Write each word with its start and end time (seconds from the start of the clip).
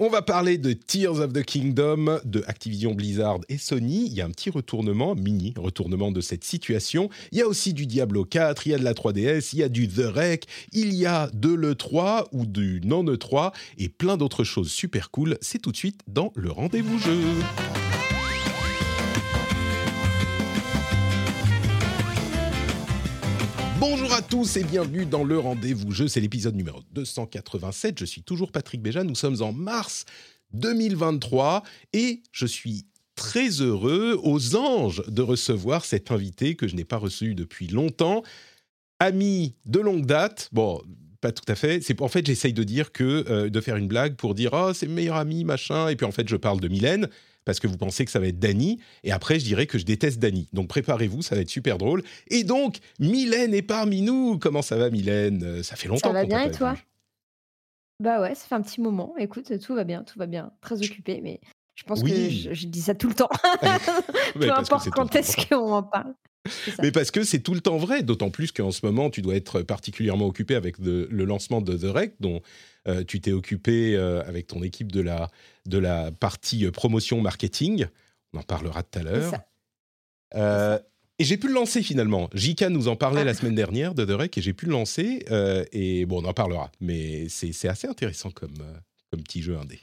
On 0.00 0.10
va 0.10 0.22
parler 0.22 0.58
de 0.58 0.74
Tears 0.74 1.18
of 1.18 1.32
the 1.32 1.42
Kingdom 1.42 2.20
de 2.24 2.44
Activision 2.46 2.94
Blizzard 2.94 3.40
et 3.48 3.58
Sony. 3.58 4.06
Il 4.06 4.12
y 4.12 4.20
a 4.20 4.26
un 4.26 4.30
petit 4.30 4.48
retournement, 4.48 5.16
mini 5.16 5.54
retournement 5.56 6.12
de 6.12 6.20
cette 6.20 6.44
situation. 6.44 7.10
Il 7.32 7.38
y 7.38 7.42
a 7.42 7.48
aussi 7.48 7.74
du 7.74 7.84
Diablo 7.84 8.24
4, 8.24 8.68
il 8.68 8.70
y 8.70 8.74
a 8.74 8.78
de 8.78 8.84
la 8.84 8.94
3DS, 8.94 9.50
il 9.54 9.58
y 9.58 9.62
a 9.64 9.68
du 9.68 9.88
The 9.88 10.04
Rec, 10.04 10.46
il 10.72 10.94
y 10.94 11.04
a 11.04 11.28
de 11.34 11.52
l'E3 11.52 12.26
ou 12.30 12.46
du 12.46 12.80
non-E3 12.84 13.52
et 13.78 13.88
plein 13.88 14.16
d'autres 14.16 14.44
choses 14.44 14.70
super 14.70 15.10
cool. 15.10 15.36
C'est 15.40 15.60
tout 15.60 15.72
de 15.72 15.76
suite 15.76 16.02
dans 16.06 16.32
le 16.36 16.52
rendez-vous 16.52 17.00
jeu. 17.00 17.18
Bonjour 23.80 24.12
à 24.12 24.22
tous 24.22 24.56
et 24.56 24.64
bienvenue 24.64 25.06
dans 25.06 25.22
le 25.22 25.38
rendez-vous 25.38 25.92
jeu. 25.92 26.08
C'est 26.08 26.20
l'épisode 26.20 26.56
numéro 26.56 26.80
287. 26.94 27.96
Je 28.00 28.04
suis 28.04 28.24
toujours 28.24 28.50
Patrick 28.50 28.82
Béja. 28.82 29.04
Nous 29.04 29.14
sommes 29.14 29.40
en 29.40 29.52
mars 29.52 30.04
2023 30.52 31.62
et 31.92 32.24
je 32.32 32.44
suis 32.44 32.86
très 33.14 33.48
heureux 33.60 34.18
aux 34.20 34.56
anges 34.56 35.04
de 35.06 35.22
recevoir 35.22 35.84
cet 35.84 36.10
invité 36.10 36.56
que 36.56 36.66
je 36.66 36.74
n'ai 36.74 36.84
pas 36.84 36.96
reçu 36.96 37.36
depuis 37.36 37.68
longtemps. 37.68 38.24
Ami 38.98 39.54
de 39.64 39.78
longue 39.78 40.06
date. 40.06 40.48
Bon, 40.50 40.82
pas 41.20 41.30
tout 41.30 41.44
à 41.46 41.54
fait. 41.54 41.80
C'est 41.80 42.02
en 42.02 42.08
fait 42.08 42.26
j'essaye 42.26 42.52
de 42.52 42.64
dire 42.64 42.90
que 42.90 43.24
euh, 43.30 43.48
de 43.48 43.60
faire 43.60 43.76
une 43.76 43.86
blague 43.86 44.16
pour 44.16 44.34
dire 44.34 44.50
oh 44.54 44.72
c'est 44.74 44.88
meilleur 44.88 45.16
ami 45.16 45.44
machin 45.44 45.88
et 45.88 45.94
puis 45.94 46.04
en 46.04 46.12
fait 46.12 46.28
je 46.28 46.36
parle 46.36 46.58
de 46.58 46.66
Mylène 46.66 47.08
parce 47.48 47.60
que 47.60 47.66
vous 47.66 47.78
pensez 47.78 48.04
que 48.04 48.10
ça 48.10 48.18
va 48.20 48.26
être 48.26 48.38
Dany, 48.38 48.78
et 49.04 49.10
après 49.10 49.40
je 49.40 49.44
dirais 49.46 49.66
que 49.66 49.78
je 49.78 49.86
déteste 49.86 50.18
Dany. 50.18 50.48
Donc 50.52 50.68
préparez-vous, 50.68 51.22
ça 51.22 51.34
va 51.34 51.40
être 51.40 51.48
super 51.48 51.78
drôle. 51.78 52.02
Et 52.28 52.44
donc, 52.44 52.76
Mylène 53.00 53.54
est 53.54 53.62
parmi 53.62 54.02
nous. 54.02 54.38
Comment 54.38 54.60
ça 54.60 54.76
va, 54.76 54.90
Mylène? 54.90 55.42
Euh, 55.42 55.62
Ça 55.62 55.74
fait 55.74 55.88
longtemps. 55.88 56.08
Ça 56.10 56.12
va 56.12 56.26
bien 56.26 56.42
et 56.42 56.50
toi? 56.50 56.76
Bah 58.00 58.20
ouais, 58.20 58.34
ça 58.34 58.46
fait 58.46 58.54
un 58.54 58.60
petit 58.60 58.82
moment. 58.82 59.14
Écoute, 59.18 59.58
tout 59.60 59.74
va 59.74 59.84
bien, 59.84 60.04
tout 60.04 60.18
va 60.18 60.26
bien. 60.26 60.52
Très 60.60 60.76
occupé, 60.84 61.20
mais 61.22 61.40
je 61.74 61.84
pense 61.84 62.02
Oui. 62.02 62.10
que 62.12 62.30
je, 62.30 62.52
je 62.52 62.66
dis 62.66 62.82
ça 62.82 62.94
tout 62.94 63.08
le 63.08 63.14
temps. 63.14 63.30
Peu 64.34 64.40
que 64.40 64.50
importe 64.50 64.90
quand 64.90 65.16
est-ce 65.16 65.48
qu'on 65.48 65.72
en 65.72 65.82
parle. 65.82 66.12
Mais 66.82 66.92
parce 66.92 67.10
que 67.10 67.24
c'est 67.24 67.40
tout 67.40 67.54
le 67.54 67.60
temps 67.60 67.76
vrai, 67.78 68.02
d'autant 68.02 68.30
plus 68.30 68.52
qu'en 68.52 68.70
ce 68.72 68.84
moment, 68.84 69.08
tu 69.10 69.22
dois 69.22 69.36
être 69.36 69.62
particulièrement 69.62 70.26
occupé 70.26 70.54
avec 70.54 70.80
de- 70.80 71.08
le 71.10 71.24
lancement 71.24 71.60
de 71.62 71.76
The 71.76 71.90
Rec, 71.92 72.14
dont 72.20 72.40
euh, 72.88 73.04
tu 73.04 73.20
t'es 73.20 73.32
occupé 73.32 73.94
euh, 73.96 74.22
avec 74.26 74.46
ton 74.46 74.62
équipe 74.62 74.90
de 74.92 75.00
la, 75.00 75.30
de 75.66 75.78
la 75.78 76.10
partie 76.10 76.66
euh, 76.66 76.70
promotion 76.70 77.20
marketing. 77.20 77.86
On 78.32 78.38
en 78.38 78.42
parlera 78.42 78.82
tout 78.82 78.98
à 78.98 79.02
l'heure. 79.02 79.34
et 81.18 81.24
j'ai 81.24 81.36
pu 81.36 81.48
le 81.48 81.54
lancer 81.54 81.82
finalement. 81.82 82.28
Jika 82.34 82.68
nous 82.68 82.88
en 82.88 82.96
parlait 82.96 83.22
Ah. 83.22 83.24
la 83.24 83.34
semaine 83.34 83.54
dernière 83.54 83.94
de 83.94 84.04
The 84.04 84.18
Rec 84.18 84.38
et 84.38 84.42
j'ai 84.42 84.52
pu 84.52 84.66
le 84.66 84.72
lancer. 84.72 85.24
et 85.72 86.06
bon, 86.06 86.22
on 86.22 86.28
en 86.28 86.34
parlera. 86.34 86.70
Mais 86.80 87.28
c'est 87.28 87.68
assez 87.68 87.86
intéressant 87.88 88.30
comme, 88.30 88.58
comme 89.10 89.22
petit 89.22 89.42
jeu 89.42 89.56
indé. 89.56 89.80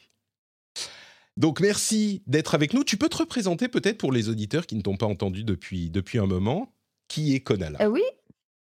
Donc 1.37 1.59
merci 1.59 2.21
d'être 2.27 2.55
avec 2.55 2.73
nous. 2.73 2.83
Tu 2.83 2.97
peux 2.97 3.09
te 3.09 3.17
représenter 3.17 3.67
peut-être 3.67 3.97
pour 3.97 4.11
les 4.11 4.29
auditeurs 4.29 4.65
qui 4.65 4.75
ne 4.75 4.81
t'ont 4.81 4.95
pas 4.95 5.05
entendu 5.05 5.43
depuis, 5.43 5.89
depuis 5.89 6.17
un 6.19 6.25
moment. 6.27 6.71
Qui 7.07 7.35
est 7.35 7.39
Konala? 7.41 7.79
Euh, 7.81 7.87
oui. 7.87 8.01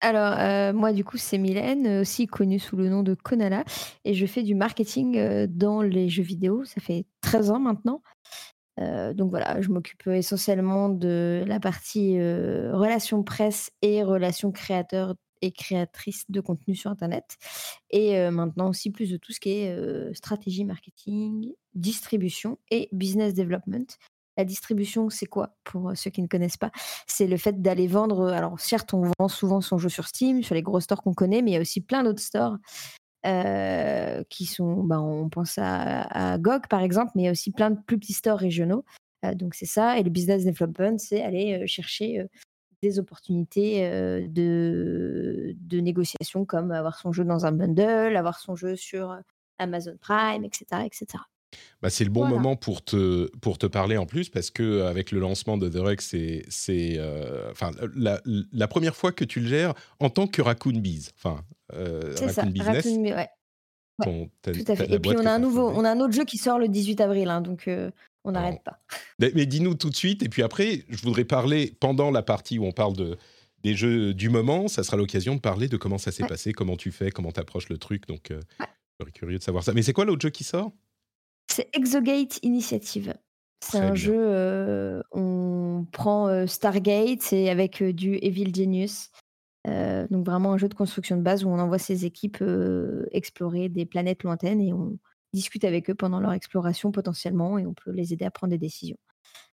Alors, 0.01 0.35
euh, 0.39 0.73
moi, 0.73 0.93
du 0.93 1.05
coup, 1.05 1.17
c'est 1.17 1.39
Mylène, 1.39 1.87
euh, 1.87 2.01
aussi 2.03 2.27
connue 2.27 2.59
sous 2.59 2.77
le 2.77 2.89
nom 2.89 3.03
de 3.03 3.15
Konala. 3.15 3.65
Et 4.05 4.15
je 4.15 4.27
fais 4.27 4.43
du 4.43 4.55
marketing 4.55 5.17
euh, 5.17 5.47
dans 5.49 5.81
les 5.81 6.09
jeux 6.09 6.23
vidéo. 6.23 6.65
Ça 6.65 6.81
fait 6.81 7.07
13 7.23 7.51
ans 7.51 7.61
maintenant. 7.61 8.03
Donc 9.15 9.31
voilà, 9.31 9.63
je 9.63 9.71
m'occupe 9.71 10.07
essentiellement 10.07 10.91
de 10.91 11.43
la 11.47 11.59
partie 11.59 12.21
relations 12.21 13.23
presse 13.23 13.71
et 13.81 14.03
relations 14.03 14.53
créateurs 14.53 15.15
et 15.41 15.51
créatrices 15.51 16.27
de 16.29 16.43
contenu 16.43 16.75
sur 16.75 16.91
Internet. 16.91 17.39
Et 17.89 18.31
maintenant 18.31 18.69
aussi 18.69 18.91
plus 18.91 19.11
de 19.11 19.17
tout 19.17 19.33
ce 19.33 19.41
qui 19.41 19.49
est 19.49 20.15
stratégie 20.15 20.67
marketing, 20.67 21.55
distribution 21.75 22.59
et 22.71 22.91
business 22.93 23.33
development. 23.33 23.97
La 24.37 24.45
distribution, 24.45 25.09
c'est 25.09 25.27
quoi 25.27 25.57
pour 25.65 25.91
euh, 25.91 25.95
ceux 25.95 26.11
qui 26.11 26.21
ne 26.21 26.27
connaissent 26.27 26.59
pas? 26.59 26.71
C'est 27.07 27.27
le 27.27 27.37
fait 27.37 27.63
d'aller 27.63 27.87
vendre. 27.87 28.21
euh, 28.21 28.33
Alors 28.33 28.61
certes, 28.61 28.93
on 28.93 29.11
vend 29.19 29.29
souvent 29.29 29.61
son 29.61 29.79
jeu 29.79 29.89
sur 29.89 30.07
Steam, 30.07 30.43
sur 30.43 30.55
les 30.55 30.63
gros 30.63 30.81
stores 30.81 31.03
qu'on 31.03 31.15
connaît, 31.15 31.43
mais 31.43 31.53
il 31.53 31.55
y 31.55 31.57
a 31.57 31.61
aussi 31.61 31.81
plein 31.81 32.03
d'autres 32.03 32.23
stores 32.23 32.59
euh, 33.25 34.23
qui 34.29 34.45
sont, 34.45 34.85
ben, 34.85 35.01
on 35.01 35.29
pense 35.31 35.59
à, 35.59 36.37
GOG 36.39 36.69
par 36.69 36.81
exemple, 36.81 37.13
mais 37.15 37.23
il 37.23 37.25
y 37.27 37.29
a 37.29 37.33
aussi 37.33 37.51
plein 37.51 37.71
de 37.71 37.79
plus 37.87 37.99
petits 37.99 38.13
stores 38.13 38.39
régionaux. 38.39 38.85
Donc 39.35 39.55
c'est 39.55 39.67
ça. 39.67 39.99
Et 39.99 40.05
le 40.05 40.11
business 40.11 40.45
development, 40.45 40.99
c'est 40.99 41.23
aller 41.23 41.67
chercher 41.67 42.25
des 42.81 43.01
opportunités 43.01 43.81
de, 44.29 45.57
de 45.59 45.81
négociation 45.81 46.45
comme 46.45 46.71
avoir 46.71 46.97
son 46.99 47.11
jeu 47.11 47.25
dans 47.25 47.45
un 47.45 47.51
bundle, 47.51 48.17
avoir 48.17 48.39
son 48.39 48.55
jeu 48.55 48.77
sur 48.77 49.19
Amazon 49.59 49.97
Prime, 50.01 50.45
etc. 50.45 50.85
etc. 50.85 51.25
Bah, 51.83 51.91
c'est 51.91 52.05
le 52.05 52.11
bon 52.11 52.21
Voilà. 52.21 52.37
moment 52.37 52.57
pour 52.57 52.83
te, 52.85 53.27
pour 53.39 53.59
te 53.59 53.67
parler 53.67 53.97
en 53.97 54.07
plus 54.07 54.29
parce 54.31 54.51
que 54.51 54.63
euh, 54.63 54.89
avec 54.89 55.11
le 55.13 55.21
lancement 55.21 55.57
de 55.59 55.69
The 55.69 55.77
Rec, 55.77 56.01
c'est 56.01 56.45
c'est, 56.49 56.95
euh, 56.99 57.51
enfin 57.51 57.71
la, 57.95 58.21
la 58.53 58.69
première 58.69 58.97
fois 58.97 59.13
que 59.13 59.25
tu 59.25 59.41
le 59.41 59.47
gères 59.49 59.75
en 60.01 60.09
tant 60.11 60.27
que 60.27 60.41
Raccoon 60.43 60.79
Bees, 60.81 61.11
enfin 61.19 61.43
euh, 61.75 62.15
C'est 62.17 62.29
ça. 62.29 62.43
Raccoon 62.43 62.53
Business. 62.53 62.85
Raccoon, 62.85 63.03
mais 63.03 63.15
ouais, 63.15 63.29
ton- 64.03 64.31
ta- 64.43 64.53
tout 64.53 64.65
à 64.69 64.77
fait. 64.77 64.91
Et 64.93 64.99
puis 64.99 65.11
on 65.17 65.27
a 65.27 65.33
un 65.33 65.39
nouveau, 65.39 65.69
on 65.71 65.85
a 65.85 65.91
un 65.91 66.01
autre 66.01 66.13
jeu 66.15 66.25
qui 66.25 66.39
sort 66.39 66.59
le 66.59 66.69
18 66.69 67.01
avril, 67.01 67.29
hein, 67.29 67.41
donc 67.41 67.69
euh, 67.69 67.91
on 68.25 68.33
n'arrête 68.33 68.63
pas. 68.65 68.81
Mais, 69.19 69.31
mais 69.35 69.47
dis-nous 69.47 69.75
tout 69.75 69.91
de 69.91 69.97
suite 69.97 70.23
et 70.23 70.29
puis 70.29 70.43
après, 70.43 70.85
je 70.89 71.03
voudrais 71.03 71.25
parler 71.25 71.75
pendant 71.79 72.11
la 72.11 72.23
partie 72.23 72.59
où 72.59 72.65
on 72.65 72.73
parle 72.73 72.95
de 72.97 73.17
des 73.63 73.75
jeux 73.75 74.15
du 74.15 74.29
moment, 74.29 74.69
ça 74.69 74.85
sera 74.85 74.97
l'occasion 74.97 75.35
de 75.35 75.41
parler 75.41 75.67
de 75.69 75.77
comment 75.77 75.99
ça 75.99 76.13
s'est 76.13 76.23
Ouais. 76.23 76.29
passé, 76.29 76.53
comment 76.53 76.77
tu 76.77 76.93
fais, 76.93 77.11
comment 77.11 77.33
tu 77.33 77.41
approches 77.41 77.69
le 77.69 77.79
truc. 77.79 78.07
Donc, 78.07 78.31
euh, 78.31 78.41
je 78.61 78.65
serais 79.05 79.11
curieux 79.13 79.39
de 79.39 79.43
savoir 79.43 79.65
ça. 79.65 79.73
Mais 79.73 79.83
c'est 79.83 79.93
quoi 79.93 80.05
l'autre 80.05 80.23
jeu 80.23 80.31
qui 80.31 80.45
sort? 80.45 80.71
C'est 81.57 81.71
Exogate 81.73 82.39
Initiative. 82.43 83.15
C'est 83.65 83.79
un 83.79 83.87
bien. 83.87 83.95
jeu, 83.95 84.15
euh, 84.15 85.01
on 85.11 85.87
prend 85.91 86.29
euh, 86.29 86.47
Stargate, 86.47 87.23
c'est 87.23 87.49
avec 87.49 87.81
euh, 87.81 87.95
du 87.95 88.17
Evil 88.17 88.55
Genius. 88.55 89.09
Euh, 89.67 90.07
donc 90.11 90.27
vraiment 90.27 90.53
un 90.53 90.59
jeu 90.59 90.69
de 90.69 90.75
construction 90.75 91.17
de 91.17 91.23
base 91.23 91.45
où 91.45 91.49
on 91.49 91.59
envoie 91.59 91.79
ses 91.79 92.05
équipes 92.05 92.45
explorer 93.11 93.71
des 93.71 93.87
planètes 93.87 94.23
lointaines 94.23 94.61
et 94.61 94.75
on 94.75 94.99
discute 95.33 95.65
avec 95.65 95.89
eux 95.89 95.95
pendant 95.95 96.21
leur 96.21 96.35
exploration 96.35 96.93
potentiellement 96.93 97.59
et 97.59 97.65
on 97.65 97.73
peut 97.73 97.91
les 97.91 98.13
aider 98.13 98.27
à 98.27 98.31
prendre 98.31 98.51
des 98.51 98.59
décisions. 98.59 98.99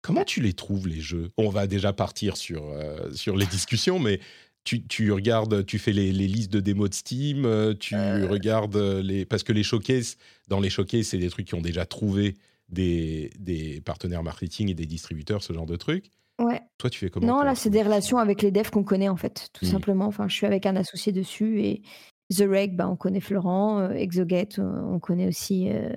Comment 0.01 0.25
tu 0.25 0.41
les 0.41 0.51
trouves 0.51 0.89
les 0.89 0.99
jeux? 0.99 1.31
On 1.37 1.47
va 1.47 1.67
déjà 1.67 1.93
partir 1.93 2.35
sur, 2.35 2.63
sur 3.13 3.37
les 3.37 3.45
discussions, 3.45 3.97
mais 3.97 4.19
tu, 4.63 4.85
tu 4.87 5.11
regardes, 5.11 5.65
tu 5.65 5.77
fais 5.79 5.91
les, 5.91 6.11
les 6.13 6.27
listes 6.27 6.51
de 6.51 6.59
démos 6.59 6.89
de 6.89 6.95
Steam, 6.95 7.45
euh, 7.45 7.73
tu 7.73 7.95
regardes 7.95 8.77
les 8.77 9.25
parce 9.25 9.43
que 9.43 9.51
les 9.53 9.63
showcases, 9.63 10.17
dans 10.47 10.59
les 10.59 10.69
showcases, 10.69 11.07
c'est 11.07 11.17
des 11.17 11.29
trucs 11.29 11.47
qui 11.47 11.55
ont 11.55 11.61
déjà 11.61 11.85
trouvé 11.85 12.35
des, 12.69 13.29
des 13.39 13.81
partenaires 13.81 14.23
marketing 14.23 14.69
et 14.69 14.73
des 14.73 14.85
distributeurs, 14.85 15.43
ce 15.43 15.53
genre 15.53 15.65
de 15.65 15.75
trucs. 15.75 16.09
Ouais. 16.39 16.61
Toi, 16.79 16.89
tu 16.89 16.97
fais 16.99 17.09
comment 17.09 17.27
Non, 17.27 17.43
là, 17.43 17.53
c'est 17.55 17.69
des 17.69 17.83
relations 17.83 18.17
avec 18.17 18.41
les 18.41 18.51
devs 18.51 18.71
qu'on 18.71 18.83
connaît, 18.83 19.09
en 19.09 19.17
fait, 19.17 19.49
tout 19.53 19.65
Mhm. 19.65 19.71
simplement. 19.71 20.05
Enfin, 20.07 20.27
je 20.27 20.33
suis 20.35 20.45
avec 20.47 20.65
un 20.65 20.75
associé 20.75 21.11
dessus 21.11 21.61
et 21.61 21.81
The 22.35 22.45
Reg, 22.49 22.75
bah, 22.75 22.89
on 22.89 22.95
connaît 22.95 23.19
Florent. 23.19 23.79
euh, 23.81 23.91
Exogate, 23.91 24.57
euh, 24.59 24.81
on 24.87 24.99
connaît 24.99 25.27
aussi, 25.27 25.69
euh, 25.69 25.89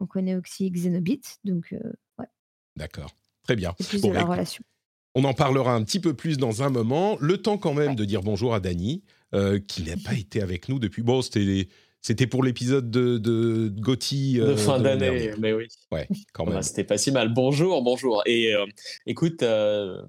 on 0.00 0.06
connaît 0.06 0.34
aussi 0.34 0.70
Xenobit. 0.70 1.20
Donc, 1.44 1.72
euh, 1.72 1.92
ouais, 2.18 2.26
D'accord, 2.74 3.10
très 3.44 3.54
bien. 3.54 3.74
c'est 3.78 3.86
plus 3.88 4.02
Bon, 4.02 4.08
de 4.08 4.14
bah, 4.14 4.20
la 4.20 4.26
relation. 4.26 4.64
On 5.14 5.24
en 5.24 5.34
parlera 5.34 5.74
un 5.74 5.82
petit 5.84 6.00
peu 6.00 6.14
plus 6.14 6.38
dans 6.38 6.62
un 6.62 6.70
moment. 6.70 7.16
Le 7.20 7.38
temps 7.38 7.56
quand 7.58 7.74
même 7.74 7.90
Ouais. 7.90 7.94
de 7.94 8.04
dire 8.04 8.22
bonjour 8.22 8.54
à 8.54 8.60
Dany, 8.60 9.02
euh, 9.34 9.60
qui 9.60 9.82
n'a 9.82 9.96
pas 9.96 10.14
été 10.14 10.42
avec 10.42 10.68
nous 10.68 10.78
depuis. 10.78 11.02
Bon, 11.02 11.22
c'était 11.22 11.68
c'était 12.00 12.26
pour 12.26 12.42
l'épisode 12.42 12.90
de, 12.90 13.16
de 13.18 13.68
Gotti. 13.68 14.34
de 14.34 14.42
euh, 14.42 14.56
fin 14.56 14.78
d'année, 14.80 15.30
mais 15.38 15.52
oui. 15.52 15.68
Ouais, 15.92 16.06
quand 16.32 16.44
Bah, 16.44 16.54
même. 16.54 16.62
C'était 16.62 16.84
pas 16.84 16.98
si 16.98 17.10
mal. 17.12 17.32
Bonjour, 17.32 17.82
bonjour. 17.82 18.22
Et 18.26 18.54
euh, 18.54 18.66
écoute, 19.06 19.42
euh, 19.42 20.02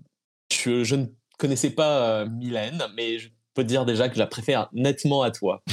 je, 0.51 0.83
je 0.83 0.95
ne 0.95 1.05
connaissais 1.37 1.69
pas 1.69 2.21
euh, 2.23 2.29
Mylène, 2.29 2.83
mais 2.97 3.19
je- 3.19 3.29
peux 3.55 3.63
te 3.63 3.67
dire 3.67 3.85
déjà 3.85 4.07
que 4.09 4.15
je 4.15 4.19
la 4.19 4.27
préfère 4.27 4.69
nettement 4.73 5.23
à 5.23 5.31
toi. 5.31 5.63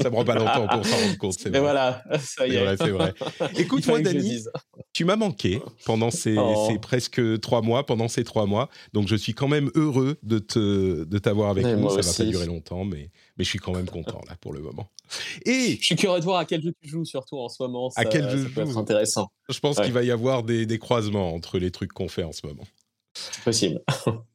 ça 0.00 0.10
prend 0.10 0.24
pas 0.24 0.34
longtemps 0.34 0.68
pour 0.68 0.86
s'en 0.86 0.96
rendre 0.96 1.18
compte. 1.18 1.46
Mais 1.50 1.58
voilà, 1.58 2.04
ça 2.20 2.46
y 2.46 2.54
est. 2.54 2.76
C'est 2.76 2.90
vrai, 2.90 3.14
Écoute-moi, 3.56 4.00
Dani, 4.00 4.44
tu 4.92 5.04
m'as 5.04 5.16
manqué 5.16 5.60
pendant 5.84 6.10
ces, 6.10 6.36
oh. 6.38 6.68
ces, 6.68 6.78
presque 6.78 7.40
trois 7.40 7.62
mois, 7.62 7.84
pendant 7.86 8.08
ces 8.08 8.24
trois 8.24 8.46
mois. 8.46 8.68
Donc, 8.92 9.08
je 9.08 9.16
suis 9.16 9.34
quand 9.34 9.48
même 9.48 9.70
heureux 9.74 10.18
de 10.22 10.38
te 10.38 11.04
de 11.04 11.18
t'avoir 11.18 11.50
avec 11.50 11.64
nous. 11.64 11.88
Ça 11.88 12.00
va 12.00 12.16
pas 12.16 12.30
durer 12.30 12.46
longtemps, 12.46 12.84
mais 12.84 13.10
mais 13.36 13.44
je 13.44 13.48
suis 13.48 13.58
quand 13.58 13.74
même 13.74 13.88
content 13.88 14.20
là 14.28 14.36
pour 14.40 14.52
le 14.52 14.60
moment. 14.60 14.88
Et 15.46 15.78
je 15.80 15.84
suis 15.84 15.96
curieux 15.96 16.20
de 16.20 16.24
voir 16.24 16.38
à 16.38 16.44
quel 16.44 16.62
jeu 16.62 16.72
tu 16.80 16.88
joues 16.88 17.04
surtout 17.04 17.38
en 17.38 17.48
ce 17.48 17.62
moment. 17.62 17.90
Ça, 17.90 18.02
à 18.02 18.04
quel 18.04 18.28
jeu 18.30 18.48
peut 18.54 18.62
être 18.62 18.78
intéressant. 18.78 19.30
Je 19.48 19.58
pense 19.58 19.80
qu'il 19.80 19.92
va 19.92 20.02
y 20.02 20.10
avoir 20.10 20.42
des, 20.42 20.66
des 20.66 20.78
croisements 20.78 21.34
entre 21.34 21.58
les 21.58 21.70
trucs 21.70 21.92
qu'on 21.92 22.08
fait 22.08 22.24
en 22.24 22.32
ce 22.32 22.46
moment. 22.46 22.64
C'est 23.14 23.44
possible. 23.44 23.80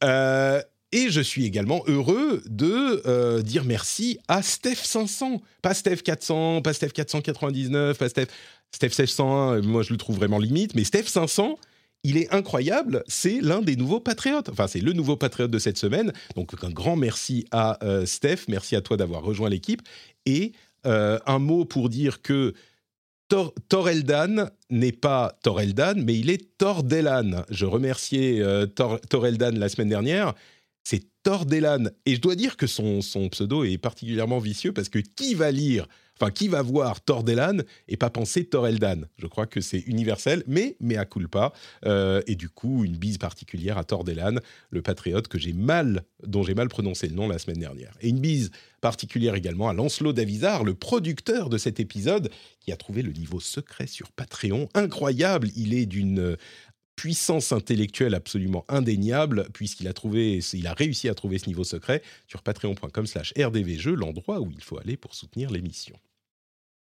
euh, 0.04 0.62
et 0.92 1.10
je 1.10 1.22
suis 1.22 1.46
également 1.46 1.84
heureux 1.88 2.42
de 2.46 3.02
euh, 3.06 3.42
dire 3.42 3.66
merci 3.66 4.20
à 4.28 4.42
Steph 4.42 4.76
500, 4.84 5.42
pas 5.62 5.74
Steph 5.74 5.98
400, 5.98 6.62
pas 6.62 6.74
Steph 6.74 6.90
499, 6.90 7.98
pas 7.98 8.10
Steph, 8.10 8.28
Steph 8.72 8.90
601, 8.92 9.62
moi 9.62 9.84
je 9.84 9.92
le 9.92 9.98
trouve 9.98 10.16
vraiment 10.16 10.40
limite, 10.40 10.76
mais 10.76 10.86
Steph 10.86 11.08
500, 11.08 11.58
il 12.04 12.16
est 12.16 12.34
incroyable, 12.34 13.04
c'est 13.08 13.42
l'un 13.42 13.62
des 13.62 13.76
nouveaux 13.76 14.00
patriotes. 14.00 14.48
Enfin, 14.50 14.68
c'est 14.68 14.80
le 14.80 14.94
nouveau 14.94 15.18
patriote 15.18 15.52
de 15.52 15.60
cette 15.60 15.78
semaine. 15.78 16.14
Donc 16.36 16.52
un 16.64 16.70
grand 16.70 16.96
merci 16.96 17.46
à 17.52 17.84
euh, 17.84 18.06
Steph, 18.06 18.46
merci 18.48 18.76
à 18.76 18.82
toi 18.82 18.96
d'avoir 18.96 19.24
rejoint 19.24 19.50
l'équipe. 19.50 19.82
Et 20.26 20.54
euh, 20.86 21.20
un 21.26 21.40
mot 21.40 21.66
pour 21.66 21.90
dire 21.90 22.22
que 22.22 22.54
Tor 23.28 23.54
Toreldan 23.68 24.50
n'est 24.70 24.94
pas 24.94 25.38
Toreldan, 25.44 25.96
mais 25.98 26.18
il 26.18 26.30
est 26.30 26.58
Tordellan. 26.58 27.44
Je 27.50 27.66
remerciais 27.66 28.42
Toreldan 29.10 29.52
la 29.58 29.68
semaine 29.68 29.90
dernière 29.90 30.34
Tordellan. 31.28 31.90
Et 32.06 32.16
je 32.16 32.22
dois 32.22 32.36
dire 32.36 32.56
que 32.56 32.68
son, 32.68 33.02
pseudo 33.02 33.66
est 33.66 33.78
particulièrement 33.78 34.40
vicieux 34.40 34.72
parce 34.72 34.88
que 34.88 35.00
qui 35.00 35.36
va 35.36 35.52
lire, 35.52 35.86
enfin 36.18 36.32
qui 36.32 36.48
va 36.48 36.62
voir 36.62 37.02
Tordellan 37.02 37.58
et 37.90 37.98
pas 37.98 38.10
penser 38.10 38.46
Toreldan 38.46 39.02
Je 39.18 39.28
crois 39.28 39.46
que 39.46 39.60
c'est 39.60 39.80
universel, 39.80 40.46
mais 40.48 40.78
mea 40.80 41.04
culpa. 41.04 41.52
Euh, 41.86 42.22
et 42.28 42.36
du 42.36 42.48
coup, 42.48 42.86
une 42.86 42.96
bise 42.96 43.18
particulière 43.18 43.78
à 43.78 43.84
Tordellan, 43.84 44.36
le 44.70 44.82
patriote 44.82 45.28
que 45.28 45.38
j'ai 45.38 45.52
mal, 45.52 46.04
dont 46.24 46.44
j'ai 46.44 46.54
mal 46.54 46.70
prononcé 46.70 47.10
le 47.10 47.16
nom 47.16 47.28
la 47.28 47.40
semaine 47.40 47.60
dernière. 47.60 47.92
Et 48.00 48.08
une 48.08 48.22
bise 48.22 48.50
particulière 48.80 49.36
également 49.36 49.68
à 49.68 49.74
Lancelot 49.74 50.14
Davizard, 50.14 50.64
le 50.64 50.76
producteur 50.76 51.50
de 51.50 51.58
cet 51.58 51.82
épisode, 51.82 52.30
qui 52.62 52.72
a 52.72 52.78
trouvé 52.78 53.02
le 53.02 53.12
niveau 53.12 53.42
secret 53.42 53.88
sur 53.88 54.12
Patreon. 54.12 54.70
Incroyable, 54.76 55.50
il 55.58 55.74
est 55.74 55.88
d'une 55.88 56.38
puissance 56.98 57.54
intellectuelle 57.54 58.16
absolument 58.16 58.66
indéniable, 58.68 59.48
puisqu'il 59.54 59.88
a, 59.88 59.94
trouvé, 59.94 60.40
il 60.52 60.68
a 60.68 60.74
réussi 60.74 61.08
à 61.08 61.16
trouver 61.16 61.38
ce 61.38 61.48
niveau 61.48 61.64
secret 61.64 62.02
sur 62.28 62.42
patreon.com 62.42 63.08
slash 63.08 63.34
rdvjeux, 63.40 63.96
l'endroit 63.96 64.42
où 64.42 64.52
il 64.52 64.62
faut 64.62 64.78
aller 64.78 64.98
pour 64.98 65.16
soutenir 65.16 65.50
l'émission. 65.50 65.96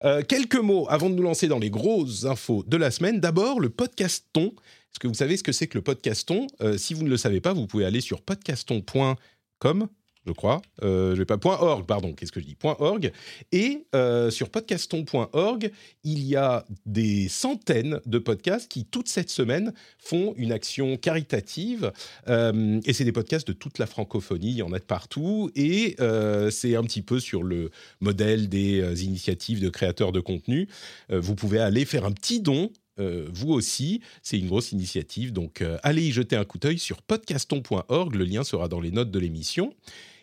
Euh, 0.05 0.23
quelques 0.23 0.57
mots 0.57 0.87
avant 0.89 1.11
de 1.11 1.15
nous 1.15 1.23
lancer 1.23 1.49
dans 1.49 1.59
les 1.59 1.71
grosses 1.71 2.25
infos 2.25 2.63
de 2.67 2.77
la 2.77 2.91
semaine. 2.91 3.21
D'abord, 3.21 3.61
le 3.61 3.69
podcaston. 3.69 4.47
Est-ce 4.47 5.01
que 5.01 5.09
vous 5.09 5.15
savez 5.15 5.37
ce 5.37 5.43
que 5.43 5.53
c'est 5.53 5.67
que 5.67 5.77
le 5.77 5.83
podcaston? 5.83 6.47
Euh, 6.61 6.79
Si 6.79 6.95
vous 6.95 7.03
ne 7.03 7.11
le 7.11 7.17
savez 7.17 7.41
pas, 7.41 7.53
vous 7.53 7.67
pouvez 7.67 7.85
aller 7.85 8.01
sur 8.01 8.23
podcaston.com 8.23 9.89
je 10.27 10.33
crois. 10.33 10.61
Euh, 10.83 11.15
je 11.15 11.19
vais 11.19 11.25
pas 11.25 11.39
.org, 11.43 11.87
pardon. 11.87 12.13
Qu'est-ce 12.13 12.33
que 12.33 12.41
je 12.41 12.47
dis 12.47 12.57
.org. 12.63 13.13
Et 13.53 13.87
euh, 13.95 14.31
sur 14.31 14.51
podcaston.org, 14.51 15.71
il 16.05 16.25
y 16.25 16.37
a 16.37 16.65
des 16.85 17.29
centaines 17.29 18.01
de 18.07 18.19
podcasts 18.19 18.69
qui 18.69 18.85
toute 18.85 19.09
cette 19.09 19.31
semaine 19.31 19.73
font 19.99 20.35
une 20.37 20.53
action 20.53 20.97
caritative. 20.97 21.93
Euh, 22.29 22.81
et 22.85 22.93
c'est 22.93 23.05
des 23.05 23.13
podcasts 23.13 23.47
de 23.47 23.53
toute 23.53 23.79
la 23.79 23.87
francophonie. 23.87 24.51
Il 24.51 24.57
y 24.57 24.63
en 24.63 24.73
a 24.73 24.79
de 24.79 24.85
partout. 24.85 25.51
Et 25.55 25.95
euh, 26.01 26.51
c'est 26.51 26.75
un 26.75 26.83
petit 26.83 27.03
peu 27.03 27.21
sur 27.21 27.43
le 27.43 27.71
modèle 28.01 28.49
des 28.49 29.05
initiatives 29.05 29.61
de 29.61 29.69
créateurs 29.69 30.13
de 30.13 30.21
contenu. 30.21 30.69
vous 31.11 31.35
pouvez 31.35 31.59
aller 31.59 31.85
faire 31.85 32.05
un 32.05 32.13
petit 32.13 32.41
don 32.41 32.71
vous 32.99 33.53
aussi. 33.53 34.01
C'est 34.23 34.39
une 34.39 34.47
grosse 34.49 34.73
initiative. 34.73 35.33
Donc, 35.33 35.63
allez 35.83 36.03
y 36.03 36.13
jeter 36.13 36.35
un 36.35 36.45
coup 36.45 36.59
d'œil 36.59 36.79
sur 36.79 37.03
podcaston.org. 37.03 38.15
Le 38.15 38.25
lien 38.25 38.43
sera 38.43 38.69
dans 38.69 38.81
les 38.81 38.91
notes 38.91 39.11
de 39.11 39.19
l'émission. 39.19 39.75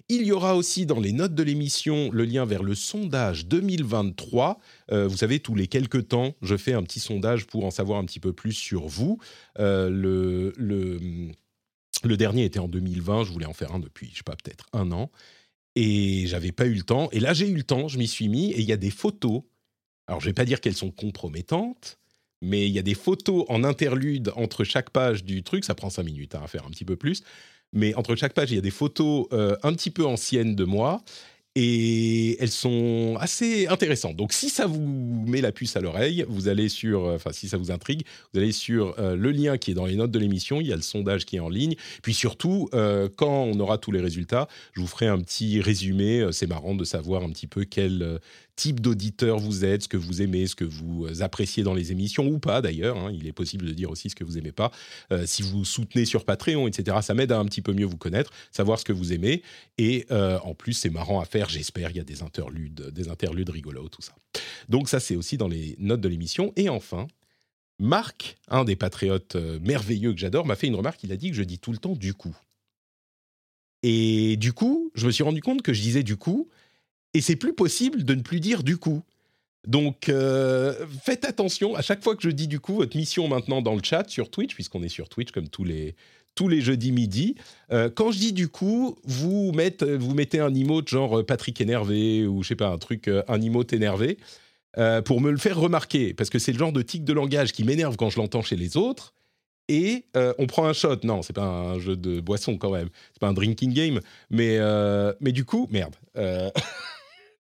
Il 0.10 0.24
y 0.24 0.34
aura 0.34 0.56
aussi 0.58 0.86
dans 0.86 1.00
les 1.00 1.14
notes 1.14 1.34
de 1.34 1.44
l'émission 1.44 2.12
le 2.12 2.26
lien 2.26 2.44
vers 2.46 2.62
le 2.62 2.76
sondage 2.76 3.46
2023. 3.48 4.60
Euh, 4.92 5.08
vous 5.08 5.18
savez, 5.18 5.40
tous 5.40 5.56
les 5.56 5.68
quelques 5.68 6.10
temps, 6.10 6.36
je 6.42 6.58
fais 6.58 6.74
un 6.74 6.84
petit 6.84 7.00
sondage 7.00 7.48
pour 7.48 7.64
en 7.64 7.72
savoir 7.72 8.00
un 8.00 8.06
petit 8.06 8.20
peu 8.20 8.34
plus 8.34 8.52
sur 8.52 8.88
vous. 8.88 9.20
Euh, 9.60 9.90
le, 9.90 10.54
le, 10.58 12.18
dernier 12.18 12.44
était 12.44 12.60
en 12.60 12.68
2020, 12.68 13.24
je 13.24 13.32
voulais 13.32 13.46
en 13.46 13.54
faire 13.54 13.74
un 13.74 13.80
depuis, 13.80 14.10
je 14.12 14.18
sais 14.18 14.24
pas, 14.24 14.36
peut-être 14.36 14.66
un 14.74 14.92
an. 14.92 15.10
Et 15.76 16.28
j'avais 16.28 16.52
pas 16.52 16.66
eu 16.66 16.74
le 16.74 16.84
temps. 16.84 17.10
Et 17.12 17.22
là, 17.22 17.34
j'ai 17.34 17.48
eu 17.48 17.56
le 17.56 17.64
temps, 17.64 17.88
je 17.88 17.98
m'y 17.98 18.08
suis 18.08 18.28
mis, 18.28 18.52
et 18.52 18.60
il 18.60 18.66
y 18.66 18.74
a 18.74 18.78
des 18.78 18.92
photos. 18.92 19.44
Alors, 20.08 20.20
je 20.20 20.26
vais 20.26 20.34
pas 20.34 20.46
dire 20.46 20.60
qu'elles 20.60 20.76
sont 20.76 20.92
compromettantes, 20.92 21.98
mais 22.42 22.68
il 22.68 22.74
y 22.74 22.80
a 22.80 22.84
des 22.84 22.94
photos 22.94 23.46
en 23.48 23.64
interlude 23.64 24.34
entre 24.36 24.66
chaque 24.66 24.90
page 24.90 25.24
du 25.24 25.44
truc. 25.44 25.64
Ça 25.64 25.76
prend 25.76 25.90
cinq 25.90 26.04
minutes 26.04 26.36
hein, 26.36 26.42
à 26.44 26.48
faire 26.48 26.68
un 26.68 26.70
petit 26.72 26.86
peu 26.86 26.98
plus 26.98 27.24
mais 27.74 27.94
entre 27.96 28.16
chaque 28.16 28.34
page, 28.34 28.52
il 28.52 28.56
y 28.56 28.60
a 28.60 28.62
des 28.62 28.72
photos 28.72 29.28
euh, 29.34 29.56
un 29.64 29.74
petit 29.74 29.92
peu 29.92 30.06
anciennes 30.06 30.56
de 30.56 30.64
moi. 30.64 31.02
Et 31.56 32.36
elles 32.42 32.50
sont 32.50 33.16
assez 33.20 33.68
intéressantes. 33.68 34.16
Donc, 34.16 34.34
si 34.34 34.50
ça 34.50 34.66
vous 34.66 34.82
met 35.28 35.40
la 35.40 35.52
puce 35.52 35.76
à 35.76 35.82
l'oreille, 35.82 36.26
vous 36.28 36.48
allez 36.48 36.68
sur, 36.68 37.06
euh, 37.06 37.16
enfin, 37.18 37.32
si 37.32 37.48
ça 37.48 37.58
vous 37.58 37.70
intrigue, 37.70 38.08
vous 38.34 38.40
allez 38.40 38.52
sur 38.52 38.96
euh, 38.98 39.16
le 39.16 39.30
lien 39.30 39.60
qui 39.60 39.70
est 39.70 39.76
dans 39.76 39.86
les 39.86 39.96
notes 39.96 40.10
de 40.10 40.18
l'émission. 40.18 40.62
Il 40.62 40.66
y 40.66 40.74
a 40.74 40.76
le 40.76 40.82
sondage 40.82 41.26
qui 41.26 41.36
est 41.36 41.40
en 41.40 41.50
ligne. 41.50 41.76
Puis 42.02 42.16
surtout, 42.16 42.70
quand 43.18 43.44
on 43.44 43.60
aura 43.60 43.78
tous 43.78 43.92
les 43.92 44.02
résultats, 44.02 44.48
je 44.72 44.82
vous 44.82 44.88
ferai 44.88 45.06
un 45.06 45.20
petit 45.20 45.62
résumé. 45.62 46.28
C'est 46.32 46.48
marrant 46.48 46.74
de 46.74 46.86
savoir 46.86 47.22
un 47.22 47.30
petit 47.30 47.46
peu 47.46 47.66
quel 47.66 48.20
type 48.56 48.80
d'auditeur 48.80 49.40
vous 49.40 49.66
êtes, 49.66 49.84
ce 49.84 49.88
que 49.88 49.98
vous 49.98 50.22
aimez, 50.22 50.48
ce 50.48 50.56
que 50.56 50.66
vous 50.66 51.06
euh, 51.06 51.22
appréciez 51.22 51.64
dans 51.64 51.74
les 51.74 51.92
émissions 51.92 52.28
ou 52.28 52.40
pas 52.40 52.62
d'ailleurs. 52.62 52.98
Hein. 52.98 53.12
il 53.14 53.28
est 53.28 53.34
possible 53.34 53.66
de 53.66 53.72
dire 53.72 53.90
aussi 53.90 54.10
ce 54.10 54.16
que 54.16 54.24
vous 54.24 54.38
aimez 54.38 54.52
pas. 54.52 54.72
Euh, 55.12 55.26
si 55.26 55.42
vous 55.42 55.66
soutenez 55.66 56.06
sur 56.06 56.26
Patreon, 56.26 56.68
etc., 56.68 56.98
ça 57.02 57.14
m'aide 57.14 57.32
à 57.32 57.40
un 57.40 57.46
petit 57.46 57.62
peu 57.62 57.74
mieux 57.74 57.86
vous 57.86 57.98
connaître, 57.98 58.32
savoir 58.52 58.80
ce 58.80 58.86
que 58.86 58.94
vous 58.94 59.14
aimez. 59.14 59.42
Et 59.78 60.06
euh, 60.12 60.40
en 60.40 60.54
plus, 60.54 60.74
c'est 60.74 60.90
marrant 60.90 61.20
à 61.20 61.26
faire. 61.26 61.50
J'espère 61.50 61.90
il 61.92 61.98
y 61.98 62.00
a 62.00 62.04
des 62.04 62.22
interludes, 62.22 62.92
des 62.92 63.10
interludes 63.10 63.50
rigolos, 63.50 63.90
tout 63.90 64.02
ça. 64.02 64.14
Donc 64.70 64.90
ça, 64.90 65.00
c'est 65.00 65.16
aussi 65.16 65.38
dans 65.38 65.48
les 65.48 65.76
notes 65.80 66.02
de 66.02 66.10
l'émission. 66.10 66.54
Et 66.56 66.70
enfin, 66.70 67.08
Marc, 67.80 68.38
un 68.48 68.64
des 68.64 68.76
patriotes 68.76 69.36
merveilleux 69.36 70.14
que 70.14 70.20
j'adore, 70.20 70.46
m'a 70.46 70.56
fait 70.56 70.68
une 70.68 70.76
remarque. 70.76 71.04
Il 71.04 71.12
a 71.12 71.18
dit 71.18 71.30
que 71.32 71.36
je 71.36 71.44
dis 71.44 71.60
tout 71.60 71.72
le 71.72 71.80
temps 71.80 71.96
du 71.96 72.14
coup. 72.14 72.36
Et 73.84 74.38
du 74.38 74.54
coup, 74.54 74.92
je 74.96 75.06
me 75.06 75.12
suis 75.12 75.24
rendu 75.24 75.42
compte 75.42 75.62
que 75.62 75.74
je 75.74 75.82
disais 75.82 76.04
du 76.04 76.16
coup, 76.16 76.50
et 77.14 77.22
c'est 77.22 77.36
plus 77.36 77.54
possible 77.54 78.04
de 78.04 78.16
ne 78.16 78.22
plus 78.22 78.40
dire 78.40 78.64
du 78.64 78.78
coup. 78.78 79.04
Donc, 79.68 80.10
euh, 80.10 80.74
faites 81.04 81.26
attention. 81.26 81.76
À 81.76 81.82
chaque 81.82 82.04
fois 82.04 82.16
que 82.16 82.24
je 82.24 82.30
dis 82.30 82.48
du 82.48 82.60
coup, 82.60 82.76
votre 82.76 82.98
mission 82.98 83.28
maintenant 83.28 83.62
dans 83.62 83.76
le 83.76 83.82
chat 83.84 84.10
sur 84.10 84.30
Twitch, 84.30 84.54
puisqu'on 84.54 84.84
est 84.84 84.90
sur 84.90 85.08
Twitch 85.08 85.32
comme 85.32 85.48
tous 85.48 85.64
les, 85.64 85.96
tous 86.36 86.50
les 86.50 86.60
jeudis 86.60 86.92
midi, 86.92 87.36
euh, 87.72 87.90
quand 87.90 88.12
je 88.12 88.20
dis 88.20 88.34
du 88.34 88.50
coup, 88.50 88.98
vous, 89.06 89.52
mettez, 89.54 89.96
vous 89.96 90.14
mettez 90.14 90.40
un 90.40 90.54
emote 90.54 90.90
genre 90.90 91.20
euh, 91.20 91.26
Patrick 91.26 91.62
énervé 91.62 92.28
ou 92.28 92.44
je 92.44 92.50
sais 92.50 92.56
pas, 92.56 92.68
un 92.68 92.78
truc, 92.78 93.10
un 93.28 93.42
emote 93.42 93.74
énervé 93.74 94.18
pour 95.06 95.22
me 95.22 95.30
le 95.30 95.38
faire 95.38 95.60
remarquer. 95.60 96.16
Parce 96.16 96.32
que 96.32 96.40
c'est 96.40 96.52
le 96.52 96.58
genre 96.58 96.74
de 96.74 96.82
tic 96.82 97.06
de 97.06 97.14
langage 97.14 97.52
qui 97.52 97.64
m'énerve 97.64 97.96
quand 97.96 98.10
je 98.10 98.18
l'entends 98.18 98.42
chez 98.42 98.56
les 98.56 98.76
autres. 98.76 99.14
Et 99.70 100.06
on 100.16 100.48
prend 100.48 100.66
un 100.66 100.74
shot. 100.74 100.98
Non, 101.04 101.22
c'est 101.22 101.34
pas 101.34 101.46
un 101.46 101.78
jeu 101.78 101.96
de 101.96 102.20
boisson 102.20 102.58
quand 102.58 102.72
même. 102.72 102.90
C'est 103.12 103.20
pas 103.20 103.28
un 103.28 103.34
drinking 103.34 103.72
game. 103.72 104.00
Mais, 104.32 104.58
mais 105.22 105.32
du 105.32 105.46
coup, 105.46 105.68
merde. 105.70 105.96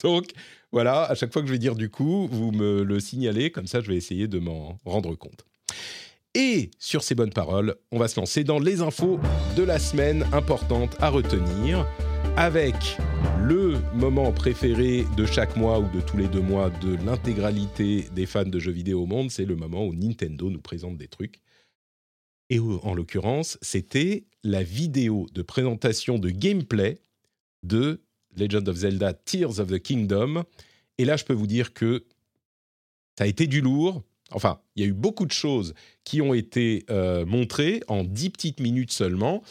Donc 0.02 0.32
voilà, 0.72 1.04
à 1.04 1.14
chaque 1.14 1.32
fois 1.32 1.42
que 1.42 1.48
je 1.48 1.52
vais 1.52 1.58
dire 1.58 1.74
du 1.74 1.90
coup, 1.90 2.28
vous 2.30 2.52
me 2.52 2.82
le 2.82 3.00
signalez, 3.00 3.50
comme 3.50 3.66
ça 3.66 3.80
je 3.80 3.88
vais 3.88 3.96
essayer 3.96 4.28
de 4.28 4.38
m'en 4.38 4.78
rendre 4.84 5.14
compte. 5.14 5.44
Et 6.34 6.70
sur 6.78 7.02
ces 7.02 7.14
bonnes 7.14 7.32
paroles, 7.32 7.76
on 7.90 7.98
va 7.98 8.08
se 8.08 8.18
lancer 8.18 8.42
dans 8.42 8.58
les 8.58 8.80
infos 8.80 9.20
de 9.54 9.62
la 9.62 9.78
semaine 9.78 10.24
importantes 10.32 10.96
à 10.98 11.10
retenir, 11.10 11.86
avec 12.38 12.74
le 13.42 13.78
moment 13.94 14.32
préféré 14.32 15.04
de 15.16 15.26
chaque 15.26 15.56
mois 15.56 15.78
ou 15.78 15.88
de 15.94 16.00
tous 16.00 16.16
les 16.16 16.28
deux 16.28 16.40
mois 16.40 16.70
de 16.70 16.96
l'intégralité 17.04 18.06
des 18.14 18.24
fans 18.24 18.44
de 18.44 18.58
jeux 18.58 18.72
vidéo 18.72 19.02
au 19.02 19.06
monde, 19.06 19.30
c'est 19.30 19.44
le 19.44 19.56
moment 19.56 19.84
où 19.84 19.94
Nintendo 19.94 20.48
nous 20.48 20.60
présente 20.60 20.96
des 20.96 21.08
trucs. 21.08 21.42
Et 22.48 22.58
en 22.58 22.94
l'occurrence, 22.94 23.58
c'était 23.60 24.24
la 24.42 24.62
vidéo 24.62 25.26
de 25.32 25.42
présentation 25.42 26.18
de 26.18 26.30
gameplay 26.30 26.98
de 27.62 28.02
Legend 28.36 28.68
of 28.68 28.76
Zelda 28.76 29.12
Tears 29.12 29.58
of 29.58 29.68
the 29.68 29.78
Kingdom. 29.78 30.44
Et 30.98 31.04
là, 31.04 31.16
je 31.16 31.24
peux 31.24 31.32
vous 31.32 31.46
dire 31.46 31.72
que 31.72 32.04
ça 33.18 33.24
a 33.24 33.26
été 33.26 33.46
du 33.46 33.60
lourd. 33.60 34.02
Enfin, 34.30 34.60
il 34.76 34.82
y 34.82 34.86
a 34.86 34.88
eu 34.88 34.94
beaucoup 34.94 35.26
de 35.26 35.32
choses 35.32 35.74
qui 36.04 36.22
ont 36.22 36.34
été 36.34 36.84
euh, 36.90 37.26
montrées 37.26 37.82
en 37.88 38.04
10 38.04 38.30
petites 38.30 38.60
minutes 38.60 38.92
seulement. 38.92 39.42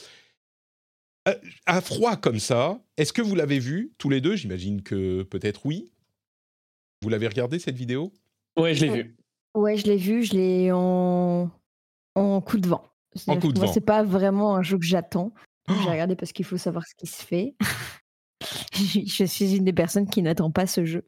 Euh, 1.27 1.35
à 1.67 1.81
froid 1.81 2.15
comme 2.15 2.39
ça, 2.39 2.79
est-ce 2.97 3.13
que 3.13 3.21
vous 3.21 3.35
l'avez 3.35 3.59
vu 3.59 3.93
tous 3.99 4.09
les 4.09 4.21
deux? 4.21 4.35
J'imagine 4.35 4.81
que 4.81 5.21
peut-être 5.23 5.65
oui. 5.65 5.89
Vous 7.03 7.09
l'avez 7.09 7.27
regardé 7.27 7.59
cette 7.59 7.75
vidéo? 7.75 8.11
Oui, 8.57 8.73
je 8.73 8.85
l'ai 8.85 9.03
vu. 9.03 9.15
Ouais, 9.53 9.77
je 9.77 9.85
l'ai 9.85 9.97
vu, 9.97 10.23
je 10.23 10.33
l'ai 10.33 10.71
en... 10.71 11.49
en 12.15 12.41
coup 12.41 12.57
de 12.57 12.67
vent. 12.67 12.83
En 13.27 13.39
coup 13.39 13.51
de 13.51 13.59
vent. 13.59 13.71
C'est 13.71 13.81
pas 13.81 14.03
vraiment 14.03 14.55
un 14.55 14.63
jeu 14.63 14.77
que 14.77 14.85
j'attends. 14.85 15.31
J'ai 15.67 15.89
regardé 15.89 16.15
parce 16.15 16.31
qu'il 16.31 16.45
faut 16.45 16.57
savoir 16.57 16.85
ce 16.87 16.95
qui 16.95 17.07
se 17.07 17.23
fait. 17.23 17.55
je 18.73 19.23
suis 19.25 19.55
une 19.55 19.63
des 19.63 19.73
personnes 19.73 20.07
qui 20.07 20.21
n'attend 20.21 20.51
pas 20.51 20.67
ce 20.67 20.85
jeu. 20.85 21.05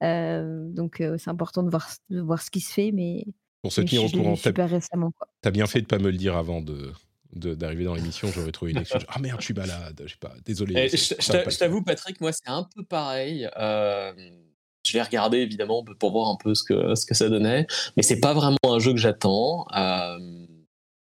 donc 0.00 1.02
c'est 1.18 1.30
important 1.30 1.62
de 1.62 1.70
voir, 1.70 1.88
de 2.10 2.20
voir 2.20 2.42
ce 2.42 2.50
qui 2.50 2.60
se 2.60 2.72
fait, 2.72 2.92
mais 2.92 3.24
pour 3.62 3.72
se 3.72 3.80
tenir 3.80 4.04
au 4.04 4.08
courant. 4.08 4.36
Super 4.36 4.70
récemment. 4.70 5.12
T'as 5.42 5.50
bien 5.50 5.66
fait 5.66 5.80
de 5.80 5.86
pas 5.86 5.98
me 5.98 6.10
le 6.10 6.16
dire 6.16 6.36
avant 6.36 6.60
de 6.60 6.92
d'arriver 7.32 7.84
dans 7.84 7.94
l'émission, 7.94 8.28
j'aurais 8.28 8.52
trouvé 8.52 8.70
une 8.70 8.78
excuse. 8.78 9.04
Ah 9.08 9.18
merde, 9.18 9.40
je 9.40 9.46
suis 9.46 9.54
malade, 9.54 10.00
je 10.06 10.12
sais 10.12 10.18
pas, 10.18 10.32
désolé. 10.46 10.74
Eh, 10.76 10.96
je 10.96 11.58
t'avoue, 11.58 11.82
Patrick, 11.82 12.18
moi 12.20 12.32
c'est 12.32 12.48
un 12.48 12.66
peu 12.74 12.82
pareil. 12.82 13.46
je 13.56 14.92
l'ai 14.94 15.02
regardé 15.02 15.38
évidemment 15.38 15.84
pour 15.98 16.12
voir 16.12 16.28
un 16.28 16.36
peu 16.42 16.54
ce 16.54 16.62
que, 16.62 16.94
ce 16.94 17.04
que 17.04 17.14
ça 17.14 17.28
donnait, 17.28 17.66
mais 17.96 18.02
c'est 18.02 18.20
pas 18.20 18.32
vraiment 18.32 18.56
un 18.64 18.78
jeu 18.78 18.92
que 18.92 18.98
j'attends. 18.98 19.66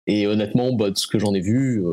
et 0.08 0.26
honnêtement, 0.26 0.74
bah, 0.74 0.90
de 0.90 0.98
ce 0.98 1.06
que 1.06 1.20
j'en 1.20 1.34
ai 1.36 1.42
vu, 1.42 1.84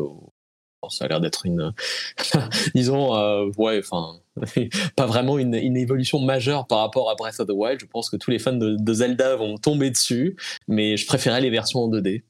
ça 0.90 1.04
a 1.04 1.08
l'air 1.08 1.20
d'être 1.20 1.46
une, 1.46 1.72
disons, 2.74 3.14
euh, 3.14 3.50
ouais, 3.56 3.78
enfin, 3.78 4.20
pas 4.96 5.06
vraiment 5.06 5.38
une, 5.38 5.54
évolution 5.54 6.18
majeure 6.18 6.66
par 6.66 6.78
rapport 6.78 7.10
à 7.10 7.14
Breath 7.14 7.40
of 7.40 7.46
the 7.46 7.52
Wild. 7.52 7.80
Je 7.80 7.86
pense 7.86 8.10
que 8.10 8.16
tous 8.16 8.30
les 8.30 8.38
fans 8.38 8.52
de, 8.52 8.92
Zelda 8.92 9.36
vont 9.36 9.56
tomber 9.58 9.90
dessus, 9.90 10.36
mais 10.68 10.96
je 10.96 11.06
préférais 11.06 11.40
les 11.40 11.50
versions 11.50 11.84
en 11.84 11.88
2D. 11.88 12.22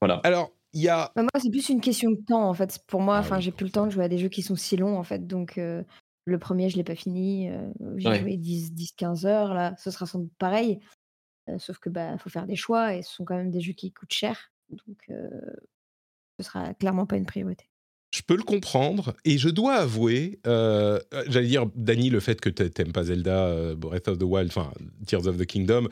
Voilà. 0.00 0.20
Alors, 0.24 0.50
il 0.72 0.82
y 0.82 0.88
a. 0.88 1.12
Bah, 1.16 1.22
moi, 1.22 1.30
c'est 1.40 1.50
plus 1.50 1.68
une 1.68 1.80
question 1.80 2.10
de 2.10 2.20
temps, 2.20 2.48
en 2.48 2.54
fait. 2.54 2.78
Pour 2.86 3.00
moi, 3.00 3.16
ah 3.16 3.20
enfin, 3.20 3.40
j'ai 3.40 3.50
plus 3.50 3.64
le 3.64 3.72
temps 3.72 3.86
de 3.86 3.90
jouer 3.90 4.04
à 4.04 4.08
des 4.08 4.18
jeux 4.18 4.28
qui 4.28 4.42
sont 4.42 4.56
si 4.56 4.76
longs, 4.76 4.98
en 4.98 5.04
fait. 5.04 5.26
Donc, 5.26 5.58
euh, 5.58 5.82
le 6.24 6.38
premier, 6.38 6.68
je 6.68 6.76
l'ai 6.76 6.84
pas 6.84 6.94
fini. 6.94 7.48
Euh, 7.48 7.70
j'ai 7.96 8.14
joué 8.20 8.36
10-15 8.36 9.26
heures. 9.26 9.54
Là, 9.54 9.74
ce 9.78 9.90
sera 9.90 10.06
sans 10.06 10.20
doute 10.20 10.32
pareil. 10.38 10.80
sauf 11.58 11.78
que 11.78 11.88
bah, 11.88 12.18
faut 12.18 12.30
faire 12.30 12.46
des 12.46 12.56
choix 12.56 12.94
et 12.94 13.02
ce 13.02 13.14
sont 13.14 13.24
quand 13.24 13.36
même 13.36 13.50
des 13.50 13.60
jeux 13.60 13.72
qui 13.72 13.92
coûtent 13.92 14.12
cher. 14.12 14.52
Donc, 14.70 15.10
ce 16.38 16.44
sera 16.44 16.74
clairement 16.74 17.06
pas 17.06 17.16
une 17.16 17.26
priorité. 17.26 17.64
Je 18.14 18.22
peux 18.22 18.36
le 18.36 18.42
comprendre 18.42 19.14
et 19.26 19.36
je 19.36 19.50
dois 19.50 19.74
avouer, 19.74 20.38
euh, 20.46 20.98
j'allais 21.26 21.46
dire, 21.46 21.66
Dany, 21.74 22.08
le 22.08 22.20
fait 22.20 22.40
que 22.40 22.48
tu 22.48 22.62
n'aimes 22.62 22.92
pas 22.92 23.04
Zelda, 23.04 23.46
euh, 23.48 23.74
Breath 23.74 24.08
of 24.08 24.18
the 24.18 24.22
Wild, 24.22 24.48
enfin 24.48 24.72
Tears 25.06 25.26
of 25.26 25.36
the 25.36 25.44
Kingdom, 25.44 25.88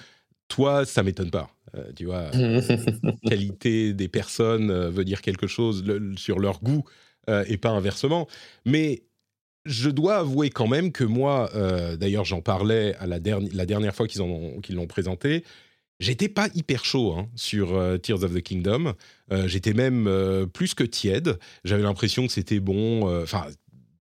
toi, 0.48 0.86
ça 0.86 1.02
m'étonne 1.02 1.30
pas. 1.30 1.50
Euh, 1.74 1.92
tu 1.94 2.06
vois, 2.06 2.30
qualité 3.26 3.92
des 3.92 4.08
personnes 4.08 4.72
veut 4.88 5.04
dire 5.04 5.20
quelque 5.20 5.46
chose 5.46 5.84
sur 6.16 6.38
leur 6.38 6.60
goût 6.62 6.84
et 7.48 7.58
pas 7.58 7.70
inversement. 7.70 8.28
Mais 8.64 9.02
je 9.66 9.90
dois 9.90 10.18
avouer 10.18 10.48
quand 10.48 10.68
même 10.68 10.92
que 10.92 11.04
moi, 11.04 11.50
d'ailleurs, 11.98 12.24
j'en 12.24 12.40
parlais 12.40 12.94
à 12.94 13.06
la, 13.06 13.18
la 13.52 13.66
dernière 13.66 13.94
fois 13.94 14.06
qu'ils 14.06 14.76
l'ont 14.76 14.86
présenté, 14.86 15.44
J'étais 15.98 16.28
pas 16.28 16.48
hyper 16.54 16.84
chaud 16.84 17.14
hein, 17.16 17.28
sur 17.36 17.74
euh, 17.74 17.96
Tears 17.96 18.22
of 18.22 18.34
the 18.34 18.42
Kingdom. 18.42 18.92
Euh, 19.32 19.48
j'étais 19.48 19.72
même 19.72 20.06
euh, 20.06 20.46
plus 20.46 20.74
que 20.74 20.84
tiède. 20.84 21.38
J'avais 21.64 21.82
l'impression 21.82 22.26
que 22.26 22.32
c'était 22.32 22.60
bon. 22.60 23.22
Enfin, 23.22 23.46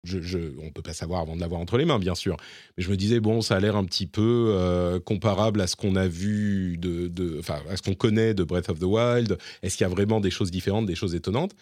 je, 0.04 0.20
je, 0.20 0.40
on 0.62 0.72
peut 0.72 0.82
pas 0.82 0.94
savoir 0.94 1.22
avant 1.22 1.36
de 1.36 1.42
l'avoir 1.42 1.62
entre 1.62 1.78
les 1.78 1.86
mains, 1.86 2.00
bien 2.00 2.16
sûr. 2.16 2.38
Mais 2.78 2.84
je 2.84 2.90
me 2.90 2.98
disais 2.98 3.20
bon, 3.20 3.42
ça 3.42 3.58
a 3.58 3.60
l'air 3.60 3.76
un 3.76 3.86
petit 3.86 4.08
peu 4.08 5.00
comparable 5.06 5.62
à 5.62 5.68
ce 5.68 5.76
qu'on 5.76 5.96
a 5.96 6.08
vu 6.08 6.78
de, 6.78 7.38
enfin, 7.40 7.62
à 7.70 7.78
ce 7.78 7.84
qu'on 7.84 7.96
connaît 7.96 8.34
de 8.34 8.44
Breath 8.44 8.70
of 8.70 8.80
the 8.80 8.84
Wild. 8.84 9.38
Est-ce 9.62 9.78
qu'il 9.78 9.84
y 9.84 9.90
a 9.90 9.94
vraiment 9.94 10.20
des 10.20 10.32
choses 10.32 10.52
différentes, 10.52 10.86
des 10.88 10.96
choses 10.96 11.14
étonnantes? 11.14 11.56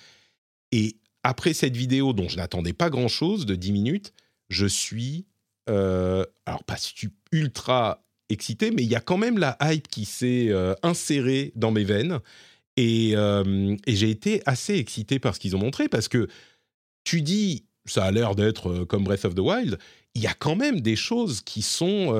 Et 0.71 0.97
après 1.23 1.53
cette 1.53 1.75
vidéo 1.75 2.13
dont 2.13 2.27
je 2.29 2.37
n'attendais 2.37 2.73
pas 2.73 2.89
grand-chose 2.89 3.45
de 3.45 3.55
10 3.55 3.71
minutes, 3.71 4.13
je 4.49 4.65
suis 4.65 5.25
alors 5.67 6.63
pas 6.65 6.77
ultra 7.31 8.03
excité, 8.29 8.71
mais 8.71 8.83
il 8.83 8.89
y 8.89 8.95
a 8.95 8.99
quand 8.99 9.17
même 9.17 9.37
la 9.37 9.57
hype 9.61 9.87
qui 9.87 10.05
s'est 10.05 10.47
euh, 10.49 10.73
insérée 10.83 11.51
dans 11.55 11.71
mes 11.71 11.83
veines. 11.83 12.19
Euh, 12.79 13.75
et, 13.85 13.95
j'ai 13.95 14.09
été 14.09 14.41
assez 14.45 14.75
excité 14.75 15.19
par 15.19 15.35
ce 15.35 15.39
qu'ils 15.39 15.55
ont 15.55 15.59
montré, 15.59 15.87
parce 15.87 16.07
que 16.07 16.27
tu 17.03 17.21
dis, 17.21 17.65
ça 17.85 18.05
a 18.05 18.11
l'air 18.11 18.35
d'être 18.35 18.69
euh, 18.69 18.85
comme 18.85 19.03
Breath 19.03 19.25
of 19.25 19.35
the 19.35 19.39
Wild, 19.39 19.77
il 20.15 20.21
y 20.21 20.27
a 20.27 20.33
quand 20.33 20.55
même 20.55 20.81
des 20.81 20.95
choses 20.95 21.41
qui 21.41 21.63
sont 21.63 22.11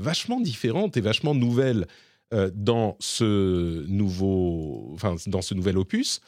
vachement 0.00 0.40
différentes 0.40 0.96
et 0.96 1.00
vachement 1.00 1.32
nouvelles 1.32 1.86
dans, 2.32 2.96
ce 2.98 3.86
nouveau, 3.86 4.90
enfin, 4.94 5.14
dans 5.28 5.40
ce 5.40 5.54
nouvel 5.54 5.78
opus. 5.78 6.20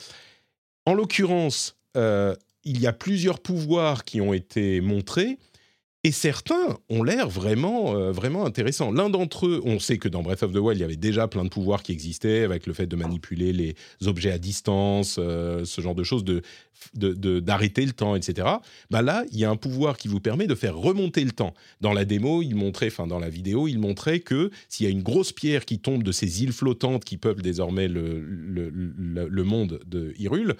En 0.86 0.94
l'occurrence, 0.94 1.76
il 1.96 2.80
y 2.80 2.86
a 2.86 2.92
plusieurs 2.92 3.40
pouvoirs 3.40 4.04
qui 4.04 4.20
ont 4.20 4.32
été 4.32 4.80
montrés 4.80 5.38
et 6.04 6.10
certains 6.10 6.78
ont 6.90 7.04
l'air 7.04 7.28
vraiment, 7.28 7.94
euh, 7.94 8.10
vraiment 8.10 8.44
intéressants. 8.44 8.90
L'un 8.90 9.08
d'entre 9.08 9.46
eux, 9.46 9.60
on 9.64 9.78
sait 9.78 9.98
que 9.98 10.08
dans 10.08 10.22
Breath 10.22 10.42
of 10.42 10.52
the 10.52 10.56
Wild, 10.56 10.78
il 10.78 10.80
y 10.80 10.84
avait 10.84 10.96
déjà 10.96 11.28
plein 11.28 11.44
de 11.44 11.48
pouvoirs 11.48 11.84
qui 11.84 11.92
existaient, 11.92 12.42
avec 12.42 12.66
le 12.66 12.72
fait 12.72 12.86
de 12.86 12.96
manipuler 12.96 13.52
les 13.52 13.76
objets 14.04 14.32
à 14.32 14.38
distance, 14.38 15.16
euh, 15.20 15.64
ce 15.64 15.80
genre 15.80 15.94
de 15.94 16.02
choses, 16.02 16.24
de, 16.24 16.42
d'arrêter 17.38 17.86
le 17.86 17.92
temps, 17.92 18.16
etc. 18.16 18.48
Bah 18.90 19.02
là, 19.02 19.24
il 19.30 19.38
y 19.38 19.44
a 19.44 19.50
un 19.50 19.56
pouvoir 19.56 19.96
qui 19.96 20.08
vous 20.08 20.18
permet 20.18 20.48
de 20.48 20.56
faire 20.56 20.76
remonter 20.76 21.22
le 21.24 21.30
temps. 21.30 21.54
Dans 21.80 21.92
la 21.92 22.04
démo, 22.04 22.42
il 22.42 22.56
montrait, 22.56 22.88
enfin 22.88 23.06
dans 23.06 23.20
la 23.20 23.28
vidéo, 23.28 23.68
il 23.68 23.78
montrait 23.78 24.18
que 24.18 24.50
s'il 24.68 24.86
y 24.86 24.88
a 24.88 24.92
une 24.92 25.04
grosse 25.04 25.30
pierre 25.30 25.64
qui 25.64 25.78
tombe 25.78 26.02
de 26.02 26.10
ces 26.10 26.42
îles 26.42 26.52
flottantes 26.52 27.04
qui 27.04 27.16
peuplent 27.16 27.42
désormais 27.42 27.86
le, 27.86 28.18
le, 28.20 28.70
le 28.70 29.44
monde 29.44 29.78
de 29.86 30.12
Hyrule, 30.18 30.56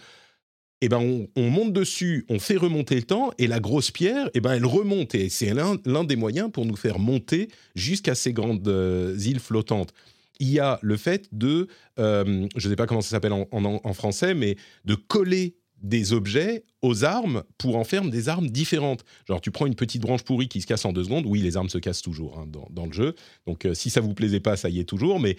eh 0.84 0.88
ben 0.88 1.28
on, 1.36 1.50
monte 1.50 1.72
dessus, 1.72 2.26
on 2.28 2.40
fait 2.40 2.56
remonter 2.56 2.96
le 2.96 3.04
temps, 3.04 3.30
et 3.38 3.46
la 3.46 3.60
grosse 3.60 3.92
pierre, 3.92 4.28
eh 4.34 4.40
ben 4.40 4.52
elle 4.52 4.66
remonte. 4.66 5.14
Et 5.14 5.28
c'est 5.28 5.54
l'un 5.54 6.04
des 6.04 6.16
moyens 6.16 6.50
pour 6.50 6.66
nous 6.66 6.74
faire 6.74 6.98
monter 6.98 7.48
jusqu'à 7.76 8.16
ces 8.16 8.32
grandes 8.32 8.66
euh, 8.66 9.16
îles 9.16 9.38
flottantes. 9.38 9.94
Il 10.40 10.50
y 10.50 10.58
a 10.58 10.80
le 10.82 10.96
fait 10.96 11.28
de, 11.30 11.68
euh, 12.00 12.48
je 12.56 12.66
ne 12.66 12.70
sais 12.72 12.76
pas 12.76 12.86
comment 12.86 13.00
ça 13.00 13.10
s'appelle 13.10 13.32
en, 13.32 13.92
français, 13.92 14.34
mais 14.34 14.56
de 14.84 14.96
coller 14.96 15.54
des 15.80 16.12
objets 16.12 16.64
aux 16.80 17.04
armes 17.04 17.44
pour 17.58 17.76
en 17.76 17.84
faire 17.84 18.04
des 18.04 18.28
armes 18.28 18.48
différentes. 18.48 19.04
Genre, 19.28 19.40
tu 19.40 19.52
prends 19.52 19.66
une 19.66 19.76
petite 19.76 20.02
branche 20.02 20.24
pourrie 20.24 20.48
qui 20.48 20.60
se 20.60 20.66
casse 20.66 20.84
en 20.84 20.92
deux 20.92 21.04
secondes. 21.04 21.26
Oui, 21.26 21.42
les 21.42 21.56
armes 21.56 21.68
se 21.68 21.78
cassent 21.78 22.02
toujours 22.02 22.40
hein, 22.40 22.48
dans, 22.70 22.86
le 22.86 22.92
jeu. 22.92 23.14
Donc, 23.46 23.66
euh, 23.66 23.74
si 23.74 23.88
ça 23.88 24.00
vous 24.00 24.14
plaisait 24.14 24.40
pas, 24.40 24.56
ça 24.56 24.68
y 24.68 24.80
est 24.80 24.84
toujours. 24.84 25.20
Mais 25.20 25.36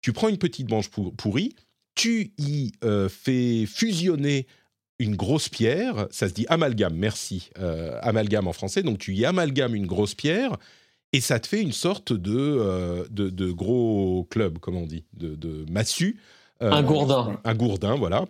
tu 0.00 0.14
prends 0.14 0.30
une 0.30 0.38
petite 0.38 0.68
branche 0.68 0.88
pourrie, 0.88 1.54
tu 1.94 2.32
y 2.38 2.72
fais 3.08 3.66
fusionner 3.66 4.46
une 4.98 5.16
grosse 5.16 5.48
pierre, 5.48 6.06
ça 6.10 6.28
se 6.28 6.34
dit 6.34 6.46
amalgame, 6.48 6.94
merci, 6.94 7.50
euh, 7.58 7.98
amalgame 8.02 8.48
en 8.48 8.52
français, 8.52 8.82
donc 8.82 8.98
tu 8.98 9.14
y 9.14 9.24
amalgames 9.24 9.74
une 9.74 9.86
grosse 9.86 10.14
pierre 10.14 10.56
et 11.12 11.20
ça 11.20 11.38
te 11.38 11.46
fait 11.46 11.62
une 11.62 11.72
sorte 11.72 12.12
de, 12.12 12.36
euh, 12.36 13.04
de, 13.10 13.50
gros 13.50 14.26
club, 14.30 14.58
comme 14.58 14.76
on 14.76 14.86
dit, 14.86 15.04
de, 15.14 15.34
de 15.34 15.64
massue. 15.70 16.20
Euh, 16.62 16.70
un 16.70 16.82
gourdin. 16.82 17.40
Un 17.44 17.54
gourdin, 17.54 17.94
voilà. 17.94 18.24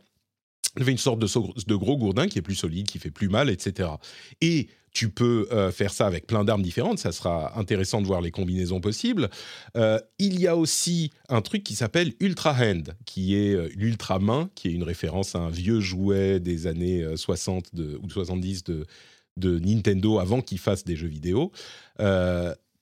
Ça 0.76 0.84
fait 0.84 0.90
une 0.90 0.98
sorte 0.98 1.18
de, 1.18 1.26
de 1.26 1.74
gros 1.74 1.96
gourdin 1.96 2.28
qui 2.28 2.38
est 2.38 2.42
plus 2.42 2.54
solide, 2.54 2.86
qui 2.86 2.98
fait 2.98 3.10
plus 3.10 3.28
mal, 3.28 3.48
etc. 3.48 3.88
Et 4.40 4.68
tu 4.96 5.10
peux 5.10 5.46
euh, 5.52 5.70
faire 5.70 5.92
ça 5.92 6.06
avec 6.06 6.26
plein 6.26 6.42
d'armes 6.42 6.62
différentes, 6.62 6.98
ça 6.98 7.12
sera 7.12 7.58
intéressant 7.58 8.00
de 8.00 8.06
voir 8.06 8.22
les 8.22 8.30
combinaisons 8.30 8.80
possibles. 8.80 9.28
Euh, 9.76 10.00
il 10.18 10.40
y 10.40 10.46
a 10.46 10.56
aussi 10.56 11.10
un 11.28 11.42
truc 11.42 11.62
qui 11.62 11.74
s'appelle 11.74 12.14
Ultra 12.18 12.56
Hand, 12.58 12.96
qui 13.04 13.36
est 13.36 13.52
euh, 13.52 13.68
l'ultra 13.76 14.18
main, 14.18 14.48
qui 14.54 14.68
est 14.68 14.72
une 14.72 14.84
référence 14.84 15.34
à 15.34 15.40
un 15.40 15.50
vieux 15.50 15.80
jouet 15.80 16.40
des 16.40 16.66
années 16.66 17.04
60 17.14 17.72
ou 18.02 18.08
70 18.08 18.64
de, 18.64 18.86
de 19.36 19.58
Nintendo 19.58 20.18
avant 20.18 20.40
qu'il 20.40 20.58
fasse 20.58 20.82
des 20.82 20.96
jeux 20.96 21.08
vidéo, 21.08 21.52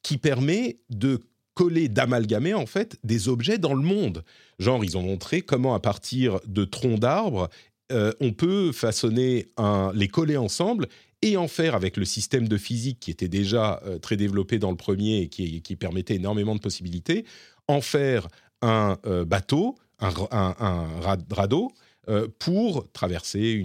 qui 0.03 0.17
permet 0.17 0.79
de 0.91 1.21
coller, 1.55 1.89
d'amalgamer 1.89 2.55
en 2.55 2.67
fait 2.67 2.97
des 3.03 3.29
objets 3.29 3.59
dans 3.59 3.75
le 3.75 3.83
monde. 3.83 4.23
Genre, 4.61 4.85
ils 4.85 4.97
ont 4.97 5.03
montré 5.03 5.43
comment 5.43 5.75
à 5.75 5.81
partir 5.81 6.39
de 6.47 6.65
troncs 6.65 7.01
d'arbres, 7.01 7.49
on 7.91 8.33
peut 8.33 8.71
façonner 8.73 9.49
un, 9.57 9.91
les 9.95 10.09
coller 10.09 10.37
ensemble 10.37 10.89
et 11.25 11.39
en 11.39 11.49
faire 11.49 11.75
avec 11.75 11.97
le 11.97 12.05
système 12.05 12.49
de 12.49 12.59
physique 12.59 13.01
qui 13.01 13.11
était 13.11 13.29
déjà 13.29 13.81
euh, 13.87 13.99
très 13.99 14.17
développé 14.17 14.59
dans 14.59 14.71
le 14.71 14.77
premier 14.77 15.23
et 15.23 15.29
qui, 15.29 15.77
permettait 15.77 16.17
énormément 16.17 16.55
de 16.55 16.61
possibilités, 16.61 17.25
en 17.67 17.81
faire 17.81 18.29
un 18.61 18.99
euh, 19.07 19.25
bateau, 19.25 19.75
un, 20.01 20.11
radeau, 21.31 21.73
euh, 22.11 22.29
pour 22.39 22.93
traverser 22.93 23.65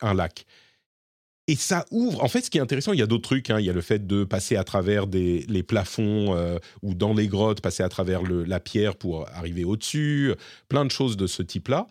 un 0.00 0.14
lac. 0.14 0.46
Et 1.48 1.54
ça 1.54 1.84
ouvre. 1.90 2.24
En 2.24 2.28
fait, 2.28 2.40
ce 2.40 2.50
qui 2.50 2.56
est 2.56 2.62
intéressant, 2.62 2.94
il 2.94 2.98
y 2.98 3.02
a 3.02 3.06
d'autres 3.06 3.28
trucs. 3.28 3.50
Hein. 3.50 3.60
Il 3.60 3.66
y 3.66 3.70
a 3.70 3.74
le 3.74 3.82
fait 3.82 4.06
de 4.06 4.24
passer 4.24 4.56
à 4.56 4.64
travers 4.64 5.06
les 5.06 5.62
plafonds 5.62 6.36
ou 6.82 6.94
dans 6.94 7.14
les 7.14 7.26
grottes, 7.26 7.62
passer 7.62 7.82
à 7.82 7.88
travers 7.88 8.22
la 8.22 8.60
pierre 8.60 8.96
pour 8.96 9.26
arriver 9.28 9.64
au-dessus, 9.64 10.34
plein 10.68 10.84
de 10.84 10.90
choses 10.90 11.16
de 11.16 11.26
ce 11.26 11.42
type-là. 11.42 11.86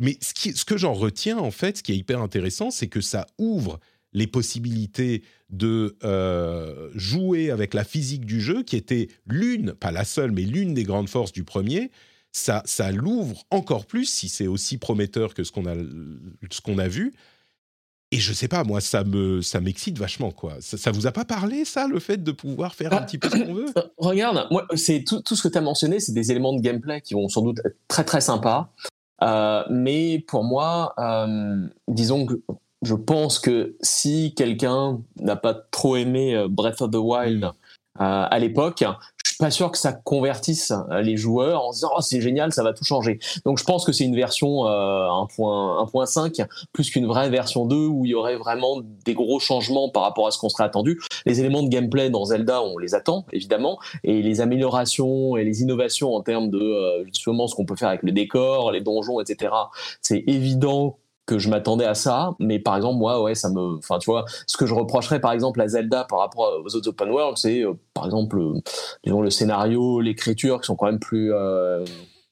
Mais 0.00 0.16
ce, 0.20 0.34
qui, 0.34 0.56
ce 0.56 0.64
que 0.64 0.76
j'en 0.76 0.94
retiens, 0.94 1.38
en 1.38 1.50
fait, 1.50 1.78
ce 1.78 1.82
qui 1.82 1.92
est 1.92 1.96
hyper 1.96 2.20
intéressant, 2.20 2.70
c'est 2.70 2.88
que 2.88 3.02
ça 3.02 3.26
ouvre 3.38 3.78
les 4.12 4.26
possibilités 4.26 5.22
de 5.50 5.96
euh, 6.02 6.90
jouer 6.94 7.50
avec 7.50 7.74
la 7.74 7.84
physique 7.84 8.24
du 8.24 8.40
jeu, 8.40 8.62
qui 8.62 8.76
était 8.76 9.08
l'une, 9.26 9.72
pas 9.74 9.92
la 9.92 10.04
seule, 10.04 10.32
mais 10.32 10.42
l'une 10.42 10.74
des 10.74 10.82
grandes 10.82 11.08
forces 11.08 11.32
du 11.32 11.44
premier. 11.44 11.90
Ça, 12.32 12.62
ça 12.64 12.90
l'ouvre 12.92 13.44
encore 13.50 13.86
plus 13.86 14.06
si 14.06 14.28
c'est 14.28 14.46
aussi 14.46 14.78
prometteur 14.78 15.34
que 15.34 15.44
ce 15.44 15.52
qu'on 15.52 15.66
a, 15.66 15.74
ce 16.50 16.60
qu'on 16.60 16.78
a 16.78 16.88
vu. 16.88 17.12
Et 18.12 18.18
je 18.18 18.32
sais 18.32 18.48
pas, 18.48 18.64
moi, 18.64 18.80
ça 18.80 19.04
me, 19.04 19.40
ça 19.42 19.60
m'excite 19.60 19.98
vachement, 19.98 20.32
quoi. 20.32 20.56
Ça, 20.60 20.76
ça, 20.76 20.90
vous 20.90 21.06
a 21.06 21.12
pas 21.12 21.24
parlé, 21.24 21.64
ça, 21.64 21.86
le 21.86 22.00
fait 22.00 22.20
de 22.20 22.32
pouvoir 22.32 22.74
faire 22.74 22.92
un 22.92 22.96
ah, 22.96 23.02
petit 23.02 23.18
peu 23.18 23.28
ce 23.30 23.36
qu'on 23.36 23.54
veut? 23.54 23.72
Regarde, 23.98 24.48
moi, 24.50 24.66
c'est 24.74 25.04
tout, 25.04 25.20
tout, 25.20 25.36
ce 25.36 25.42
que 25.42 25.48
tu 25.48 25.58
as 25.58 25.60
mentionné, 25.60 26.00
c'est 26.00 26.12
des 26.12 26.30
éléments 26.32 26.52
de 26.52 26.60
gameplay 26.60 27.00
qui 27.02 27.14
vont 27.14 27.28
sans 27.28 27.42
doute 27.42 27.60
être 27.64 27.76
très 27.86 28.04
très 28.04 28.20
sympas. 28.20 28.72
Mais 29.22 30.24
pour 30.26 30.44
moi, 30.44 30.94
disons 31.88 32.26
que 32.26 32.42
je 32.82 32.94
pense 32.94 33.38
que 33.38 33.76
si 33.82 34.34
quelqu'un 34.34 35.00
n'a 35.18 35.36
pas 35.36 35.54
trop 35.54 35.96
aimé 35.96 36.46
Breath 36.48 36.80
of 36.80 36.90
the 36.90 36.96
Wild 36.96 37.44
mm. 37.44 37.52
À 38.00 38.38
l'époque, 38.38 38.84
pas 39.40 39.50
sûr 39.50 39.72
que 39.72 39.78
ça 39.78 39.92
convertisse 39.92 40.70
euh, 40.70 41.00
les 41.00 41.16
joueurs 41.16 41.64
en 41.64 41.72
se 41.72 41.78
disant 41.78 41.90
oh, 41.96 42.00
c'est 42.00 42.20
génial, 42.20 42.52
ça 42.52 42.62
va 42.62 42.72
tout 42.72 42.84
changer. 42.84 43.18
Donc 43.44 43.58
je 43.58 43.64
pense 43.64 43.84
que 43.84 43.92
c'est 43.92 44.04
une 44.04 44.14
version 44.14 44.66
euh, 44.66 45.08
1.5 45.08 46.46
plus 46.72 46.90
qu'une 46.90 47.06
vraie 47.06 47.30
version 47.30 47.64
2 47.64 47.74
où 47.74 48.04
il 48.04 48.10
y 48.10 48.14
aurait 48.14 48.36
vraiment 48.36 48.80
des 49.04 49.14
gros 49.14 49.40
changements 49.40 49.88
par 49.88 50.02
rapport 50.02 50.26
à 50.26 50.30
ce 50.30 50.38
qu'on 50.38 50.50
serait 50.50 50.64
attendu. 50.64 51.00
Les 51.24 51.40
éléments 51.40 51.62
de 51.62 51.68
gameplay 51.68 52.10
dans 52.10 52.26
Zelda, 52.26 52.62
on 52.62 52.76
les 52.76 52.94
attend 52.94 53.24
évidemment, 53.32 53.78
et 54.04 54.22
les 54.22 54.40
améliorations 54.42 55.36
et 55.36 55.44
les 55.44 55.62
innovations 55.62 56.14
en 56.14 56.20
termes 56.20 56.50
de 56.50 56.60
euh, 56.60 57.04
justement 57.06 57.48
ce 57.48 57.54
qu'on 57.54 57.64
peut 57.64 57.76
faire 57.76 57.88
avec 57.88 58.02
le 58.02 58.12
décor, 58.12 58.72
les 58.72 58.82
donjons, 58.82 59.20
etc. 59.20 59.52
C'est 60.02 60.22
évident 60.26 60.98
que 61.30 61.38
je 61.38 61.48
m'attendais 61.48 61.84
à 61.84 61.94
ça, 61.94 62.34
mais 62.40 62.58
par 62.58 62.76
exemple 62.76 62.98
moi 62.98 63.22
ouais 63.22 63.36
ça 63.36 63.50
me, 63.50 63.76
enfin 63.78 63.98
tu 64.00 64.10
vois, 64.10 64.24
ce 64.48 64.56
que 64.56 64.66
je 64.66 64.74
reprocherais 64.74 65.20
par 65.20 65.30
exemple 65.30 65.60
à 65.60 65.68
Zelda 65.68 66.04
par 66.04 66.18
rapport 66.18 66.60
aux 66.64 66.74
autres 66.74 66.88
open 66.88 67.08
world, 67.08 67.38
c'est 67.38 67.64
euh, 67.64 67.74
par 67.94 68.04
exemple 68.04 68.40
disons 69.04 69.22
le 69.22 69.30
scénario, 69.30 70.00
l'écriture 70.00 70.60
qui 70.60 70.66
sont 70.66 70.74
quand 70.74 70.86
même 70.86 70.98
plus 70.98 71.32
euh, 71.32 71.84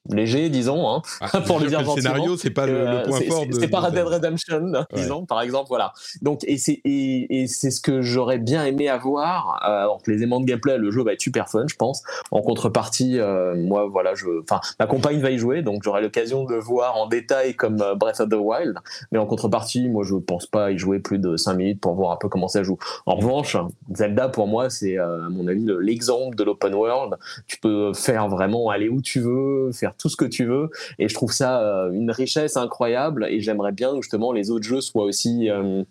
léger, 0.09 0.49
disons, 0.49 0.89
hein, 0.89 1.01
ah, 1.21 1.41
pour 1.45 1.59
le 1.59 1.67
dire 1.67 1.81
Le 1.81 2.01
scénario, 2.01 2.37
c'est 2.37 2.49
pas 2.49 2.65
le, 2.65 3.03
point 3.07 3.21
fort. 3.21 3.45
C'est 3.51 3.67
pas 3.67 3.79
Red 3.79 3.93
Dead 3.93 4.05
Redemption, 4.05 4.71
disons, 4.93 5.25
par 5.25 5.41
exemple, 5.41 5.67
voilà. 5.69 5.93
Donc, 6.21 6.43
et 6.45 6.57
c'est 6.57 6.81
et, 6.85 7.45
c'est 7.47 7.71
ce 7.71 7.81
que 7.81 8.01
j'aurais 8.01 8.37
bien 8.37 8.65
aimé 8.65 8.89
avoir. 8.89 9.61
Euh, 9.63 9.83
alors 9.83 10.01
que 10.01 10.11
les 10.11 10.23
aimants 10.23 10.39
de 10.39 10.45
gameplay, 10.45 10.77
le 10.77 10.91
jeu 10.91 11.03
va 11.03 11.13
être 11.13 11.21
super 11.21 11.49
fun, 11.49 11.65
je 11.67 11.75
pense. 11.75 12.03
En 12.31 12.41
contrepartie, 12.41 13.19
euh, 13.19 13.55
moi, 13.55 13.87
voilà, 13.87 14.15
je, 14.15 14.25
enfin, 14.41 14.59
ma 14.79 14.87
compagne 14.87 15.19
va 15.19 15.31
y 15.31 15.37
jouer, 15.37 15.61
donc 15.61 15.83
j'aurai 15.83 16.01
l'occasion 16.01 16.45
de 16.45 16.55
voir 16.55 16.97
en 16.97 17.07
détail 17.07 17.55
comme 17.55 17.81
euh, 17.81 17.95
Breath 17.95 18.19
of 18.19 18.29
the 18.29 18.35
Wild. 18.35 18.77
Mais 19.11 19.19
en 19.19 19.25
contrepartie, 19.25 19.89
moi, 19.89 20.03
je 20.03 20.15
pense 20.15 20.45
pas 20.45 20.71
y 20.71 20.77
jouer 20.77 20.99
plus 20.99 21.19
de 21.19 21.37
5 21.37 21.53
minutes 21.53 21.81
pour 21.81 21.93
voir 21.93 22.11
un 22.11 22.17
peu 22.17 22.29
comment 22.29 22.47
ça 22.47 22.63
joue. 22.63 22.77
En 23.05 23.15
revanche, 23.15 23.57
Zelda, 23.93 24.29
pour 24.29 24.47
moi, 24.47 24.69
c'est 24.69 24.97
à 24.97 25.07
mon 25.29 25.47
avis 25.47 25.65
l'exemple 25.81 26.35
de 26.35 26.43
l'open 26.43 26.73
world. 26.73 27.15
Tu 27.47 27.59
peux 27.59 27.93
faire 27.93 28.27
vraiment 28.27 28.69
aller 28.69 28.89
où 28.89 29.01
tu 29.01 29.19
veux, 29.19 29.71
faire 29.71 29.93
tout 29.99 30.09
ce 30.09 30.15
que 30.15 30.25
tu 30.25 30.45
veux. 30.45 30.71
Et 30.97 31.07
je 31.07 31.13
trouve 31.13 31.31
ça 31.31 31.61
euh, 31.61 31.91
une 31.91 32.09
richesse 32.09 32.57
incroyable. 32.57 33.27
Et 33.29 33.41
j'aimerais 33.41 33.71
bien 33.71 33.95
justement 33.95 34.31
les 34.31 34.49
autres 34.49 34.65
jeux 34.65 34.81
soient 34.81 35.03
aussi 35.03 35.49
euh, 35.49 35.83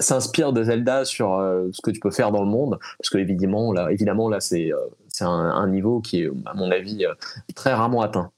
s'inspirent 0.00 0.52
de 0.52 0.64
Zelda 0.64 1.06
sur 1.06 1.34
euh, 1.34 1.68
ce 1.72 1.80
que 1.80 1.90
tu 1.90 2.00
peux 2.00 2.10
faire 2.10 2.32
dans 2.32 2.42
le 2.42 2.50
monde, 2.50 2.78
parce 2.98 3.08
que 3.08 3.18
évidemment 3.18 3.72
là, 3.72 3.90
évidemment 3.90 4.28
là 4.28 4.40
c'est 4.40 4.70
c'est 5.08 5.24
un, 5.24 5.66
niveau 5.68 6.00
qui 6.00 6.22
est 6.22 6.30
à 6.44 6.52
mon 6.52 6.70
avis 6.70 7.06
très 7.54 7.72
rarement 7.72 8.02
atteint. 8.02 8.30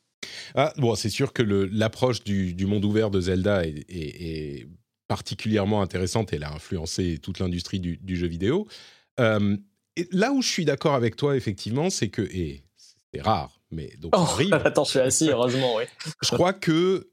Ah, 0.55 0.73
bon, 0.77 0.95
c'est 0.95 1.09
sûr 1.09 1.33
que 1.33 1.43
l'approche 1.43 2.23
du, 2.23 2.67
monde 2.67 2.85
ouvert 2.85 3.11
de 3.11 3.21
Zelda 3.21 3.65
est, 3.65 4.67
particulièrement 5.09 5.81
intéressante 5.81 6.35
elle 6.35 6.45
a 6.45 6.53
influencé 6.53 7.19
toute 7.19 7.39
l'industrie 7.39 7.81
du, 7.81 8.17
jeu 8.17 8.29
vidéo. 8.29 8.69
là 9.19 10.33
où 10.33 10.41
je 10.41 10.49
suis 10.49 10.65
d'accord 10.65 10.95
avec 10.95 11.17
toi, 11.17 11.35
effectivement, 11.35 11.91
c'est 11.91 12.11
que, 12.11 12.23
et 12.23 12.63
c'est 13.13 13.23
rare, 13.23 13.58
mais 13.71 13.93
donc 13.99 14.15
oh, 14.17 14.27
Attends, 14.53 14.85
je 14.85 14.91
suis 14.91 14.99
assis, 15.01 15.31
heureusement, 15.31 15.77
oui. 15.77 15.85
je 16.23 16.31
crois 16.31 16.53
que 16.53 17.09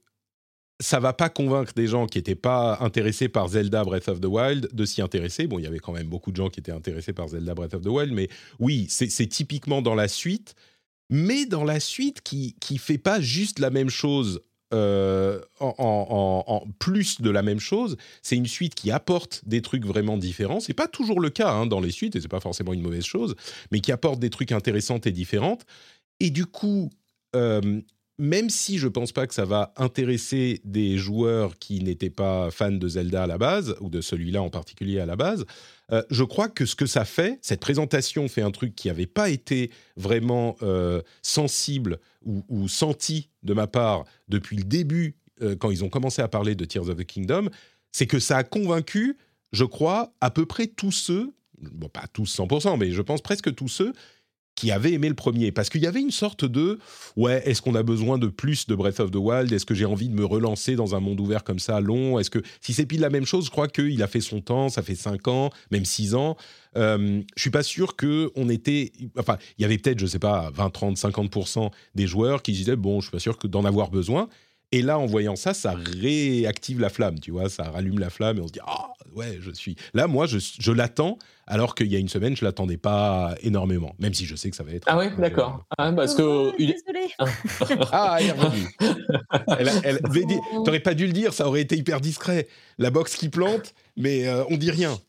ça 0.79 0.99
va 0.99 1.13
pas 1.13 1.29
convaincre 1.29 1.73
des 1.73 1.87
gens 1.87 2.05
qui 2.05 2.17
n'étaient 2.17 2.35
pas 2.35 2.77
intéressés 2.81 3.29
par 3.29 3.47
Zelda 3.47 3.83
Breath 3.83 4.09
of 4.09 4.19
the 4.19 4.25
Wild 4.25 4.69
de 4.73 4.85
s'y 4.85 5.01
intéresser. 5.01 5.47
Bon, 5.47 5.57
il 5.57 5.63
y 5.63 5.67
avait 5.67 5.79
quand 5.79 5.93
même 5.93 6.07
beaucoup 6.07 6.31
de 6.31 6.35
gens 6.35 6.49
qui 6.49 6.59
étaient 6.59 6.71
intéressés 6.71 7.13
par 7.13 7.29
Zelda 7.29 7.53
Breath 7.53 7.73
of 7.73 7.81
the 7.81 7.87
Wild, 7.87 8.13
mais 8.13 8.29
oui, 8.59 8.87
c'est 8.89 9.27
typiquement 9.27 9.81
dans 9.81 9.95
la 9.95 10.07
suite, 10.07 10.55
mais 11.09 11.45
dans 11.45 11.63
la 11.63 11.79
suite 11.79 12.21
qui 12.21 12.55
qui 12.59 12.77
fait 12.77 12.97
pas 12.97 13.21
juste 13.21 13.59
la 13.59 13.69
même 13.69 13.89
chose. 13.89 14.41
Euh, 14.73 15.39
en, 15.59 16.65
plus 16.79 17.21
de 17.21 17.29
la 17.29 17.43
même 17.43 17.59
chose, 17.59 17.95
c'est 18.23 18.35
une 18.35 18.47
suite 18.47 18.73
qui 18.75 18.91
apporte 18.91 19.41
des 19.45 19.61
trucs 19.61 19.85
vraiment 19.85 20.17
différents. 20.17 20.59
C'est 20.59 20.73
pas 20.73 20.87
toujours 20.87 21.21
le 21.21 21.29
cas 21.29 21.51
hein, 21.51 21.67
dans 21.67 21.79
les 21.79 21.91
suites, 21.91 22.15
et 22.15 22.21
c'est 22.21 22.27
pas 22.27 22.39
forcément 22.41 22.73
une 22.73 22.81
mauvaise 22.81 23.05
chose, 23.05 23.35
mais 23.71 23.79
qui 23.79 23.91
apporte 23.91 24.19
des 24.19 24.31
trucs 24.31 24.51
intéressants 24.51 24.99
et 25.05 25.11
différents. 25.11 25.59
Et 26.19 26.29
du 26.29 26.45
coup, 26.45 26.89
euh, 27.35 27.81
même 28.17 28.49
si 28.49 28.77
je 28.77 28.87
pense 28.87 29.11
pas 29.11 29.27
que 29.27 29.33
ça 29.33 29.45
va 29.45 29.73
intéresser 29.75 30.61
des 30.63 30.97
joueurs 30.97 31.57
qui 31.59 31.81
n'étaient 31.81 32.09
pas 32.09 32.49
fans 32.49 32.71
de 32.71 32.87
Zelda 32.87 33.23
à 33.23 33.27
la 33.27 33.37
base, 33.37 33.75
ou 33.81 33.89
de 33.89 33.99
celui-là 33.99 34.41
en 34.41 34.49
particulier 34.49 34.99
à 34.99 35.05
la 35.05 35.17
base, 35.17 35.45
euh, 35.91 36.01
je 36.09 36.23
crois 36.23 36.47
que 36.47 36.65
ce 36.65 36.75
que 36.75 36.85
ça 36.85 37.03
fait, 37.03 37.39
cette 37.41 37.59
présentation 37.59 38.27
fait 38.27 38.41
un 38.41 38.51
truc 38.51 38.75
qui 38.75 38.87
n'avait 38.87 39.05
pas 39.05 39.29
été 39.29 39.69
vraiment 39.97 40.55
euh, 40.61 41.01
sensible 41.21 41.99
ou, 42.23 42.67
senti 42.67 43.29
de 43.43 43.53
ma 43.53 43.67
part 43.67 44.05
depuis 44.29 44.57
le 44.57 44.63
début, 44.63 45.15
quand 45.59 45.69
ils 45.69 45.83
ont 45.83 45.89
commencé 45.89 46.23
à 46.23 46.27
parler 46.27 46.55
de 46.55 46.65
Tears 46.65 46.89
of 46.89 46.97
the 46.97 47.03
Kingdom, 47.03 47.49
c'est 47.91 48.07
que 48.07 48.19
ça 48.19 48.37
a 48.37 48.43
convaincu, 48.43 49.15
je 49.51 49.63
crois, 49.63 50.11
à 50.21 50.31
peu 50.31 50.47
près 50.47 50.65
tous 50.65 50.91
ceux, 50.91 51.33
bon 51.61 51.87
pas 51.87 52.07
tous 52.11 52.35
100%, 52.35 52.79
mais 52.79 52.91
je 52.91 53.01
pense 53.03 53.21
presque 53.21 53.53
tous 53.53 53.67
ceux 53.67 53.93
qui 54.55 54.71
avaient 54.71 54.93
aimé 54.93 55.09
le 55.09 55.15
premier. 55.15 55.51
Parce 55.51 55.69
qu'il 55.69 55.81
y 55.81 55.87
avait 55.87 56.01
une 56.01 56.11
sorte 56.11 56.45
de 56.45 56.79
ouais 57.15 57.41
est-ce 57.45 57.61
qu'on 57.61 57.75
a 57.75 57.83
besoin 57.83 58.17
de 58.17 58.27
plus 58.27 58.67
de 58.67 58.75
Breath 58.75 58.99
of 58.99 59.11
the 59.11 59.17
Wild? 59.17 59.51
Est-ce 59.51 59.65
que 59.65 59.75
j'ai 59.75 59.85
envie 59.85 60.09
de 60.09 60.15
me 60.15 60.25
relancer 60.25 60.75
dans 60.75 60.95
un 60.95 60.99
monde 60.99 61.19
ouvert 61.19 61.43
comme 61.43 61.59
ça 61.59 61.79
long? 61.81 62.19
Est-ce 62.19 62.29
que 62.29 62.41
si 62.61 62.73
c'est 62.73 62.85
pile 62.85 63.01
la 63.01 63.09
même 63.09 63.25
chose 63.25 63.45
je 63.45 63.51
crois 63.51 63.67
qu'il 63.67 64.01
a 64.01 64.07
fait 64.07 64.21
son 64.21 64.41
temps 64.41 64.69
ça 64.69 64.81
fait 64.81 64.95
5 64.95 65.27
ans 65.27 65.49
même 65.71 65.85
6 65.85 66.15
ans. 66.15 66.37
Euh, 66.77 67.21
je 67.35 67.41
suis 67.41 67.51
pas 67.51 67.63
sûr 67.63 67.95
que 67.95 68.31
on 68.35 68.49
était 68.49 68.91
enfin 69.17 69.37
il 69.57 69.61
y 69.61 69.65
avait 69.65 69.77
peut-être 69.77 69.99
je 69.99 70.05
sais 70.05 70.19
pas 70.19 70.51
20 70.53 70.69
30 70.69 70.97
50% 70.97 71.71
des 71.95 72.07
joueurs 72.07 72.41
qui 72.41 72.51
disaient 72.51 72.75
bon 72.75 72.99
je 72.99 73.05
suis 73.05 73.11
pas 73.11 73.19
sûr 73.19 73.37
que 73.37 73.47
d'en 73.47 73.65
avoir 73.65 73.89
besoin 73.89 74.29
et 74.75 74.81
là, 74.81 74.99
en 74.99 75.05
voyant 75.05 75.37
ça, 75.37 75.53
ça 75.53 75.73
réactive 76.01 76.81
la 76.81 76.89
flamme, 76.89 77.17
tu 77.17 77.31
vois, 77.31 77.47
ça 77.47 77.63
rallume 77.63 77.97
la 77.97 78.09
flamme 78.09 78.39
et 78.39 78.41
on 78.41 78.47
se 78.47 78.51
dit 78.51 78.59
ah 78.67 78.91
ouais, 79.15 79.37
je 79.39 79.51
suis 79.51 79.77
là. 79.93 80.07
Moi, 80.07 80.25
je, 80.25 80.37
je 80.37 80.71
l'attends, 80.73 81.17
alors 81.47 81.75
qu'il 81.75 81.87
y 81.87 81.95
a 81.95 81.99
une 81.99 82.09
semaine, 82.09 82.35
je 82.35 82.43
l'attendais 82.43 82.75
pas 82.75 83.35
énormément, 83.41 83.95
même 83.99 84.13
si 84.13 84.25
je 84.25 84.35
sais 84.35 84.49
que 84.49 84.55
ça 84.57 84.63
va 84.63 84.73
être. 84.73 84.83
Ah 84.87 84.97
ouais, 84.97 85.11
d'accord. 85.17 85.63
Ah, 85.77 85.93
parce 85.93 86.13
que 86.13 86.23
oh, 86.23 86.51
ah, 87.93 88.17
elle 88.19 88.27
est 88.27 88.31
revenue. 88.33 88.67
elle, 89.85 90.01
t'aurais 90.65 90.81
pas 90.81 90.93
dû 90.93 91.07
le 91.07 91.13
dire, 91.13 91.31
ça 91.31 91.47
aurait 91.47 91.61
été 91.61 91.77
hyper 91.77 92.01
discret. 92.01 92.49
La 92.77 92.91
box 92.91 93.15
qui 93.15 93.29
plante, 93.29 93.73
mais 93.95 94.27
euh, 94.27 94.43
on 94.49 94.57
dit 94.57 94.71
rien. 94.71 94.99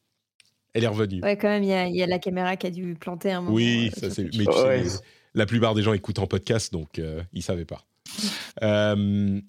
Elle 0.75 0.85
est 0.85 0.89
revenue. 0.89 1.23
Ouais, 1.25 1.37
quand 1.37 1.49
même, 1.49 1.65
il 1.65 1.97
y, 1.97 2.03
a 2.05 2.07
la 2.07 2.21
caméra 2.21 2.57
qui 2.57 2.69
a 2.69 2.71
dû 2.71 2.95
planter 2.95 3.33
un 3.33 3.41
moment. 3.41 3.53
Oui, 3.53 3.91
euh, 3.97 4.01
ça 4.01 4.15
c'est. 4.15 4.25
Mais 4.37 4.45
tu 4.45 4.53
sais, 4.53 5.01
la 5.35 5.45
plupart 5.45 5.75
des 5.75 5.83
gens 5.83 5.93
écoutent 5.93 6.21
en 6.21 6.29
podcast, 6.29 6.73
donc 6.73 7.01
euh, 7.01 7.21
ils 7.33 7.43
savaient 7.43 7.65
pas. 7.65 7.85
Euh, 8.63 9.41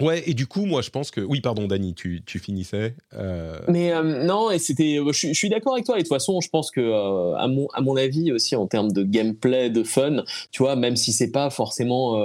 ouais, 0.00 0.22
et 0.26 0.34
du 0.34 0.46
coup, 0.46 0.66
moi, 0.66 0.82
je 0.82 0.90
pense 0.90 1.10
que. 1.10 1.20
Oui, 1.20 1.40
pardon, 1.40 1.66
Dani, 1.66 1.94
tu, 1.94 2.22
tu 2.24 2.38
finissais. 2.38 2.94
Euh. 3.14 3.58
Mais 3.68 3.92
euh, 3.92 4.24
non, 4.24 4.50
et 4.50 4.58
c'était. 4.58 4.98
Je, 5.12 5.32
suis 5.32 5.48
d'accord 5.48 5.74
avec 5.74 5.86
toi. 5.86 5.96
Et 5.96 5.98
de 5.98 6.04
toute 6.04 6.12
façon, 6.12 6.40
je 6.40 6.48
pense 6.48 6.70
que, 6.70 7.34
à, 7.36 7.46
mon, 7.48 7.68
à 7.72 7.80
mon 7.80 7.96
avis, 7.96 8.32
aussi, 8.32 8.56
en 8.56 8.66
termes 8.66 8.92
de 8.92 9.02
gameplay, 9.02 9.70
de 9.70 9.82
fun, 9.82 10.24
tu 10.50 10.62
vois, 10.62 10.76
même 10.76 10.96
si 10.96 11.12
c'est 11.12 11.30
pas 11.30 11.50
forcément 11.50 12.16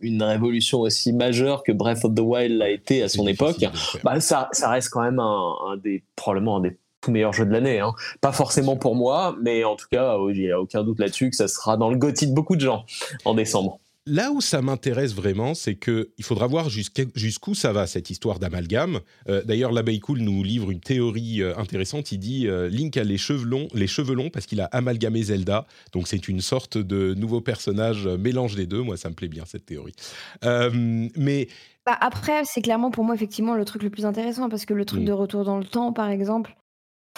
une 0.00 0.22
révolution 0.22 0.80
aussi 0.80 1.12
majeure 1.12 1.62
que 1.62 1.72
Breath 1.72 2.04
of 2.04 2.14
the 2.14 2.20
Wild 2.20 2.58
l'a 2.58 2.70
été 2.70 3.02
à 3.02 3.08
son 3.08 3.26
époque, 3.26 3.64
bah, 4.04 4.20
ça, 4.20 4.48
ça 4.52 4.70
reste 4.70 4.90
quand 4.90 5.02
même 5.02 5.20
un, 5.20 5.76
des. 5.82 6.02
probablement 6.16 6.56
un 6.56 6.60
des 6.60 6.76
tout 7.00 7.10
meilleurs 7.10 7.32
jeux 7.32 7.46
de 7.46 7.52
l'année. 7.52 7.80
Hein. 7.80 7.92
Pas 8.20 8.32
forcément 8.32 8.76
pour 8.76 8.94
moi, 8.94 9.36
mais 9.40 9.64
en 9.64 9.76
tout 9.76 9.86
cas, 9.90 10.16
il 10.30 10.40
n'y 10.40 10.50
a 10.50 10.60
aucun 10.60 10.82
doute 10.82 10.98
là-dessus 10.98 11.30
que 11.30 11.36
ça 11.36 11.48
sera 11.48 11.76
dans 11.76 11.90
le 11.90 11.96
GOTY 11.96 12.28
de 12.28 12.34
beaucoup 12.34 12.56
de 12.56 12.60
gens 12.60 12.84
en 13.24 13.34
décembre 13.34 13.78
là 14.08 14.32
où 14.32 14.40
ça 14.40 14.62
m'intéresse 14.62 15.14
vraiment, 15.14 15.54
c'est 15.54 15.74
que 15.74 16.10
il 16.18 16.24
faudra 16.24 16.46
voir 16.46 16.68
jusqu'où 16.68 17.54
ça 17.54 17.72
va 17.72 17.86
cette 17.86 18.10
histoire 18.10 18.38
d'amalgame. 18.38 19.00
Euh, 19.28 19.42
d'ailleurs, 19.44 19.72
l'abeille 19.72 20.00
cool 20.00 20.20
nous 20.20 20.42
livre 20.42 20.70
une 20.70 20.80
théorie 20.80 21.42
euh, 21.42 21.56
intéressante. 21.56 22.10
Il 22.12 22.18
dit 22.18 22.48
euh, 22.48 22.68
Link 22.68 22.96
a 22.96 23.04
les 23.04 23.18
cheveux 23.18 23.44
longs, 23.44 23.68
les 23.74 23.86
cheveux 23.86 24.14
longs 24.14 24.30
parce 24.30 24.46
qu'il 24.46 24.60
a 24.60 24.64
amalgamé 24.66 25.22
Zelda. 25.22 25.66
Donc 25.92 26.08
c'est 26.08 26.28
une 26.28 26.40
sorte 26.40 26.78
de 26.78 27.14
nouveau 27.14 27.40
personnage 27.40 28.06
mélange 28.06 28.54
des 28.54 28.66
deux. 28.66 28.82
Moi, 28.82 28.96
ça 28.96 29.10
me 29.10 29.14
plaît 29.14 29.28
bien 29.28 29.44
cette 29.46 29.66
théorie. 29.66 29.94
mais 30.42 31.48
bah, 31.86 31.96
après, 32.00 32.42
c'est 32.44 32.60
clairement 32.60 32.90
pour 32.90 33.04
moi 33.04 33.14
effectivement 33.14 33.54
le 33.54 33.64
truc 33.64 33.82
le 33.82 33.90
plus 33.90 34.04
intéressant 34.04 34.48
parce 34.48 34.66
que 34.66 34.74
le 34.74 34.84
truc 34.84 35.02
mm. 35.02 35.06
de 35.06 35.12
retour 35.12 35.44
dans 35.44 35.58
le 35.58 35.64
temps, 35.64 35.92
par 35.92 36.10
exemple. 36.10 36.56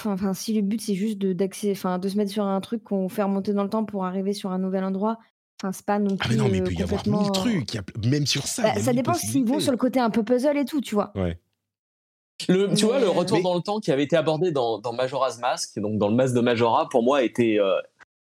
Enfin, 0.04 0.32
si 0.32 0.54
le 0.54 0.62
but 0.62 0.80
c'est 0.80 0.94
juste 0.94 1.18
de, 1.18 1.36
enfin, 1.72 1.98
de 1.98 2.08
se 2.08 2.16
mettre 2.16 2.30
sur 2.30 2.44
un 2.44 2.60
truc 2.60 2.82
qu'on 2.84 3.08
fait 3.08 3.22
remonter 3.22 3.52
dans 3.52 3.64
le 3.64 3.68
temps 3.68 3.84
pour 3.84 4.06
arriver 4.06 4.32
sur 4.32 4.50
un 4.50 4.58
nouvel 4.58 4.84
endroit, 4.84 5.18
Enfin, 5.62 5.72
c'est 5.72 5.84
pas 5.84 5.98
non 5.98 6.16
plus. 6.16 6.18
Ah, 6.20 6.26
mais 6.30 6.36
non, 6.36 6.48
mais 6.48 6.58
il 6.58 6.64
peut 6.64 6.72
y 6.72 6.82
avoir 6.82 7.06
mille 7.06 7.30
trucs. 7.32 7.78
Même 8.04 8.26
sur 8.26 8.46
ça. 8.46 8.62
Bah, 8.62 8.80
ça 8.80 8.94
dépend 8.94 9.12
s'ils 9.12 9.44
vont 9.44 9.60
sur 9.60 9.72
le 9.72 9.78
côté 9.78 10.00
un 10.00 10.10
peu 10.10 10.22
puzzle 10.22 10.56
et 10.56 10.64
tout, 10.64 10.80
tu 10.80 10.94
vois. 10.94 11.12
Ouais. 11.14 11.38
Le, 12.48 12.74
tu 12.74 12.86
vois, 12.86 12.98
le 12.98 13.08
retour 13.10 13.42
dans 13.42 13.54
le 13.54 13.60
temps 13.60 13.80
qui 13.80 13.92
avait 13.92 14.04
été 14.04 14.16
abordé 14.16 14.50
dans, 14.50 14.78
dans, 14.78 14.94
Majora's 14.94 15.38
Mask, 15.40 15.78
donc 15.78 15.98
dans 15.98 16.08
le 16.08 16.14
masque 16.14 16.34
de 16.34 16.40
Majora, 16.40 16.88
pour 16.88 17.02
moi, 17.02 17.22
était 17.22 17.58
euh, 17.60 17.74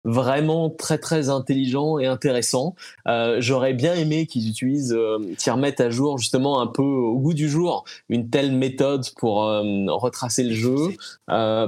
vraiment 0.04 0.70
très 0.70 0.98
très 0.98 1.28
intelligent 1.28 1.98
et 1.98 2.06
intéressant. 2.06 2.74
Euh, 3.06 3.36
j'aurais 3.40 3.74
bien 3.74 3.94
aimé 3.94 4.26
qu'ils 4.26 4.48
utilisent, 4.48 4.94
euh, 4.94 5.18
qu'ils 5.38 5.52
remettent 5.52 5.80
à 5.80 5.90
jour 5.90 6.18
justement 6.18 6.60
un 6.60 6.66
peu 6.66 6.82
au 6.82 7.18
goût 7.18 7.34
du 7.34 7.48
jour 7.48 7.84
une 8.08 8.30
telle 8.30 8.52
méthode 8.52 9.04
pour 9.16 9.44
euh, 9.44 9.62
retracer 9.88 10.44
le 10.44 10.54
jeu, 10.54 10.76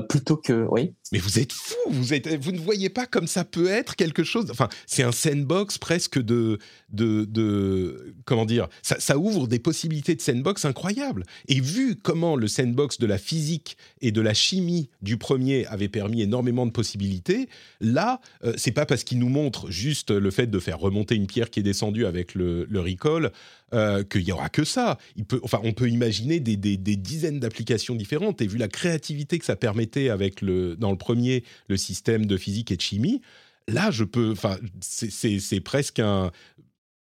plutôt 0.08 0.36
que 0.36 0.66
oui. 0.70 0.94
Mais 1.12 1.18
vous 1.18 1.38
êtes 1.38 1.52
fou, 1.52 1.76
vous 1.88 2.14
êtes, 2.14 2.28
vous 2.42 2.52
ne 2.52 2.58
voyez 2.58 2.88
pas 2.88 3.06
comme 3.06 3.26
ça 3.26 3.44
peut 3.44 3.68
être 3.68 3.96
quelque 3.96 4.22
chose. 4.22 4.46
Enfin, 4.50 4.68
c'est 4.86 5.02
un 5.02 5.12
sandbox 5.12 5.78
presque 5.78 6.20
de 6.20 6.58
de, 6.92 8.14
comment 8.24 8.44
dire, 8.44 8.68
ça, 8.82 9.18
ouvre 9.18 9.46
des 9.46 9.58
possibilités 9.58 10.14
de 10.14 10.20
sandbox 10.20 10.64
incroyables. 10.64 11.24
Et 11.48 11.60
vu 11.60 11.96
comment 11.96 12.36
le 12.36 12.48
sandbox 12.48 12.98
de 12.98 13.06
la 13.06 13.18
physique 13.18 13.76
et 14.00 14.12
de 14.12 14.20
la 14.20 14.34
chimie 14.34 14.88
du 15.02 15.16
premier 15.16 15.66
avait 15.66 15.88
permis 15.88 16.22
énormément 16.22 16.66
de 16.66 16.72
possibilités, 16.72 17.48
là, 17.80 18.20
euh, 18.44 18.54
c'est 18.56 18.72
pas 18.72 18.86
parce 18.86 19.04
qu'il 19.04 19.18
nous 19.18 19.28
montre 19.28 19.70
juste 19.70 20.10
le 20.10 20.30
fait 20.30 20.46
de 20.46 20.58
faire 20.58 20.78
remonter 20.78 21.14
une 21.14 21.26
pierre 21.26 21.50
qui 21.50 21.60
est 21.60 21.64
descendue 21.64 22.06
avec 22.06 22.34
le, 22.34 22.66
recall 22.74 23.32
euh, 23.72 24.02
qu'il 24.04 24.22
y 24.22 24.32
aura 24.32 24.48
que 24.48 24.64
ça. 24.64 24.98
Enfin, 25.42 25.60
on 25.62 25.72
peut 25.72 25.88
imaginer 25.88 26.40
des, 26.40 26.56
dizaines 26.56 27.40
d'applications 27.40 27.94
différentes. 27.94 28.40
Et 28.42 28.46
vu 28.46 28.58
la 28.58 28.68
créativité 28.68 29.38
que 29.38 29.44
ça 29.44 29.56
permettait 29.56 30.08
avec 30.08 30.40
le, 30.40 30.76
dans 30.76 30.90
le 30.90 30.98
premier, 30.98 31.44
le 31.68 31.76
système 31.76 32.26
de 32.26 32.36
physique 32.36 32.72
et 32.72 32.76
de 32.76 32.82
chimie, 32.82 33.20
là, 33.68 33.90
je 33.90 34.04
peux, 34.04 34.32
enfin, 34.32 34.58
c'est 34.80 35.60
presque 35.60 36.00
un, 36.00 36.30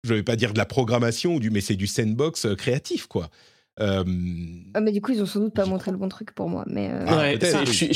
je 0.05 0.15
vais 0.15 0.23
pas 0.23 0.37
dire 0.37 0.53
de 0.53 0.59
la 0.59 0.67
programmation, 0.67 1.41
mais 1.51 1.61
c'est 1.61 1.77
du 1.77 1.87
sandbox 1.87 2.47
euh, 2.47 2.55
créatif, 2.55 3.07
quoi. 3.07 3.31
Euh, 3.81 4.05
ah, 4.75 4.81
mais 4.81 4.93
du 4.93 5.01
coup, 5.01 5.13
ils 5.13 5.23
ont 5.23 5.27
sans 5.27 5.41
doute 5.41 5.55
pas 5.55 5.67
montré 5.67 5.91
le 5.91 5.97
bon 5.97 6.09
truc 6.09 6.33
pour 6.33 6.49
moi. 6.49 6.65
Mais 6.67 6.91
euh, 6.91 7.05
ah, 7.09 7.33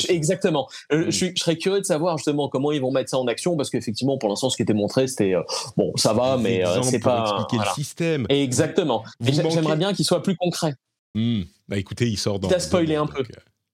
exactement. 0.08 0.68
je, 0.90 1.30
serais 1.36 1.56
curieux 1.56 1.80
de 1.80 1.84
savoir 1.84 2.16
justement 2.16 2.48
comment 2.48 2.72
ils 2.72 2.80
vont 2.80 2.90
mettre 2.90 3.10
ça 3.10 3.18
en 3.18 3.26
action 3.26 3.56
parce 3.56 3.70
qu'effectivement, 3.70 4.18
pour 4.18 4.28
l'instant, 4.28 4.50
ce 4.50 4.56
qui 4.56 4.62
était 4.62 4.74
montré, 4.74 5.06
c'était 5.06 5.34
bon, 5.76 5.92
ça 5.96 6.12
va, 6.12 6.36
mais 6.36 6.64
c'est 6.82 6.98
pas 6.98 7.22
expliquer 7.22 7.64
le 7.64 7.74
système. 7.74 8.26
Exactement. 8.28 9.04
j'aimerais 9.20 9.76
bien 9.76 9.92
qu'il 9.92 10.04
soit 10.04 10.22
plus 10.22 10.36
concret. 10.36 10.74
Hmm. 11.14 11.42
Bah 11.68 11.76
écoutez, 11.76 12.08
il 12.08 12.16
sort 12.16 12.38
dans. 12.38 12.48
T'as 12.48 12.60
spoilé 12.60 12.96
un 12.96 13.06
peu. 13.06 13.22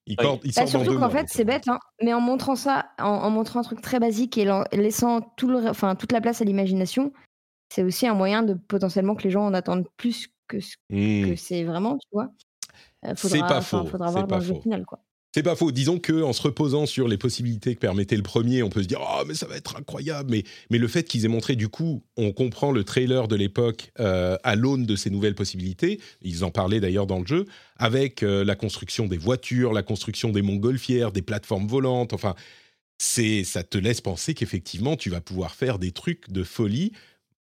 il, 0.07 0.17
bah, 0.17 0.67
surtout 0.67 0.99
qu'en 0.99 1.11
fait, 1.11 1.27
c'est 1.29 1.45
bête, 1.45 1.69
hein, 1.69 1.79
mais 2.03 2.13
en 2.13 2.21
montrant 2.21 2.57
ça, 2.57 2.87
en, 2.99 3.31
montrant 3.31 3.61
un 3.61 3.65
truc 3.65 3.81
très 3.81 4.01
basique 4.01 4.39
et 4.39 4.51
en 4.51 4.65
laissant 4.73 5.21
tout 5.37 5.49
le, 5.49 5.69
enfin, 5.69 5.95
toute 5.95 6.13
la 6.13 6.21
place 6.21 6.43
à 6.43 6.45
l'imagination, 6.45 7.13
c'est 7.73 7.83
aussi 7.83 8.07
un 8.07 8.15
moyen 8.15 8.43
de 8.43 8.55
potentiellement 8.55 9.15
que 9.15 9.23
les 9.25 9.31
gens 9.31 9.45
en 9.47 9.55
attendent 9.55 9.87
plus 9.97 10.29
que 10.49 10.61
ce 10.61 10.77
que 10.91 11.37
c'est 11.37 11.65
vraiment, 11.65 11.99
tu 11.99 12.09
vois. 12.13 12.31
c'est 13.17 13.41
pas 13.41 13.61
faux. 13.61 13.85
Faudra 13.87 14.11
voir 14.11 14.27
dans 14.27 14.39
le 14.39 14.61
final, 14.61 14.85
quoi. 14.85 15.05
C'est 15.35 15.43
pas 15.43 15.57
faux. 15.57 15.73
Disons 15.73 15.99
que 15.99 16.23
en 16.23 16.33
se 16.33 16.41
reposant 16.43 16.87
sur 16.87 17.09
les 17.09 17.19
possibilités 17.19 17.75
que 17.75 17.81
permettait 17.81 18.15
le 18.15 18.23
premier, 18.23 18.63
on 18.63 18.71
peut 18.71 18.85
se 18.85 18.87
dire 18.87 19.01
oh 19.03 19.25
mais 19.27 19.35
ça 19.35 19.49
va 19.49 19.57
être 19.57 19.75
incroyable. 19.75 20.31
Mais 20.31 20.45
mais 20.71 20.79
le 20.79 20.87
fait 20.87 21.03
qu'ils 21.03 21.25
aient 21.25 21.29
montré 21.29 21.57
du 21.57 21.69
coup, 21.69 22.05
on 22.17 22.33
comprend 22.33 22.71
le 22.71 22.85
trailer 22.85 23.27
de 23.27 23.35
l'époque 23.35 23.91
à 23.99 24.55
l'aune 24.55 24.87
de 24.87 24.95
ces 24.95 25.11
nouvelles 25.11 25.35
possibilités. 25.35 26.01
Ils 26.23 26.45
en 26.45 26.53
parlaient 26.53 26.79
d'ailleurs 26.79 27.09
dans 27.09 27.19
le 27.19 27.27
jeu 27.27 27.47
avec 27.77 28.21
la 28.23 28.55
construction 28.55 29.09
des 29.09 29.17
voitures, 29.19 29.73
la 29.73 29.83
construction 29.83 30.31
des 30.31 30.43
montgolfières, 30.43 31.11
des 31.11 31.23
plateformes 31.23 31.67
volantes. 31.67 32.13
Enfin, 32.13 32.37
c'est 32.99 33.43
ça 33.43 33.65
te 33.65 33.77
laisse 33.77 34.01
penser 34.01 34.35
qu'effectivement 34.35 34.95
tu 34.95 35.11
vas 35.11 35.21
pouvoir 35.21 35.57
faire 35.57 35.81
des 35.81 35.91
trucs 35.91 36.31
de 36.31 36.45
folie 36.45 36.93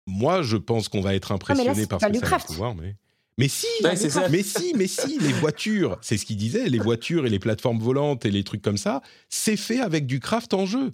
moi, 0.07 0.41
je 0.41 0.57
pense 0.57 0.87
qu'on 0.89 1.01
va 1.01 1.13
être 1.13 1.31
impressionné 1.31 1.85
par 1.85 2.01
ce 2.01 2.07
que 2.07 2.19
ça 2.19 2.37
va 2.37 2.39
pouvoir, 2.39 2.73
mais... 2.75 2.95
Mais 3.39 3.49
si, 3.49 3.67
mais 3.83 3.95
si, 4.41 4.73
mais 4.75 4.87
si, 4.87 5.19
les 5.19 5.31
voitures, 5.33 5.99
c'est 6.01 6.17
ce 6.17 6.25
qu'il 6.25 6.37
disait, 6.37 6.69
les 6.69 6.79
voitures 6.79 7.27
et 7.27 7.29
les 7.29 7.37
plateformes 7.37 7.77
volantes 7.77 8.25
et 8.25 8.31
les 8.31 8.43
trucs 8.43 8.63
comme 8.63 8.77
ça, 8.77 9.03
c'est 9.29 9.57
fait 9.57 9.79
avec 9.79 10.07
du 10.07 10.19
craft 10.19 10.55
en 10.55 10.65
jeu. 10.65 10.93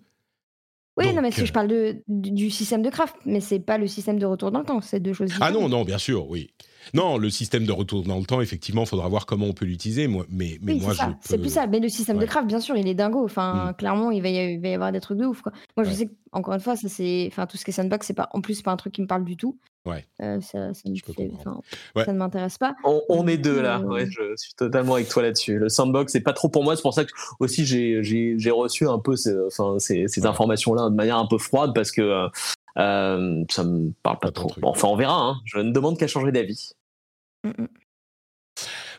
Oui, 0.98 1.14
non, 1.14 1.22
mais 1.22 1.32
je 1.32 1.54
parle 1.54 1.70
de, 1.70 2.04
du 2.10 2.50
système 2.50 2.82
de 2.82 2.90
craft, 2.90 3.16
mais 3.26 3.40
c'est 3.40 3.62
pas 3.62 3.78
le 3.78 3.88
système 3.88 4.20
de 4.20 4.26
retour 4.26 4.52
dans 4.52 4.60
le 4.60 4.66
temps, 4.66 4.82
c'est 4.82 5.00
deux 5.00 5.14
choses 5.14 5.30
différentes. 5.30 5.56
Ah 5.56 5.58
non, 5.58 5.70
non, 5.70 5.84
bien 5.86 5.98
sûr, 5.98 6.30
oui. 6.30 6.52
Non, 6.94 7.18
le 7.18 7.30
système 7.30 7.66
de 7.66 7.72
retour 7.72 8.04
dans 8.04 8.20
le 8.20 8.26
temps, 8.26 8.42
effectivement, 8.42 8.84
il 8.84 8.88
faudra 8.88 9.08
voir 9.08 9.26
comment 9.26 9.48
on 9.48 9.54
peut 9.54 9.66
l'utiliser. 9.66 10.08
Moi, 10.08 10.26
mais, 10.30 10.60
mais 10.62 10.76
moi, 10.76 10.94
je 10.94 11.02
C'est 11.22 11.38
plus 11.38 11.54
ça. 11.54 11.68
Mais 11.68 11.80
le 11.80 11.90
système 11.90 12.18
de 12.18 12.26
craft, 12.26 12.48
bien 12.48 12.60
sûr, 12.60 12.76
il 12.76 12.88
est 12.88 12.94
dingo. 12.94 13.24
Enfin, 13.24 13.72
mm. 13.72 13.76
clairement, 13.76 14.12
il 14.12 14.22
va, 14.22 14.30
y 14.30 14.74
avoir 14.74 14.92
des 14.92 15.00
trucs 15.00 15.18
de 15.18 15.26
ouf. 15.26 15.42
Quoi. 15.42 15.52
Moi, 15.78 15.84
je 15.86 15.92
sais 15.92 16.08
que, 16.08 16.14
encore 16.32 16.54
une 16.54 16.60
fois, 16.60 16.76
ça, 16.76 16.90
c'est, 16.90 17.28
enfin, 17.32 17.46
tout 17.46 17.58
ce 17.58 17.66
qui 17.66 17.72
est 17.72 17.74
sandbox, 17.74 18.08
c'est 18.08 18.14
pas, 18.14 18.30
en 18.34 18.42
plus, 18.42 18.62
pas 18.62 18.72
un 18.72 18.78
truc 18.78 18.94
qui 18.94 19.02
me 19.02 19.08
parle 19.08 19.24
du 19.24 19.38
tout. 19.38 19.58
Ouais. 19.86 20.06
Euh, 20.22 20.40
ça, 20.40 20.74
ça, 20.74 20.84
ne 20.88 22.18
m'intéresse 22.18 22.58
pas. 22.58 22.74
On, 22.86 23.28
est 23.28 23.38
deux 23.38 23.62
là. 23.62 23.80
Euh, 23.80 23.84
ouais, 23.84 24.06
je 24.06 24.34
suis 24.38 24.54
totalement 24.54 24.96
avec 24.96 25.10
toi 25.10 25.24
là-dessus. 25.24 25.58
Le 25.58 25.68
sandbox, 25.68 26.14
c'est 26.14 26.22
pas 26.22 26.32
trop 26.32 26.48
pour 26.48 26.64
moi. 26.64 26.78
C'est 26.78 26.82
pour 26.82 26.94
ça 26.94 27.04
que 27.04 27.12
aussi 27.42 27.66
j'ai 27.66 28.52
reçu 28.52 28.88
un 28.88 29.00
peu 29.00 29.18
ces, 29.18 29.36
enfin, 29.46 29.80
ces, 29.80 30.08
ces 30.08 30.26
informations-là 30.26 30.90
de 30.90 30.96
manière 30.96 31.18
un 31.18 31.28
peu 31.28 31.38
froide 31.38 31.72
parce 31.76 31.92
que 31.92 32.30
euh, 32.78 33.44
ça 33.50 33.64
me 33.64 33.92
parle 34.04 34.20
pas, 34.20 34.32
trop. 34.32 34.52
enfin, 34.64 34.88
on 34.88 34.96
verra. 34.96 35.30
Hein. 35.30 35.42
Je 35.46 35.60
ne 35.60 35.72
demande 35.72 35.98
qu'à 35.98 36.08
changer 36.08 36.32
d'avis. 36.32 36.74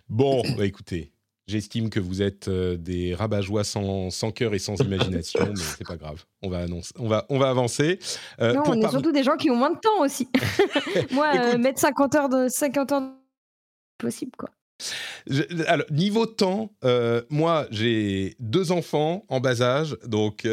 Bon, 0.08 0.42
bah 0.56 0.66
écoutez, 0.66 1.12
j'estime 1.46 1.90
que 1.90 2.00
vous 2.00 2.22
êtes 2.22 2.48
euh, 2.48 2.76
des 2.76 3.14
rabat-joie 3.14 3.64
sans, 3.64 4.10
sans 4.10 4.30
cœur 4.30 4.54
et 4.54 4.58
sans 4.58 4.76
imagination, 4.76 5.40
mais 5.48 5.56
c'est 5.56 5.86
pas 5.86 5.96
grave. 5.96 6.24
On 6.42 6.48
va, 6.48 6.58
annoncer, 6.60 6.92
on 6.98 7.08
va, 7.08 7.26
on 7.28 7.38
va 7.38 7.50
avancer. 7.50 7.98
Euh, 8.40 8.52
non, 8.52 8.62
on 8.66 8.80
est 8.80 8.88
surtout 8.88 9.12
des 9.12 9.22
gens 9.22 9.36
qui 9.36 9.50
ont 9.50 9.56
moins 9.56 9.70
de 9.70 9.78
temps 9.78 10.00
aussi. 10.00 10.28
Moi, 11.12 11.32
euh, 11.36 11.58
mettre 11.58 11.80
50 11.80 12.14
heures 12.14 12.28
de 12.28 12.48
50 12.48 12.92
heures 12.92 13.12
possible 13.98 14.32
quoi. 14.36 14.50
Alors, 15.66 15.86
niveau 15.90 16.26
temps, 16.26 16.70
moi 17.30 17.66
j'ai 17.70 18.36
deux 18.40 18.72
enfants 18.72 19.24
en 19.28 19.40
bas 19.40 19.62
âge, 19.62 19.96
donc 20.06 20.46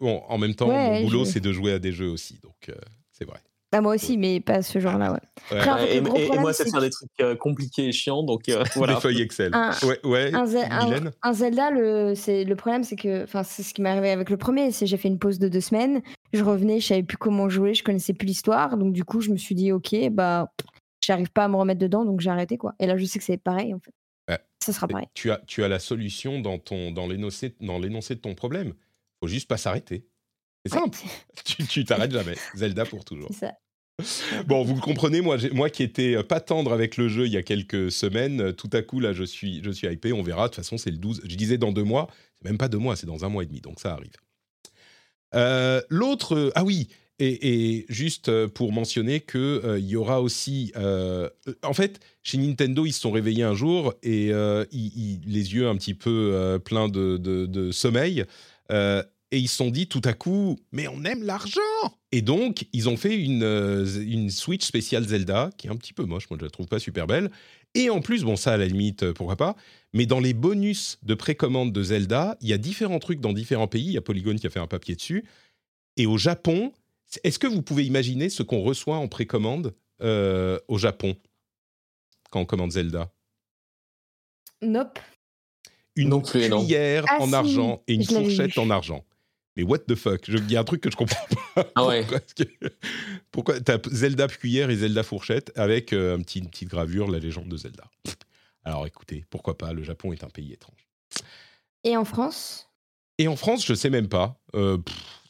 bon, 0.00 0.22
en 0.28 0.38
même 0.38 0.54
temps, 0.54 0.68
mon 0.68 1.02
boulot 1.02 1.24
c'est 1.24 1.40
de 1.40 1.52
jouer 1.52 1.72
à 1.72 1.78
des 1.78 1.92
jeux 1.92 2.08
aussi, 2.08 2.38
donc 2.42 2.70
c'est 3.12 3.24
vrai. 3.24 3.40
Bah, 3.72 3.80
moi 3.80 3.94
aussi, 3.94 4.18
mais 4.18 4.40
pas 4.40 4.60
ce 4.60 4.78
genre-là, 4.78 5.14
ouais. 5.14 5.96
et, 5.96 6.02
moi, 6.02 6.52
c'est 6.52 6.70
faire 6.70 6.82
des 6.82 6.90
trucs 6.90 7.08
euh, 7.22 7.34
compliqués 7.34 7.88
et 7.88 7.92
chiants, 7.92 8.22
donc 8.22 8.50
euh, 8.50 8.62
voilà. 8.76 8.96
Des 8.96 9.00
feuilles 9.00 9.22
Excel. 9.22 9.50
Un, 9.54 9.70
ouais, 9.84 9.98
ouais. 10.04 10.30
Un, 10.34 11.32
Zelda, 11.32 11.70
le, 11.70 12.12
le 12.12 12.54
problème, 12.54 12.84
c'est 12.84 12.96
que, 12.96 13.24
enfin, 13.24 13.42
c'est 13.42 13.62
ce 13.62 13.72
qui 13.72 13.80
m'est 13.80 13.88
arrivé 13.88 14.10
avec 14.10 14.28
le 14.28 14.36
premier, 14.36 14.72
c'est 14.72 14.84
j'ai 14.84 14.98
fait 14.98 15.08
une 15.08 15.18
pause 15.18 15.38
de 15.38 15.48
deux 15.48 15.62
semaines, 15.62 16.02
je 16.34 16.44
revenais, 16.44 16.80
je 16.80 16.88
savais 16.88 17.02
plus 17.02 17.16
comment 17.16 17.48
jouer, 17.48 17.72
je 17.72 17.82
connaissais 17.82 18.12
plus 18.12 18.26
l'histoire, 18.26 18.76
donc 18.76 18.92
du 18.92 19.04
coup, 19.04 19.22
je 19.22 19.30
me 19.30 19.38
suis 19.38 19.54
dit, 19.54 19.72
ok, 19.72 20.10
bah, 20.10 20.52
j'arrive 21.04 21.30
pas 21.30 21.44
à 21.44 21.48
me 21.48 21.56
remettre 21.56 21.80
dedans, 21.80 22.04
donc 22.04 22.20
j'ai 22.20 22.30
arrêté, 22.30 22.56
quoi. 22.56 22.74
Et 22.78 22.86
là, 22.86 22.96
je 22.96 23.04
sais 23.04 23.18
que 23.18 23.24
c'est 23.24 23.36
parein, 23.36 23.74
en 23.74 23.80
fait. 23.80 23.94
Ça 24.64 24.72
sera 24.72 24.86
pareil. 24.86 25.08
Tu 25.14 25.30
as, 25.32 25.38
tu 25.46 25.64
as 25.64 25.68
la 25.68 25.80
solution 25.80 26.40
dans, 26.40 26.58
ton, 26.58 26.92
dans 26.92 27.08
l'énoncé 27.08 27.48
de 27.50 28.20
ton 28.20 28.34
problème. 28.34 28.74
Faut 29.20 29.26
juste 29.26 29.48
pas 29.48 29.56
s'arrêter. 29.56 30.06
C'est 30.64 30.74
simple. 30.74 30.96
tu 31.68 31.84
t'arrêtes 31.84 32.12
jamais. 32.12 32.36
Zelda 32.54 32.84
pour 32.84 33.04
toujours. 33.04 33.28
C'est 33.32 33.46
ça. 33.46 33.54
Bon, 34.46 34.62
vous 34.64 34.74
le 34.74 34.80
comprenez, 34.80 35.20
moi, 35.20 35.36
moi 35.52 35.68
qui 35.68 35.82
étais 35.82 36.16
euh, 36.16 36.22
pas 36.22 36.40
tendre 36.40 36.72
avec 36.72 36.96
le 36.96 37.08
jeu 37.08 37.26
il 37.26 37.32
y 37.32 37.36
a 37.36 37.42
quelques 37.42 37.90
semaines, 37.90 38.40
euh, 38.40 38.52
tout 38.52 38.70
à 38.72 38.82
coup, 38.82 39.00
là, 39.00 39.12
je 39.12 39.24
suis, 39.24 39.62
je 39.62 39.70
suis 39.70 39.86
hypé, 39.86 40.12
on 40.12 40.22
verra. 40.22 40.44
De 40.44 40.48
toute 40.48 40.56
façon, 40.56 40.78
c'est 40.78 40.90
le 40.90 40.96
12. 40.96 41.22
Je 41.24 41.36
disais 41.36 41.58
dans 41.58 41.72
deux 41.72 41.84
mois, 41.84 42.08
c'est 42.40 42.48
même 42.48 42.58
pas 42.58 42.68
deux 42.68 42.78
mois, 42.78 42.96
c'est 42.96 43.06
dans 43.06 43.24
un 43.24 43.28
mois 43.28 43.42
et 43.42 43.46
demi, 43.46 43.60
donc 43.60 43.80
ça 43.80 43.92
arrive. 43.92 44.12
Euh, 45.34 45.82
l'autre, 45.88 46.52
ah 46.54 46.64
oui, 46.64 46.88
et, 47.26 47.86
juste 47.88 48.46
pour 48.48 48.72
mentionner 48.72 49.20
qu'il 49.20 49.60
il 49.78 49.86
y 49.86 49.96
aura 49.96 50.20
aussi. 50.20 50.72
en 51.62 51.72
fait, 51.74 52.00
chez 52.22 52.38
Nintendo, 52.38 52.86
ils 52.86 52.92
se 52.92 53.00
sont 53.00 53.12
réveillés 53.12 53.44
un 53.44 53.54
jour 53.54 53.94
et 54.02 54.32
les 54.32 55.54
yeux 55.54 55.68
un 55.68 55.76
petit 55.76 55.94
peu 55.94 56.58
pleins 56.64 56.88
de, 56.88 57.70
sommeil 57.72 58.24
et 59.32 59.38
ils 59.38 59.48
se 59.48 59.56
sont 59.56 59.70
dit 59.70 59.88
tout 59.88 60.02
à 60.04 60.12
coup, 60.12 60.58
mais 60.72 60.86
on 60.86 61.04
aime 61.04 61.24
l'argent 61.24 61.60
Et 62.12 62.20
donc, 62.20 62.66
ils 62.74 62.88
ont 62.90 62.98
fait 62.98 63.16
une, 63.16 63.42
euh, 63.42 63.86
une 64.02 64.28
Switch 64.30 64.64
spéciale 64.64 65.08
Zelda, 65.08 65.50
qui 65.56 65.66
est 65.66 65.70
un 65.70 65.76
petit 65.76 65.94
peu 65.94 66.04
moche, 66.04 66.28
moi 66.28 66.38
je 66.38 66.44
la 66.44 66.50
trouve 66.50 66.66
pas 66.66 66.78
super 66.78 67.06
belle. 67.06 67.30
Et 67.74 67.88
en 67.88 68.02
plus, 68.02 68.24
bon 68.24 68.36
ça 68.36 68.52
à 68.52 68.56
la 68.58 68.66
limite, 68.66 69.04
euh, 69.04 69.12
pourquoi 69.14 69.36
pas, 69.36 69.56
mais 69.94 70.04
dans 70.04 70.20
les 70.20 70.34
bonus 70.34 70.98
de 71.02 71.14
précommande 71.14 71.72
de 71.72 71.82
Zelda, 71.82 72.36
il 72.42 72.48
y 72.48 72.52
a 72.52 72.58
différents 72.58 72.98
trucs 72.98 73.20
dans 73.20 73.32
différents 73.32 73.68
pays, 73.68 73.86
il 73.86 73.92
y 73.92 73.98
a 73.98 74.02
Polygon 74.02 74.36
qui 74.36 74.46
a 74.46 74.50
fait 74.50 74.60
un 74.60 74.66
papier 74.66 74.94
dessus. 74.94 75.24
Et 75.96 76.04
au 76.04 76.18
Japon, 76.18 76.72
est-ce 77.24 77.38
que 77.38 77.46
vous 77.46 77.62
pouvez 77.62 77.84
imaginer 77.84 78.28
ce 78.28 78.42
qu'on 78.42 78.60
reçoit 78.60 78.96
en 78.96 79.08
précommande 79.08 79.74
euh, 80.02 80.58
au 80.68 80.78
Japon 80.78 81.16
quand 82.30 82.40
on 82.40 82.46
commande 82.46 82.72
Zelda? 82.72 83.12
Nope. 84.60 84.98
Une 85.96 86.22
cuillère 86.22 87.04
ah, 87.08 87.18
en 87.20 87.32
argent 87.32 87.82
et 87.86 87.94
une 87.94 88.04
fourchette 88.04 88.56
en 88.56 88.70
argent 88.70 89.04
mais 89.56 89.62
what 89.62 89.80
the 89.80 89.94
fuck? 89.94 90.28
Il 90.28 90.50
y 90.50 90.56
a 90.56 90.60
un 90.60 90.64
truc 90.64 90.80
que 90.80 90.90
je 90.90 90.96
comprends 90.96 91.26
pas. 91.54 91.66
Ah 91.74 91.86
ouais. 91.86 92.06
Pourquoi 93.30 93.60
t'as 93.60 93.78
Zelda 93.90 94.28
cuillère 94.28 94.70
et 94.70 94.76
Zelda 94.76 95.02
fourchette 95.02 95.52
avec 95.56 95.92
euh, 95.92 96.16
un 96.16 96.22
petit, 96.22 96.38
une 96.38 96.48
petite 96.48 96.70
gravure, 96.70 97.10
la 97.10 97.18
légende 97.18 97.48
de 97.48 97.56
Zelda? 97.56 97.84
Alors 98.64 98.86
écoutez, 98.86 99.24
pourquoi 99.28 99.58
pas? 99.58 99.72
Le 99.72 99.82
Japon 99.82 100.12
est 100.12 100.22
un 100.22 100.28
pays 100.28 100.52
étrange. 100.52 100.88
Et 101.84 101.96
en 101.96 102.04
France? 102.04 102.70
Et 103.18 103.28
en 103.28 103.36
France, 103.36 103.64
je 103.64 103.74
sais 103.74 103.90
même 103.90 104.08
pas. 104.08 104.40
Euh, 104.54 104.78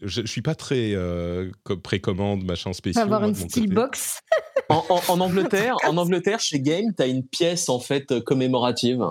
je, 0.00 0.22
ne 0.22 0.26
suis 0.26 0.42
pas 0.42 0.54
très 0.54 0.94
euh, 0.94 1.50
précommande, 1.82 2.44
machin 2.44 2.72
spécial. 2.72 3.04
Avoir 3.04 3.24
une 3.24 3.34
steelbox. 3.34 4.20
en, 4.68 4.84
en, 5.08 5.20
Angleterre, 5.20 5.76
en 5.84 5.96
Angleterre, 5.96 6.40
chez 6.40 6.60
Game, 6.60 6.86
tu 6.96 7.02
as 7.02 7.06
une 7.06 7.24
pièce 7.26 7.68
en 7.68 7.80
fait 7.80 8.20
commémorative. 8.24 9.04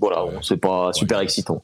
voilà, 0.00 0.26
c'est 0.42 0.58
pas 0.58 0.92
super 0.92 1.20
excitant. 1.20 1.62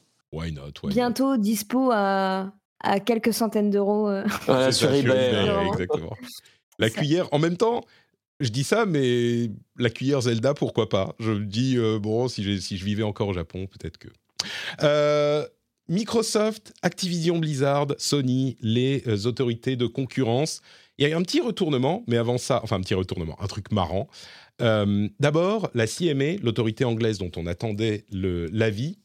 Bientôt 0.85 1.37
dispo 1.37 1.91
à, 1.91 2.51
à 2.79 2.99
quelques 2.99 3.33
centaines 3.33 3.69
d'euros. 3.69 4.09
Euh. 4.09 4.23
sur 4.71 4.93
eBay. 4.93 5.47
exactement. 5.67 6.15
La 6.79 6.89
cuillère, 6.89 7.27
en 7.31 7.39
même 7.39 7.55
temps, 7.55 7.85
je 8.39 8.49
dis 8.49 8.63
ça, 8.63 8.87
mais 8.87 9.51
la 9.77 9.91
cuillère 9.91 10.21
Zelda, 10.21 10.55
pourquoi 10.55 10.89
pas? 10.89 11.13
Je 11.19 11.31
me 11.31 11.45
dis, 11.45 11.77
euh, 11.77 11.99
bon, 11.99 12.27
si, 12.27 12.61
si, 12.61 12.77
je 12.77 12.83
vivais 12.83 13.03
encore 13.03 13.27
au 13.27 13.33
Japon, 13.33 13.67
peut-être 13.67 13.99
que. 13.99 14.07
Euh, 14.81 15.45
Microsoft, 15.89 16.73
Activision 16.81 17.39
Blizzard, 17.39 17.87
Sony, 17.97 18.57
les 18.61 19.25
autorités 19.25 19.75
de 19.75 19.85
concurrence 19.85 20.61
Il 20.97 21.03
y 21.03 21.05
a 21.05 21.09
eu 21.09 21.13
un 21.13 21.21
petit 21.23 21.41
retournement, 21.41 22.03
mais 22.07 22.17
avant 22.17 22.37
ça, 22.37 22.61
enfin 22.63 22.77
un 22.77 22.81
petit 22.81 22.93
retournement, 22.93 23.41
un 23.41 23.47
truc 23.47 23.71
marrant. 23.71 24.07
Euh, 24.61 25.09
d'abord, 25.19 25.69
la 25.73 25.87
CMA, 25.87 26.37
l'autorité 26.41 26.85
anglaise 26.85 27.17
dont 27.17 27.31
on 27.35 27.47
attendait 27.47 28.05
l'avis, 28.11 28.99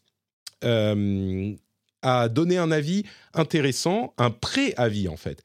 euh, 0.65 1.55
a 2.03 2.29
donné 2.29 2.59
un 2.59 2.71
avis 2.71 3.05
intéressant, 3.35 4.15
un 4.19 4.31
pré-avis 4.31 5.09
en 5.09 5.17
fait. 5.17 5.43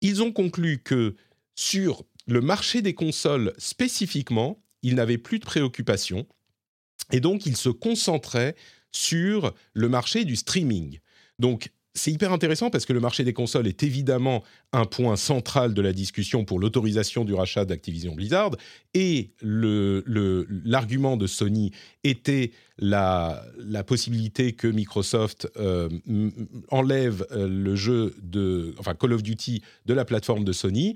Ils 0.00 0.22
ont 0.22 0.32
conclu 0.32 0.82
que 0.82 1.16
sur 1.54 2.04
le 2.26 2.40
marché 2.40 2.82
des 2.82 2.94
consoles 2.94 3.52
spécifiquement, 3.58 4.62
ils 4.82 4.94
n'avaient 4.94 5.18
plus 5.18 5.38
de 5.38 5.44
préoccupation 5.44 6.26
et 7.12 7.20
donc 7.20 7.46
ils 7.46 7.56
se 7.56 7.68
concentraient 7.68 8.54
sur 8.92 9.54
le 9.74 9.88
marché 9.88 10.24
du 10.24 10.36
streaming. 10.36 11.00
Donc 11.38 11.70
c'est 11.94 12.10
hyper 12.10 12.32
intéressant 12.32 12.70
parce 12.70 12.86
que 12.86 12.92
le 12.92 13.00
marché 13.00 13.22
des 13.22 13.34
consoles 13.34 13.66
est 13.66 13.82
évidemment 13.82 14.42
un 14.72 14.86
point 14.86 15.16
central 15.16 15.74
de 15.74 15.82
la 15.82 15.92
discussion 15.92 16.44
pour 16.44 16.58
l'autorisation 16.58 17.24
du 17.24 17.34
rachat 17.34 17.66
d'Activision 17.66 18.14
Blizzard. 18.14 18.52
Et 18.94 19.32
l'argument 19.42 21.18
de 21.18 21.26
Sony 21.26 21.72
était 22.02 22.52
la, 22.78 23.44
possibilité 23.86 24.52
que 24.52 24.68
Microsoft 24.68 25.48
euh, 25.56 25.90
enlève 26.70 27.26
euh, 27.32 27.46
le 27.46 27.76
jeu 27.76 28.14
de, 28.22 28.74
enfin 28.78 28.94
Call 28.94 29.12
of 29.12 29.22
Duty 29.22 29.62
de 29.84 29.94
la 29.94 30.04
plateforme 30.04 30.44
de 30.44 30.52
Sony. 30.52 30.94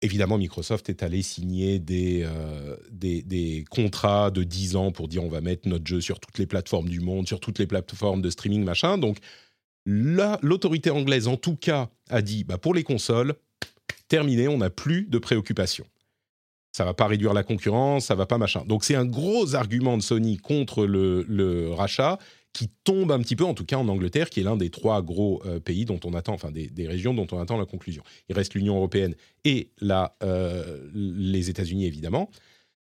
Évidemment, 0.00 0.38
Microsoft 0.38 0.88
est 0.88 1.02
allé 1.02 1.22
signer 1.22 1.80
des, 1.80 2.22
euh, 2.24 2.76
des, 2.90 3.64
contrats 3.68 4.30
de 4.30 4.44
10 4.44 4.76
ans 4.76 4.92
pour 4.92 5.08
dire 5.08 5.24
on 5.24 5.28
va 5.28 5.40
mettre 5.40 5.68
notre 5.68 5.86
jeu 5.86 6.00
sur 6.00 6.20
toutes 6.20 6.38
les 6.38 6.46
plateformes 6.46 6.88
du 6.88 7.00
monde, 7.00 7.26
sur 7.26 7.40
toutes 7.40 7.58
les 7.58 7.66
plateformes 7.66 8.22
de 8.22 8.30
streaming, 8.30 8.62
machin. 8.62 8.96
Donc, 8.96 9.18
l'autorité 9.86 10.90
anglaise, 10.90 11.26
en 11.26 11.36
tout 11.36 11.56
cas, 11.56 11.90
a 12.10 12.22
dit 12.22 12.44
bah, 12.44 12.58
pour 12.58 12.74
les 12.74 12.84
consoles, 12.84 13.34
terminé, 14.06 14.46
on 14.46 14.58
n'a 14.58 14.70
plus 14.70 15.06
de 15.06 15.18
préoccupations. 15.18 15.86
Ça 16.72 16.84
va 16.84 16.94
pas 16.94 17.06
réduire 17.06 17.32
la 17.32 17.42
concurrence, 17.42 18.06
ça 18.06 18.14
va 18.14 18.26
pas 18.26 18.38
machin. 18.38 18.62
Donc 18.66 18.84
c'est 18.84 18.94
un 18.94 19.06
gros 19.06 19.54
argument 19.54 19.96
de 19.96 20.02
Sony 20.02 20.36
contre 20.36 20.86
le, 20.86 21.72
rachat 21.72 22.18
qui 22.52 22.68
tombe 22.84 23.12
un 23.12 23.20
petit 23.20 23.36
peu, 23.36 23.44
en 23.44 23.54
tout 23.54 23.64
cas 23.64 23.76
en 23.76 23.88
Angleterre, 23.88 24.30
qui 24.30 24.40
est 24.40 24.42
l'un 24.42 24.56
des 24.56 24.70
trois 24.70 25.02
gros 25.02 25.42
euh, 25.46 25.60
pays 25.60 25.84
dont 25.84 26.00
on 26.04 26.14
attend, 26.14 26.34
enfin 26.34 26.50
des, 26.50 26.88
régions 26.88 27.14
dont 27.14 27.26
on 27.32 27.38
attend 27.38 27.58
la 27.58 27.66
conclusion. 27.66 28.02
Il 28.28 28.34
reste 28.34 28.54
l'Union 28.54 28.76
européenne 28.76 29.14
et 29.44 29.70
euh, 30.22 30.88
les 30.94 31.50
États-Unis 31.50 31.86
évidemment, 31.86 32.30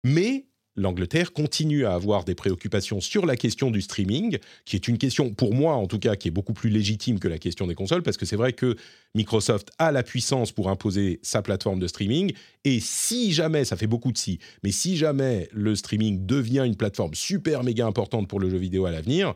mais 0.03 0.45
l'Angleterre 0.75 1.33
continue 1.33 1.85
à 1.85 1.93
avoir 1.93 2.23
des 2.23 2.35
préoccupations 2.35 2.99
sur 2.99 3.25
la 3.25 3.35
question 3.35 3.71
du 3.71 3.81
streaming, 3.81 4.37
qui 4.65 4.75
est 4.75 4.87
une 4.87 4.97
question, 4.97 5.33
pour 5.33 5.53
moi 5.53 5.75
en 5.75 5.87
tout 5.87 5.99
cas, 5.99 6.15
qui 6.15 6.27
est 6.27 6.31
beaucoup 6.31 6.53
plus 6.53 6.69
légitime 6.69 7.19
que 7.19 7.27
la 7.27 7.37
question 7.37 7.67
des 7.67 7.75
consoles, 7.75 8.03
parce 8.03 8.17
que 8.17 8.25
c'est 8.25 8.35
vrai 8.35 8.53
que 8.53 8.75
Microsoft 9.15 9.71
a 9.77 9.91
la 9.91 10.03
puissance 10.03 10.51
pour 10.51 10.69
imposer 10.69 11.19
sa 11.21 11.41
plateforme 11.41 11.79
de 11.79 11.87
streaming, 11.87 12.33
et 12.63 12.79
si 12.79 13.33
jamais, 13.33 13.65
ça 13.65 13.77
fait 13.77 13.87
beaucoup 13.87 14.11
de 14.11 14.17
si, 14.17 14.39
mais 14.63 14.71
si 14.71 14.97
jamais 14.97 15.47
le 15.51 15.75
streaming 15.75 16.25
devient 16.25 16.63
une 16.65 16.75
plateforme 16.75 17.13
super 17.13 17.63
méga 17.63 17.85
importante 17.85 18.27
pour 18.27 18.39
le 18.39 18.49
jeu 18.49 18.57
vidéo 18.57 18.85
à 18.85 18.91
l'avenir, 18.91 19.35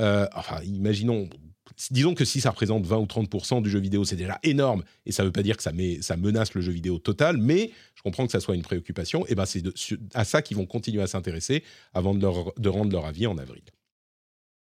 euh, 0.00 0.26
enfin, 0.34 0.60
imaginons, 0.62 1.28
disons 1.90 2.14
que 2.14 2.24
si 2.24 2.40
ça 2.40 2.50
représente 2.50 2.86
20 2.86 2.98
ou 2.98 3.04
30% 3.04 3.62
du 3.62 3.70
jeu 3.70 3.78
vidéo, 3.78 4.04
c'est 4.04 4.16
déjà 4.16 4.38
énorme, 4.42 4.84
et 5.04 5.12
ça 5.12 5.22
ne 5.22 5.28
veut 5.28 5.32
pas 5.32 5.42
dire 5.42 5.56
que 5.56 5.62
ça, 5.62 5.72
menace 6.16 6.54
le 6.54 6.60
jeu 6.60 6.72
vidéo 6.72 6.98
total, 6.98 7.36
mais 7.36 7.70
je 7.94 8.02
comprends 8.02 8.26
que 8.26 8.32
ça 8.32 8.40
soit 8.40 8.54
une 8.54 8.62
préoccupation, 8.62 9.26
et 9.26 9.34
ben 9.34 9.46
c'est 9.46 9.62
à 10.14 10.24
ça 10.24 10.42
qu'ils 10.42 10.56
vont 10.56 10.66
continuer 10.66 11.02
à 11.02 11.06
s'intéresser 11.06 11.62
avant 11.94 12.14
de, 12.14 12.26
rendre 12.68 12.92
leur 12.92 13.06
avis 13.06 13.26
en 13.26 13.38
avril. 13.38 13.62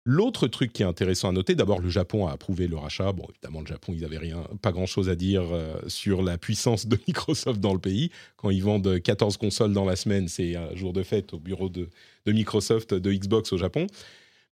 L'autre 0.06 0.48
truc 0.48 0.72
qui 0.72 0.82
est 0.82 0.86
intéressant 0.86 1.28
à 1.28 1.32
noter, 1.32 1.54
d'abord 1.54 1.78
le 1.78 1.90
Japon 1.90 2.26
a 2.26 2.32
approuvé 2.32 2.66
le 2.68 2.76
rachat. 2.78 3.12
Bon, 3.12 3.26
évidemment, 3.28 3.60
le 3.60 3.66
Japon, 3.66 3.92
ils 3.94 4.00
n'avaient 4.00 4.16
rien, 4.16 4.42
pas 4.62 4.72
grand-chose 4.72 5.10
à 5.10 5.14
dire 5.14 5.42
euh, 5.52 5.78
sur 5.88 6.22
la 6.22 6.38
puissance 6.38 6.86
de 6.86 6.98
Microsoft 7.06 7.60
dans 7.60 7.74
le 7.74 7.78
pays. 7.78 8.10
Quand 8.38 8.48
ils 8.48 8.62
vendent 8.62 8.98
14 8.98 9.36
consoles 9.36 9.74
dans 9.74 9.84
la 9.84 9.96
semaine, 9.96 10.26
c'est 10.26 10.56
un 10.56 10.74
jour 10.74 10.94
de 10.94 11.02
fête 11.02 11.34
au 11.34 11.38
bureau 11.38 11.68
de 11.68 11.90
Microsoft, 12.26 12.94
de 12.94 13.12
Xbox 13.12 13.52
au 13.52 13.58
Japon. 13.58 13.86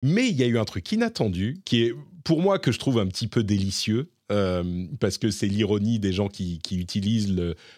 Mais 0.02 0.28
il 0.28 0.36
y 0.36 0.42
a 0.42 0.46
eu 0.46 0.58
un 0.58 0.64
truc 0.64 0.90
inattendu 0.92 1.60
qui 1.64 1.82
est, 1.82 1.94
pour 2.24 2.40
moi, 2.40 2.58
que 2.58 2.72
je 2.72 2.78
trouve 2.78 2.98
un 2.98 3.06
petit 3.06 3.26
peu 3.26 3.42
délicieux. 3.42 4.10
Euh, 4.30 4.84
parce 5.00 5.16
que 5.16 5.30
c'est 5.30 5.46
l'ironie 5.46 5.98
des 5.98 6.12
gens 6.12 6.28
qui, 6.28 6.60
utilisent 6.70 7.34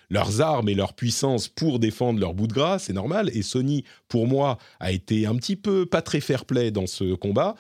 leurs 0.09 0.41
armes 0.41 0.69
et 0.69 0.75
leur 0.75 0.95
puissance 0.95 1.47
pour 1.47 1.79
défendre 1.79 2.19
leur 2.19 2.35
bout 2.35 2.49
de 2.49 2.53
gras, 2.53 2.81
c'est 2.81 2.93
normal. 2.93 3.31
Et 3.35 3.43
Sony, 3.43 3.85
pour 4.09 4.27
moi, 4.27 4.59
a 4.81 4.91
été 4.91 5.27
un 5.27 5.37
petit 5.37 5.55
peu 5.55 5.87
pas 5.87 6.03
très 6.03 6.21
fair-play 6.21 6.73
dans 6.73 6.89
ce 6.89 7.15
combat. 7.15 7.55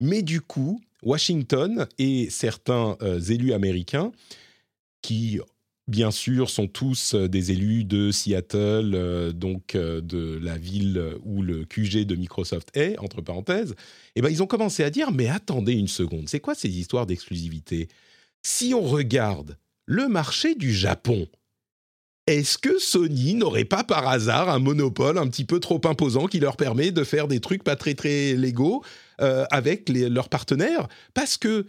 Mais 0.00 0.22
du 0.22 0.40
coup, 0.40 0.80
Washington 1.02 1.88
et 1.98 2.30
certains 2.30 2.96
euh, 3.02 3.18
élus 3.18 3.52
américains 3.52 4.12
qui 5.02 5.40
bien 5.88 6.10
sûr, 6.10 6.50
sont 6.50 6.66
tous 6.66 7.14
euh, 7.14 7.28
des 7.28 7.52
élus 7.52 7.84
de 7.84 8.10
Seattle, 8.10 8.92
euh, 8.94 9.32
donc 9.32 9.74
euh, 9.74 10.00
de 10.00 10.38
la 10.42 10.56
ville 10.56 11.16
où 11.24 11.42
le 11.42 11.64
QG 11.64 12.04
de 12.04 12.16
Microsoft 12.16 12.70
est, 12.76 12.98
entre 12.98 13.20
parenthèses, 13.20 13.72
et 13.72 13.74
eh 14.16 14.22
ben, 14.22 14.30
ils 14.30 14.42
ont 14.42 14.46
commencé 14.46 14.82
à 14.82 14.90
dire, 14.90 15.12
mais 15.12 15.28
attendez 15.28 15.74
une 15.74 15.88
seconde, 15.88 16.28
c'est 16.28 16.40
quoi 16.40 16.54
ces 16.54 16.68
histoires 16.68 17.06
d'exclusivité? 17.06 17.88
Si 18.42 18.74
on 18.74 18.82
regarde 18.82 19.56
le 19.86 20.08
marché 20.08 20.54
du 20.54 20.72
Japon, 20.74 21.28
est-ce 22.26 22.58
que 22.58 22.78
Sony 22.78 23.34
n'aurait 23.34 23.64
pas 23.64 23.84
par 23.84 24.08
hasard 24.08 24.48
un 24.48 24.58
monopole 24.58 25.18
un 25.18 25.28
petit 25.28 25.44
peu 25.44 25.60
trop 25.60 25.80
imposant 25.84 26.26
qui 26.26 26.40
leur 26.40 26.56
permet 26.56 26.90
de 26.90 27.04
faire 27.04 27.28
des 27.28 27.38
trucs 27.38 27.62
pas 27.62 27.76
très 27.76 27.94
très 27.94 28.34
légaux 28.34 28.82
avec 29.18 29.88
leurs 29.88 30.28
partenaires? 30.28 30.88
Parce 31.14 31.36
que 31.36 31.66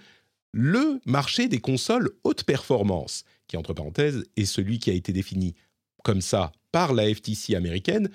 le 0.53 0.99
marché 1.05 1.47
des 1.47 1.59
consoles 1.59 2.09
haute 2.23 2.43
performance, 2.43 3.23
qui 3.47 3.57
entre 3.57 3.73
parenthèses 3.73 4.25
est 4.35 4.45
celui 4.45 4.79
qui 4.79 4.89
a 4.89 4.93
été 4.93 5.13
défini 5.13 5.55
comme 6.03 6.21
ça 6.21 6.51
par 6.71 6.93
la 6.93 7.13
FTC 7.13 7.55
américaine 7.55 8.09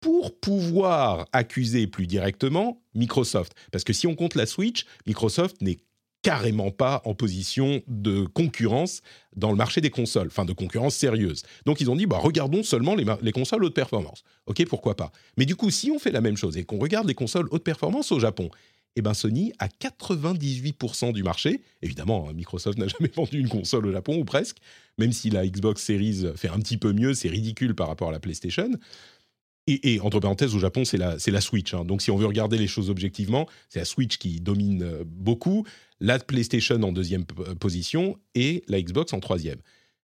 pour 0.00 0.38
pouvoir 0.38 1.26
accuser 1.32 1.86
plus 1.86 2.06
directement 2.06 2.82
Microsoft. 2.94 3.54
Parce 3.72 3.84
que 3.84 3.92
si 3.92 4.06
on 4.06 4.14
compte 4.14 4.34
la 4.34 4.46
Switch, 4.46 4.84
Microsoft 5.06 5.62
n'est 5.62 5.78
carrément 6.24 6.70
pas 6.70 7.02
en 7.04 7.14
position 7.14 7.82
de 7.86 8.24
concurrence 8.24 9.02
dans 9.36 9.50
le 9.50 9.56
marché 9.56 9.82
des 9.82 9.90
consoles, 9.90 10.28
enfin 10.28 10.46
de 10.46 10.54
concurrence 10.54 10.96
sérieuse. 10.96 11.42
Donc 11.66 11.82
ils 11.82 11.90
ont 11.90 11.96
dit, 11.96 12.06
bah, 12.06 12.18
regardons 12.18 12.62
seulement 12.62 12.94
les, 12.94 13.04
les, 13.20 13.32
consoles 13.32 13.62
haute 13.62 13.74
performance. 13.74 14.24
Ok, 14.46 14.64
pourquoi 14.66 14.96
pas. 14.96 15.12
Mais 15.36 15.44
du 15.44 15.54
coup, 15.54 15.70
si 15.70 15.90
on 15.90 15.98
fait 15.98 16.10
la 16.10 16.22
même 16.22 16.38
chose 16.38 16.56
et 16.56 16.64
qu'on 16.64 16.78
regarde 16.78 17.06
les 17.06 17.14
consoles 17.14 17.46
haute 17.50 17.62
performance 17.62 18.10
au 18.10 18.18
Japon, 18.18 18.48
eh 18.96 19.02
ben 19.02 19.14
Sony 19.14 19.52
a 19.58 19.68
98% 19.68 21.12
du 21.12 21.22
marché. 21.22 21.60
Évidemment, 21.82 22.28
hein, 22.28 22.32
Microsoft 22.32 22.78
n'a 22.78 22.88
jamais 22.88 23.10
vendu 23.14 23.38
une 23.38 23.48
console 23.48 23.86
au 23.86 23.92
Japon, 23.92 24.16
ou 24.18 24.24
presque, 24.24 24.58
même 24.98 25.12
si 25.12 25.30
la 25.30 25.46
Xbox 25.46 25.82
Series 25.82 26.26
fait 26.36 26.48
un 26.48 26.58
petit 26.58 26.76
peu 26.76 26.92
mieux, 26.92 27.14
c'est 27.14 27.28
ridicule 27.28 27.74
par 27.74 27.88
rapport 27.88 28.08
à 28.08 28.12
la 28.12 28.20
PlayStation. 28.20 28.70
Et, 29.66 29.98
entre 30.00 30.20
parenthèses, 30.20 30.54
au 30.54 30.58
Japon, 30.58 30.84
c'est 30.84 30.98
la, 30.98 31.40
Switch. 31.40 31.72
Hein. 31.72 31.86
Donc 31.86 32.02
si 32.02 32.10
on 32.10 32.16
veut 32.16 32.26
regarder 32.26 32.58
les 32.58 32.66
choses 32.66 32.90
objectivement, 32.90 33.48
c'est 33.70 33.78
la 33.78 33.86
Switch 33.86 34.18
qui 34.18 34.40
domine 34.40 34.82
euh, 34.82 35.04
beaucoup, 35.06 35.64
la 36.00 36.18
PlayStation 36.18 36.82
en 36.82 36.92
deuxième 36.92 37.24
euh, 37.38 37.54
position 37.54 38.18
et 38.34 38.62
la 38.68 38.82
Xbox 38.82 39.14
en 39.14 39.20
troisième. 39.20 39.58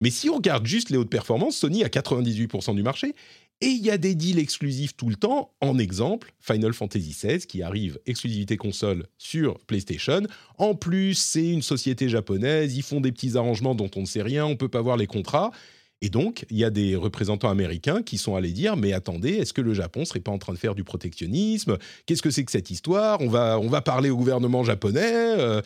Mais 0.00 0.08
si 0.08 0.30
on 0.30 0.36
regarde 0.36 0.66
juste 0.66 0.88
les 0.88 0.96
hautes 0.96 1.10
performances, 1.10 1.56
Sony 1.56 1.84
a 1.84 1.88
98% 1.88 2.74
du 2.74 2.82
marché 2.82 3.14
et 3.62 3.68
il 3.68 3.86
y 3.86 3.90
a 3.90 3.96
des 3.96 4.16
deals 4.16 4.40
exclusifs 4.40 4.96
tout 4.96 5.08
le 5.08 5.14
temps. 5.14 5.52
En 5.60 5.78
exemple, 5.78 6.34
Final 6.40 6.72
Fantasy 6.72 7.10
XVI 7.10 7.38
qui 7.46 7.62
arrive 7.62 8.00
exclusivité 8.06 8.56
console 8.56 9.06
sur 9.18 9.58
PlayStation. 9.60 10.22
En 10.58 10.74
plus, 10.74 11.14
c'est 11.14 11.48
une 11.48 11.62
société 11.62 12.08
japonaise. 12.08 12.76
Ils 12.76 12.82
font 12.82 13.00
des 13.00 13.12
petits 13.12 13.36
arrangements 13.36 13.76
dont 13.76 13.90
on 13.94 14.00
ne 14.00 14.06
sait 14.06 14.22
rien. 14.22 14.44
On 14.44 14.56
peut 14.56 14.68
pas 14.68 14.82
voir 14.82 14.96
les 14.96 15.06
contrats. 15.06 15.52
Et 16.00 16.08
donc, 16.08 16.44
il 16.50 16.56
y 16.56 16.64
a 16.64 16.70
des 16.70 16.96
représentants 16.96 17.50
américains 17.50 18.02
qui 18.02 18.18
sont 18.18 18.34
allés 18.34 18.50
dire 18.50 18.76
Mais 18.76 18.92
attendez, 18.92 19.34
est-ce 19.34 19.52
que 19.52 19.60
le 19.60 19.74
Japon 19.74 20.04
serait 20.04 20.18
pas 20.18 20.32
en 20.32 20.38
train 20.38 20.52
de 20.52 20.58
faire 20.58 20.74
du 20.74 20.82
protectionnisme? 20.82 21.78
Qu'est-ce 22.06 22.22
que 22.22 22.30
c'est 22.32 22.44
que 22.44 22.50
cette 22.50 22.72
histoire? 22.72 23.20
On 23.20 23.28
va, 23.28 23.60
on 23.60 23.68
va 23.68 23.80
parler 23.80 24.10
au 24.10 24.16
gouvernement 24.16 24.64
japonais 24.64 25.12
euh, 25.38 25.62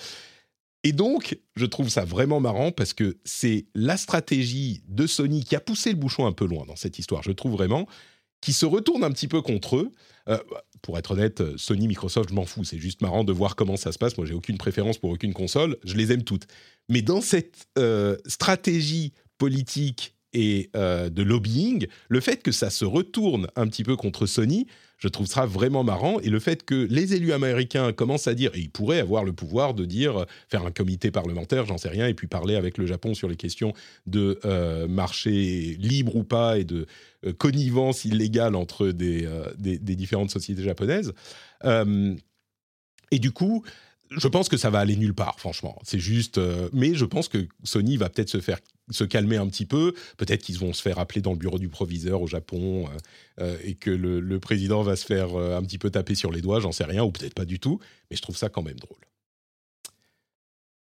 et 0.82 0.92
donc, 0.92 1.38
je 1.56 1.66
trouve 1.66 1.88
ça 1.88 2.04
vraiment 2.04 2.40
marrant 2.40 2.70
parce 2.70 2.92
que 2.92 3.16
c'est 3.24 3.66
la 3.74 3.96
stratégie 3.96 4.82
de 4.88 5.06
Sony 5.06 5.44
qui 5.44 5.56
a 5.56 5.60
poussé 5.60 5.90
le 5.90 5.96
bouchon 5.96 6.26
un 6.26 6.32
peu 6.32 6.46
loin 6.46 6.64
dans 6.66 6.76
cette 6.76 6.98
histoire, 6.98 7.22
je 7.22 7.32
trouve 7.32 7.52
vraiment, 7.52 7.86
qui 8.40 8.52
se 8.52 8.66
retourne 8.66 9.02
un 9.02 9.10
petit 9.10 9.28
peu 9.28 9.42
contre 9.42 9.76
eux. 9.76 9.92
Euh, 10.28 10.38
pour 10.82 10.98
être 10.98 11.12
honnête, 11.12 11.42
Sony, 11.56 11.88
Microsoft, 11.88 12.28
je 12.28 12.34
m'en 12.34 12.44
fous. 12.44 12.64
C'est 12.64 12.78
juste 12.78 13.02
marrant 13.02 13.24
de 13.24 13.32
voir 13.32 13.56
comment 13.56 13.76
ça 13.76 13.90
se 13.90 13.98
passe. 13.98 14.16
Moi, 14.16 14.26
j'ai 14.26 14.34
aucune 14.34 14.58
préférence 14.58 14.98
pour 14.98 15.10
aucune 15.10 15.32
console. 15.32 15.76
Je 15.84 15.94
les 15.94 16.12
aime 16.12 16.22
toutes. 16.22 16.46
Mais 16.88 17.02
dans 17.02 17.20
cette 17.20 17.66
euh, 17.78 18.16
stratégie 18.26 19.12
politique 19.38 20.14
et 20.32 20.70
euh, 20.76 21.08
de 21.08 21.22
lobbying, 21.22 21.86
le 22.08 22.20
fait 22.20 22.42
que 22.42 22.52
ça 22.52 22.70
se 22.70 22.84
retourne 22.84 23.48
un 23.56 23.66
petit 23.66 23.82
peu 23.82 23.96
contre 23.96 24.26
Sony, 24.26 24.66
je 24.98 25.08
trouve 25.08 25.26
ça 25.26 25.46
vraiment 25.46 25.84
marrant. 25.84 26.20
Et 26.20 26.30
le 26.30 26.40
fait 26.40 26.64
que 26.64 26.86
les 26.90 27.14
élus 27.14 27.32
américains 27.32 27.92
commencent 27.92 28.28
à 28.28 28.34
dire, 28.34 28.50
et 28.54 28.60
ils 28.60 28.70
pourraient 28.70 29.00
avoir 29.00 29.24
le 29.24 29.32
pouvoir 29.32 29.74
de 29.74 29.84
dire, 29.84 30.26
faire 30.48 30.64
un 30.64 30.70
comité 30.70 31.10
parlementaire, 31.10 31.66
j'en 31.66 31.78
sais 31.78 31.88
rien, 31.88 32.06
et 32.06 32.14
puis 32.14 32.26
parler 32.26 32.56
avec 32.56 32.78
le 32.78 32.86
Japon 32.86 33.14
sur 33.14 33.28
les 33.28 33.36
questions 33.36 33.72
de 34.06 34.38
euh, 34.44 34.88
marché 34.88 35.76
libre 35.78 36.16
ou 36.16 36.24
pas 36.24 36.58
et 36.58 36.64
de 36.64 36.86
euh, 37.24 37.32
connivence 37.32 38.04
illégale 38.04 38.54
entre 38.54 38.86
euh, 38.86 39.52
des, 39.58 39.78
différentes 39.78 40.30
sociétés 40.30 40.62
japonaises. 40.62 41.12
et 41.64 43.18
du 43.18 43.30
coup, 43.30 43.64
je 44.10 44.28
pense 44.28 44.48
que 44.48 44.56
ça 44.56 44.70
va 44.70 44.78
aller 44.80 44.96
nulle 44.96 45.14
part, 45.14 45.38
franchement. 45.40 45.78
C'est 45.84 45.98
juste. 45.98 46.38
euh, 46.38 46.68
mais 46.72 46.94
je 46.94 47.04
pense 47.04 47.28
que 47.28 47.46
Sony 47.64 47.96
va 47.96 48.08
peut-être 48.08 48.28
se 48.30 48.40
faire 48.40 48.58
se 48.90 49.02
calmer 49.04 49.36
un 49.36 49.48
petit 49.48 49.66
peu. 49.66 49.94
Peut-être 50.16 50.42
qu'ils 50.42 50.58
vont 50.58 50.72
se 50.72 50.80
faire 50.80 50.98
appeler 51.00 51.20
dans 51.20 51.32
le 51.32 51.38
bureau 51.38 51.58
du 51.58 51.68
proviseur 51.68 52.22
au 52.22 52.26
Japon 52.28 52.86
euh, 52.88 52.98
euh, 53.40 53.58
et 53.64 53.74
que 53.74 53.90
le, 53.90 54.20
le 54.20 54.38
président 54.40 54.82
va 54.82 54.94
se 54.96 55.04
faire 55.04 55.34
euh, 55.38 55.56
un 55.56 55.62
petit 55.62 55.78
peu 55.78 55.90
taper 55.90 56.14
sur 56.14 56.30
les 56.30 56.40
doigts. 56.40 56.60
J'en 56.60 56.70
sais 56.72 56.84
rien, 56.84 57.02
ou 57.02 57.10
peut-être 57.10 57.34
pas 57.34 57.44
du 57.44 57.58
tout. 57.58 57.80
Mais 58.10 58.16
je 58.16 58.22
trouve 58.22 58.36
ça 58.36 58.48
quand 58.48 58.62
même 58.62 58.78
drôle. 58.78 58.98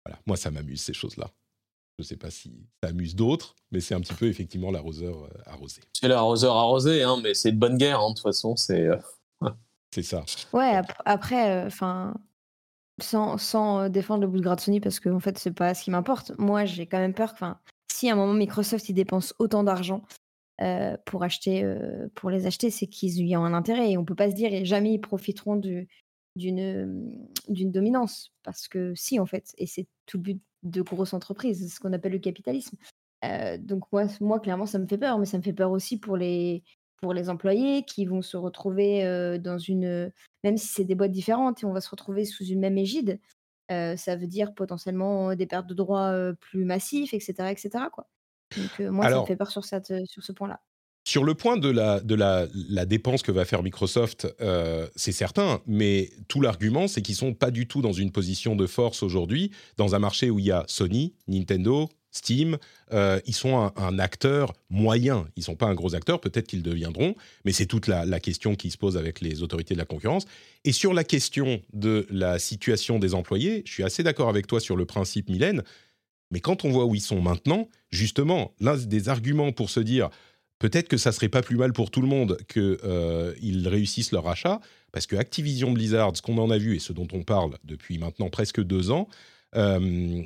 Voilà, 0.05 0.19
moi 0.25 0.35
ça 0.37 0.51
m'amuse 0.51 0.81
ces 0.81 0.93
choses-là. 0.93 1.31
Je 1.99 2.03
ne 2.03 2.07
sais 2.07 2.17
pas 2.17 2.31
si 2.31 2.51
ça 2.81 2.89
amuse 2.89 3.15
d'autres, 3.15 3.55
mais 3.71 3.79
c'est 3.79 3.93
un 3.93 4.01
petit 4.01 4.15
peu 4.15 4.25
effectivement 4.27 4.71
l'arroseur 4.71 5.29
arrosé. 5.45 5.81
C'est 5.93 6.07
l'arroseur 6.07 6.55
arrosé, 6.57 7.03
hein, 7.03 7.19
mais 7.21 7.33
c'est 7.35 7.51
de 7.51 7.57
bonne 7.57 7.77
guerre, 7.77 7.99
hein, 7.99 8.09
de 8.09 8.15
toute 8.15 8.23
façon. 8.23 8.55
C'est. 8.55 8.81
euh, 8.87 8.97
C'est 9.93 10.01
ça. 10.03 10.25
Ouais, 10.53 10.71
ap- 10.75 11.01
après, 11.05 11.63
enfin, 11.65 12.15
sans, 12.99 13.79
euh, 13.79 13.89
défendre 13.89 14.21
le 14.21 14.27
bout 14.27 14.39
de 14.39 14.59
Sony, 14.59 14.79
parce 14.79 14.99
que 14.99 15.09
en 15.09 15.19
fait, 15.19 15.37
c'est 15.37 15.53
pas 15.53 15.73
ce 15.73 15.83
qui 15.83 15.91
m'importe. 15.91 16.31
Moi, 16.37 16.65
j'ai 16.65 16.85
quand 16.85 16.99
même 16.99 17.13
peur 17.13 17.31
enfin, 17.33 17.59
si 17.91 18.09
à 18.09 18.13
un 18.13 18.15
moment 18.15 18.33
Microsoft 18.33 18.89
il 18.89 18.93
dépense 18.93 19.33
autant 19.39 19.63
d'argent 19.63 20.03
euh, 20.61 20.97
pour 21.05 21.23
acheter, 21.23 21.63
euh, 21.63 22.07
pour 22.15 22.29
les 22.29 22.45
acheter, 22.45 22.69
c'est 22.69 22.87
qu'ils 22.87 23.17
y 23.19 23.35
ont 23.35 23.45
un 23.45 23.53
intérêt 23.53 23.91
et 23.91 23.97
on 23.97 24.05
peut 24.05 24.15
pas 24.15 24.29
se 24.29 24.35
dire 24.35 24.65
jamais 24.65 24.93
ils 24.93 25.01
profiteront 25.01 25.55
du- 25.55 25.87
d'une 26.35 27.71
dominance, 27.71 28.31
parce 28.43 28.67
que 28.67 28.93
si 28.95 29.19
en 29.19 29.25
fait, 29.25 29.53
et 29.57 29.67
c'est 29.67 29.87
tout 30.05 30.17
le 30.17 30.23
but 30.23 30.41
de 30.63 30.81
grosses 30.81 31.13
entreprises, 31.13 31.73
ce 31.73 31.79
qu'on 31.79 31.93
appelle 31.93 32.13
le 32.13 32.19
capitalisme. 32.19 32.77
Donc 33.59 33.83
moi, 33.91 34.05
moi, 34.19 34.39
clairement, 34.39 34.65
ça 34.65 34.79
me 34.79 34.87
fait 34.87 34.97
peur, 34.97 35.19
mais 35.19 35.25
ça 35.25 35.37
me 35.37 35.43
fait 35.43 35.53
peur 35.53 35.71
aussi 35.71 35.97
pour 35.99 36.17
les 36.17 36.63
pour 37.03 37.13
les 37.13 37.29
employés 37.29 37.83
qui 37.83 38.05
vont 38.05 38.21
se 38.21 38.37
retrouver 38.37 39.03
euh, 39.03 39.37
dans 39.37 39.57
une 39.57 40.09
même 40.45 40.55
si 40.55 40.67
c'est 40.67 40.85
des 40.85 40.95
boîtes 40.95 41.11
différentes 41.11 41.61
et 41.61 41.65
on 41.65 41.73
va 41.73 41.81
se 41.81 41.89
retrouver 41.89 42.23
sous 42.23 42.45
une 42.45 42.61
même 42.61 42.77
égide, 42.77 43.19
euh, 43.71 43.97
ça 43.97 44.15
veut 44.15 44.25
dire 44.25 44.53
potentiellement 44.53 45.35
des 45.35 45.45
pertes 45.45 45.67
de 45.67 45.73
droits 45.73 46.11
euh, 46.11 46.31
plus 46.31 46.63
massifs, 46.63 47.13
etc., 47.13 47.49
etc. 47.49 47.85
Quoi. 47.91 48.07
Donc 48.55 48.79
moi, 48.89 49.09
ça 49.09 49.19
me 49.19 49.25
fait 49.25 49.35
peur 49.35 49.51
sur, 49.51 49.65
cette, 49.65 49.93
sur 50.05 50.23
ce 50.23 50.31
point-là. 50.31 50.61
Sur 51.05 51.25
le 51.25 51.33
point 51.33 51.57
de 51.57 51.69
la, 51.69 51.99
de 51.99 52.15
la, 52.15 52.47
la 52.53 52.85
dépense 52.85 53.21
que 53.21 53.33
va 53.33 53.43
faire 53.43 53.63
Microsoft, 53.63 54.25
c'est 54.95 55.11
certain, 55.11 55.61
mais 55.67 56.09
tout 56.29 56.39
l'argument, 56.39 56.87
c'est 56.87 57.01
qu'ils 57.01 57.15
sont 57.15 57.33
pas 57.33 57.51
du 57.51 57.67
tout 57.67 57.81
dans 57.81 57.91
une 57.91 58.13
position 58.13 58.55
de 58.55 58.65
force 58.65 59.03
aujourd'hui, 59.03 59.51
dans 59.75 59.93
un 59.93 59.99
marché 59.99 60.29
où 60.29 60.39
il 60.39 60.45
y 60.45 60.51
a 60.51 60.63
Sony, 60.67 61.15
Nintendo, 61.27 61.89
Steam, 62.13 62.57
euh, 62.93 63.19
ils 63.25 63.33
sont 63.33 63.71
un, 63.75 63.99
acteur 63.99 64.53
moyen, 64.69 65.27
ils 65.35 65.43
sont 65.43 65.55
pas 65.55 65.65
un 65.65 65.73
gros 65.73 65.95
acteur, 65.95 66.21
peut-être 66.21 66.47
qu'ils 66.47 66.61
deviendront, 66.61 67.15
mais 67.43 67.51
c'est 67.51 67.65
toute 67.65 67.87
la, 67.87 68.19
question 68.19 68.55
qui 68.55 68.69
se 68.69 68.77
pose 68.77 68.97
avec 68.97 69.19
les 69.19 69.41
autorités 69.41 69.73
de 69.73 69.79
la 69.79 69.85
concurrence. 69.85 70.25
Et 70.63 70.71
sur 70.71 70.93
la 70.93 71.03
question 71.03 71.61
de 71.73 72.05
la 72.09 72.39
situation 72.39 72.99
des 72.99 73.15
employés, 73.15 73.63
je 73.65 73.73
suis 73.73 73.83
assez 73.83 74.03
d'accord 74.03 74.29
avec 74.29 74.47
toi 74.47 74.59
sur 74.59 74.75
le 74.75 74.85
principe, 74.85 75.29
Mylène, 75.29 75.63
mais 76.31 76.39
quand 76.39 76.65
on 76.65 76.71
voit 76.71 76.85
où 76.85 76.95
ils 76.95 77.01
sont 77.01 77.21
maintenant, 77.21 77.67
justement, 77.91 78.53
l'un 78.59 78.77
des 78.77 79.09
arguments 79.09 79.51
pour 79.51 79.69
se 79.69 79.79
dire 79.79 80.09
peut-être 80.59 80.87
que 80.87 80.97
ça 80.97 81.11
serait 81.11 81.29
pas 81.29 81.41
plus 81.41 81.57
mal 81.57 81.73
pour 81.73 81.91
tout 81.91 82.01
le 82.01 82.07
monde 82.07 82.37
qu'ils 82.47 83.67
réussissent 83.67 84.11
leur 84.11 84.27
achat, 84.27 84.61
parce 84.91 85.07
que 85.07 85.15
Activision 85.15 85.71
Blizzard, 85.71 86.15
ce 86.15 86.21
qu'on 86.21 86.37
en 86.37 86.51
a 86.51 86.57
vu 86.57 86.75
et 86.75 86.79
ce 86.79 86.93
dont 86.93 87.07
on 87.11 87.23
parle 87.23 87.57
depuis 87.63 87.97
maintenant 87.97 88.29
presque 88.29 88.61
deux 88.61 88.91
ans, 88.91 89.07
euh, 89.09 89.32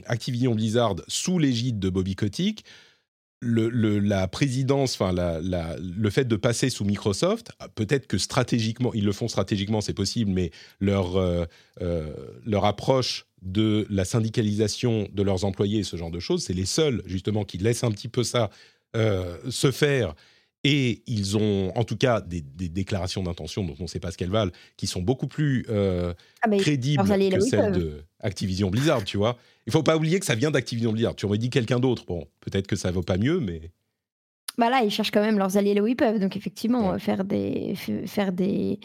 Activision 0.05 0.55
Blizzard 0.55 0.95
sous 1.07 1.39
l'égide 1.39 1.79
de 1.79 1.89
Bobby 1.89 2.15
Kotick, 2.15 2.63
le, 3.39 3.69
le- 3.69 3.99
la 3.99 4.27
présidence, 4.27 4.95
enfin 4.95 5.11
la- 5.13 5.39
la- 5.41 5.75
le 5.79 6.09
fait 6.09 6.25
de 6.25 6.35
passer 6.35 6.69
sous 6.71 6.85
Microsoft, 6.85 7.51
peut-être 7.75 8.07
que 8.07 8.17
stratégiquement, 8.17 8.91
ils 8.95 9.05
le 9.05 9.11
font 9.11 9.27
stratégiquement, 9.27 9.79
c'est 9.79 9.93
possible, 9.93 10.31
mais 10.31 10.49
leur, 10.79 11.17
euh, 11.17 11.45
euh, 11.81 12.11
leur 12.45 12.65
approche 12.65 13.27
de 13.43 13.85
la 13.91 14.05
syndicalisation 14.05 15.07
de 15.13 15.21
leurs 15.21 15.45
employés 15.45 15.79
et 15.79 15.83
ce 15.83 15.97
genre 15.97 16.09
de 16.09 16.19
choses, 16.19 16.43
c'est 16.45 16.53
les 16.53 16.65
seuls 16.65 17.03
justement 17.05 17.43
qui 17.43 17.59
laissent 17.59 17.83
un 17.83 17.91
petit 17.91 18.07
peu 18.07 18.23
ça 18.23 18.49
euh, 18.95 19.37
se 19.51 19.69
faire. 19.69 20.15
Et 20.63 21.03
ils 21.05 21.37
ont 21.37 21.71
en 21.77 21.83
tout 21.83 21.95
cas 21.95 22.19
des, 22.19 22.41
des 22.41 22.67
déclarations 22.69 23.21
d'intention 23.21 23.63
dont 23.63 23.75
on 23.79 23.83
ne 23.83 23.87
sait 23.87 23.99
pas 23.99 24.09
ce 24.09 24.17
qu'elles 24.17 24.31
valent, 24.31 24.51
qui 24.75 24.87
sont 24.87 25.03
beaucoup 25.03 25.27
plus 25.27 25.63
euh, 25.69 26.13
Ah, 26.41 26.47
crédibles 26.57 27.03
que 27.37 27.45
celles 27.45 27.59
de 27.79 28.03
Activision 28.19 28.69
Blizzard, 28.69 29.03
tu 29.03 29.17
vois. 29.17 29.37
Il 29.65 29.73
faut 29.73 29.83
pas 29.83 29.95
oublier 29.97 30.19
que 30.19 30.25
ça 30.25 30.35
vient 30.35 30.51
d'Activision 30.51 30.91
Blizzard. 30.91 31.15
Tu 31.15 31.25
aurais 31.25 31.37
dit 31.37 31.49
quelqu'un 31.49 31.79
d'autre, 31.79 32.05
bon, 32.05 32.25
peut-être 32.41 32.67
que 32.67 32.75
ça 32.75 32.91
vaut 32.91 33.03
pas 33.03 33.17
mieux, 33.17 33.39
mais 33.39 33.71
bah 34.57 34.69
là, 34.71 34.81
ils 34.83 34.89
cherchent 34.89 35.11
quand 35.11 35.21
même 35.21 35.37
leurs 35.37 35.55
alliés 35.57 35.73
là 35.75 35.81
où 35.83 35.87
ils 35.87 35.95
peuvent. 35.95 36.19
Donc 36.19 36.35
effectivement, 36.35 36.91
Ouais. 36.91 36.99
faire 36.99 37.23
des 37.23 37.75
faire 38.07 38.31
des 38.31 38.79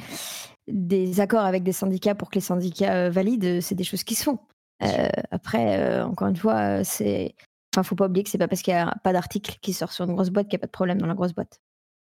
des 0.68 1.20
accords 1.20 1.44
avec 1.44 1.62
des 1.62 1.72
syndicats 1.72 2.14
pour 2.14 2.30
que 2.30 2.36
les 2.36 2.40
syndicats 2.42 2.94
euh, 3.06 3.10
valident, 3.10 3.44
euh, 3.58 3.60
c'est 3.60 3.74
des 3.74 3.84
choses 3.84 4.04
qui 4.04 4.14
se 4.14 4.22
font. 4.24 4.38
Euh, 4.82 5.08
après, 5.30 5.78
euh, 5.80 6.04
encore 6.06 6.28
une 6.28 6.36
fois, 6.36 6.84
c'est 6.84 7.34
enfin, 7.74 7.82
faut 7.82 7.94
pas 7.96 8.06
oublier 8.06 8.22
que 8.22 8.30
c'est 8.30 8.38
pas 8.38 8.48
parce 8.48 8.62
qu'il 8.62 8.72
y 8.74 8.76
a 8.76 8.94
pas 9.02 9.12
d'article 9.12 9.56
qui 9.62 9.72
sort 9.72 9.92
sur 9.92 10.04
une 10.04 10.12
grosse 10.12 10.28
boîte 10.30 10.46
qu'il 10.48 10.56
n'y 10.56 10.60
a 10.60 10.64
pas 10.64 10.66
de 10.66 10.72
problème 10.72 10.98
dans 10.98 11.06
la 11.06 11.14
grosse 11.14 11.32
boîte. 11.32 11.60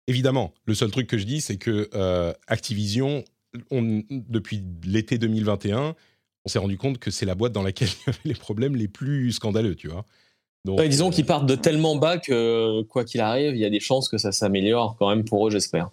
évidemment, 0.06 0.54
le 0.64 0.74
seul 0.74 0.90
truc 0.90 1.06
que 1.06 1.18
je 1.18 1.24
dis, 1.24 1.40
c'est 1.42 1.58
que 1.58 1.90
euh, 1.94 2.32
Activision, 2.46 3.22
on- 3.70 4.02
depuis 4.10 4.64
l'été 4.84 5.18
2021, 5.18 5.94
on 6.48 6.50
s'est 6.50 6.58
rendu 6.58 6.78
compte 6.78 6.98
que 6.98 7.11
c'est 7.11 7.26
la 7.26 7.34
boîte 7.34 7.52
dans 7.52 7.62
laquelle 7.62 7.88
il 7.88 8.06
y 8.06 8.08
avait 8.08 8.18
les 8.24 8.34
problèmes 8.34 8.74
les 8.74 8.88
plus 8.88 9.32
scandaleux, 9.32 9.74
tu 9.74 9.88
vois. 9.88 10.06
Donc, 10.64 10.78
Ouais, 10.78 10.88
disons 10.88 11.08
euh, 11.08 11.11
qu'ils 11.12 11.26
partent 11.26 11.44
de 11.46 11.54
tellement 11.54 11.94
bas 11.96 12.16
que, 12.16 12.80
quoi 12.84 13.04
qu'il 13.04 13.20
arrive, 13.20 13.54
il 13.54 13.58
y 13.61 13.66
a 13.66 13.70
des 13.70 13.80
chances 13.80 14.08
que 14.08 14.16
ça 14.16 14.32
s'améliore 14.32 14.96
quand 14.98 15.11
même 15.11 15.24
pour 15.26 15.46
eux, 15.46 15.50
j'espère. 15.50 15.90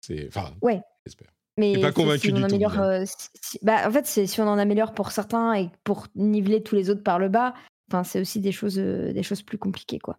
c'est, 0.00 0.26
enfin, 0.28 0.54
Ouais. 0.62 0.80
j'espère. 1.04 1.28
Mais 1.58 1.78
pas 1.80 1.92
convaincu 1.92 2.28
si 2.28 2.32
on 2.32 2.36
du 2.36 2.42
en 2.44 2.46
tout, 2.46 2.54
améliore, 2.54 2.78
euh, 2.78 3.04
si- 3.42 3.58
bah, 3.62 3.86
en 3.86 3.90
fait, 3.92 4.06
si 4.06 4.40
on 4.40 4.48
en 4.48 4.56
améliore 4.58 4.94
pour 4.94 5.10
certains 5.10 5.52
et 5.54 5.68
pour 5.84 6.06
niveler 6.14 6.62
tous 6.62 6.76
les 6.76 6.88
autres 6.88 7.02
par 7.02 7.18
le 7.18 7.28
bas, 7.28 7.52
enfin, 7.90 8.04
c'est 8.04 8.20
aussi 8.20 8.40
des 8.40 8.52
choses, 8.52 8.78
euh, 8.78 9.12
des 9.12 9.22
choses 9.22 9.42
plus 9.42 9.58
compliquées, 9.58 9.98
quoi. 9.98 10.18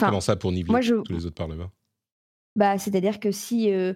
Enfin, 0.00 0.08
Comment 0.08 0.20
ça 0.20 0.34
pour 0.34 0.50
niveler 0.50 0.72
moi, 0.72 0.80
je- 0.80 0.94
tous 0.96 1.12
les 1.12 1.26
autres 1.26 1.36
par 1.36 1.46
le 1.46 1.54
bas? 1.54 1.70
Bah, 2.56 2.78
c'est-à-dire 2.78 3.20
que 3.20 3.30
si 3.30 3.70
euh, 3.70 3.92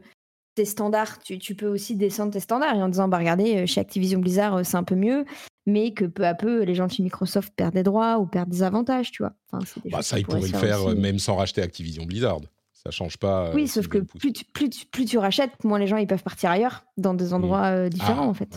tes 0.58 0.64
standards, 0.64 1.20
tu, 1.20 1.38
tu 1.38 1.54
peux 1.54 1.68
aussi 1.68 1.94
descendre 1.94 2.32
tes 2.32 2.40
standards 2.40 2.74
et 2.74 2.82
en 2.82 2.88
disant, 2.88 3.06
bah 3.08 3.18
regardez, 3.18 3.56
euh, 3.58 3.66
chez 3.66 3.80
Activision 3.80 4.18
Blizzard, 4.18 4.56
euh, 4.56 4.62
c'est 4.64 4.76
un 4.76 4.82
peu 4.82 4.96
mieux, 4.96 5.24
mais 5.66 5.92
que 5.92 6.04
peu 6.04 6.26
à 6.26 6.34
peu, 6.34 6.62
les 6.64 6.74
gens 6.74 6.86
de 6.88 6.92
chez 6.92 7.02
Microsoft 7.04 7.52
perdent 7.56 7.74
des 7.74 7.82
droits 7.84 8.18
ou 8.18 8.26
perdent 8.26 8.48
des 8.50 8.62
avantages, 8.64 9.12
tu 9.12 9.22
vois. 9.22 9.34
Enfin, 9.52 9.64
c'est 9.66 9.82
des 9.82 9.90
Bah, 9.90 10.02
Ça, 10.02 10.18
ils 10.18 10.24
pourraient 10.26 10.40
le 10.40 10.46
faire 10.58 10.84
aussi. 10.84 10.96
euh, 10.96 11.00
même 11.00 11.18
sans 11.20 11.36
racheter 11.36 11.62
Activision 11.62 12.04
Blizzard. 12.04 12.40
Ça 12.72 12.90
change 12.90 13.16
pas. 13.18 13.52
Oui, 13.54 13.68
sauf 13.68 13.86
que 13.88 13.98
plus 13.98 14.32
tu, 14.32 14.44
plus, 14.46 14.68
tu, 14.70 14.86
plus 14.86 15.04
tu 15.04 15.18
rachètes, 15.18 15.52
moins 15.64 15.78
les 15.78 15.86
gens 15.86 15.96
ils 15.96 16.06
peuvent 16.06 16.22
partir 16.22 16.50
ailleurs, 16.50 16.84
dans 16.96 17.14
des 17.14 17.32
endroits 17.32 17.66
euh, 17.66 17.88
différents, 17.88 18.26
Ah, 18.26 18.30
en 18.30 18.34
fait. 18.34 18.48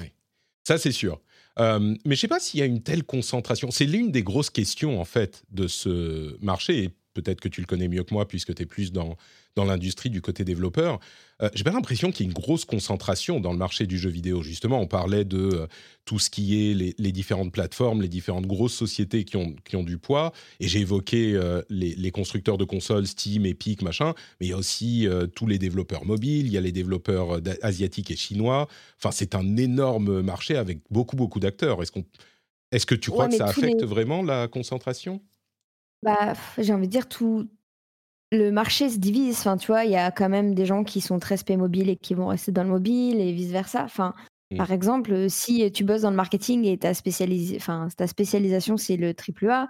Ça, 0.63 0.77
c'est 0.77 0.91
sûr. 0.91 1.19
Euh, 1.59 1.95
mais 2.05 2.15
je 2.15 2.21
sais 2.21 2.27
pas 2.27 2.39
s'il 2.39 2.59
y 2.59 2.63
a 2.63 2.65
une 2.65 2.81
telle 2.81 3.03
concentration. 3.03 3.71
C'est 3.71 3.85
l'une 3.85 4.11
des 4.11 4.23
grosses 4.23 4.49
questions, 4.49 5.01
en 5.01 5.05
fait, 5.05 5.43
de 5.51 5.67
ce 5.67 6.37
marché. 6.43 6.83
Et 6.83 6.89
peut-être 7.13 7.41
que 7.41 7.49
tu 7.49 7.59
le 7.61 7.67
connais 7.67 7.87
mieux 7.89 8.03
que 8.03 8.13
moi, 8.13 8.27
puisque 8.27 8.53
tu 8.55 8.63
es 8.63 8.65
plus 8.65 8.91
dans, 8.93 9.17
dans 9.55 9.65
l'industrie 9.65 10.09
du 10.09 10.21
côté 10.21 10.45
développeur. 10.45 10.99
Euh, 11.41 11.49
J'ai 11.55 11.63
pas 11.63 11.71
l'impression 11.71 12.11
qu'il 12.11 12.25
y 12.25 12.29
ait 12.29 12.31
une 12.31 12.39
grosse 12.39 12.65
concentration 12.65 13.39
dans 13.39 13.51
le 13.51 13.57
marché 13.57 13.87
du 13.87 13.97
jeu 13.97 14.09
vidéo. 14.09 14.43
Justement, 14.43 14.79
on 14.79 14.87
parlait 14.87 15.25
de 15.25 15.37
euh, 15.39 15.67
tout 16.05 16.19
ce 16.19 16.29
qui 16.29 16.69
est 16.69 16.73
les, 16.73 16.93
les 16.97 17.11
différentes 17.11 17.51
plateformes, 17.51 18.01
les 18.01 18.07
différentes 18.07 18.45
grosses 18.45 18.75
sociétés 18.75 19.23
qui 19.25 19.37
ont, 19.37 19.55
qui 19.65 19.75
ont 19.75 19.83
du 19.83 19.97
poids. 19.97 20.33
Et 20.59 20.67
j'ai 20.67 20.79
évoqué 20.81 21.33
euh, 21.33 21.61
les, 21.69 21.95
les 21.95 22.11
constructeurs 22.11 22.57
de 22.57 22.63
consoles, 22.63 23.07
Steam, 23.07 23.45
Epic, 23.45 23.81
machin. 23.81 24.13
Mais 24.39 24.47
il 24.47 24.49
y 24.49 24.53
a 24.53 24.57
aussi 24.57 25.07
tous 25.35 25.47
les 25.47 25.57
développeurs 25.57 26.05
mobiles, 26.05 26.45
il 26.45 26.51
y 26.51 26.57
a 26.57 26.61
les 26.61 26.71
développeurs 26.71 27.39
asiatiques 27.61 28.11
et 28.11 28.15
chinois. 28.15 28.67
Enfin, 28.97 29.11
c'est 29.11 29.35
un 29.35 29.57
énorme 29.57 30.21
marché 30.21 30.55
avec 30.57 30.79
beaucoup, 30.89 31.15
beaucoup 31.15 31.39
d'acteurs. 31.39 31.81
Est-ce 31.81 31.91
qu'on, 31.91 32.05
est-ce 32.71 32.85
que 32.85 32.95
tu 32.95 33.09
crois 33.11 33.25
Ouais, 33.25 33.29
que 33.29 33.35
ça 33.37 33.45
affecte 33.47 33.81
les- 33.81 33.87
vraiment 33.87 34.21
la 34.23 34.47
concentration? 34.47 35.21
Bah, 36.03 36.33
j'ai 36.57 36.73
envie 36.73 36.87
de 36.87 36.91
dire, 36.91 37.07
tout 37.07 37.47
le 38.31 38.49
marché 38.51 38.89
se 38.89 38.97
divise. 38.97 39.37
Enfin, 39.39 39.57
tu 39.57 39.67
vois, 39.67 39.83
il 39.85 39.91
y 39.91 39.95
a 39.97 40.11
quand 40.11 40.29
même 40.29 40.55
des 40.55 40.65
gens 40.65 40.83
qui 40.83 41.01
sont 41.01 41.19
très 41.19 41.37
spé 41.37 41.57
mobile 41.57 41.89
et 41.89 41.97
qui 41.97 42.13
vont 42.13 42.27
rester 42.27 42.51
dans 42.51 42.63
le 42.63 42.69
mobile 42.69 43.19
et 43.19 43.31
vice-versa. 43.33 43.83
Enfin, 43.83 44.13
Mm. 44.51 44.57
par 44.57 44.71
exemple, 44.71 45.29
si 45.29 45.71
tu 45.71 45.83
bosses 45.85 46.01
dans 46.01 46.09
le 46.09 46.15
marketing 46.17 46.65
et 46.65 46.77
ta, 46.77 46.93
spécialis- 46.93 47.55
enfin, 47.55 47.87
ta 47.95 48.05
spécialisation, 48.07 48.75
c'est 48.77 48.97
le 48.97 49.13
triple 49.13 49.49
A, 49.49 49.69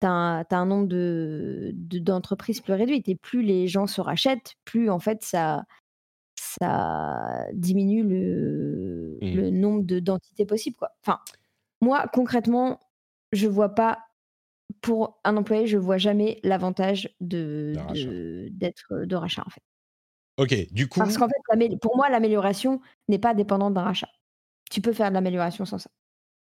tu 0.00 0.06
as, 0.06 0.46
un 0.50 0.66
nombre 0.66 0.88
de, 0.88 1.70
de- 1.74 1.98
d'entreprises 1.98 2.60
plus 2.60 2.72
réduit. 2.74 3.02
Et 3.06 3.14
plus 3.16 3.42
les 3.42 3.68
gens 3.68 3.86
se 3.86 4.00
rachètent, 4.00 4.54
plus 4.64 4.88
en 4.90 4.98
fait 4.98 5.22
ça, 5.22 5.64
ça 6.38 7.46
diminue 7.54 8.02
le, 8.04 9.18
Mm. 9.22 9.34
le 9.36 9.50
nombre 9.50 9.82
de, 9.84 10.00
d'entités 10.00 10.46
possibles. 10.46 10.76
Quoi. 10.76 10.90
Enfin, 11.02 11.18
moi, 11.80 12.06
concrètement, 12.12 12.80
je 13.32 13.48
vois 13.48 13.74
pas 13.74 13.98
pour 14.80 15.20
un 15.24 15.36
employé, 15.36 15.66
je 15.66 15.76
vois 15.78 15.98
jamais 15.98 16.40
l'avantage 16.42 17.08
de, 17.20 17.72
D'un 17.74 17.82
rachat. 17.84 18.06
de- 18.06 18.48
d'être 18.52 19.04
de 19.04 19.16
rachat 19.16 19.42
en 19.46 19.50
fait. 19.50 19.62
Ok, 20.38 20.72
du 20.72 20.88
coup, 20.88 21.00
Parce 21.00 21.16
qu'en 21.16 21.28
fait, 21.28 21.76
pour 21.80 21.96
moi, 21.96 22.10
l'amélioration 22.10 22.80
n'est 23.08 23.18
pas 23.18 23.32
dépendante 23.34 23.74
d'un 23.74 23.82
rachat. 23.82 24.08
Tu 24.70 24.80
peux 24.80 24.92
faire 24.92 25.08
de 25.08 25.14
l'amélioration 25.14 25.64
sans 25.64 25.78
ça. 25.78 25.90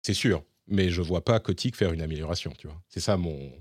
c'est 0.01 0.13
sûr. 0.13 0.43
Mais 0.69 0.89
je 0.89 1.01
vois 1.01 1.23
pas 1.23 1.39
Kotick 1.39 1.77
faire 1.77 1.93
une 1.93 2.01
amélioration, 2.01 2.51
tu 2.57 2.67
vois. 2.67 2.81
C'est 2.89 2.99
ça 2.99 3.15
mon 3.15 3.51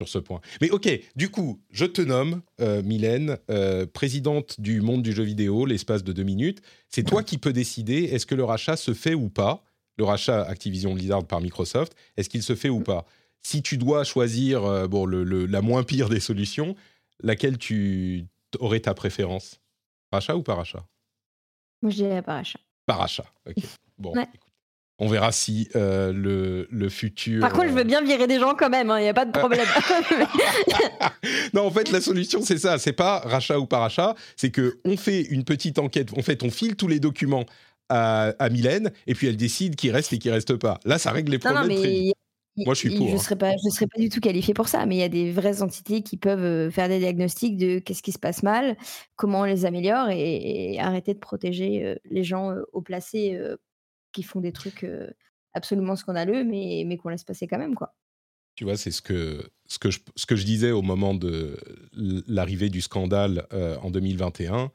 sur 0.00 0.08
ce 0.08 0.18
point. 0.18 0.40
Mais 0.60 0.70
ok, 0.70 0.88
du 1.14 1.30
coup, 1.30 1.62
je 1.70 1.86
te 1.86 2.02
nomme 2.02 2.42
euh, 2.60 2.82
Mylène, 2.82 3.38
euh, 3.50 3.86
présidente 3.86 4.60
du 4.60 4.80
monde 4.82 5.02
du 5.02 5.12
jeu 5.12 5.22
vidéo, 5.22 5.64
l'espace 5.64 6.02
de 6.04 6.12
deux 6.12 6.24
minutes. 6.24 6.60
C'est 6.90 7.04
toi 7.04 7.22
qui 7.22 7.38
peux 7.38 7.52
décider 7.52 8.04
est-ce 8.04 8.26
que 8.26 8.34
le 8.34 8.44
rachat 8.44 8.76
se 8.76 8.92
fait 8.92 9.14
ou 9.14 9.28
pas. 9.30 9.62
le 9.96 10.04
rachat 10.04 10.42
Activision 10.42 10.92
Blizzard 10.92 11.24
par 11.26 11.40
Microsoft, 11.40 11.94
est-ce 12.18 12.28
qu'il 12.28 12.42
se 12.42 12.54
fait 12.54 12.68
ou 12.68 12.80
pas? 12.80 13.06
Si 13.42 13.62
tu 13.62 13.78
dois 13.78 14.04
choisir 14.04 14.64
euh, 14.64 14.88
bon, 14.88 15.06
le, 15.06 15.24
la 15.46 15.62
moins 15.62 15.82
pire 15.82 16.08
des 16.08 16.20
solutions, 16.20 16.74
laquelle 17.22 17.58
tu 17.58 18.26
aurais 18.58 18.80
ta 18.80 18.94
préférence? 18.94 19.60
Rachat 20.12 20.36
ou 20.36 20.42
par 20.42 20.56
rachat 20.56 20.84
Moi, 21.82 21.90
je 21.90 21.96
dirais 21.96 22.22
par 22.22 22.36
rachat. 22.36 22.60
Par 22.86 22.98
rachat, 22.98 23.26
ok. 23.46 23.56
Bon, 23.98 24.12
on 24.98 25.08
verra 25.08 25.30
si 25.30 25.68
euh, 25.76 26.12
le, 26.12 26.68
le, 26.70 26.88
futur. 26.88 27.40
Par 27.40 27.52
contre, 27.52 27.68
je 27.68 27.72
veux 27.72 27.84
bien 27.84 28.02
virer 28.02 28.26
des 28.26 28.38
gens 28.38 28.54
quand 28.54 28.70
même, 28.70 28.86
il 28.86 28.90
hein, 28.92 29.00
n'y 29.00 29.08
a 29.08 29.14
pas 29.14 29.26
de 29.26 29.32
problème. 29.32 29.66
non, 31.54 31.66
en 31.66 31.70
fait, 31.70 31.90
la 31.90 32.00
solution, 32.00 32.40
c'est 32.40 32.58
ça. 32.58 32.78
C'est 32.78 32.94
pas 32.94 33.18
rachat 33.18 33.58
ou 33.58 33.66
pas 33.66 33.78
rachat. 33.78 34.14
C'est 34.36 34.50
que 34.50 34.78
on 34.84 34.96
fait 34.96 35.20
une 35.22 35.44
petite 35.44 35.78
enquête. 35.78 36.16
En 36.16 36.22
fait, 36.22 36.42
on 36.42 36.50
file 36.50 36.76
tous 36.76 36.88
les 36.88 36.98
documents 36.98 37.44
à, 37.90 38.32
à 38.38 38.48
Mylène 38.48 38.90
et 39.06 39.14
puis 39.14 39.26
elle 39.26 39.36
décide 39.36 39.76
qui 39.76 39.90
reste 39.90 40.12
et 40.14 40.18
qui 40.18 40.30
reste 40.30 40.56
pas. 40.56 40.80
Là, 40.86 40.98
ça 40.98 41.12
règle 41.12 41.32
les 41.32 41.38
problèmes. 41.38 41.68
Non, 41.68 41.68
mais 41.68 42.12
Moi, 42.56 42.74
je 42.74 42.78
suis 42.80 42.96
pour. 42.96 43.06
Je 43.06 43.12
ne 43.12 43.16
hein. 43.16 43.20
serais, 43.20 43.36
pas, 43.36 43.52
je 43.52 43.70
serais 43.70 43.86
pas 43.86 44.00
du 44.00 44.08
tout 44.08 44.20
qualifié 44.20 44.54
pour 44.54 44.68
ça, 44.68 44.86
mais 44.86 44.96
il 44.96 44.98
y 44.98 45.02
a 45.02 45.08
des 45.08 45.30
vraies 45.32 45.62
entités 45.62 46.02
qui 46.02 46.16
peuvent 46.16 46.44
euh, 46.44 46.70
faire 46.70 46.88
des 46.88 46.98
diagnostics 46.98 47.56
de 47.56 47.78
qu'est-ce 47.78 48.02
qui 48.02 48.12
se 48.12 48.18
passe 48.18 48.42
mal, 48.42 48.76
comment 49.16 49.40
on 49.40 49.44
les 49.44 49.66
améliore 49.66 50.08
et, 50.10 50.78
arrêter 50.78 51.14
de 51.14 51.18
protéger 51.18 51.84
euh, 51.84 51.94
les 52.10 52.24
gens 52.24 52.54
au 52.72 52.80
placé 52.80 53.38
qui 54.12 54.22
font 54.22 54.40
des 54.40 54.52
trucs 54.52 54.86
absolument 55.52 55.96
scandaleux, 55.96 56.44
mais, 56.44 56.84
mais 56.86 56.96
qu'on 56.96 57.08
laisse 57.08 57.24
passer 57.24 57.46
quand 57.46 57.58
même, 57.58 57.74
quoi. 57.74 57.94
Tu 58.54 58.64
vois, 58.64 58.76
c'est 58.76 58.90
ce 58.90 59.02
que, 59.02 59.50
ce, 59.66 59.78
que 59.78 59.90
je, 59.90 60.00
ce 60.14 60.24
que 60.24 60.36
je 60.36 60.44
disais 60.44 60.70
au 60.70 60.80
moment 60.80 61.14
de 61.14 61.58
l'arrivée 62.26 62.70
du 62.70 62.80
scandale 62.80 63.46
en 63.82 63.90
2021. 63.90 64.70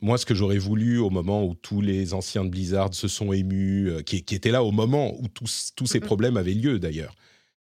Moi, 0.00 0.16
ce 0.16 0.24
que 0.24 0.34
j'aurais 0.34 0.58
voulu 0.58 0.98
au 0.98 1.10
moment 1.10 1.44
où 1.44 1.54
tous 1.54 1.82
les 1.82 2.14
anciens 2.14 2.44
de 2.44 2.50
Blizzard 2.50 2.94
se 2.94 3.08
sont 3.08 3.32
émus, 3.32 3.90
qui, 4.06 4.22
qui, 4.22 4.34
étaient 4.34 4.50
là 4.50 4.64
au 4.64 4.70
moment 4.70 5.14
où 5.20 5.28
tous, 5.28 5.72
tous 5.76 5.86
ces 5.86 6.00
problèmes 6.00 6.38
avaient 6.38 6.54
lieu 6.54 6.78
d'ailleurs, 6.78 7.14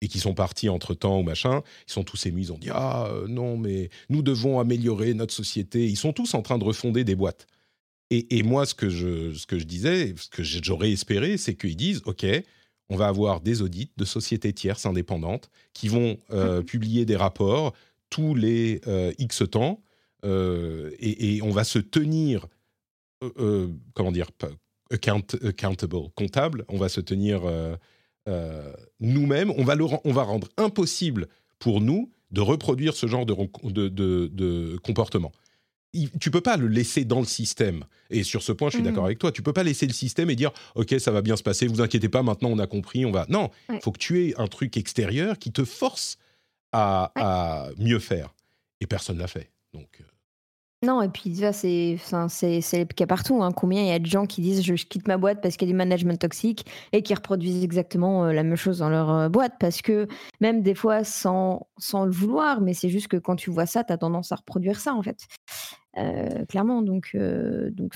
et 0.01 0.07
qui 0.07 0.21
sont 0.21 0.35
partis 0.35 0.69
entre 0.69 0.95
temps 0.95 1.19
ou 1.19 1.23
machin, 1.25 1.63
ils 1.89 1.93
sont 1.93 2.05
tous 2.05 2.27
émus, 2.27 2.43
ils 2.43 2.53
ont 2.53 2.59
dit 2.59 2.71
Ah 2.71 3.11
non, 3.29 3.57
mais 3.57 3.91
nous 4.11 4.23
devons 4.23 4.61
améliorer 4.61 5.13
notre 5.15 5.35
société. 5.35 5.89
Ils 5.89 5.97
sont 5.97 6.13
tous 6.13 6.35
en 6.35 6.43
train 6.43 6.59
de 6.59 6.65
refonder 6.65 7.03
des 7.03 7.17
boîtes. 7.17 7.47
Et, 8.11 8.43
moi, 8.43 8.67
ce 8.67 8.75
que, 8.75 8.91
je, 8.91 9.33
ce 9.33 9.47
que 9.47 9.59
je 9.59 9.65
disais, 9.65 10.15
ce 10.19 10.29
que 10.29 10.43
j'aurais 10.43 10.93
espéré, 10.93 11.39
c'est 11.39 11.55
qu'ils 11.55 11.77
disent, 11.77 12.03
OK, 12.05 12.27
on 12.91 12.97
va 12.97 13.09
avoir 13.09 13.41
des 13.41 13.63
audits 13.63 13.91
de 13.97 14.05
sociétés 14.05 14.53
tierces 14.53 14.85
indépendantes 14.85 15.51
qui 15.73 15.89
vont 15.89 16.19
euh, 16.31 16.61
mmh 16.61 16.65
publier 16.65 17.05
des 17.07 17.17
rapports 17.17 17.73
tous 18.11 18.35
les 18.35 18.83
euh, 18.87 19.13
X 19.17 19.45
temps, 19.51 19.81
euh, 20.25 20.91
et, 20.99 21.41
on 21.43 21.51
va 21.51 21.65
se 21.65 21.79
tenir, 21.79 22.47
comment 23.95 24.13
dire, 24.13 24.31
account, 24.91 25.23
accountable, 25.43 25.97
comptable, 26.15 26.65
on 26.69 26.79
va 26.79 26.89
se 26.89 27.01
tenir 27.01 27.43
nous-mêmes, 29.01 29.51
on, 29.51 29.65
va 29.65 29.77
on 30.05 30.13
va 30.13 30.23
rendre 30.23 30.49
impossible 30.57 31.29
pour 31.59 31.81
nous 31.81 32.11
de 32.31 32.41
reproduire 32.41 32.95
ce 32.95 33.07
genre 33.07 33.27
de, 33.27 33.35
de, 33.71 34.29
de 34.29 34.79
comportement 34.79 35.33
tu 36.21 36.31
peux 36.31 36.41
pas 36.41 36.57
le 36.57 36.69
laisser 36.69 37.05
dans 37.05 37.21
le 37.21 37.27
système. 37.27 37.85
Et 38.11 38.23
sur 38.23 38.43
ce 38.43 38.53
point, 38.53 38.71
je 38.71 38.77
suis 38.77 38.83
d'accord 38.83 39.03
mmh. 39.03 39.07
avec 39.07 39.19
toi. 39.19 39.33
Tu 39.33 39.43
peux 39.43 39.53
pas 39.53 39.63
laisser 39.63 39.87
le 39.87 39.93
système 39.93 40.31
et 40.31 40.37
dire 40.37 40.53
OK, 40.75 40.95
ça 40.99 41.11
va 41.11 41.23
bien 41.23 41.37
se 41.37 41.43
passer. 41.43 41.67
Vous 41.67 41.81
inquiétez 41.81 42.09
pas. 42.09 42.23
Maintenant, 42.23 42.49
on 42.51 42.59
a 42.59 42.67
compris. 42.67 43.05
On 43.05 43.13
va. 43.13 43.27
Non, 43.29 43.51
il 43.69 43.81
faut 43.81 43.93
que 43.93 43.99
tu 43.99 44.25
aies 44.25 44.35
un 44.39 44.47
truc 44.47 44.77
extérieur 44.77 45.39
qui 45.39 45.53
te 45.53 45.65
force 45.65 46.19
à, 46.73 47.71
mieux 47.77 47.99
faire. 47.99 48.35
Et 48.81 48.87
personne 48.87 49.19
l'a 49.19 49.29
fait. 49.29 49.51
Donc. 49.75 49.89
Euh, 50.01 50.05
non, 50.85 51.01
et 51.01 51.09
puis 51.09 51.33
c'est 51.53 51.97
c'est 51.97 52.79
le 52.79 52.85
cas 52.87 53.07
partout. 53.07 53.41
Hein. 53.41 53.53
Combien 53.53 53.83
il 53.83 53.89
y 53.89 53.93
a 53.93 54.01
de 54.01 54.07
gens 54.07 54.27
qui 54.27 54.41
disent 54.41 54.63
je, 54.65 54.75
quitte 54.75 55.07
ma 55.07 55.17
boîte 55.17 55.41
parce 55.41 55.57
qu'il 55.57 55.69
y 55.69 55.71
a 55.71 55.73
du 55.73 55.77
management 55.77 56.19
toxique 56.19 56.67
et 56.93 57.03
qui 57.03 57.15
reproduisent 57.15 57.63
exactement 57.63 58.27
euh, 58.27 58.33
la 58.33 58.43
même 58.43 58.57
chose 58.57 58.79
dans 58.79 58.89
leur 58.89 59.11
euh, 59.11 59.29
boîte 59.29 59.55
parce 59.61 59.81
que 59.81 60.09
même 60.41 60.61
des 60.63 60.75
fois 60.75 61.05
sans, 61.05 61.69
sans 61.79 62.05
le 62.05 62.11
vouloir, 62.11 62.61
mais 62.61 62.75
c'est 62.75 62.89
juste 62.89 63.07
que 63.07 63.17
quand 63.17 63.37
tu 63.37 63.51
vois 63.51 63.67
ça, 63.67 63.85
tu 63.85 63.93
as 63.93 63.99
tendance 63.99 64.33
à 64.33 64.37
reproduire 64.37 64.81
ça 64.81 64.93
en 64.93 65.03
fait. 65.03 65.29
Euh, 65.99 66.45
clairement, 66.47 66.83
donc, 66.83 67.17
donc 67.17 67.95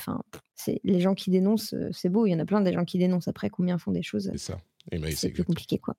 c'est 0.54 0.80
les 0.84 1.00
gens 1.00 1.14
qui 1.14 1.30
dénoncent, 1.30 1.74
c'est 1.90 2.08
beau, 2.08 2.26
il 2.26 2.30
y 2.30 2.34
en 2.36 2.38
a 2.38 2.44
plein 2.44 2.60
des 2.60 2.72
gens 2.72 2.84
qui 2.84 2.98
dénoncent. 2.98 3.26
Après, 3.26 3.50
combien 3.50 3.78
font 3.78 3.90
des 3.90 4.02
choses 4.02 4.30
C'est 4.32 4.52
ça. 4.52 4.58
Ben, 4.92 5.10
c'est 5.10 5.30
plus 5.30 5.42
compliqué 5.42 5.78
quoi. 5.78 5.94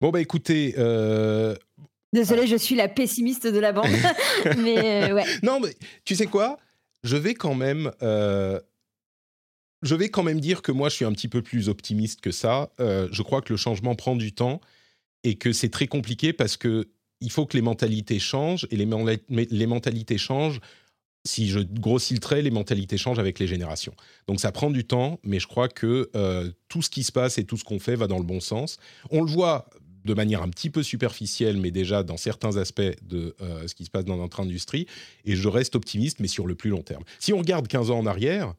Bon 0.00 0.10
bah 0.10 0.20
écoutez, 0.20 0.74
Désolée, 2.16 2.46
je 2.46 2.56
suis 2.56 2.74
la 2.74 2.88
pessimiste 2.88 3.46
de 3.46 3.58
la 3.58 3.72
bande. 3.72 3.90
mais 4.58 5.10
euh, 5.10 5.14
ouais. 5.14 5.24
Non, 5.42 5.60
mais 5.60 5.76
tu 6.06 6.16
sais 6.16 6.26
quoi? 6.26 6.58
Je 7.04 7.14
vais 7.14 7.34
quand 7.34 7.54
même. 7.54 7.92
Euh, 8.00 8.58
je 9.82 9.94
vais 9.94 10.08
quand 10.08 10.22
même 10.22 10.40
dire 10.40 10.62
que 10.62 10.72
moi, 10.72 10.88
je 10.88 10.94
suis 10.94 11.04
un 11.04 11.12
petit 11.12 11.28
peu 11.28 11.42
plus 11.42 11.68
optimiste 11.68 12.22
que 12.22 12.30
ça. 12.30 12.70
Euh, 12.80 13.06
je 13.12 13.20
crois 13.20 13.42
que 13.42 13.52
le 13.52 13.58
changement 13.58 13.94
prend 13.94 14.16
du 14.16 14.32
temps 14.32 14.62
et 15.24 15.34
que 15.34 15.52
c'est 15.52 15.68
très 15.68 15.88
compliqué 15.88 16.32
parce 16.32 16.56
que 16.56 16.88
il 17.20 17.30
faut 17.30 17.44
que 17.44 17.54
les 17.54 17.62
mentalités 17.62 18.18
changent 18.18 18.66
et 18.70 18.76
les, 18.76 18.88
les 19.28 19.66
mentalités 19.66 20.16
changent. 20.16 20.60
Si 21.26 21.48
je 21.48 21.60
grossis 21.60 22.14
le 22.14 22.20
trait, 22.20 22.40
les 22.40 22.50
mentalités 22.50 22.96
changent 22.96 23.18
avec 23.18 23.38
les 23.38 23.46
générations. 23.46 23.94
Donc 24.26 24.40
ça 24.40 24.52
prend 24.52 24.70
du 24.70 24.86
temps, 24.86 25.20
mais 25.22 25.38
je 25.38 25.46
crois 25.46 25.68
que 25.68 26.10
tout 26.68 26.82
ce 26.82 26.88
qui 26.88 27.02
se 27.02 27.12
passe 27.12 27.36
et 27.38 27.44
tout 27.44 27.56
ce 27.56 27.64
qu'on 27.64 27.80
fait 27.80 27.96
va 27.96 28.06
dans 28.06 28.18
le 28.18 28.24
bon 28.24 28.40
sens. 28.40 28.78
On 29.10 29.22
le 29.22 29.30
voit 29.30 29.68
de 30.06 30.14
manière 30.14 30.42
un 30.42 30.48
petit 30.48 30.70
peu 30.70 30.82
superficielle, 30.82 31.58
mais 31.58 31.70
déjà 31.70 32.02
dans 32.02 32.16
certains 32.16 32.56
aspects 32.56 32.80
de 33.02 33.34
euh, 33.42 33.66
ce 33.66 33.74
qui 33.74 33.84
se 33.84 33.90
passe 33.90 34.04
dans 34.04 34.16
notre 34.16 34.40
industrie. 34.40 34.86
Et 35.24 35.36
je 35.36 35.48
reste 35.48 35.74
optimiste, 35.74 36.20
mais 36.20 36.28
sur 36.28 36.46
le 36.46 36.54
plus 36.54 36.70
long 36.70 36.82
terme. 36.82 37.04
Si 37.18 37.32
on 37.32 37.38
regarde 37.38 37.66
15 37.68 37.90
ans 37.90 37.98
en 37.98 38.06
arrière, 38.06 38.54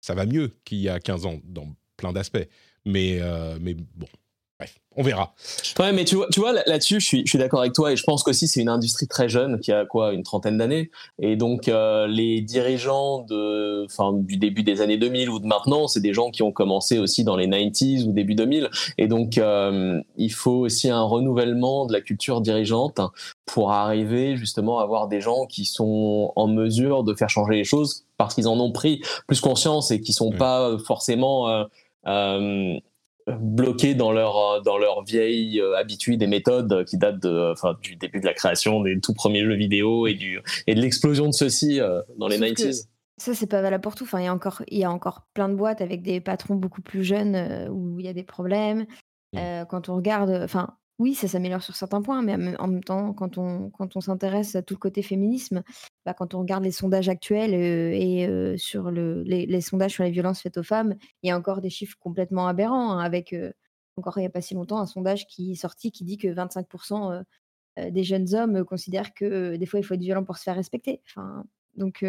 ça 0.00 0.14
va 0.14 0.26
mieux 0.26 0.52
qu'il 0.64 0.78
y 0.78 0.88
a 0.88 1.00
15 1.00 1.26
ans 1.26 1.40
dans 1.44 1.66
plein 1.96 2.12
d'aspects. 2.12 2.46
Mais, 2.84 3.18
euh, 3.20 3.58
mais 3.60 3.74
bon, 3.74 4.06
Bref, 4.60 4.78
on 4.94 5.02
verra. 5.02 5.32
Ouais, 5.78 5.90
mais 5.94 6.04
tu 6.04 6.16
vois, 6.16 6.26
tu 6.30 6.38
vois 6.38 6.52
là-dessus, 6.52 7.00
je 7.00 7.06
suis, 7.06 7.22
je 7.24 7.30
suis 7.30 7.38
d'accord 7.38 7.60
avec 7.60 7.72
toi 7.72 7.92
et 7.92 7.96
je 7.96 8.02
pense 8.04 8.22
qu'aussi 8.22 8.46
c'est 8.46 8.60
une 8.60 8.68
industrie 8.68 9.08
très 9.08 9.26
jeune 9.26 9.58
qui 9.58 9.72
a 9.72 9.86
quoi, 9.86 10.12
une 10.12 10.22
trentaine 10.22 10.58
d'années. 10.58 10.90
Et 11.18 11.36
donc 11.36 11.66
euh, 11.66 12.06
les 12.06 12.42
dirigeants 12.42 13.20
de, 13.22 13.86
enfin, 13.86 14.12
du 14.12 14.36
début 14.36 14.62
des 14.62 14.82
années 14.82 14.98
2000 14.98 15.30
ou 15.30 15.38
de 15.38 15.46
maintenant, 15.46 15.88
c'est 15.88 16.02
des 16.02 16.12
gens 16.12 16.30
qui 16.30 16.42
ont 16.42 16.52
commencé 16.52 16.98
aussi 16.98 17.24
dans 17.24 17.36
les 17.36 17.46
90s 17.46 18.04
ou 18.04 18.12
début 18.12 18.34
2000. 18.34 18.68
Et 18.98 19.08
donc 19.08 19.38
euh, 19.38 19.98
il 20.18 20.32
faut 20.32 20.58
aussi 20.58 20.90
un 20.90 21.04
renouvellement 21.04 21.86
de 21.86 21.94
la 21.94 22.02
culture 22.02 22.42
dirigeante 22.42 23.00
pour 23.46 23.72
arriver 23.72 24.36
justement 24.36 24.80
à 24.80 24.82
avoir 24.82 25.08
des 25.08 25.22
gens 25.22 25.46
qui 25.46 25.64
sont 25.64 26.34
en 26.36 26.48
mesure 26.48 27.02
de 27.02 27.14
faire 27.14 27.30
changer 27.30 27.54
les 27.54 27.64
choses 27.64 28.04
parce 28.18 28.34
qu'ils 28.34 28.46
en 28.46 28.60
ont 28.60 28.72
pris 28.72 29.00
plus 29.26 29.40
conscience 29.40 29.90
et 29.90 30.02
qui 30.02 30.12
sont 30.12 30.32
pas 30.32 30.76
forcément 30.84 31.48
euh, 31.48 31.64
euh 32.06 32.78
bloqués 33.26 33.94
dans 33.94 34.12
leur 34.12 34.36
euh, 34.36 34.60
dans 34.60 34.78
leur 34.78 35.02
vieille 35.04 35.60
euh, 35.60 35.76
habitude 35.76 36.22
et 36.22 36.26
méthode 36.26 36.84
qui 36.84 36.96
datent 36.96 37.20
de 37.20 37.52
enfin 37.52 37.76
du 37.82 37.96
début 37.96 38.20
de 38.20 38.26
la 38.26 38.34
création 38.34 38.82
des 38.82 39.00
tout 39.00 39.14
premiers 39.14 39.44
jeux 39.44 39.54
vidéo 39.54 40.06
et 40.06 40.14
du 40.14 40.40
et 40.66 40.74
de 40.74 40.80
l'explosion 40.80 41.26
de 41.26 41.32
ceux-ci 41.32 41.80
euh, 41.80 42.00
dans 42.18 42.28
les 42.28 42.38
90s. 42.38 42.86
Ça, 43.18 43.34
c'est 43.34 43.46
pas 43.46 43.60
valable 43.60 43.82
pour 43.82 43.94
tout. 43.94 44.04
Enfin, 44.04 44.20
il 44.20 44.24
y 44.24 44.28
a 44.28 44.32
encore, 44.32 44.62
il 44.68 44.78
y 44.78 44.84
a 44.84 44.90
encore 44.90 45.26
plein 45.34 45.50
de 45.50 45.54
boîtes 45.54 45.82
avec 45.82 46.00
des 46.00 46.22
patrons 46.22 46.54
beaucoup 46.54 46.80
plus 46.80 47.04
jeunes 47.04 47.68
où 47.70 48.00
il 48.00 48.06
y 48.06 48.08
a 48.08 48.14
des 48.14 48.22
problèmes. 48.22 48.86
Mmh. 49.34 49.64
quand 49.68 49.90
on 49.90 49.96
regarde, 49.96 50.30
enfin, 50.42 50.76
oui, 51.00 51.14
ça 51.14 51.28
s'améliore 51.28 51.62
sur 51.62 51.74
certains 51.74 52.02
points, 52.02 52.20
mais 52.20 52.56
en 52.58 52.66
même 52.68 52.84
temps, 52.84 53.14
quand 53.14 53.38
on, 53.38 54.00
s'intéresse 54.00 54.54
à 54.54 54.60
tout 54.60 54.74
le 54.74 54.78
côté 54.78 55.00
féminisme, 55.02 55.62
bah, 56.04 56.12
quand 56.12 56.34
on 56.34 56.40
regarde 56.40 56.62
les 56.62 56.72
sondages 56.72 57.08
actuels 57.08 57.54
euh, 57.54 57.90
et 57.94 58.26
euh, 58.28 58.58
sur 58.58 58.90
le, 58.90 59.22
les, 59.22 59.60
sondages 59.62 59.92
sur 59.92 60.04
les 60.04 60.10
violences 60.10 60.42
faites 60.42 60.58
aux 60.58 60.62
femmes, 60.62 60.94
il 61.22 61.28
y 61.28 61.30
a 61.30 61.38
encore 61.38 61.62
des 61.62 61.70
chiffres 61.70 61.96
complètement 62.00 62.46
aberrants, 62.48 62.92
hein, 62.92 62.98
avec 62.98 63.32
euh, 63.32 63.50
encore 63.96 64.18
il 64.18 64.20
n'y 64.20 64.26
a 64.26 64.30
pas 64.30 64.42
si 64.42 64.52
longtemps 64.52 64.78
un 64.78 64.84
sondage 64.86 65.26
qui 65.26 65.52
est 65.52 65.54
sorti 65.54 65.90
qui 65.90 66.04
dit 66.04 66.18
que 66.18 66.28
25% 66.28 67.24
des 67.90 68.04
jeunes 68.04 68.34
hommes 68.34 68.64
considèrent 68.64 69.14
que 69.14 69.56
des 69.56 69.66
fois 69.66 69.80
il 69.80 69.84
faut 69.84 69.94
être 69.94 70.00
violent 70.00 70.24
pour 70.24 70.36
se 70.36 70.42
faire 70.42 70.56
respecter. 70.56 71.02
Donc 71.76 72.04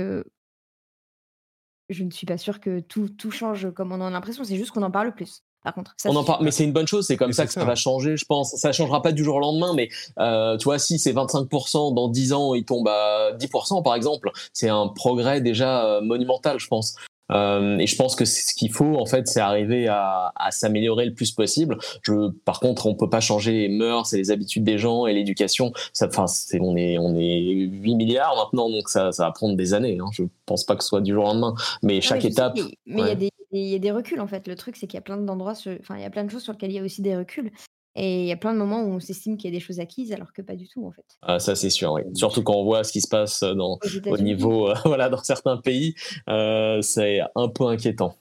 je 1.90 2.04
ne 2.04 2.12
suis 2.12 2.26
pas 2.26 2.38
sûre 2.38 2.60
que 2.60 2.82
tout, 2.82 3.10
tout 3.10 3.32
change 3.32 3.72
comme 3.72 3.92
on 3.94 3.96
en 3.96 4.08
a 4.08 4.10
l'impression, 4.10 4.44
c'est 4.44 4.58
juste 4.58 4.72
qu'on 4.72 4.84
en 4.84 4.92
parle 4.92 5.14
plus 5.14 5.44
contre, 5.76 5.96
on 6.06 6.16
en 6.16 6.24
parle, 6.24 6.44
mais 6.44 6.52
c'est 6.52 6.64
une 6.64 6.74
bonne 6.74 6.88
chose. 6.88 7.06
C'est 7.06 7.18
comme 7.18 7.34
ça 7.34 7.46
que 7.46 7.54
ça, 7.54 7.64
va 7.64 7.76
changer, 7.76 8.18
je 8.18 8.26
pense. 8.26 8.56
Ça 8.56 8.72
changera 8.72 9.02
pas 9.02 9.12
du 9.12 9.24
jour 9.24 9.36
au 9.36 9.40
lendemain, 9.40 9.74
mais 9.76 9.90
euh, 10.20 10.58
tu 10.58 10.66
vois, 10.66 10.80
si 10.80 10.98
c'est 10.98 11.14
25%, 11.14 11.94
dans 11.94 12.08
10 12.10 12.34
ans, 12.34 12.56
il 12.56 12.66
tombe 12.66 12.88
à 12.88 13.32
10%, 13.38 13.84
par 13.84 13.96
exemple, 13.96 14.32
c'est 14.54 14.70
un 14.70 14.88
progrès 14.88 15.40
déjà 15.40 15.86
euh, 15.86 16.02
monumental, 16.02 16.60
je 16.60 16.68
pense. 16.68 16.96
Euh, 17.32 17.78
et 17.78 17.88
je 17.88 17.96
pense 17.96 18.16
que 18.16 18.26
ce 18.26 18.54
qu'il 18.54 18.72
faut, 18.72 18.96
en 18.98 19.06
fait, 19.06 19.28
c'est 19.28 19.40
arriver 19.40 19.88
à, 19.88 20.34
à 20.36 20.52
s'améliorer 20.52 21.06
le 21.06 21.14
plus 21.14 21.32
possible. 21.32 21.78
Je, 22.02 22.30
par 22.44 22.60
contre, 22.60 22.88
on 22.88 22.96
peut 22.96 23.10
pas 23.10 23.22
changer 23.22 23.54
les 23.54 23.70
mœurs 23.70 24.14
et 24.14 24.18
les 24.18 24.32
habitudes 24.32 24.64
des 24.64 24.78
gens 24.78 25.06
et 25.06 25.14
l'éducation. 25.14 25.72
Enfin, 26.02 26.26
on 26.60 26.76
est 26.76 26.98
on 26.98 27.16
est 27.16 27.40
8 27.40 27.96
milliards 27.96 28.36
maintenant, 28.36 28.70
donc 28.70 28.90
ça, 28.90 29.12
ça 29.12 29.26
va 29.26 29.32
prendre 29.32 29.56
des 29.56 29.74
années. 29.74 29.98
Hein. 30.02 30.10
Je 30.12 30.24
pense 30.46 30.66
pas 30.66 30.76
que 30.76 30.84
ce 30.84 30.90
soit 30.90 31.02
du 31.02 31.14
jour 31.14 31.24
au 31.24 31.28
lendemain, 31.28 31.56
mais 31.84 32.02
chaque 32.02 32.26
étape. 32.26 32.58
Mais 32.86 33.02
il 33.02 33.08
y 33.08 33.12
a 33.12 33.16
des 33.16 33.32
il 33.52 33.68
y 33.68 33.76
a 33.76 33.80
des 33.80 33.92
reculs 33.92 34.20
en 34.20 34.28
fait. 34.28 34.48
Le 34.48 34.56
truc, 34.56 34.76
c'est 34.76 34.88
qu'il 34.88 34.98
y 34.98 35.00
a 35.00 35.02
plein 35.02 35.18
d'endroits, 35.18 35.54
enfin, 35.80 35.98
il 35.98 36.02
y 36.02 36.06
a 36.06 36.10
plein 36.10 36.24
de 36.24 36.32
choses 36.32 36.44
sur 36.44 36.54
lesquelles 36.54 36.72
il 36.72 36.76
y 36.76 36.80
a 36.80 36.84
aussi 36.84 37.02
des 37.02 37.16
reculs. 37.16 37.52
Et 37.96 38.22
il 38.22 38.28
y 38.28 38.32
a 38.32 38.38
plein 38.38 38.54
de 38.54 38.58
moments 38.58 38.84
où 38.84 38.88
on 38.94 39.00
s'estime 39.02 39.38
qu'il 39.38 39.52
y 39.52 39.54
a 39.54 39.58
des 39.58 39.64
choses 39.64 39.82
acquises 39.82 40.14
alors 40.14 40.32
que 40.32 40.42
pas 40.42 40.56
du 40.56 40.68
tout 40.68 40.86
en 40.86 40.92
fait. 40.92 41.04
Ah, 41.22 41.40
ça 41.40 41.56
c'est 41.56 41.70
sûr, 41.70 41.92
oui. 41.92 42.04
Surtout 42.14 42.42
quand 42.42 42.56
on 42.56 42.64
voit 42.64 42.86
ce 42.86 42.94
qui 42.94 43.02
se 43.02 43.10
passe 43.10 43.44
dans, 43.44 43.80
au 44.06 44.18
niveau, 44.18 44.70
euh, 44.70 44.76
voilà, 44.86 45.10
dans 45.10 45.22
certains 45.22 45.58
pays, 45.58 45.96
euh, 46.30 46.82
c'est 46.82 47.20
un 47.36 47.50
peu 47.50 47.66
inquiétant. 47.66 48.16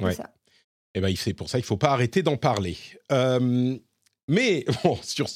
Ouais. 0.00 0.16
Et 0.94 1.00
ben, 1.00 1.12
c'est 1.16 1.34
pour 1.34 1.48
ça, 1.48 1.58
il 1.58 1.64
faut 1.64 1.76
pas 1.76 1.90
arrêter 1.90 2.22
d'en 2.22 2.36
parler. 2.36 2.76
mais 4.28 4.64
bon, 4.84 4.96
sur 5.02 5.26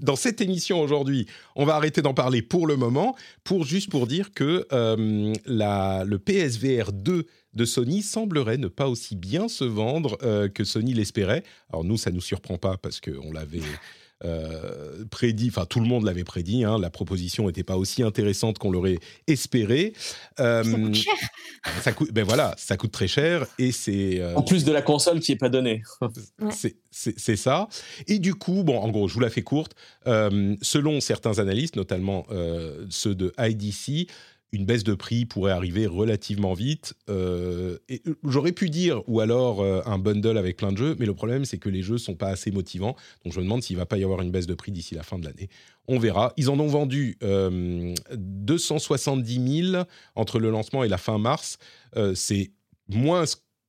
dans 0.00 0.16
cette 0.16 0.40
émission 0.40 0.80
aujourd'hui, 0.80 1.26
on 1.56 1.64
va 1.64 1.74
arrêter 1.76 2.02
d'en 2.02 2.14
parler 2.14 2.42
pour 2.42 2.66
le 2.66 2.76
moment, 2.76 3.14
pour 3.44 3.64
juste 3.64 3.90
pour 3.90 4.06
dire 4.06 4.32
que 4.32 4.66
euh, 4.72 5.32
le 5.46 6.16
PSVR 6.16 6.92
2 6.92 7.26
de 7.54 7.64
Sony 7.64 8.02
semblerait 8.02 8.58
ne 8.58 8.68
pas 8.68 8.88
aussi 8.88 9.16
bien 9.16 9.48
se 9.48 9.64
vendre 9.64 10.18
euh, 10.22 10.48
que 10.48 10.64
Sony 10.64 10.94
l'espérait. 10.94 11.42
Alors 11.72 11.84
nous, 11.84 11.96
ça 11.96 12.10
nous 12.10 12.20
surprend 12.20 12.58
pas 12.58 12.76
parce 12.76 13.00
qu'on 13.00 13.32
l'avait 13.32 13.60
euh, 14.24 15.04
prédit, 15.10 15.48
enfin 15.48 15.66
tout 15.66 15.80
le 15.80 15.86
monde 15.86 16.04
l'avait 16.04 16.24
prédit, 16.24 16.64
hein, 16.64 16.78
la 16.78 16.88
proposition 16.88 17.46
n'était 17.46 17.64
pas 17.64 17.76
aussi 17.76 18.02
intéressante 18.02 18.58
qu'on 18.58 18.70
l'aurait 18.70 18.98
espéré. 19.26 19.92
ça 20.36 20.62
coûte 20.62 20.94
cher. 20.94 21.14
Ça 21.82 21.92
coûte, 21.92 22.12
ben 22.12 22.24
voilà, 22.24 22.54
ça 22.58 22.76
coûte 22.76 22.92
très 22.92 23.08
cher 23.08 23.46
et 23.58 23.72
c'est... 23.72 24.22
en 24.34 24.42
plus 24.42 24.64
de 24.64 24.72
la 24.72 24.82
console 24.82 25.20
qui 25.20 25.32
est 25.32 25.36
pas 25.36 25.48
donnée. 25.48 25.82
C'est 26.90 27.36
ça. 27.36 27.68
Et 28.06 28.18
du 28.18 28.34
coup, 28.34 28.62
bon, 28.64 28.78
en 28.78 28.88
gros, 28.90 29.08
je 29.08 29.14
vous 29.14 29.20
la 29.20 29.30
fais 29.30 29.42
courte. 29.42 29.74
selon 30.04 31.00
certains 31.00 31.38
analystes, 31.38 31.76
notamment 31.76 32.26
ceux 32.90 33.14
de 33.14 33.32
IDC, 33.38 34.08
une 34.54 34.66
baisse 34.66 34.84
de 34.84 34.94
prix 34.94 35.24
pourrait 35.24 35.50
arriver 35.50 35.86
relativement 35.86 36.54
vite. 36.54 36.94
Euh, 37.10 37.78
j'aurais 38.22 38.52
pu 38.52 38.70
dire, 38.70 39.02
ou 39.08 39.18
alors 39.18 39.60
euh, 39.60 39.82
un 39.84 39.98
bundle 39.98 40.38
avec 40.38 40.56
plein 40.56 40.70
de 40.70 40.78
jeux, 40.78 40.94
mais 41.00 41.06
le 41.06 41.14
problème, 41.14 41.44
c'est 41.44 41.58
que 41.58 41.68
les 41.68 41.82
jeux 41.82 41.98
sont 41.98 42.14
pas 42.14 42.28
assez 42.28 42.52
motivants. 42.52 42.94
Donc 43.24 43.32
je 43.32 43.40
me 43.40 43.44
demande 43.44 43.64
s'il 43.64 43.76
va 43.76 43.84
pas 43.84 43.98
y 43.98 44.04
avoir 44.04 44.22
une 44.22 44.30
baisse 44.30 44.46
de 44.46 44.54
prix 44.54 44.70
d'ici 44.70 44.94
la 44.94 45.02
fin 45.02 45.18
de 45.18 45.24
l'année. 45.24 45.48
On 45.88 45.98
verra. 45.98 46.32
Ils 46.36 46.50
en 46.50 46.60
ont 46.60 46.68
vendu 46.68 47.18
270 47.20 49.38
euh, 49.38 49.72
000 49.72 49.84
entre 50.14 50.38
le 50.38 50.50
lancement 50.50 50.84
et 50.84 50.88
la 50.88 50.98
fin 50.98 51.18
mars. 51.18 51.58
c'est 52.14 52.52
moins 52.88 53.24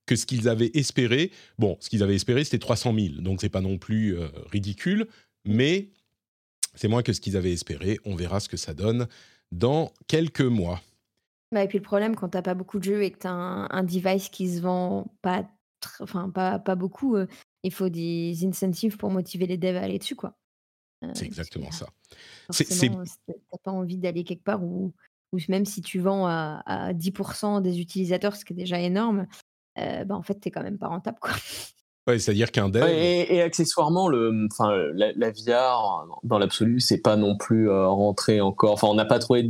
que 0.06 0.16
ce 0.16 0.28
qu'ils 0.28 0.48
avaient 0.48 0.70
espéré. 0.76 1.32
Bon, 1.58 1.78
ce 1.80 1.90
qu'ils 1.90 2.04
avaient 2.04 2.16
espéré, 2.16 2.44
c'était 2.44 2.60
300 2.60 2.94
000. 2.94 3.22
Donc 3.22 3.42
c'est 3.42 3.50
pas 3.50 3.62
non 3.62 3.80
plus 3.80 4.18
ridicule, 4.52 5.08
mais 5.46 5.90
c'est 6.76 6.88
moins 6.88 7.02
que 7.02 7.12
ce 7.12 7.20
qu'ils 7.20 7.38
avaient 7.38 7.54
espéré. 7.54 7.98
On 8.06 8.16
verra 8.16 8.40
ce 8.40 8.50
que 8.50 8.58
ça 8.58 8.76
donne 8.76 9.08
dans 9.52 9.92
quelques 10.08 10.42
mois. 10.42 10.82
Bah, 11.52 11.64
et 11.64 11.68
puis 11.68 11.78
le 11.78 11.84
problème, 11.84 12.16
quand 12.16 12.30
tu 12.30 12.38
n'as 12.38 12.42
pas 12.42 12.54
beaucoup 12.54 12.80
de 12.80 12.84
jeux 12.84 13.04
et 13.04 13.12
que 13.12 13.20
tu 13.20 13.28
as 13.28 13.32
un, 13.32 13.84
device 13.84 14.30
qui 14.30 14.54
se 14.54 14.62
vend 14.62 15.08
pas, 15.22 15.48
enfin, 16.00 16.30
pas, 16.30 16.60
pas 16.60 16.76
beaucoup, 16.76 17.16
euh, 17.16 17.28
il 17.64 17.72
faut 17.72 17.90
des 17.90 18.46
incentives 18.46 18.98
pour 18.98 19.12
motiver 19.12 19.48
les 19.48 19.58
devs 19.58 19.78
à 19.78 19.82
aller 19.82 20.00
dessus. 20.00 20.16
quoi. 20.16 20.38
Euh, 21.04 21.12
c'est 21.14 21.26
exactement 21.26 21.72
ça. 21.72 21.88
Tu 22.52 22.64
n'as 22.90 23.58
pas 23.64 23.72
envie 23.72 23.98
d'aller 23.98 24.24
quelque 24.24 24.44
part 24.44 24.64
où, 24.64 24.94
même 25.50 25.66
si 25.66 25.82
tu 25.82 26.00
vends 26.00 26.26
à, 26.28 26.64
à 26.66 26.94
10% 26.94 27.62
des 27.62 27.80
utilisateurs, 27.80 28.36
ce 28.36 28.46
qui 28.46 28.54
est 28.54 28.56
déjà 28.56 28.80
énorme, 28.80 29.28
euh, 29.78 30.06
bah, 30.06 30.16
en 30.16 30.24
fait, 30.24 30.40
tu 30.40 30.48
n'es 30.48 30.52
quand 30.52 30.64
même 30.64 30.78
pas 30.78 30.88
rentable. 30.88 31.20
Quoi. 31.20 31.34
Ouais, 32.08 32.20
c'est-à-dire 32.20 32.52
qu'un 32.52 32.70
dev. 32.70 32.88
et, 32.88 33.42
accessoirement, 33.42 34.08
le, 34.08 34.48
enfin, 34.52 34.72
la, 34.94 35.12
la 35.14 35.32
VR, 35.32 36.06
dans 36.24 36.38
l'absolu, 36.38 36.80
c'est 36.80 37.00
pas 37.00 37.16
non 37.16 37.36
plus 37.36 37.70
euh, 37.70 37.88
rentré 37.88 38.42
encore. 38.42 38.74
Enfin, 38.74 38.88
on 38.88 38.94
n'a 38.94 39.06
pas 39.06 39.18
trouvé 39.18 39.50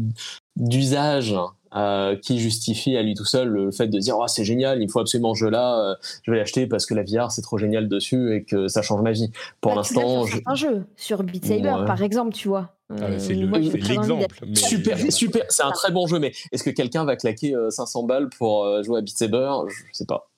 d'usage 0.56 1.36
euh, 1.76 2.16
qui 2.16 2.40
justifie 2.40 2.96
à 2.96 3.04
lui 3.04 3.14
tout 3.14 3.26
seul 3.26 3.50
le 3.50 3.72
fait 3.72 3.88
de 3.88 4.00
dire 4.00 4.16
oh, 4.18 4.28
c'est 4.28 4.46
génial, 4.46 4.82
il 4.82 4.90
faut 4.90 5.02
absolument 5.02 5.34
ce 5.34 5.40
jeu-là, 5.40 5.80
euh, 5.80 5.96
je 6.24 6.32
vais 6.32 6.38
l'acheter 6.38 6.68
parce 6.68 6.86
que 6.86 6.94
la 6.94 7.04
VR 7.04 7.30
c'est 7.32 7.42
trop 7.42 7.58
génial 7.58 7.90
dessus 7.90 8.34
et 8.34 8.46
que 8.46 8.70
ça 8.70 8.82
change 8.82 9.02
ma 9.02 9.12
vie. 9.12 9.30
Pour 9.60 9.72
bah, 9.72 9.78
l'instant, 9.80 10.26
je... 10.26 10.38
un 10.46 10.56
jeu 10.56 10.86
sur 10.96 11.24
Beat 11.24 11.46
Saber 11.46 11.76
par 11.86 12.02
exemple, 12.02 12.34
tu 12.34 12.48
vois. 12.48 12.70
Ah, 12.90 13.20
c'est 13.20 13.34
l'exemple. 13.34 14.28
Super, 14.54 15.12
super, 15.12 15.44
c'est 15.50 15.64
un 15.64 15.72
très 15.72 15.92
bon 15.92 16.08
jeu, 16.08 16.20
mais 16.20 16.32
est-ce 16.54 16.64
que 16.64 16.70
quelqu'un 16.70 17.04
va 17.04 17.18
claquer 17.18 17.54
500 17.70 18.04
balles 18.04 18.30
pour 18.30 18.82
jouer 18.84 19.00
à 19.00 19.02
Beat 19.02 19.18
Saber? 19.18 19.52
Je 19.68 19.84
sais 19.92 20.06
pas. 20.06 20.30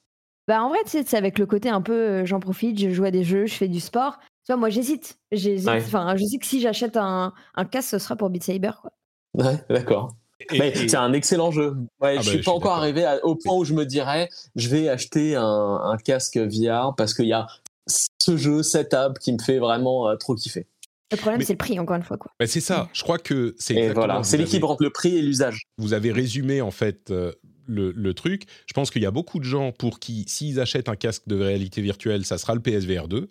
Bah 0.47 0.63
en 0.63 0.69
vrai, 0.69 0.79
c'est 0.85 1.13
avec 1.13 1.39
le 1.39 1.45
côté 1.45 1.69
un 1.69 1.81
peu 1.81 1.93
euh, 1.93 2.25
j'en 2.25 2.39
profite, 2.39 2.79
je 2.79 2.89
joue 2.89 3.03
à 3.03 3.11
des 3.11 3.23
jeux, 3.23 3.45
je 3.45 3.53
fais 3.53 3.67
du 3.67 3.79
sport. 3.79 4.17
Tu 4.45 4.53
vois, 4.53 4.57
moi 4.57 4.69
j'hésite. 4.69 5.19
J'hésite. 5.31 5.67
Enfin, 5.67 6.15
je 6.15 6.23
sais 6.23 6.37
que 6.37 6.45
si 6.45 6.61
j'achète 6.61 6.95
un, 6.95 7.33
un 7.55 7.65
casque, 7.65 7.89
ce 7.89 7.99
sera 7.99 8.15
pour 8.15 8.29
Beat 8.29 8.43
Saber. 8.43 8.71
Quoi. 8.81 8.91
Ouais, 9.33 9.57
d'accord. 9.69 10.15
C'est 10.49 10.95
un 10.95 11.13
excellent 11.13 11.51
jeu. 11.51 11.75
Ouais, 11.99 12.15
ah 12.17 12.21
je 12.21 12.27
bah, 12.27 12.31
suis 12.35 12.41
pas 12.41 12.51
encore 12.51 12.75
arrivé 12.75 13.05
au 13.23 13.35
point 13.35 13.55
où 13.55 13.65
je 13.65 13.73
me 13.73 13.85
dirais 13.85 14.29
je 14.55 14.69
vais 14.69 14.87
acheter 14.87 15.35
un, 15.35 15.43
un 15.43 15.97
casque 15.97 16.37
VR 16.37 16.93
parce 16.95 17.13
qu'il 17.13 17.25
y 17.25 17.33
a 17.33 17.47
ce 17.87 18.37
jeu, 18.37 18.63
cette 18.63 18.93
app 18.93 19.19
qui 19.19 19.33
me 19.33 19.39
fait 19.39 19.59
vraiment 19.59 20.09
euh, 20.09 20.15
trop 20.15 20.35
kiffer. 20.35 20.67
Le 21.11 21.17
problème, 21.17 21.41
c'est 21.41 21.53
le 21.53 21.57
prix, 21.57 21.79
encore 21.79 21.95
une 21.95 22.03
fois. 22.03 22.17
Quoi. 22.17 22.31
Bah, 22.39 22.47
c'est 22.47 22.59
ça. 22.59 22.89
Je 22.91 23.01
crois 23.03 23.17
que 23.17 23.55
c'est. 23.57 23.93
Voilà, 23.93 24.23
c'est 24.23 24.37
l'équilibre 24.37 24.69
entre 24.69 24.83
le 24.83 24.89
prix 24.89 25.17
et 25.17 25.21
l'usage. 25.21 25.63
Vous 25.77 25.93
avez 25.93 26.11
résumé 26.11 26.61
en 26.61 26.71
fait 26.71 27.11
euh, 27.11 27.33
le, 27.67 28.13
truc. 28.13 28.43
Je 28.67 28.73
pense 28.73 28.89
qu'il 28.89 29.01
y 29.01 29.05
a 29.05 29.11
beaucoup 29.11 29.39
de 29.39 29.43
gens 29.43 29.71
pour 29.71 29.99
qui, 29.99 30.25
s'ils 30.27 30.59
achètent 30.59 30.89
un 30.89 30.95
casque 30.95 31.23
de 31.27 31.35
réalité 31.35 31.81
virtuelle, 31.81 32.25
ça 32.25 32.37
sera 32.37 32.55
le 32.55 32.61
PSVR 32.61 33.07
2, 33.07 33.27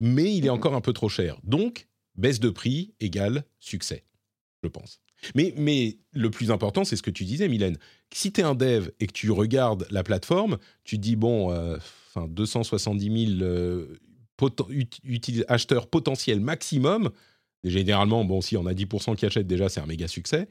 mais 0.00 0.34
il 0.34 0.46
est 0.46 0.50
encore 0.50 0.74
un 0.74 0.80
peu 0.80 0.92
trop 0.92 1.08
cher. 1.08 1.38
Donc, 1.44 1.88
baisse 2.16 2.40
de 2.40 2.50
prix 2.50 2.94
égale 3.00 3.44
succès, 3.58 4.04
je 4.62 4.68
pense. 4.68 5.00
Mais, 5.34 5.54
mais 5.56 5.98
le 6.12 6.30
plus 6.30 6.50
important, 6.50 6.84
c'est 6.84 6.96
ce 6.96 7.02
que 7.02 7.10
tu 7.10 7.24
disais, 7.24 7.48
Mylène. 7.48 7.78
Si 8.12 8.32
tu 8.32 8.40
es 8.40 8.44
un 8.44 8.54
dev 8.54 8.90
et 9.00 9.06
que 9.06 9.12
tu 9.12 9.30
regardes 9.30 9.86
la 9.90 10.02
plateforme, 10.02 10.58
tu 10.84 10.96
te 10.96 11.02
dis, 11.02 11.16
bon, 11.16 11.50
euh, 11.50 11.78
enfin 12.14 12.28
270 12.28 13.38
000 13.38 13.42
euh, 13.42 13.98
acheteurs 15.48 15.88
potentiels 15.88 16.40
maximum. 16.40 17.10
généralement, 17.64 18.24
bon, 18.24 18.40
si 18.40 18.56
on 18.56 18.66
a 18.66 18.74
10% 18.74 19.16
qui 19.16 19.26
achètent 19.26 19.46
déjà, 19.46 19.68
c'est 19.68 19.80
un 19.80 19.86
méga 19.86 20.06
succès 20.06 20.48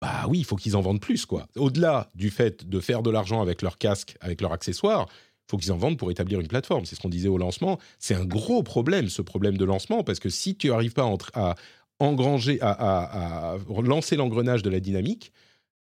bah 0.00 0.26
oui, 0.28 0.38
il 0.38 0.44
faut 0.44 0.56
qu'ils 0.56 0.76
en 0.76 0.80
vendent 0.80 1.00
plus, 1.00 1.26
quoi. 1.26 1.48
Au-delà 1.56 2.08
du 2.14 2.30
fait 2.30 2.68
de 2.68 2.80
faire 2.80 3.02
de 3.02 3.10
l'argent 3.10 3.42
avec 3.42 3.62
leur 3.62 3.78
casque, 3.78 4.16
avec 4.20 4.40
leurs 4.40 4.52
accessoires, 4.52 5.06
il 5.10 5.50
faut 5.50 5.56
qu'ils 5.56 5.72
en 5.72 5.76
vendent 5.76 5.98
pour 5.98 6.10
établir 6.10 6.40
une 6.40 6.46
plateforme. 6.46 6.84
C'est 6.84 6.94
ce 6.94 7.00
qu'on 7.00 7.08
disait 7.08 7.28
au 7.28 7.38
lancement. 7.38 7.78
C'est 7.98 8.14
un 8.14 8.24
gros 8.24 8.62
problème, 8.62 9.08
ce 9.08 9.22
problème 9.22 9.56
de 9.56 9.64
lancement, 9.64 10.04
parce 10.04 10.20
que 10.20 10.28
si 10.28 10.54
tu 10.54 10.68
n'arrives 10.68 10.92
pas 10.92 11.10
à, 11.34 11.54
engranger, 11.98 12.58
à, 12.60 13.56
lancer 13.82 14.16
l'engrenage 14.16 14.62
de 14.62 14.70
la 14.70 14.78
dynamique, 14.78 15.32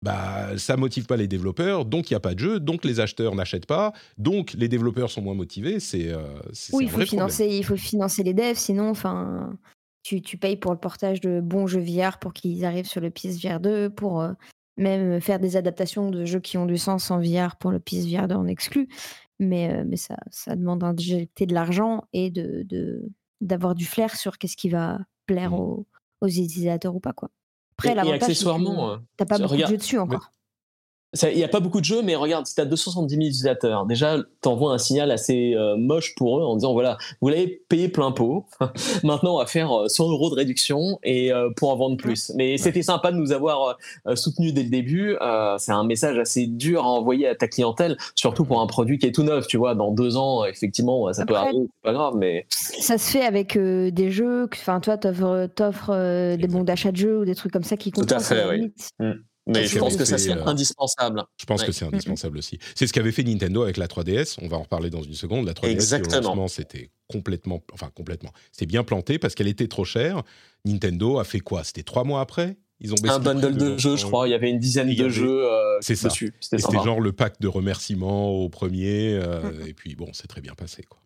bah, 0.04 0.56
ça 0.58 0.78
motive 0.78 1.08
pas 1.08 1.18
les 1.18 1.28
développeurs, 1.28 1.84
donc 1.84 2.12
il 2.12 2.14
n'y 2.14 2.18
a 2.18 2.20
pas 2.20 2.36
de 2.36 2.40
jeu, 2.40 2.60
donc 2.60 2.86
les 2.86 3.00
acheteurs 3.00 3.34
n'achètent 3.34 3.66
pas, 3.66 3.92
donc 4.20 4.54
les 4.54 4.68
développeurs 4.68 5.10
sont 5.10 5.22
moins 5.22 5.34
motivés. 5.34 5.80
C'est 5.80 6.10
euh, 6.10 6.22
oui, 6.74 6.84
il 6.84 6.90
faut 6.92 7.02
financer, 7.02 7.48
il 7.48 7.64
faut 7.64 7.78
financer 7.78 8.22
les 8.22 8.36
devs, 8.36 8.58
sinon, 8.58 8.90
enfin, 8.90 9.58
tu, 10.06 10.38
payes 10.38 10.58
pour 10.58 10.72
le 10.72 10.78
portage 10.78 11.20
de 11.20 11.42
bons 11.42 11.66
jeux 11.66 11.82
VR 11.82 12.20
pour 12.20 12.34
qu'ils 12.34 12.64
arrivent 12.64 12.88
sur 12.88 13.02
le 13.02 13.10
PSVR 13.10 13.60
2, 13.60 13.90
pour 13.90 14.22
euh, 14.22 14.34
même 14.78 15.20
faire 15.20 15.40
des 15.40 15.58
adaptations 15.58 16.12
de 16.12 16.26
jeux 16.26 16.40
qui 16.40 16.58
ont 16.58 16.68
du 16.68 16.78
sens 16.78 17.10
en 17.10 17.20
VR 17.20 17.56
pour 17.56 17.72
le 17.72 17.80
PSVR 17.80 18.28
2 18.28 18.36
en 18.36 18.46
exclu. 18.46 18.88
Mais, 19.40 19.72
euh, 19.72 19.84
mais 19.86 19.98
ça, 19.98 20.18
ça 20.30 20.56
demande 20.56 20.80
d'injecter 20.80 21.48
de 21.48 21.54
l'argent 21.54 22.04
et 22.14 22.30
de, 22.30 23.04
d'avoir 23.42 23.74
du 23.74 23.86
flair 23.86 24.16
sur 24.16 24.38
qu'est-ce 24.38 24.56
qui 24.56 24.70
va 24.70 25.00
plaire 25.26 25.52
mmh. 25.52 25.60
aux, 25.60 25.88
aux, 26.22 26.28
utilisateurs 26.28 26.96
ou 26.96 27.00
pas. 27.00 27.14
Quoi. 27.14 27.32
Après, 27.78 27.96
l'avantage, 27.96 28.24
accessoirement, 28.24 28.92
euh, 28.92 28.98
t'as 29.18 29.26
pas 29.26 29.40
beaucoup 29.40 29.58
de 29.58 29.66
jeux 29.66 29.78
dessus 29.78 29.98
encore. 29.98 30.32
Il 31.24 31.38
n'y 31.38 31.44
a 31.44 31.48
pas 31.48 31.60
beaucoup 31.60 31.80
de 31.80 31.86
jeux, 31.86 32.02
mais 32.02 32.16
regarde, 32.16 32.46
si 32.46 32.56
tu 32.56 32.62
as 32.62 32.66
270 32.66 33.16
000 33.16 33.26
utilisateurs, 33.28 33.86
déjà, 33.86 34.18
tu 34.42 34.50
envoies 34.50 34.74
un 34.74 34.78
signal 34.78 35.12
assez 35.12 35.54
euh, 35.56 35.76
moche 35.78 36.16
pour 36.16 36.40
eux 36.40 36.44
en 36.44 36.56
disant 36.56 36.74
voilà, 36.74 36.98
vous 37.22 37.30
l'avez 37.30 37.48
payé 37.48 37.90
plein 37.90 38.12
pot, 38.12 38.46
maintenant 39.04 39.36
on 39.36 39.40
va 39.40 39.46
faire 39.46 39.70
100 39.88 40.04
euh, 40.04 40.12
euros 40.12 40.30
de 40.30 40.36
réduction 40.36 41.00
et 41.04 41.32
euh, 41.32 41.50
pour 41.56 41.70
en 41.70 41.76
vendre 41.76 41.98
plus. 41.98 42.32
Mais 42.36 42.58
c'était 42.58 42.82
sympa 42.82 43.12
de 43.12 43.18
nous 43.18 43.32
avoir 43.32 43.78
soutenus 44.16 44.54
dès 44.54 44.64
le 44.64 44.70
début. 44.70 45.16
c'est 45.58 45.72
un 45.72 45.84
message 45.84 46.18
assez 46.18 46.48
dur 46.48 46.84
à 46.84 46.88
envoyer 46.88 47.28
à 47.28 47.36
ta 47.36 47.48
clientèle, 47.48 47.98
surtout 48.16 48.46
pour 48.46 48.62
un 48.62 48.68
produit 48.68 48.98
qui 48.98 49.08
est 49.08 49.12
tout 49.12 49.24
neuf. 49.24 49.48
Tu 49.48 49.58
vois, 49.58 49.76
dans 49.76 49.92
deux 49.92 50.18
ans, 50.18 50.46
effectivement, 50.46 51.12
ça 51.14 51.26
peut 51.26 51.36
arriver, 51.36 51.60
c'est 51.64 51.84
pas 51.84 51.94
grave, 51.94 52.16
mais. 52.18 52.46
Ça 52.50 52.98
se 52.98 53.12
fait 53.12 53.26
avec 53.26 53.58
des 53.58 54.12
jeux, 54.12 54.48
enfin, 54.54 54.80
toi, 54.80 54.98
t'offres 54.98 56.36
des 56.36 56.48
bons 56.48 56.64
d'achat 56.64 56.92
de 56.92 56.98
jeux 56.98 57.20
ou 57.20 57.26
des 57.26 57.36
trucs 57.36 57.52
comme 57.52 57.64
ça 57.64 57.78
qui 57.78 57.92
comptent. 57.92 58.08
Tout 58.08 58.16
à 58.16 58.20
fait, 58.20 58.44
oui. 58.50 58.74
Mais 59.48 59.68
je 59.68 59.78
pense 59.78 59.96
que 59.96 60.06
ça 60.06 60.18
c'est 60.18 60.32
euh, 60.32 60.46
indispensable. 60.46 61.24
Je 61.38 61.46
pense 61.46 61.64
que 61.64 61.72
c'est 61.72 61.86
indispensable 61.86 62.38
aussi. 62.38 62.58
C'est 62.74 62.88
ce 62.88 62.94
qu'avait 62.94 63.12
fait 63.12 63.24
Nintendo 63.24 63.64
avec 63.64 63.78
la 63.78 63.88
3DS. 63.88 64.38
On 64.42 64.48
va 64.48 64.58
en 64.58 64.64
reparler 64.64 64.90
dans 64.90 65.04
une 65.04 65.14
seconde. 65.14 65.46
La 65.46 65.54
3DS, 65.54 65.70
Exactement. 65.70 66.48
c'était 66.48 66.90
complètement, 67.08 67.64
enfin 67.72 67.92
complètement, 67.94 68.32
c'était 68.52 68.66
bien 68.66 68.84
planté 68.84 69.20
parce 69.20 69.36
qu'elle 69.36 69.48
était 69.48 69.68
trop 69.68 69.86
chère. 69.86 70.24
Nintendo 70.66 71.20
a 71.20 71.24
fait 71.24 71.42
quoi? 71.42 71.64
C'était 71.64 71.84
trois 71.84 72.04
mois 72.04 72.22
après? 72.22 72.58
Ils 72.82 72.94
ont 72.94 72.98
un 73.08 73.20
bundle 73.20 73.56
de, 73.56 73.78
jeux, 73.78 73.96
je 73.96 74.06
crois. 74.06 74.28
Il 74.28 74.32
y 74.32 74.34
avait 74.34 74.50
une 74.50 74.60
dizaine 74.60 74.94
de 74.94 75.10
jeux 75.10 75.46
euh, 75.50 75.78
c'est 75.80 75.96
ça. 75.96 76.10
dessus. 76.10 76.34
C'était 76.42 76.62
genre 76.84 77.00
le 77.00 77.14
pack 77.14 77.40
de 77.40 77.48
remerciements 77.48 78.32
au 78.32 78.50
premier. 78.50 79.14
Euh, 79.14 79.42
mm. 79.42 79.68
Et 79.68 79.74
puis 79.74 79.96
bon, 79.96 80.10
c'est 80.14 80.28
très 80.28 80.42
bien 80.42 80.54
passé. 80.56 80.84
quoi. 80.84 81.00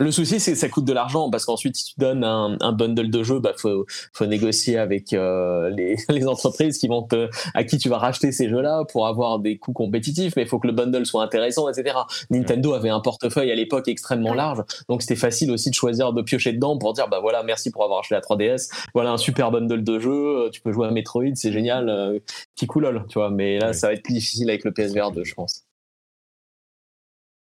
Le 0.00 0.12
souci, 0.12 0.38
c'est 0.38 0.52
que 0.52 0.58
ça 0.58 0.68
coûte 0.68 0.84
de 0.84 0.92
l'argent 0.92 1.28
parce 1.28 1.44
qu'ensuite, 1.44 1.74
si 1.74 1.86
tu 1.86 1.94
donnes 1.98 2.22
un, 2.22 2.56
un 2.60 2.72
bundle 2.72 3.10
de 3.10 3.22
jeux, 3.24 3.40
bah 3.40 3.52
faut, 3.56 3.84
faut 4.12 4.26
négocier 4.26 4.78
avec 4.78 5.12
euh, 5.12 5.70
les, 5.70 5.96
les, 6.08 6.28
entreprises 6.28 6.78
qui 6.78 6.86
vont 6.86 7.02
te, 7.02 7.28
à 7.54 7.64
qui 7.64 7.78
tu 7.78 7.88
vas 7.88 7.98
racheter 7.98 8.30
ces 8.30 8.48
jeux-là 8.48 8.84
pour 8.92 9.08
avoir 9.08 9.40
des 9.40 9.58
coûts 9.58 9.72
compétitifs. 9.72 10.36
Mais 10.36 10.42
il 10.42 10.48
faut 10.48 10.60
que 10.60 10.68
le 10.68 10.72
bundle 10.72 11.04
soit 11.04 11.24
intéressant, 11.24 11.68
etc. 11.68 11.96
Nintendo 12.30 12.74
avait 12.74 12.90
un 12.90 13.00
portefeuille 13.00 13.50
à 13.50 13.56
l'époque 13.56 13.88
extrêmement 13.88 14.34
large, 14.34 14.62
donc 14.88 15.02
c'était 15.02 15.16
facile 15.16 15.50
aussi 15.50 15.70
de 15.70 15.74
choisir 15.74 16.12
de 16.12 16.22
piocher 16.22 16.52
dedans 16.52 16.78
pour 16.78 16.92
dire 16.92 17.08
bah 17.08 17.18
voilà, 17.20 17.42
merci 17.42 17.72
pour 17.72 17.82
avoir 17.82 18.00
acheté 18.00 18.14
la 18.14 18.20
3DS. 18.20 18.70
Voilà 18.94 19.10
un 19.10 19.18
super 19.18 19.50
bundle 19.50 19.82
de 19.82 19.98
jeux. 19.98 20.46
Euh, 20.46 20.50
tu 20.50 20.60
peux 20.60 20.70
jouer 20.70 20.86
à 20.86 20.90
Metroid, 20.92 21.34
c'est 21.34 21.52
génial, 21.52 21.88
euh, 21.88 22.20
qui 22.54 22.66
coulole, 22.66 23.04
tu 23.08 23.18
vois. 23.18 23.30
Mais 23.30 23.58
là, 23.58 23.72
ça 23.72 23.88
va 23.88 23.94
être 23.94 24.02
plus 24.02 24.14
difficile 24.14 24.48
avec 24.48 24.64
le 24.64 24.72
PSVR 24.72 25.10
2, 25.10 25.24
je 25.24 25.34
pense. 25.34 25.67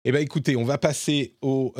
Eh 0.04 0.12
bien 0.12 0.20
écoutez, 0.20 0.56
on 0.56 0.64
va 0.64 0.78
passer 0.78 1.36
au, 1.42 1.74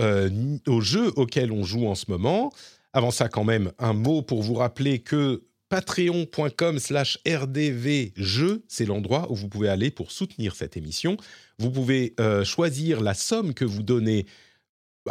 au 0.67 0.81
jeu 0.81 1.11
auquel 1.17 1.53
on 1.53 1.65
joue 1.65 1.87
en 1.87 1.95
ce 1.95 2.05
moment. 2.09 2.53
Avant 2.93 3.11
ça, 3.11 3.29
quand 3.29 3.45
même, 3.45 3.73
un 3.79 3.95
mot 3.95 4.21
pour 4.21 4.43
vous 4.43 4.55
rappeler 4.55 4.99
que 4.99 5.45
patreon.com 5.71 6.79
slash 6.79 7.19
rdvjeux, 7.27 8.65
c'est 8.69 8.85
l'endroit 8.85 9.31
où 9.31 9.37
vous 9.37 9.49
pouvez 9.49 9.69
aller 9.69 9.91
pour 9.91 10.11
soutenir 10.11 10.55
cette 10.55 10.77
émission. 10.77 11.17
Vous 11.59 11.71
pouvez 11.71 12.15
choisir 12.45 13.01
la 13.01 13.15
somme 13.15 13.55
que 13.55 13.65
vous 13.65 13.83
donnez 13.83 14.27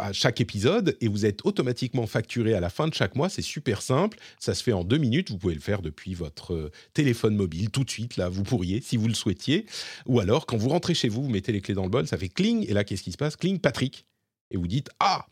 à 0.00 0.12
chaque 0.12 0.40
épisode 0.40 0.96
et 1.00 1.08
vous 1.08 1.26
êtes 1.26 1.44
automatiquement 1.44 2.06
facturé 2.06 2.54
à 2.54 2.60
la 2.60 2.70
fin 2.70 2.88
de 2.88 2.94
chaque 2.94 3.14
mois. 3.14 3.28
C'est 3.28 3.42
super 3.42 3.82
simple. 3.82 4.18
Ça 4.38 4.54
se 4.54 4.62
fait 4.62 4.72
en 4.72 4.84
deux 4.84 4.98
minutes. 4.98 5.30
Vous 5.30 5.38
pouvez 5.38 5.54
le 5.54 5.60
faire 5.60 5.82
depuis 5.82 6.14
votre 6.14 6.54
euh, 6.54 6.70
téléphone 6.94 7.36
mobile 7.36 7.70
tout 7.70 7.84
de 7.84 7.90
suite. 7.90 8.16
Là, 8.16 8.28
vous 8.28 8.42
pourriez, 8.42 8.80
si 8.80 8.96
vous 8.96 9.08
le 9.08 9.14
souhaitiez. 9.14 9.66
Ou 10.06 10.20
alors, 10.20 10.46
quand 10.46 10.56
vous 10.56 10.68
rentrez 10.68 10.94
chez 10.94 11.08
vous, 11.08 11.22
vous 11.22 11.30
mettez 11.30 11.52
les 11.52 11.60
clés 11.60 11.74
dans 11.74 11.84
le 11.84 11.90
bol, 11.90 12.06
ça 12.06 12.18
fait 12.18 12.28
cling. 12.28 12.66
Et 12.68 12.72
là, 12.72 12.84
qu'est-ce 12.84 13.02
qui 13.02 13.12
se 13.12 13.18
passe? 13.18 13.36
Cling 13.36 13.58
Patrick. 13.58 14.06
Et 14.50 14.56
vous 14.56 14.66
dites 14.66 14.90
Ah 14.98 15.26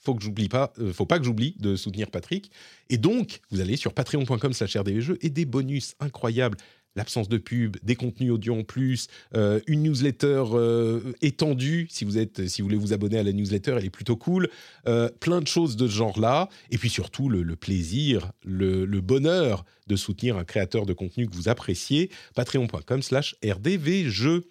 faut 0.00 0.14
que 0.14 0.22
j'oublie 0.22 0.48
pas, 0.48 0.72
euh, 0.78 0.92
faut 0.92 1.06
pas 1.06 1.18
que 1.18 1.24
j'oublie 1.24 1.54
de 1.58 1.76
soutenir 1.76 2.10
Patrick. 2.10 2.50
Et 2.88 2.96
donc, 2.96 3.40
vous 3.50 3.60
allez 3.60 3.76
sur 3.76 3.92
patreon.com/rdvjeux 3.92 5.18
et 5.20 5.28
des 5.28 5.44
bonus 5.44 5.94
incroyables 6.00 6.56
l'absence 6.96 7.28
de 7.28 7.38
pub, 7.38 7.76
des 7.82 7.94
contenus 7.94 8.32
audio 8.32 8.56
en 8.56 8.64
plus, 8.64 9.08
euh, 9.34 9.60
une 9.66 9.82
newsletter 9.82 10.44
euh, 10.52 11.12
étendue. 11.22 11.86
Si 11.90 12.04
vous, 12.04 12.18
êtes, 12.18 12.48
si 12.48 12.62
vous 12.62 12.68
voulez 12.68 12.78
vous 12.78 12.92
abonner 12.92 13.18
à 13.18 13.22
la 13.22 13.32
newsletter, 13.32 13.76
elle 13.78 13.84
est 13.84 13.90
plutôt 13.90 14.16
cool. 14.16 14.48
Euh, 14.86 15.08
plein 15.20 15.40
de 15.40 15.46
choses 15.46 15.76
de 15.76 15.86
ce 15.86 15.92
genre-là. 15.92 16.48
Et 16.70 16.78
puis 16.78 16.90
surtout, 16.90 17.28
le, 17.28 17.56
plaisir, 17.56 18.32
le, 18.44 18.86
bonheur 19.00 19.64
de 19.86 19.96
soutenir 19.96 20.36
un 20.36 20.44
créateur 20.44 20.86
de 20.86 20.92
contenu 20.92 21.28
que 21.28 21.34
vous 21.34 21.48
appréciez. 21.48 22.10
Patreon.com 22.34 23.02
slash 23.02 23.36
rdvjeux. 23.44 24.50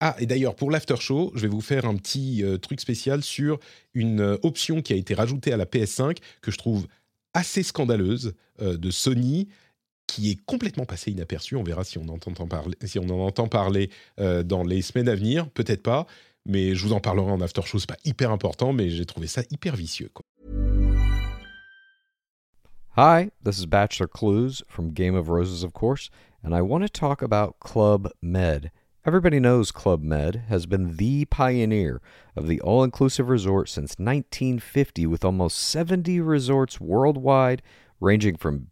Ah, 0.00 0.16
et 0.18 0.26
d'ailleurs, 0.26 0.56
pour 0.56 0.70
l'after 0.70 0.96
show, 0.98 1.30
je 1.36 1.42
vais 1.42 1.48
vous 1.48 1.60
faire 1.60 1.84
un 1.84 1.94
petit 1.96 2.42
truc 2.60 2.80
spécial 2.80 3.22
sur 3.22 3.60
une 3.94 4.38
option 4.42 4.82
qui 4.82 4.92
a 4.92 4.96
été 4.96 5.14
rajoutée 5.14 5.52
à 5.52 5.56
la 5.56 5.64
PS5 5.64 6.16
que 6.40 6.50
je 6.50 6.58
trouve 6.58 6.88
assez 7.34 7.62
scandaleuse 7.62 8.34
de 8.60 8.90
Sony 8.90 9.48
qui 10.12 10.30
est 10.30 10.44
complètement 10.44 10.84
passé 10.84 11.10
inaperçu. 11.10 11.56
On 11.56 11.62
verra 11.62 11.84
si 11.84 11.96
on, 11.96 12.06
entend 12.08 12.32
parler, 12.46 12.76
si 12.84 12.98
on 12.98 13.08
en 13.08 13.26
entend 13.26 13.48
parler 13.48 13.88
euh, 14.20 14.42
dans 14.42 14.62
les 14.62 14.82
semaines 14.82 15.08
à 15.08 15.14
venir. 15.14 15.48
Peut-être 15.48 15.82
pas, 15.82 16.06
mais 16.44 16.74
je 16.74 16.84
vous 16.84 16.92
en 16.92 17.00
parlerai 17.00 17.32
en 17.32 17.40
after 17.40 17.62
show. 17.62 17.78
C'est 17.78 17.88
pas 17.88 17.96
hyper 18.04 18.30
important, 18.30 18.74
mais 18.74 18.90
j'ai 18.90 19.06
trouvé 19.06 19.26
ça 19.26 19.40
hyper 19.50 19.74
vicieux. 19.74 20.10
Hi, 22.94 23.30
this 23.42 23.58
is 23.58 23.64
Bachelor 23.64 24.06
Clues 24.06 24.62
from 24.68 24.92
Game 24.92 25.14
of 25.14 25.30
Roses, 25.30 25.64
of 25.64 25.72
course, 25.72 26.10
and 26.44 26.54
I 26.54 26.60
want 26.60 26.82
to 26.82 26.90
talk 26.90 27.22
about 27.22 27.58
Club 27.58 28.10
Med. 28.20 28.70
Everybody 29.06 29.40
knows 29.40 29.72
Club 29.72 30.02
Med 30.02 30.44
has 30.50 30.66
been 30.66 30.96
the 30.96 31.24
pioneer 31.24 32.02
of 32.36 32.48
the 32.48 32.60
all 32.60 32.84
inclusive 32.84 33.30
resort 33.30 33.70
since 33.70 33.98
1950, 33.98 35.06
with 35.06 35.24
almost 35.24 35.56
70 35.56 36.20
resorts 36.20 36.78
worldwide, 36.82 37.62
ranging 37.98 38.36
from 38.36 38.71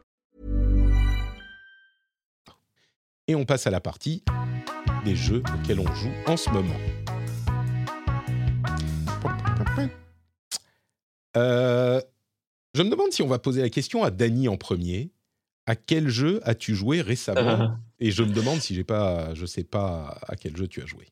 et 3.27 3.35
on 3.35 3.45
passe 3.45 3.67
à 3.67 3.71
la 3.71 3.79
partie 3.79 4.23
des 5.05 5.15
jeux 5.15 5.43
auxquels 5.55 5.79
on 5.79 5.93
joue 5.93 6.11
en 6.27 6.37
ce 6.37 6.49
moment. 6.49 6.77
Euh, 11.37 12.01
je 12.73 12.83
me 12.83 12.89
demande 12.89 13.11
si 13.11 13.21
on 13.21 13.27
va 13.27 13.39
poser 13.39 13.61
la 13.61 13.69
question 13.69 14.03
à 14.03 14.11
Dany 14.11 14.47
en 14.47 14.57
premier. 14.57 15.11
À 15.65 15.75
quel 15.75 16.09
jeu 16.09 16.41
as-tu 16.43 16.75
joué 16.75 17.01
récemment? 17.01 17.77
Et 17.99 18.11
je 18.11 18.23
me 18.23 18.33
demande 18.33 18.59
si 18.59 18.75
j'ai 18.75 18.83
pas, 18.83 19.33
je 19.35 19.45
sais 19.45 19.63
pas 19.63 20.19
à 20.27 20.35
quel 20.35 20.57
jeu 20.57 20.67
tu 20.67 20.81
as 20.81 20.85
joué. 20.85 21.07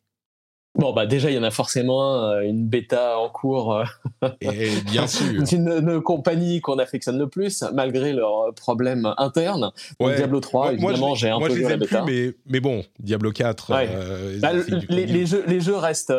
Bon, 0.76 0.94
bah 0.94 1.08
déjà, 1.08 1.32
il 1.32 1.36
y 1.36 1.40
en 1.40 1.44
a 1.44 1.50
forcément 1.50 2.30
euh, 2.30 2.42
une 2.42 2.68
bêta 2.68 3.18
en 3.20 3.28
cours 3.28 3.76
euh, 3.76 4.30
Et 4.40 4.70
bien 4.86 5.08
sûr. 5.08 5.44
d'une 5.44 6.00
compagnie 6.02 6.62
qu'on 6.62 6.78
affectionne 6.78 7.18
le 7.18 7.28
plus, 7.28 7.64
malgré 7.74 8.14
leurs 8.14 8.54
problèmes 8.56 9.12
internes. 9.18 9.72
Diablo 10.00 10.40
3, 10.40 10.74
évidemment, 10.74 11.16
j'ai 11.16 11.30
un 11.30 11.40
peu 11.40 11.50
joué 11.50 11.70
la 11.70 11.78
bêta. 11.78 12.04
mais, 12.06 12.34
mais 12.46 12.60
bon, 12.60 12.84
Diablo 13.00 13.32
4. 13.32 13.72
Euh, 13.72 14.40
bah, 14.40 14.52
les, 14.90 15.08
les, 15.08 15.26
jeux, 15.26 15.44
les 15.48 15.60
jeux 15.60 15.76
restent, 15.76 16.14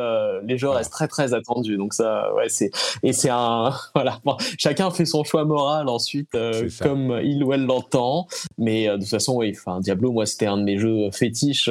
les 0.44 0.58
jeux 0.58 0.68
restent 0.68 0.92
très 0.92 1.08
très 1.08 1.32
attendus. 1.32 1.76
Donc 1.76 1.94
ça, 1.94 2.34
ouais, 2.34 2.48
c'est 2.48 2.70
et 3.04 3.12
c'est 3.12 3.30
un 3.30 3.72
voilà. 3.94 4.18
chacun 4.58 4.90
fait 4.90 5.04
son 5.04 5.22
choix 5.22 5.44
moral 5.44 5.88
ensuite, 5.88 6.36
comme 6.82 7.20
il 7.22 7.44
ou 7.44 7.52
elle 7.52 7.66
l'entend. 7.66 8.26
Mais 8.58 8.88
de 8.88 8.96
toute 8.96 9.08
façon, 9.08 9.36
oui. 9.36 9.54
Enfin, 9.56 9.78
Diablo, 9.78 10.10
moi, 10.10 10.26
c'était 10.26 10.46
un 10.46 10.58
de 10.58 10.64
mes 10.64 10.76
jeux 10.76 11.10
fétiches 11.12 11.70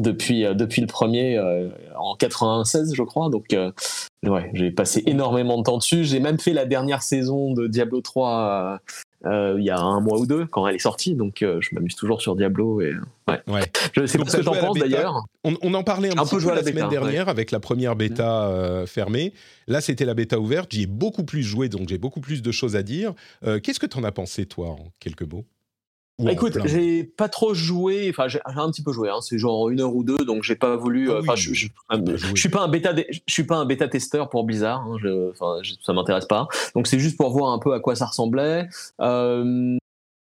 depuis, 0.00 0.44
euh, 0.44 0.54
depuis 0.54 0.80
le 0.80 0.86
premier 0.86 1.36
euh, 1.36 1.68
en 1.96 2.14
96, 2.16 2.94
je 2.94 3.02
crois. 3.02 3.30
Donc, 3.30 3.52
euh, 3.52 3.70
ouais, 4.24 4.50
j'ai 4.54 4.70
passé 4.70 5.02
énormément 5.06 5.58
de 5.58 5.62
temps 5.62 5.78
dessus. 5.78 6.04
J'ai 6.04 6.20
même 6.20 6.38
fait 6.38 6.52
la 6.52 6.66
dernière 6.66 7.02
saison 7.02 7.52
de 7.52 7.66
Diablo 7.66 8.00
3 8.00 8.80
il 9.22 9.62
y 9.62 9.68
a 9.68 9.78
un 9.78 10.00
mois 10.00 10.18
ou 10.18 10.26
deux 10.26 10.46
quand 10.46 10.66
elle 10.66 10.76
est 10.76 10.78
sortie. 10.78 11.14
Donc, 11.14 11.38
je 11.40 11.74
m'amuse 11.74 11.94
toujours 11.94 12.22
sur 12.22 12.36
Diablo. 12.36 12.80
Et, 12.80 12.94
ouais. 13.28 13.40
ouais. 13.48 13.62
Je 13.94 14.06
sais 14.06 14.16
pas 14.16 14.24
ce 14.24 14.38
que 14.38 14.42
t'en 14.42 14.54
penses 14.54 14.78
d'ailleurs. 14.78 15.24
On, 15.44 15.74
en 15.74 15.82
parlait 15.82 16.08
un, 16.08 16.24
peu, 16.24 16.38
la, 16.48 16.64
semaine 16.64 16.88
dernière 16.88 17.28
avec 17.28 17.50
la 17.50 17.60
première 17.60 17.96
bêta 17.96 18.84
fermée. 18.86 19.34
Là, 19.68 19.82
c'était 19.82 20.06
la 20.06 20.14
bêta 20.14 20.40
ouverte. 20.40 20.72
J'y 20.72 20.82
ai 20.82 20.86
beaucoup 20.86 21.24
plus 21.24 21.42
joué, 21.42 21.68
donc 21.68 21.88
j'ai 21.88 21.98
beaucoup 21.98 22.20
plus 22.20 22.40
de 22.40 22.50
choses 22.50 22.76
à 22.76 22.82
dire. 22.82 23.12
Qu'est-ce 23.62 23.78
que 23.78 23.86
tu 23.86 23.98
en 23.98 24.04
as 24.04 24.12
pensé, 24.12 24.46
toi, 24.46 24.68
en 24.68 24.86
quelques 25.00 25.30
mots? 25.30 25.44
Bah, 26.24 26.32
écoute, 26.32 26.58
j'ai 26.64 27.04
pas 27.04 27.28
trop 27.28 27.54
joué, 27.54 28.08
enfin 28.10 28.28
j'ai 28.28 28.40
un 28.44 28.70
petit 28.70 28.82
peu 28.82 28.92
joué, 28.92 29.08
hein, 29.08 29.20
c'est 29.20 29.38
genre 29.38 29.68
une 29.70 29.80
heure 29.80 29.94
ou 29.94 30.04
deux, 30.04 30.18
donc 30.18 30.42
j'ai 30.42 30.56
pas 30.56 30.76
voulu. 30.76 31.10
Ah 31.10 31.14
euh, 31.14 31.20
enfin, 31.20 31.34
je, 31.36 31.52
je, 31.52 31.68
suis 32.34 32.48
pas 32.48 32.62
un 32.62 32.68
bêta, 32.68 32.94
je 32.94 33.20
suis 33.28 33.44
pas 33.44 33.56
un 33.56 33.64
bêta 33.64 33.88
testeur 33.88 34.28
pour 34.28 34.44
Blizzard, 34.44 34.80
hein, 34.80 34.96
je, 35.02 35.32
ça 35.80 35.92
m'intéresse 35.92 36.26
pas. 36.26 36.48
Donc 36.74 36.86
c'est 36.86 36.98
juste 36.98 37.16
pour 37.16 37.30
voir 37.30 37.52
un 37.52 37.58
peu 37.58 37.72
à 37.74 37.80
quoi 37.80 37.94
ça 37.94 38.06
ressemblait. 38.06 38.68
Euh, 39.00 39.76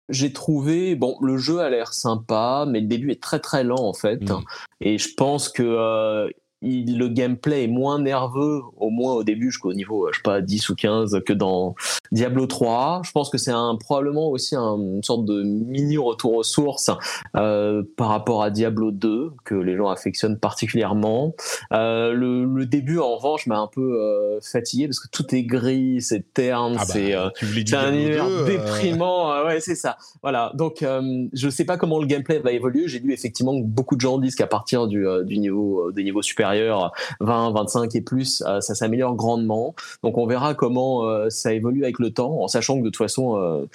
j'ai 0.09 0.33
trouvé, 0.33 0.95
bon, 0.95 1.17
le 1.21 1.37
jeu 1.37 1.61
a 1.61 1.69
l'air 1.69 1.93
sympa, 1.93 2.65
mais 2.67 2.81
le 2.81 2.87
début 2.87 3.11
est 3.11 3.23
très 3.23 3.41
très 3.41 3.65
lent 3.65 3.81
en 3.81 3.95
fait, 3.95 4.23
mmh. 4.23 4.41
et 4.81 4.99
je 4.99 5.15
pense 5.15 5.49
que 5.49 5.63
euh, 5.63 6.31
il, 6.63 6.99
le 6.99 7.09
gameplay 7.09 7.65
est 7.65 7.69
moins 7.69 8.01
nerveux, 8.01 8.63
au 8.77 8.91
moins 8.91 9.15
au 9.15 9.25
début, 9.25 9.51
jusqu'au 9.51 9.73
niveau, 9.73 10.09
je 10.13 10.19
sais 10.19 10.23
pas, 10.23 10.41
10 10.41 10.69
ou 10.71 10.75
15, 10.75 11.21
que 11.25 11.33
dans 11.33 11.75
Diablo 12.13 12.47
3. 12.47 13.03
Je 13.05 13.13
pense 13.13 13.31
que 13.31 13.39
c'est 13.39 13.53
un, 13.53 13.77
probablement 13.77 14.29
aussi 14.29 14.57
un, 14.57 14.77
une 14.77 15.03
sorte 15.03 15.25
de 15.25 15.43
mini 15.43 15.99
retour 15.99 16.35
aux 16.35 16.43
sources 16.43 16.91
euh, 17.37 17.83
par 17.97 18.09
rapport 18.09 18.43
à 18.43 18.51
Diablo 18.51 18.91
2, 18.91 19.33
que 19.45 19.55
les 19.55 19.77
gens 19.77 19.89
affectionnent 19.89 20.39
particulièrement. 20.39 21.35
Euh, 21.73 22.13
le, 22.13 22.45
le, 22.45 22.67
début, 22.67 22.99
en 22.99 23.17
revanche, 23.17 23.47
m'a 23.47 23.59
un 23.59 23.67
peu 23.67 24.01
euh, 24.01 24.41
fatigué 24.41 24.87
parce 24.87 25.01
que 25.01 25.09
tout 25.11 25.35
est 25.35 25.43
gris, 25.43 26.01
c'est 26.01 26.33
terne, 26.33 26.77
ah 26.79 26.85
bah, 26.85 26.93
c'est 26.93 27.15
euh, 27.15 27.29
un 27.29 27.93
univers 27.93 28.27
euh. 28.27 28.47
déprimant. 28.47 29.45
ouais, 29.45 29.61
c'est 29.61 29.75
ça. 29.75 29.97
Voilà. 30.23 30.53
Donc, 30.55 30.85
je 31.33 31.49
sais 31.49 31.65
pas 31.65 31.77
comment 31.77 31.99
le 31.99 32.07
gameplay 32.07 32.39
va 32.39 32.53
évoluer. 32.53 32.89
J'ai 32.89 32.99
lu 32.99 33.13
effectivement 33.13 33.59
que 33.61 33.67
beaucoup 33.67 33.97
de 33.97 34.01
gens 34.01 34.19
disent 34.19 34.35
qu'à 34.35 34.47
partir 34.47 34.87
du, 34.87 35.07
du 35.25 35.39
niveau, 35.39 35.93
des 35.93 36.05
niveaux 36.05 36.23
supérieurs, 36.49 36.93
20, 37.21 37.53
25 37.53 37.95
et 37.95 38.01
plus, 38.01 38.43
euh, 38.47 38.61
ça 38.61 38.75
s'améliore 38.75 39.15
grandement. 39.15 39.75
Donc 40.03 40.19
on 40.19 40.27
verra 40.27 40.55
comment 40.55 41.05
euh, 41.05 41.29
ça 41.31 41.53
évolue 41.53 41.85
avec 41.85 41.99
le 41.99 42.11
temps, 42.11 42.43
en 42.43 42.49
sachant 42.49 42.79
que 42.79 42.81
de 42.85 42.89
toute 42.89 42.97
façon, 42.97 43.37
euh, 43.37 43.67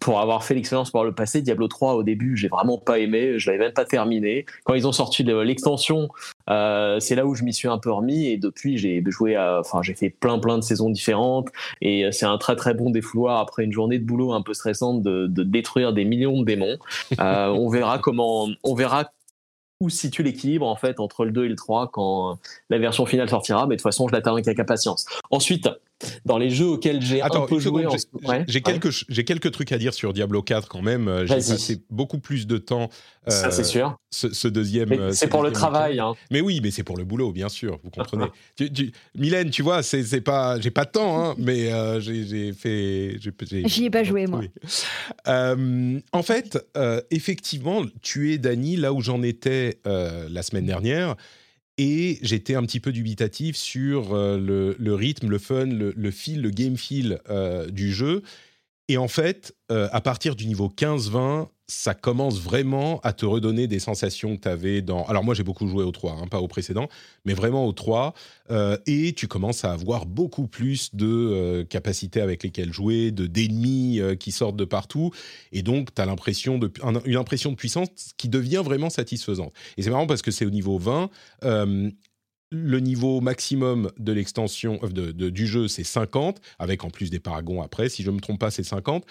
pour 0.00 0.20
avoir 0.20 0.44
fait 0.44 0.54
l'expérience 0.54 0.92
par 0.92 1.02
le 1.02 1.12
passé, 1.12 1.42
Diablo 1.42 1.66
3 1.66 1.94
au 1.94 2.02
début, 2.04 2.36
j'ai 2.36 2.46
vraiment 2.46 2.78
pas 2.78 3.00
aimé, 3.00 3.38
je 3.38 3.50
l'avais 3.50 3.64
même 3.64 3.72
pas 3.72 3.84
terminé. 3.84 4.46
Quand 4.64 4.74
ils 4.74 4.86
ont 4.86 4.92
sorti 4.92 5.24
l'extension, 5.24 6.08
c'est 6.46 7.14
là 7.16 7.26
où 7.26 7.34
je 7.34 7.42
m'y 7.42 7.52
suis 7.52 7.66
un 7.66 7.78
peu 7.78 7.90
remis 7.90 8.26
et 8.26 8.36
depuis 8.36 8.78
j'ai 8.78 9.02
joué, 9.08 9.36
enfin 9.36 9.82
j'ai 9.82 9.94
fait 9.94 10.10
plein 10.10 10.38
plein 10.38 10.56
de 10.56 10.62
saisons 10.62 10.90
différentes 10.90 11.48
et 11.80 12.08
c'est 12.12 12.26
un 12.26 12.38
très 12.38 12.54
très 12.54 12.74
bon 12.74 12.90
défouloir 12.90 13.40
après 13.40 13.64
une 13.64 13.72
journée 13.72 13.98
de 13.98 14.04
boulot 14.04 14.32
un 14.32 14.42
peu 14.42 14.54
stressante 14.54 15.02
de, 15.02 15.26
de 15.26 15.42
détruire 15.42 15.92
des 15.92 16.04
millions 16.04 16.38
de 16.38 16.44
démons. 16.44 16.76
On 17.18 17.68
verra 17.68 17.98
comment, 17.98 18.46
on 18.62 18.74
verra 18.76 19.10
où 19.80 19.88
situe 19.90 20.24
l'équilibre 20.24 20.66
en 20.66 20.76
fait 20.76 20.98
entre 20.98 21.24
le 21.24 21.30
2 21.30 21.44
et 21.44 21.48
le 21.48 21.56
3 21.56 21.90
quand 21.92 22.38
la 22.68 22.78
version 22.78 23.06
finale 23.06 23.28
sortira, 23.28 23.66
mais 23.66 23.76
de 23.76 23.80
toute 23.80 23.84
façon 23.84 24.08
je 24.08 24.12
l'attends 24.12 24.32
avec 24.32 24.58
impatience. 24.58 25.06
Ensuite, 25.30 25.68
dans 26.24 26.38
les 26.38 26.50
jeux 26.50 26.66
auxquels 26.66 27.02
j'ai 27.02 27.22
un 27.22 27.28
peu 27.28 27.58
joué. 27.58 27.86
J'ai 28.46 28.60
quelques, 29.24 29.50
trucs 29.50 29.72
à 29.72 29.78
dire 29.78 29.94
sur 29.94 30.12
Diablo 30.12 30.42
4 30.42 30.68
quand 30.68 30.82
même. 30.82 31.08
Euh, 31.08 31.26
j'ai 31.26 31.34
passé 31.34 31.82
beaucoup 31.90 32.18
plus 32.18 32.46
de 32.46 32.58
temps. 32.58 32.88
Euh, 33.28 33.30
Ça 33.30 33.50
c'est 33.50 33.64
sûr. 33.64 33.96
Ce, 34.10 34.48
deuxième. 34.48 34.92
Euh, 34.92 35.12
c'est 35.12 35.28
pour 35.28 35.42
le 35.42 35.52
travail. 35.52 35.98
Hein. 36.00 36.14
Mais 36.30 36.40
oui, 36.40 36.60
mais 36.62 36.70
c'est 36.70 36.84
pour 36.84 36.96
le 36.96 37.04
boulot, 37.04 37.32
bien 37.32 37.48
sûr. 37.48 37.78
Vous 37.82 37.90
comprenez. 37.90 38.26
tu, 38.56 38.72
tu, 38.72 38.92
Mylène, 39.16 39.50
tu 39.50 39.62
vois, 39.62 39.82
c'est 39.82 40.20
pas, 40.20 40.60
j'ai 40.60 40.70
pas 40.70 40.84
de 40.84 40.90
temps, 40.90 41.22
hein, 41.22 41.34
mais 41.38 41.70
j'ai 42.00 42.52
fait. 42.52 43.18
J'y 43.66 43.86
ai 43.86 43.90
pas 43.90 44.04
joué 44.04 44.26
moi. 44.26 44.42
en 45.26 46.22
fait, 46.22 46.58
effectivement, 47.10 47.82
tu 48.02 48.32
es 48.32 48.38
Dany 48.38 48.76
là 48.76 48.92
où 48.92 49.00
j'en 49.00 49.22
étais 49.22 49.80
la 49.84 50.42
semaine 50.42 50.66
dernière 50.66 51.16
et 51.78 52.18
j'étais 52.22 52.56
un 52.56 52.62
petit 52.62 52.80
peu 52.80 52.92
dubitatif 52.92 53.56
sur 53.56 54.12
euh, 54.12 54.74
le, 54.78 54.94
rythme, 54.94 55.28
le 55.28 55.38
fun, 55.38 55.66
le, 55.66 56.10
feel, 56.10 56.42
le 56.42 56.50
game 56.50 56.76
feel 56.76 57.20
euh, 57.30 57.68
du 57.70 57.92
jeu. 57.92 58.22
Et 58.88 58.96
en 58.96 59.08
fait, 59.08 59.54
euh, 59.70 59.88
à 59.92 60.00
partir 60.00 60.34
du 60.34 60.46
niveau 60.46 60.72
15-20, 60.74 61.48
ça 61.70 61.92
commence 61.92 62.40
vraiment 62.40 62.98
à 63.00 63.12
te 63.12 63.26
redonner 63.26 63.66
des 63.66 63.78
sensations 63.78 64.34
que 64.34 64.40
tu 64.40 64.48
avais 64.48 64.80
dans... 64.80 65.04
Alors 65.04 65.22
moi 65.22 65.34
j'ai 65.34 65.42
beaucoup 65.42 65.68
joué 65.68 65.84
au 65.84 65.90
3, 65.90 66.12
hein, 66.12 66.26
pas 66.26 66.40
au 66.40 66.48
précédent, 66.48 66.88
mais 67.26 67.34
vraiment 67.34 67.66
au 67.66 67.74
3. 67.74 68.14
Euh, 68.50 68.78
et 68.86 69.12
tu 69.12 69.28
commences 69.28 69.66
à 69.66 69.72
avoir 69.72 70.06
beaucoup 70.06 70.46
plus 70.46 70.94
de 70.94 71.06
euh, 71.06 71.64
capacités 71.64 72.22
avec 72.22 72.42
lesquelles 72.42 72.72
jouer, 72.72 73.10
de 73.10 73.26
d'ennemis 73.26 74.00
qui 74.18 74.32
sortent 74.32 74.56
de 74.56 74.64
partout. 74.64 75.10
Et 75.52 75.60
donc 75.60 75.94
tu 75.94 76.00
as 76.00 76.06
l'impression 76.06 76.56
de, 76.56 76.72
une 77.04 77.16
impression 77.16 77.50
de 77.50 77.56
puissance 77.56 77.88
qui 78.16 78.30
devient 78.30 78.62
vraiment 78.64 78.88
satisfaisante. 78.88 79.52
Et 79.76 79.82
c'est 79.82 79.90
marrant 79.90 80.06
parce 80.06 80.22
que 80.22 80.30
c'est 80.30 80.46
au 80.46 80.50
niveau 80.50 80.78
20 80.78 81.10
le 82.50 82.80
niveau 82.80 83.20
maximum 83.20 83.90
de 83.98 84.12
l'extension 84.12 84.80
de, 84.82 85.12
du 85.30 85.46
jeu, 85.46 85.68
c'est 85.68 85.84
50, 85.84 86.40
avec 86.58 86.84
en 86.84 86.90
plus 86.90 87.10
des 87.10 87.20
paragons 87.20 87.62
après. 87.62 87.88
Si 87.88 88.02
je 88.02 88.10
ne 88.10 88.16
me 88.16 88.20
trompe 88.20 88.40
pas, 88.40 88.50
c'est 88.50 88.62
50. 88.62 89.04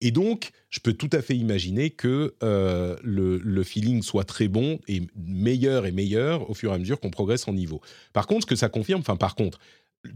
Et 0.00 0.10
donc, 0.10 0.50
je 0.70 0.80
peux 0.80 0.92
tout 0.92 1.10
à 1.12 1.22
fait 1.22 1.36
imaginer 1.36 1.90
que 1.90 2.34
euh, 2.42 2.96
le, 3.02 3.62
feeling 3.62 4.02
soit 4.02 4.24
très 4.24 4.48
bon 4.48 4.78
et 4.86 5.02
meilleur 5.16 5.86
et 5.86 5.92
meilleur 5.92 6.50
au 6.50 6.54
fur 6.54 6.72
et 6.72 6.74
à 6.74 6.78
mesure 6.78 7.00
qu'on 7.00 7.10
progresse 7.10 7.48
en 7.48 7.52
niveau. 7.52 7.80
Par 8.12 8.26
contre, 8.26 8.42
ce 8.42 8.46
que 8.46 8.56
ça 8.56 8.68
confirme, 8.68 9.00
enfin 9.00 9.16
par 9.16 9.34
contre, 9.34 9.58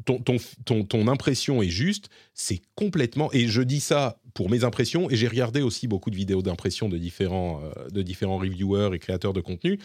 ton, 0.04 1.08
impression 1.08 1.62
est 1.62 1.70
juste, 1.70 2.10
c'est 2.34 2.60
complètement, 2.74 3.32
et 3.32 3.48
je 3.48 3.62
dis 3.62 3.80
ça 3.80 4.20
pour 4.34 4.50
mes 4.50 4.64
impressions, 4.64 5.10
et 5.10 5.16
j'ai 5.16 5.28
regardé 5.28 5.62
aussi 5.62 5.88
beaucoup 5.88 6.10
de 6.10 6.16
vidéos 6.16 6.42
d'impression 6.42 6.88
de 6.88 6.98
différents, 6.98 7.62
euh, 7.64 7.88
de 7.88 8.02
différents 8.02 8.36
reviewers 8.36 8.90
et 8.94 8.98
créateurs 8.98 9.32
de 9.32 9.40
contenu, 9.40 9.78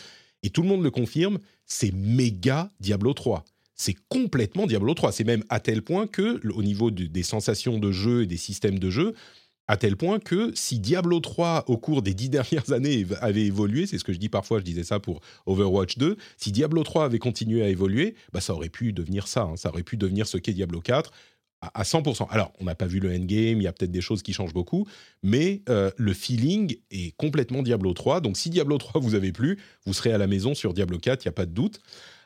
et 0.43 0.49
tout 0.49 0.61
le 0.61 0.67
monde 0.67 0.83
le 0.83 0.91
confirme, 0.91 1.39
c'est 1.65 1.93
méga 1.93 2.71
Diablo 2.79 3.13
3 3.13 3.43
c'est 3.75 3.95
complètement 4.07 4.67
Diablo 4.67 4.93
3. 4.93 5.11
C'est 5.11 5.23
même 5.23 5.43
à 5.49 5.59
tel 5.59 5.81
point 5.81 6.07
que, 6.07 6.39
au 6.53 6.63
niveau 6.63 6.91
des 6.91 7.23
sensations 7.23 7.79
de 7.79 7.91
jeu 7.91 8.21
et 8.23 8.27
des 8.27 8.37
systèmes 8.37 8.79
de 8.79 8.89
jeu, 8.89 9.13
à 9.67 9.77
tel 9.77 9.95
point 9.95 10.19
que 10.19 10.51
si 10.55 10.79
Diablo 10.79 11.19
3 11.19 11.65
au 11.67 11.77
cours 11.77 12.01
des 12.01 12.13
dix 12.13 12.29
dernières 12.29 12.71
années 12.71 13.05
avait 13.21 13.45
évolué, 13.45 13.87
c'est 13.87 13.97
ce 13.97 14.03
que 14.03 14.13
je 14.13 14.19
dis 14.19 14.29
parfois, 14.29 14.59
je 14.59 14.63
disais 14.63 14.83
ça 14.83 14.99
pour 14.99 15.21
Overwatch 15.45 15.97
2, 15.97 16.17
si 16.37 16.51
Diablo 16.51 16.83
3 16.83 17.05
avait 17.05 17.19
continué 17.19 17.63
à 17.63 17.69
évoluer, 17.69 18.15
bah 18.31 18.41
ça 18.41 18.53
aurait 18.53 18.69
pu 18.69 18.93
devenir 18.93 19.27
ça, 19.27 19.43
hein. 19.43 19.55
ça 19.55 19.69
aurait 19.69 19.83
pu 19.83 19.97
devenir 19.97 20.27
ce 20.27 20.37
qu'est 20.37 20.53
Diablo 20.53 20.81
4 20.81 21.11
à 21.74 21.84
100%. 21.84 22.28
Alors, 22.30 22.51
on 22.59 22.66
n'a 22.66 22.76
pas 22.76 22.86
vu 22.86 22.99
le 22.99 23.09
endgame, 23.09 23.59
il 23.59 23.64
y 23.64 23.68
a 23.68 23.74
peut-être 23.74 23.91
des 23.91 24.01
choses 24.01 24.22
qui 24.24 24.34
changent 24.34 24.53
beaucoup, 24.53 24.88
mais 25.22 25.61
euh, 25.70 25.91
le 25.97 26.14
feeling 26.14 26.76
est 26.91 27.16
complètement 27.18 27.64
Diablo 27.64 27.93
3. 27.93 28.22
Donc, 28.22 28.38
si 28.38 28.49
Diablo 28.49 28.78
3 28.78 29.01
vous 29.01 29.16
avez 29.16 29.32
plu, 29.32 29.59
vous 29.86 29.93
serez 29.93 30.11
à 30.11 30.18
la 30.18 30.28
maison 30.28 30.55
sur 30.55 30.74
Diablo 30.74 30.97
4, 30.97 31.24
il 31.24 31.28
n'y 31.28 31.30
a 31.30 31.34
pas 31.34 31.45
de 31.45 31.51
doute. 31.51 31.80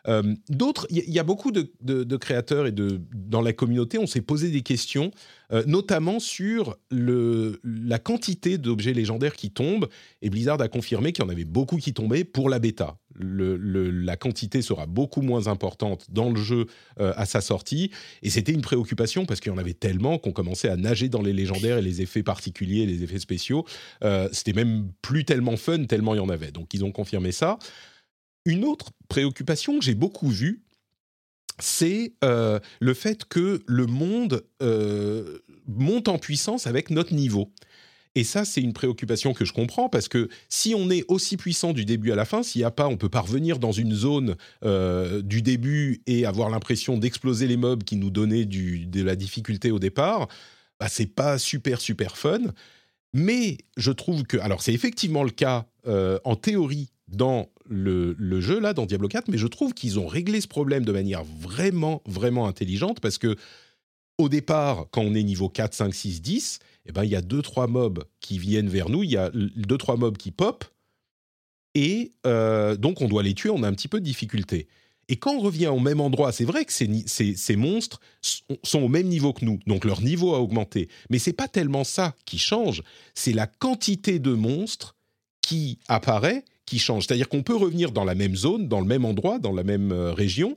Euh, 0.08 0.24
d'autres, 0.50 0.88
il 0.90 1.10
y, 1.10 1.20
a 1.20 1.24
beaucoup 1.24 1.52
de, 1.52 2.16
créateurs 2.18 2.68
et 2.68 2.72
de, 2.72 3.02
dans 3.14 3.42
la 3.42 3.54
communauté, 3.54 3.98
on 3.98 4.08
s'est 4.08 4.22
posé 4.22 4.50
des 4.50 4.62
questions, 4.62 5.12
euh, 5.52 5.64
notamment 5.66 6.20
sur 6.20 6.78
la 6.92 8.00
quantité 8.00 8.58
d'objets 8.58 8.94
légendaires 8.94 9.34
qui 9.34 9.52
tombent. 9.52 9.88
Et 10.22 10.30
Blizzard 10.30 10.62
a 10.62 10.68
confirmé 10.68 11.12
qu'il 11.12 11.24
y 11.24 11.28
en 11.28 11.30
avait 11.30 11.46
beaucoup 11.46 11.78
qui 11.78 11.94
tombaient 11.94 12.24
pour 12.24 12.50
la 12.50 12.60
bêta. 12.60 12.98
la 13.20 14.16
quantité 14.16 14.62
sera 14.62 14.86
beaucoup 14.86 15.22
moins 15.22 15.48
importante 15.48 16.06
dans 16.10 16.30
le 16.30 16.42
jeu 16.42 16.68
euh, 17.00 17.14
à 17.18 17.26
sa 17.26 17.42
sortie. 17.42 17.92
Et 18.24 18.30
c'était 18.30 18.54
une 18.54 18.62
préoccupation 18.62 19.26
parce 19.26 19.40
qu'il 19.40 19.52
y 19.52 19.56
en 19.56 19.58
avait 19.58 19.74
tellement 19.74 20.18
qu'on 20.18 20.32
commençait 20.32 20.70
à 20.70 20.78
nager 20.78 21.10
dans 21.10 21.22
les 21.22 21.34
légendaires 21.34 21.80
et 21.80 21.82
les 21.82 22.02
effets 22.02 22.24
particuliers, 22.24 22.86
les 22.86 23.04
effets 23.04 23.20
spéciaux. 23.20 23.66
c'était 24.32 24.54
même 24.54 24.92
plus 25.02 25.26
tellement 25.26 25.58
fun, 25.58 25.84
tellement 25.86 26.14
il 26.16 26.18
y 26.18 26.22
en 26.22 26.30
avait. 26.30 26.52
Donc 26.52 26.74
ils 26.74 26.86
ont 26.86 26.92
confirmé 26.92 27.32
ça. 27.32 27.58
Une 28.48 28.64
autre 28.64 28.92
préoccupation 29.10 29.78
que 29.78 29.84
j'ai 29.84 29.94
beaucoup 29.94 30.30
vue, 30.30 30.64
c'est 31.60 32.14
euh, 32.24 32.62
le 32.80 32.94
fait 32.94 33.26
que 33.26 33.62
le 33.68 33.88
monde 33.88 34.46
euh, 34.64 35.40
monte 35.68 36.08
en 36.08 36.18
puissance 36.18 36.66
avec 36.66 36.90
notre 36.90 37.14
niveau. 37.14 37.52
Et 38.16 38.24
ça, 38.24 38.46
c'est 38.46 38.62
une 38.62 38.72
préoccupation 38.72 39.34
que 39.34 39.44
je 39.44 39.52
comprends 39.52 39.90
parce 39.90 40.08
que 40.08 40.30
si 40.48 40.74
on 40.74 40.90
est 40.90 41.04
aussi 41.10 41.36
puissant 41.36 41.74
du 41.74 41.84
début 41.84 42.14
à 42.14 42.16
la 42.16 42.24
fin, 42.24 42.42
s'il 42.42 42.62
n'y 42.62 42.66
a 42.66 42.72
pas, 42.72 42.88
on 42.88 42.96
peut 42.96 43.10
pas 43.10 43.20
revenir 43.20 43.60
dans 43.60 43.74
une 43.74 43.94
zone 43.94 44.38
euh, 44.64 45.22
du 45.22 45.42
début 45.42 46.02
et 46.08 46.26
avoir 46.26 46.50
l'impression 46.50 46.98
d'exploser 46.98 47.48
les 47.48 47.58
mobs 47.58 47.84
qui 47.84 47.98
nous 47.98 48.12
donnaient 48.12 48.46
de 48.46 49.04
la 49.04 49.18
difficulté 49.18 49.72
au 49.72 49.80
départ, 49.80 50.30
bah, 50.80 50.88
c'est 50.88 51.14
pas 51.14 51.38
super 51.38 51.82
super 51.82 52.16
fun. 52.16 52.40
Mais 53.14 53.58
je 53.76 53.92
trouve 53.92 54.24
que, 54.24 54.38
alors 54.38 54.62
c'est 54.62 54.74
effectivement 54.74 55.26
le 55.26 55.32
cas 55.32 55.66
en 56.24 56.36
théorie 56.36 56.90
dans 57.08 57.50
le, 57.70 58.42
jeu, 58.42 58.60
là, 58.60 58.74
dans 58.74 58.86
Diablo 58.86 59.08
4, 59.08 59.30
mais 59.30 59.38
je 59.38 59.48
trouve 59.48 59.74
qu'ils 59.74 60.00
ont 60.00 60.08
réglé 60.08 60.42
ce 60.42 60.48
problème 60.48 60.86
de 60.86 60.92
manière 60.92 61.24
vraiment, 61.24 62.02
vraiment 62.06 62.48
intelligente 62.48 63.00
parce 63.00 63.18
que 63.18 63.36
au 64.18 64.30
départ, 64.30 64.88
quand 64.92 65.02
on 65.02 65.14
est 65.14 65.24
niveau 65.24 65.48
4, 65.48 65.74
5, 65.74 65.94
6, 65.94 66.22
10, 66.22 66.60
eh 66.88 66.92
ben, 66.92 67.04
il 67.04 67.12
y 67.12 67.16
a 67.16 67.22
2-3 67.22 67.70
mobs 67.70 68.04
qui 68.20 68.40
viennent 68.40 68.70
vers 68.70 68.90
nous, 68.90 69.04
il 69.04 69.12
y 69.12 69.18
a 69.18 69.30
2-3 69.30 69.98
mobs 69.98 70.18
qui 70.18 70.32
pop, 70.32 70.66
et 71.76 72.14
euh, 72.26 72.76
donc 72.76 73.02
on 73.02 73.08
doit 73.08 73.22
les 73.22 73.36
tuer, 73.36 73.52
on 73.52 73.62
a 73.62 73.68
un 73.68 73.74
petit 73.74 73.88
peu 73.88 74.00
de 74.00 74.06
difficulté. 74.06 74.68
Et 75.10 75.16
quand 75.18 75.36
on 75.36 75.40
revient 75.40 75.68
au 75.68 75.80
même 75.80 76.02
endroit, 76.02 76.32
c'est 76.32 76.44
vrai 76.44 76.66
que 76.66 76.74
ces, 76.74 77.06
ces, 77.06 77.56
monstres 77.56 78.02
sont 78.64 78.82
au 78.82 78.90
même 78.90 79.08
niveau 79.08 79.32
que 79.32 79.46
nous, 79.46 79.60
donc 79.66 79.86
leur 79.86 80.02
niveau 80.02 80.34
a 80.36 80.40
augmenté. 80.40 80.90
Mais 81.10 81.20
c'est 81.20 81.34
pas 81.34 81.48
tellement 81.48 81.86
ça 81.86 82.16
qui 82.26 82.40
change, 82.40 82.84
c'est 83.14 83.32
la 83.32 83.48
quantité 83.48 84.20
de 84.20 84.32
monstres 84.32 84.96
qui 85.42 85.80
apparaît 85.88 86.44
qui 86.68 86.78
change. 86.78 87.08
C'est-à-dire 87.08 87.30
qu'on 87.30 87.42
peut 87.42 87.56
revenir 87.56 87.92
dans 87.92 88.04
la 88.04 88.14
même 88.14 88.36
zone, 88.36 88.68
dans 88.68 88.80
le 88.80 88.86
même 88.86 89.06
endroit, 89.06 89.40
dans 89.40 89.54
la 89.54 89.64
même 89.64 89.92
euh, 89.92 90.14
région, 90.14 90.56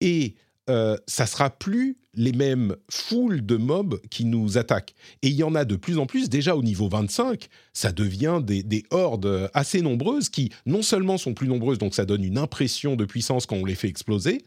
et 0.00 0.34
euh, 0.70 0.96
ça 1.06 1.26
sera 1.26 1.50
plus 1.50 1.98
les 2.14 2.32
mêmes 2.32 2.76
foules 2.90 3.44
de 3.44 3.56
mobs 3.56 4.00
qui 4.10 4.24
nous 4.24 4.56
attaquent. 4.56 4.94
Et 5.22 5.28
il 5.28 5.34
y 5.34 5.42
en 5.42 5.54
a 5.54 5.64
de 5.64 5.76
plus 5.76 5.98
en 5.98 6.06
plus, 6.06 6.28
déjà 6.28 6.54
au 6.54 6.62
niveau 6.62 6.88
25, 6.88 7.48
ça 7.72 7.90
devient 7.90 8.40
des, 8.42 8.62
des, 8.62 8.84
hordes 8.90 9.50
assez 9.52 9.82
nombreuses 9.82 10.28
qui 10.28 10.50
non 10.64 10.82
seulement 10.82 11.18
sont 11.18 11.34
plus 11.34 11.48
nombreuses, 11.48 11.78
donc 11.78 11.94
ça 11.94 12.06
donne 12.06 12.22
une 12.22 12.38
impression 12.38 12.96
de 12.96 13.04
puissance 13.04 13.46
quand 13.46 13.56
on 13.56 13.64
les 13.64 13.74
fait 13.74 13.88
exploser, 13.88 14.42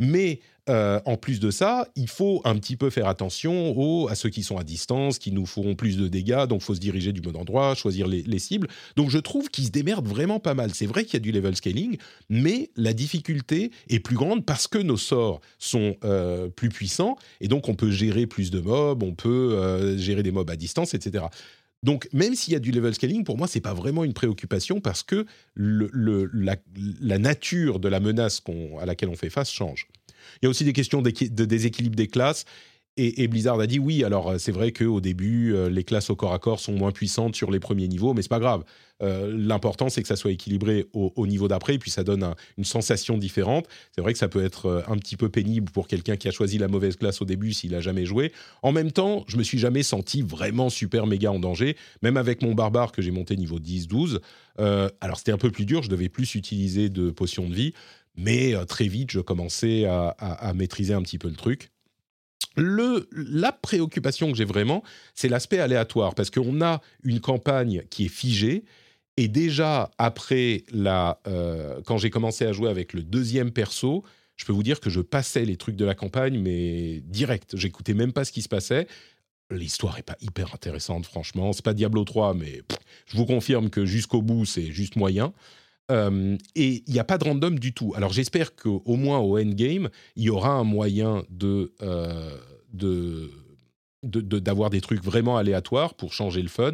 mais 0.00 0.40
euh, 0.70 1.00
en 1.04 1.16
plus 1.16 1.40
de 1.40 1.50
ça, 1.50 1.88
il 1.94 2.08
faut 2.08 2.40
un 2.44 2.56
petit 2.56 2.76
peu 2.76 2.88
faire 2.88 3.06
attention 3.06 3.76
aux, 3.76 4.08
à 4.08 4.14
ceux 4.14 4.30
qui 4.30 4.42
sont 4.42 4.56
à 4.56 4.64
distance, 4.64 5.18
qui 5.18 5.30
nous 5.30 5.44
feront 5.44 5.74
plus 5.74 5.96
de 5.96 6.08
dégâts, 6.08 6.46
donc 6.46 6.62
il 6.62 6.64
faut 6.64 6.74
se 6.74 6.80
diriger 6.80 7.12
du 7.12 7.20
bon 7.20 7.36
endroit, 7.36 7.74
choisir 7.74 8.06
les, 8.06 8.38
cibles. 8.38 8.68
Donc 8.96 9.10
je 9.10 9.18
trouve 9.18 9.48
qu'ils 9.50 9.66
se 9.66 9.70
démerdent 9.70 10.08
vraiment 10.08 10.40
pas 10.40 10.54
mal. 10.54 10.74
C'est 10.74 10.86
vrai 10.86 11.04
qu'il 11.04 11.14
y 11.14 11.16
a 11.16 11.20
du 11.20 11.32
level 11.32 11.54
scaling, 11.54 11.98
mais 12.30 12.70
la 12.76 12.94
difficulté 12.94 13.70
est 13.88 14.00
plus 14.00 14.16
grande 14.16 14.46
parce 14.46 14.66
que 14.66 14.78
nos 14.78 14.96
sorts 14.96 15.40
sont 15.58 15.96
euh, 16.04 16.48
plus 16.48 16.70
puissants, 16.70 17.16
et 17.40 17.48
donc 17.48 17.68
on 17.68 17.74
peut 17.74 17.90
gérer 17.90 18.26
plus 18.26 18.50
de 18.50 18.60
mobs, 18.60 19.02
on 19.02 19.14
peut 19.14 19.54
euh, 19.54 19.98
gérer 19.98 20.22
des 20.22 20.32
mobs 20.32 20.48
à 20.48 20.56
distance, 20.56 20.94
etc. 20.94 21.26
Donc, 21.82 22.08
même 22.14 22.34
s'il 22.34 22.54
y 22.54 22.56
a 22.56 22.60
du 22.60 22.70
level 22.70 22.94
scaling, 22.94 23.24
pour 23.24 23.36
moi, 23.36 23.46
c'est 23.46 23.60
pas 23.60 23.74
vraiment 23.74 24.04
une 24.04 24.14
préoccupation 24.14 24.80
parce 24.80 25.02
que 25.02 25.26
la, 25.54 27.18
nature 27.18 27.78
de 27.78 27.88
la 27.88 28.00
menace 28.00 28.42
à 28.80 28.86
laquelle 28.86 29.10
on 29.10 29.16
fait 29.16 29.28
face 29.28 29.50
change. 29.52 29.86
Il 30.40 30.44
y 30.44 30.46
a 30.46 30.50
aussi 30.50 30.64
des 30.64 30.72
questions 30.72 31.02
de 31.02 31.10
déséquilibre 31.44 31.96
des 31.96 32.08
classes. 32.08 32.44
et, 32.96 33.26
Blizzard 33.26 33.58
a 33.58 33.66
dit 33.66 33.78
oui. 33.78 34.04
Alors 34.04 34.30
euh, 34.30 34.38
c'est 34.38 34.52
vrai 34.52 34.72
qu'au 34.72 35.00
début, 35.00 35.54
euh, 35.54 35.68
les 35.68 35.84
classes 35.84 36.10
au 36.10 36.16
corps 36.16 36.32
à 36.32 36.38
corps 36.38 36.60
sont 36.60 36.72
moins 36.72 36.92
puissantes 36.92 37.34
sur 37.34 37.50
les 37.50 37.60
premiers 37.60 37.88
niveaux, 37.88 38.14
mais 38.14 38.22
c'est 38.22 38.28
pas 38.28 38.38
grave. 38.38 38.64
Euh, 39.02 39.34
l'important 39.36 39.88
c'est 39.88 40.02
que 40.02 40.06
ça 40.08 40.14
soit 40.14 40.30
équilibré 40.30 40.86
au, 40.92 41.26
niveau 41.26 41.48
d'après, 41.48 41.74
et 41.74 41.78
puis 41.78 41.90
ça 41.90 42.04
donne 42.04 42.34
une 42.56 42.64
sensation 42.64 43.18
différente. 43.18 43.66
C'est 43.92 44.00
vrai 44.00 44.12
que 44.12 44.18
ça 44.18 44.28
peut 44.28 44.44
être 44.44 44.84
un 44.86 44.96
petit 44.96 45.16
peu 45.16 45.28
pénible 45.28 45.72
pour 45.72 45.88
quelqu'un 45.88 46.16
qui 46.16 46.28
a 46.28 46.30
choisi 46.30 46.58
la 46.58 46.68
mauvaise 46.68 46.96
classe 46.96 47.20
au 47.20 47.24
début 47.24 47.52
s'il 47.52 47.74
a 47.74 47.80
jamais 47.80 48.06
joué. 48.06 48.32
En 48.62 48.70
même 48.70 48.92
temps, 48.92 49.24
je 49.26 49.36
me 49.36 49.42
suis 49.42 49.58
jamais 49.58 49.82
senti 49.82 50.22
vraiment 50.22 50.70
super 50.70 51.08
méga 51.08 51.32
en 51.32 51.40
danger, 51.40 51.76
même 52.02 52.16
avec 52.16 52.42
mon 52.42 52.54
barbare 52.54 52.92
que 52.92 53.02
j'ai 53.02 53.10
monté 53.10 53.36
niveau 53.36 53.58
10-12. 53.58 54.20
alors 54.58 55.18
c'était 55.18 55.32
un 55.32 55.38
peu 55.38 55.50
plus 55.50 55.66
dur, 55.66 55.82
je 55.82 55.90
devais 55.90 56.08
plus 56.08 56.36
utiliser 56.36 56.88
de 56.88 57.10
potions 57.10 57.48
de 57.48 57.54
vie, 57.54 57.74
mais 58.16 58.54
très 58.66 58.86
vite 58.86 59.10
je 59.10 59.20
commençais 59.20 59.84
à 59.86 60.52
maîtriser 60.54 60.94
un 60.94 61.02
petit 61.02 61.18
peu 61.18 61.28
le 61.28 61.36
truc. 61.36 61.70
La 62.56 63.52
préoccupation 63.52 64.30
que 64.30 64.38
j'ai 64.38 64.44
vraiment, 64.44 64.84
c'est 65.14 65.28
l'aspect 65.28 65.58
aléatoire, 65.58 66.14
parce 66.14 66.30
qu'on 66.30 66.62
a 66.62 66.80
une 67.02 67.20
campagne 67.20 67.82
qui 67.90 68.06
est 68.06 68.08
figée, 68.08 68.64
et 69.16 69.28
déjà 69.28 69.90
après 69.98 70.64
la, 70.72 71.20
euh, 71.26 71.80
quand 71.84 71.98
j'ai 71.98 72.10
commencé 72.10 72.44
à 72.44 72.52
jouer 72.52 72.70
avec 72.70 72.92
le 72.92 73.02
deuxième 73.02 73.50
perso, 73.50 74.04
je 74.36 74.44
peux 74.44 74.52
vous 74.52 74.62
dire 74.64 74.80
que 74.80 74.90
je 74.90 75.00
passais 75.00 75.44
les 75.44 75.56
trucs 75.56 75.76
de 75.76 75.84
la 75.84 75.94
campagne, 75.94 76.38
mais 76.38 77.00
direct. 77.04 77.56
J'écoutais 77.56 77.94
même 77.94 78.12
pas 78.12 78.24
ce 78.24 78.32
qui 78.32 78.42
se 78.42 78.48
passait. 78.48 78.88
L'histoire 79.50 79.98
est 79.98 80.02
pas 80.02 80.16
hyper 80.20 80.52
intéressante, 80.54 81.06
franchement. 81.06 81.52
C'est 81.52 81.64
pas 81.64 81.74
Diablo 81.74 82.04
3, 82.04 82.34
mais 82.34 82.62
je 83.06 83.16
vous 83.16 83.26
confirme 83.26 83.70
que 83.70 83.86
jusqu'au 83.86 84.22
bout, 84.22 84.44
c'est 84.44 84.72
juste 84.72 84.96
moyen. 84.96 85.32
Euh, 85.90 86.36
et 86.54 86.82
il 86.86 86.92
n'y 86.92 86.98
a 86.98 87.04
pas 87.04 87.18
de 87.18 87.24
random 87.24 87.58
du 87.58 87.72
tout. 87.72 87.92
Alors 87.96 88.12
j'espère 88.12 88.56
qu'au 88.56 88.96
moins 88.96 89.18
au 89.18 89.38
endgame, 89.38 89.90
il 90.16 90.24
y 90.24 90.30
aura 90.30 90.50
un 90.50 90.64
moyen 90.64 91.24
de, 91.28 91.72
euh, 91.82 92.36
de, 92.72 93.30
d'avoir 94.02 94.70
des 94.70 94.80
trucs 94.80 95.02
vraiment 95.02 95.36
aléatoires 95.36 95.94
pour 95.94 96.12
changer 96.12 96.42
le 96.42 96.48
fun. 96.48 96.72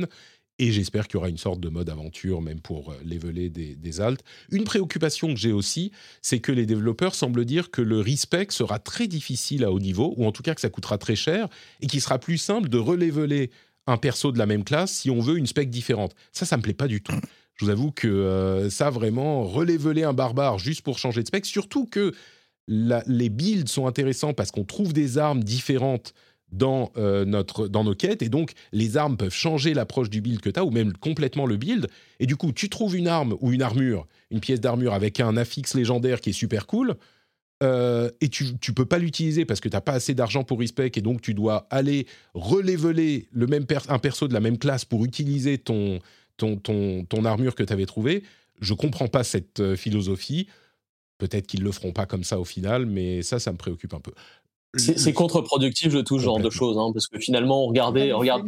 Et 0.62 0.72
j'espère 0.72 1.08
qu'il 1.08 1.14
y 1.14 1.16
aura 1.16 1.30
une 1.30 1.38
sorte 1.38 1.58
de 1.58 1.70
mode 1.70 1.88
aventure, 1.88 2.42
même 2.42 2.60
pour 2.60 2.90
euh, 2.90 2.94
leveler 3.02 3.48
des, 3.48 3.74
des 3.74 4.00
altes. 4.02 4.22
Une 4.50 4.64
préoccupation 4.64 5.28
que 5.28 5.40
j'ai 5.40 5.52
aussi, 5.52 5.90
c'est 6.20 6.40
que 6.40 6.52
les 6.52 6.66
développeurs 6.66 7.14
semblent 7.14 7.46
dire 7.46 7.70
que 7.70 7.80
le 7.80 8.00
respect 8.00 8.48
sera 8.50 8.78
très 8.78 9.06
difficile 9.06 9.64
à 9.64 9.72
haut 9.72 9.80
niveau, 9.80 10.12
ou 10.18 10.26
en 10.26 10.32
tout 10.32 10.42
cas 10.42 10.54
que 10.54 10.60
ça 10.60 10.68
coûtera 10.68 10.98
très 10.98 11.16
cher, 11.16 11.48
et 11.80 11.86
qu'il 11.86 12.02
sera 12.02 12.18
plus 12.18 12.36
simple 12.36 12.68
de 12.68 12.76
releveler 12.76 13.50
un 13.86 13.96
perso 13.96 14.32
de 14.32 14.38
la 14.38 14.44
même 14.44 14.62
classe 14.62 14.92
si 14.92 15.10
on 15.10 15.20
veut 15.20 15.38
une 15.38 15.46
spec 15.46 15.70
différente. 15.70 16.14
Ça, 16.32 16.44
ça 16.44 16.58
me 16.58 16.62
plaît 16.62 16.74
pas 16.74 16.88
du 16.88 17.00
tout. 17.02 17.14
Je 17.60 17.66
vous 17.66 17.70
avoue 17.70 17.90
que 17.90 18.08
euh, 18.08 18.70
ça, 18.70 18.88
vraiment, 18.88 19.44
releveler 19.44 20.02
un 20.02 20.14
barbare 20.14 20.58
juste 20.58 20.80
pour 20.80 20.98
changer 20.98 21.20
de 21.20 21.26
spec, 21.26 21.44
surtout 21.44 21.84
que 21.84 22.14
les 22.66 23.28
builds 23.28 23.68
sont 23.68 23.86
intéressants 23.86 24.32
parce 24.32 24.50
qu'on 24.50 24.64
trouve 24.64 24.94
des 24.94 25.18
armes 25.18 25.44
différentes 25.44 26.14
dans, 26.52 26.90
euh, 26.96 27.26
notre, 27.26 27.68
dans 27.68 27.84
nos 27.84 27.94
quêtes, 27.94 28.22
et 28.22 28.30
donc 28.30 28.52
les 28.72 28.96
armes 28.96 29.18
peuvent 29.18 29.34
changer 29.34 29.74
l'approche 29.74 30.08
du 30.08 30.22
build 30.22 30.40
que 30.40 30.48
tu 30.48 30.58
as, 30.58 30.64
ou 30.64 30.70
même 30.70 30.94
complètement 30.94 31.44
le 31.44 31.58
build, 31.58 31.88
et 32.18 32.24
du 32.24 32.34
coup, 32.34 32.50
tu 32.52 32.70
trouves 32.70 32.96
une 32.96 33.08
arme 33.08 33.36
ou 33.40 33.52
une 33.52 33.60
armure, 33.60 34.06
une 34.30 34.40
pièce 34.40 34.60
d'armure 34.60 34.94
avec 34.94 35.20
un 35.20 35.36
affix 35.36 35.74
légendaire 35.74 36.22
qui 36.22 36.30
est 36.30 36.32
super 36.32 36.66
cool, 36.66 36.94
euh, 37.62 38.08
et 38.22 38.30
tu 38.30 38.44
ne 38.44 38.74
peux 38.74 38.86
pas 38.86 38.96
l'utiliser 38.96 39.44
parce 39.44 39.60
que 39.60 39.68
tu 39.68 39.76
n'as 39.76 39.82
pas 39.82 39.92
assez 39.92 40.14
d'argent 40.14 40.44
pour 40.44 40.60
respect, 40.60 40.92
et 40.94 41.02
donc 41.02 41.20
tu 41.20 41.34
dois 41.34 41.66
aller 41.68 42.06
releveler 42.32 43.28
le 43.32 43.46
même 43.46 43.66
un 43.88 43.98
perso 43.98 44.28
de 44.28 44.32
la 44.32 44.40
même 44.40 44.56
classe 44.56 44.86
pour 44.86 45.04
utiliser 45.04 45.58
ton, 45.58 46.00
ton, 46.40 47.24
armure 47.24 47.54
que 47.54 47.62
tu 47.62 47.72
avais 47.72 47.86
trouvée. 47.86 48.22
Je 48.60 48.74
comprends 48.74 49.08
pas 49.08 49.24
cette 49.24 49.60
euh, 49.60 49.76
philosophie. 49.76 50.48
Peut-être 51.18 51.46
qu'ils 51.46 51.62
le 51.62 51.72
feront 51.72 51.92
pas 51.92 52.06
comme 52.06 52.24
ça 52.24 52.40
au 52.40 52.44
final, 52.44 52.86
mais 52.86 53.22
ça, 53.22 53.38
ça 53.38 53.52
me 53.52 53.58
préoccupe 53.58 53.94
un 53.94 54.00
peu. 54.00 54.12
C'est 54.74 55.12
contre-productif 55.12 55.92
de 55.92 56.00
tout 56.00 56.18
ce 56.18 56.24
genre 56.24 56.38
de 56.38 56.48
choses, 56.48 56.78
hein, 56.78 56.92
parce 56.92 57.08
que 57.08 57.18
finalement, 57.18 57.66
regardez, 57.66 58.12
regarde, 58.12 58.46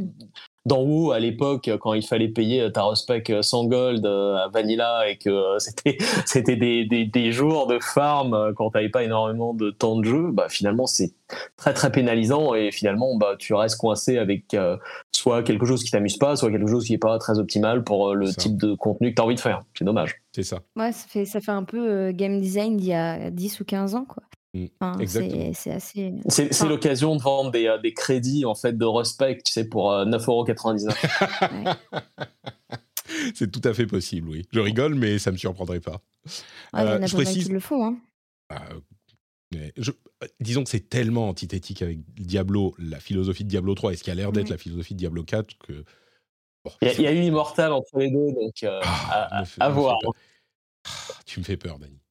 dans 0.65 0.83
WoW 0.83 1.13
à 1.13 1.19
l'époque 1.19 1.71
quand 1.81 1.95
il 1.95 2.07
fallait 2.07 2.29
payer 2.29 2.71
ta 2.73 2.85
respect 2.85 3.25
100 3.41 3.65
gold 3.67 4.07
euh, 4.07 4.37
à 4.37 4.49
Vanilla 4.49 5.09
et 5.09 5.17
que 5.17 5.31
c'était 5.59 5.99
c'était 6.25 6.57
des, 6.57 6.85
des, 6.85 7.05
des, 7.05 7.33
jours 7.33 7.67
de 7.67 7.79
farm 7.81 8.35
euh, 8.35 8.53
quand 8.55 8.71
t'avais 8.71 8.89
pas 8.89 9.03
énormément 9.03 9.55
de 9.55 9.71
temps 9.71 9.97
de 9.97 10.05
jeu 10.05 10.31
bah 10.33 10.49
finalement 10.49 10.87
c'est 10.87 11.13
très 11.57 11.73
très 11.73 11.91
pénalisant 11.91 12.55
et 12.55 12.71
finalement 12.71 13.17
bah 13.17 13.35
tu 13.39 13.55
restes 13.55 13.77
coincé 13.77 14.19
avec 14.19 14.55
euh, 14.55 14.77
soit 15.11 15.43
quelque 15.43 15.67
chose 15.67 15.83
qui 15.83 15.91
t'amuse 15.91 16.17
pas 16.17 16.37
soit 16.37 16.51
quelque 16.51 16.69
chose 16.69 16.85
qui 16.85 16.95
est 16.95 16.99
pas 16.99 17.19
très 17.19 17.39
optimal 17.39 17.83
pour 17.83 18.15
le 18.15 18.33
type 18.33 18.57
de 18.57 18.75
contenu 18.75 19.11
que 19.11 19.17
tu 19.17 19.23
as 19.23 19.25
envie 19.25 19.35
de 19.35 19.41
faire. 19.41 19.63
C'est 19.77 19.85
dommage. 19.85 20.23
C'est 20.33 20.43
ça. 20.43 20.61
Ouais 20.77 20.93
ça 20.93 21.07
fait 21.09 21.25
ça 21.25 21.41
fait 21.41 21.51
un 21.51 21.65
peu 21.65 22.13
game 22.13 22.41
design 22.41 22.77
d'il 22.77 22.89
y 22.89 22.95
a 22.95 23.31
10 23.31 23.61
ou 23.61 23.65
15 23.65 23.95
ans 23.95 24.05
quoi 24.05 24.23
Mmh. 24.55 25.07
c'est 25.55 25.71
assez. 25.71 26.13
C'est 26.29 26.69
l'occasion 26.69 27.17
de 27.17 27.23
vendre 27.23 27.51
des, 27.51 27.67
euh, 27.67 27.79
des, 27.79 27.95
crédits 27.95 28.45
en 28.45 28.55
fait 28.55 28.77
de 28.77 28.85
respect, 28.85 29.39
tu 29.43 29.51
sais, 29.51 29.67
pour 29.67 29.91
9,99€. 29.91 30.95
Euh, 31.43 31.75
c'est 33.35 33.51
tout 33.51 33.67
à 33.67 33.73
fait 33.73 33.87
possible, 33.87 34.29
oui. 34.29 34.47
Je 34.53 34.61
rigole, 34.61 34.95
mais 34.95 35.19
ça 35.19 35.33
me 35.33 35.39
surprendrait 35.39 35.81
pas. 35.81 36.03
Ah, 36.75 36.85
il 36.85 36.87
y 36.87 36.91
en 36.91 36.93
a 36.93 37.03
euh, 37.03 37.07
je 37.07 37.15
précise... 37.15 37.47
qui 37.47 37.53
le 37.53 37.61
font. 37.61 37.83
Hein. 37.87 37.99
Bah, 38.51 38.61
disons 40.39 40.65
que 40.65 40.71
c'est 40.71 40.87
tellement 40.91 41.31
antithétique 41.31 41.81
avec 41.81 42.01
Diablo, 42.15 42.75
la 42.79 43.01
philosophie 43.01 43.45
de 43.45 43.49
Diablo 43.49 43.75
3, 43.75 43.95
et 43.95 43.97
ce 43.97 44.05
qui 44.05 44.11
a 44.11 44.15
l'air 44.15 44.33
d'être 44.33 44.51
la 44.51 44.59
philosophie 44.59 44.93
de 44.93 44.99
Diablo 44.99 45.25
4, 45.25 45.57
que. 45.59 45.85
il, 46.83 47.01
y 47.01 47.07
a, 47.07 47.13
eu 47.13 47.23
Immortal 47.23 47.73
entre 47.73 47.99
les 47.99 48.11
deux, 48.11 48.33
donc 48.33 48.53
ah, 48.65 49.45
à, 49.61 49.69
voir. 49.71 49.97
Ah, 50.85 50.91
tu 51.25 51.41
me 51.41 51.45
fais 51.45 51.57
peur, 51.57 51.79
Dani. 51.79 52.02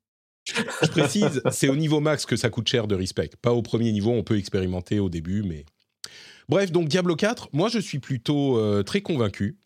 Je 0.84 0.88
précise, 0.88 1.42
c'est 1.52 1.70
au 1.70 1.76
niveau 1.76 2.00
max 2.00 2.26
que 2.26 2.36
ça 2.36 2.50
coûte 2.50 2.68
cher 2.68 2.88
de 2.88 2.96
respect. 2.96 3.32
Pas 3.42 3.52
au 3.52 3.62
premier 3.62 3.92
niveau, 3.92 4.12
on 4.12 4.24
peut 4.24 4.38
expérimenter 4.38 5.00
au 5.00 5.10
début, 5.10 5.44
mais. 5.44 5.66
Bref, 6.50 6.72
donc 6.72 6.88
Diablo 6.88 7.16
4, 7.16 7.50
moi 7.54 7.70
je 7.70 7.80
suis 7.80 8.00
plutôt 8.00 8.58
euh, 8.58 8.84
très 8.84 9.02
convaincu. 9.02 9.58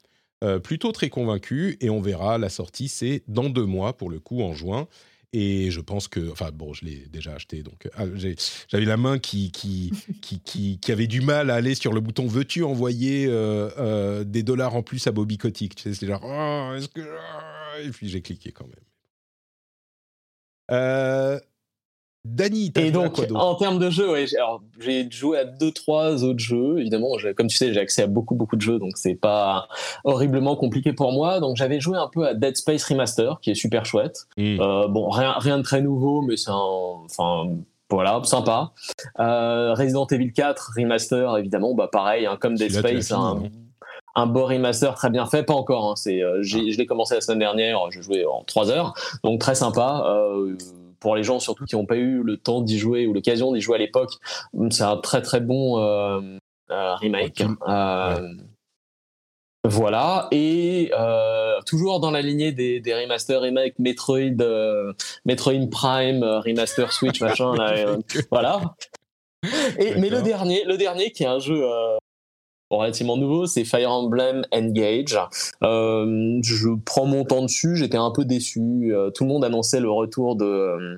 Euh, 0.43 0.59
plutôt 0.59 0.91
très 0.91 1.09
convaincu, 1.09 1.77
et 1.79 1.89
on 1.89 2.01
verra, 2.01 2.37
la 2.37 2.49
sortie 2.49 2.89
c'est 2.89 3.23
dans 3.27 3.49
deux 3.49 3.65
mois 3.65 3.97
pour 3.97 4.09
le 4.09 4.19
coup, 4.19 4.41
en 4.41 4.53
juin. 4.53 4.87
Et 5.33 5.71
je 5.71 5.81
pense 5.81 6.07
que, 6.07 6.31
enfin 6.31 6.51
bon, 6.53 6.73
je 6.73 6.85
l'ai 6.85 7.07
déjà 7.09 7.33
acheté, 7.33 7.63
donc 7.63 7.89
ah, 7.95 8.05
j'avais 8.69 8.85
la 8.85 8.97
main 8.97 9.17
qui 9.17 9.51
qui, 9.51 9.91
qui, 10.21 10.91
avait 10.91 11.07
du 11.07 11.21
mal 11.21 11.49
à 11.49 11.55
aller 11.55 11.75
sur 11.75 11.91
le 11.91 11.99
bouton 11.99 12.27
veux-tu 12.27 12.63
envoyer 12.63 13.25
euh, 13.27 14.23
des 14.23 14.43
dollars 14.43 14.75
en 14.75 14.83
plus 14.83 15.07
à 15.07 15.11
Bobby 15.11 15.37
Kotick? 15.37 15.75
Tu 15.75 15.83
sais, 15.83 15.93
c'est 15.93 16.07
genre, 16.07 16.21
oh, 16.23 16.75
est-ce 16.77 16.87
que. 16.87 17.01
Et 17.83 17.89
puis 17.89 18.07
j'ai 18.07 18.21
cliqué 18.21 18.51
quand 18.51 18.65
même. 18.65 18.84
Euh, 20.71 21.39
Dany, 22.25 22.71
et 22.75 22.89
donc 22.89 23.21
en 23.35 23.53
termes 23.53 23.77
de 23.77 23.91
jeux, 23.91 24.07
j'ai 24.79 25.11
joué 25.11 25.37
à 25.37 25.45
deux 25.45 25.71
trois 25.71 26.23
autres 26.23 26.39
jeux. 26.39 26.79
Évidemment, 26.79 27.09
comme 27.37 27.47
tu 27.47 27.55
sais, 27.55 27.71
j'ai 27.71 27.79
accès 27.79 28.01
à 28.01 28.07
beaucoup 28.07 28.33
beaucoup 28.33 28.55
de 28.55 28.61
jeux, 28.61 28.79
donc 28.79 28.97
c'est 28.97 29.13
pas 29.13 29.67
horriblement 30.03 30.55
compliqué 30.55 30.91
pour 30.91 31.11
moi. 31.11 31.39
Donc 31.39 31.55
j'avais 31.55 31.79
joué 31.79 31.97
un 31.97 32.09
peu 32.11 32.25
à 32.25 32.33
Dead 32.33 32.57
Space 32.57 32.83
Remaster, 32.85 33.39
qui 33.41 33.51
est 33.51 33.55
super 33.55 33.85
chouette. 33.85 34.25
Hmm. 34.37 34.59
Euh, 34.59 34.87
bon, 34.87 35.09
rien 35.09 35.33
rien 35.37 35.59
de 35.59 35.63
très 35.63 35.81
nouveau, 35.81 36.23
mais 36.23 36.35
c'est 36.35 36.49
enfin 36.49 37.47
voilà, 37.91 38.19
sympa. 38.23 38.71
Euh, 39.19 39.75
Resident 39.75 40.07
Evil 40.07 40.33
4 40.33 40.73
Remaster, 40.77 41.37
évidemment, 41.37 41.75
bah 41.75 41.89
pareil, 41.91 42.25
hein, 42.25 42.37
comme 42.39 42.55
Dead 42.55 42.71
Space, 42.71 43.11
un, 43.11 43.43
un 44.15 44.25
beau 44.25 44.45
remaster 44.45 44.95
très 44.95 45.09
bien 45.09 45.25
fait, 45.25 45.43
pas 45.43 45.53
encore. 45.53 45.91
Hein, 45.91 45.95
c'est, 45.95 46.23
euh, 46.23 46.41
je 46.41 46.57
l'ai 46.57 46.85
commencé 46.85 47.15
la 47.15 47.21
semaine 47.21 47.39
dernière, 47.39 47.91
je 47.91 48.01
jouais 48.01 48.25
en 48.25 48.43
3 48.43 48.71
heures, 48.71 48.93
donc 49.23 49.39
très 49.39 49.55
sympa. 49.55 50.03
Euh, 50.07 50.55
pour 50.99 51.15
les 51.15 51.23
gens 51.23 51.39
surtout 51.39 51.65
qui 51.65 51.75
n'ont 51.75 51.85
pas 51.85 51.97
eu 51.97 52.23
le 52.23 52.37
temps 52.37 52.61
d'y 52.61 52.79
jouer 52.79 53.05
ou 53.05 53.13
l'occasion 53.13 53.51
d'y 53.53 53.61
jouer 53.61 53.75
à 53.75 53.79
l'époque, 53.79 54.13
c'est 54.71 54.83
un 54.83 54.97
très 54.97 55.21
très 55.21 55.39
bon 55.39 55.77
euh, 55.79 56.39
remake. 56.69 57.43
Voilà, 59.67 60.27
et 60.31 60.91
toujours 61.65 61.99
dans 61.99 62.11
la 62.11 62.21
lignée 62.21 62.51
des, 62.51 62.79
des 62.79 62.93
remasters 62.93 63.41
remake 63.41 63.77
Metroid, 63.79 64.37
Metroid 65.25 65.67
Prime, 65.71 66.23
remaster 66.23 66.91
Switch, 66.91 67.19
machin, 67.21 67.53
voilà. 68.31 68.61
Et, 69.79 69.95
mais 69.95 70.09
le 70.09 70.21
dernier, 70.21 70.63
le 70.65 70.77
dernier 70.77 71.11
qui 71.11 71.23
est 71.23 71.27
un 71.27 71.39
jeu 71.39 71.67
relativement 72.69 73.17
nouveau, 73.17 73.45
c'est 73.45 73.63
Fire 73.63 73.91
Emblem 73.91 74.43
Engage. 74.51 75.19
Euh, 75.63 76.39
je 76.43 76.69
prends 76.85 77.05
mon 77.05 77.23
temps 77.23 77.43
dessus, 77.43 77.75
j'étais 77.75 77.97
un 77.97 78.11
peu 78.11 78.25
déçu. 78.25 78.93
Euh, 78.93 79.11
tout 79.11 79.23
le 79.23 79.29
monde 79.29 79.45
annonçait 79.45 79.79
le 79.79 79.89
retour 79.89 80.35
de 80.35 80.45
euh, 80.45 80.97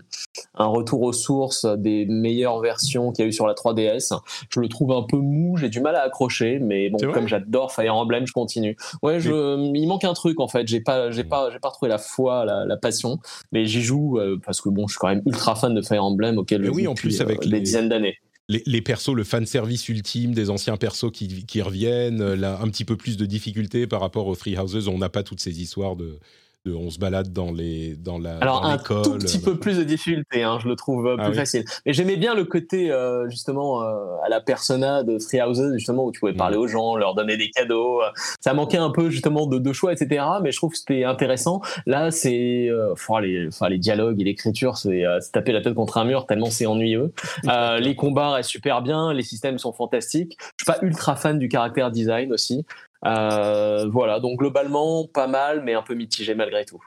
un 0.56 0.68
retour 0.68 1.02
aux 1.02 1.14
sources 1.14 1.66
des 1.66 2.06
meilleures 2.06 2.60
versions 2.60 3.12
qu'il 3.12 3.24
y 3.24 3.26
a 3.26 3.30
eu 3.30 3.34
sur 3.34 3.48
la 3.48 3.54
3DS. 3.54 4.18
Je 4.50 4.60
le 4.60 4.68
trouve 4.70 4.92
un 4.92 5.04
peu 5.04 5.18
mou, 5.18 5.58
j'ai 5.58 5.70
du 5.70 5.82
mal 5.82 5.96
à 5.96 6.04
accrocher, 6.04 6.60
mais 6.60 6.90
bon, 6.90 6.98
comme 7.12 7.28
j'adore 7.28 7.72
Fire 7.72 7.96
Emblem, 7.96 8.26
je 8.26 8.34
continue. 8.34 8.78
Ouais, 9.02 9.20
je, 9.20 9.58
il 9.76 9.88
manque 9.88 10.06
un 10.06 10.14
truc 10.14 10.40
en 10.40 10.48
fait. 10.48 10.68
J'ai 10.68 10.82
pas, 10.82 11.12
j'ai 11.12 11.24
pas, 11.24 11.50
j'ai 11.52 11.60
pas 11.60 11.70
retrouvé 11.70 11.90
la 11.90 11.98
foi, 11.98 12.46
la, 12.46 12.78
passion, 12.78 13.18
mais 13.52 13.66
j'y 13.66 13.82
joue 13.82 14.20
parce 14.46 14.62
que 14.62 14.70
bon, 14.70 14.88
je 14.88 14.94
suis 14.94 15.00
quand 15.00 15.08
même 15.08 15.24
ultra 15.26 15.56
fan 15.56 15.74
de 15.74 15.82
Fire 15.82 16.04
Emblem 16.04 16.38
auquel 16.38 16.64
je 16.64 16.70
oui, 16.70 16.88
en 16.88 16.94
plus 16.94 17.22
avec 17.22 17.48
des 17.48 17.60
dizaines 17.60 17.90
d'années 17.90 18.18
les, 18.50 18.82
persos, 18.82 19.14
le 19.14 19.24
fan 19.24 19.46
service 19.46 19.90
ultime 19.90 20.34
des 20.34 20.50
anciens 20.50 20.78
persos 20.78 21.12
qui, 21.12 21.62
reviennent, 21.62 22.34
là, 22.34 22.60
un 22.62 22.70
petit 22.70 22.86
peu 22.86 22.96
plus 22.96 23.18
de 23.18 23.26
difficultés 23.26 23.88
par 23.88 24.00
rapport 24.00 24.28
aux 24.28 24.36
Free 24.36 24.58
Houses. 24.58 24.88
On 24.88 24.98
n'a 24.98 25.10
pas 25.10 25.24
toutes 25.24 25.42
ces 25.42 25.62
histoires 25.62 25.96
de, 25.96 26.20
de- 26.68 26.74
on 26.76 26.90
se 26.90 27.00
balade 27.00 27.32
dans 27.34 27.52
les 27.52 27.96
dans 27.96 28.18
la 28.20 28.38
Alors 28.40 28.62
dans 28.62 28.68
un 28.70 28.78
tout 28.78 29.14
petit 29.18 29.40
peu 29.40 29.58
plus 29.58 29.78
de 29.78 29.84
difficulté, 29.84 30.44
hein, 30.44 30.58
je 30.62 30.68
le 30.68 30.76
trouve 30.76 31.08
euh, 31.08 31.16
Ah 31.18 31.24
plus 31.24 31.32
oui. 31.32 31.38
facile. 31.38 31.66
Mais 31.86 31.94
j'aimais 31.94 32.18
bien 32.18 32.36
le 32.36 32.44
côté 32.46 32.92
euh, 32.92 33.30
justement 33.30 33.82
euh, 33.84 33.96
à 34.26 34.30
la 34.30 34.42
persona 34.42 35.04
de 35.04 35.18
Three 35.18 35.42
Houses, 35.42 35.74
justement 35.74 36.06
où 36.06 36.12
tu 36.12 36.20
pouvais 36.20 36.34
Mm. 36.34 36.38
parler 36.38 36.58
aux 36.58 36.68
gens, 36.68 36.96
leur 36.96 37.16
donner 37.16 37.38
des 37.38 37.50
cadeaux. 37.50 38.02
Ça 38.42 38.54
manquait 38.54 38.78
un 38.78 38.90
peu 38.90 39.10
justement 39.10 39.48
de, 39.48 39.58
de 39.60 39.74
choix, 39.74 39.94
etc. 39.94 40.26
Mais 40.44 40.52
je 40.52 40.58
trouve 40.58 40.72
que 40.72 40.78
c'était 40.78 41.04
intéressant. 41.04 41.62
Là, 41.86 42.12
c'est 42.12 42.68
euh, 42.70 42.94
les, 43.22 43.48
enfin, 43.48 43.70
les 43.70 43.78
dialogues 43.78 44.20
et 44.22 44.24
l'écriture, 44.24 44.78
c'est 44.78 45.04
se 45.22 45.32
taper 45.32 45.52
la 45.54 45.62
tête 45.62 45.74
contre 45.74 45.98
un 45.98 46.06
mur 46.06 46.26
tellement 46.28 46.50
c'est 46.50 46.66
ennuyeux. 46.66 47.14
Les 47.80 47.96
combats 47.96 48.32
restent 48.32 48.50
super 48.50 48.82
bien, 48.82 49.14
les 49.14 49.24
systèmes 49.24 49.58
sont 49.58 49.72
fantastiques. 49.74 50.38
Je 50.58 50.64
suis 50.66 50.72
pas 50.80 50.86
ultra 50.86 51.16
fan 51.16 51.40
du 51.40 51.48
caractère 51.48 51.92
design 51.92 52.34
aussi. 52.34 52.66
Euh, 53.06 53.88
voilà, 53.90 54.20
donc 54.20 54.40
globalement 54.40 55.08
pas 55.08 55.28
mal, 55.28 55.64
mais 55.64 55.74
un 55.74 55.84
peu 55.84 55.94
mitigé 55.94 56.36
malgré 56.36 56.66
tout. 56.66 56.84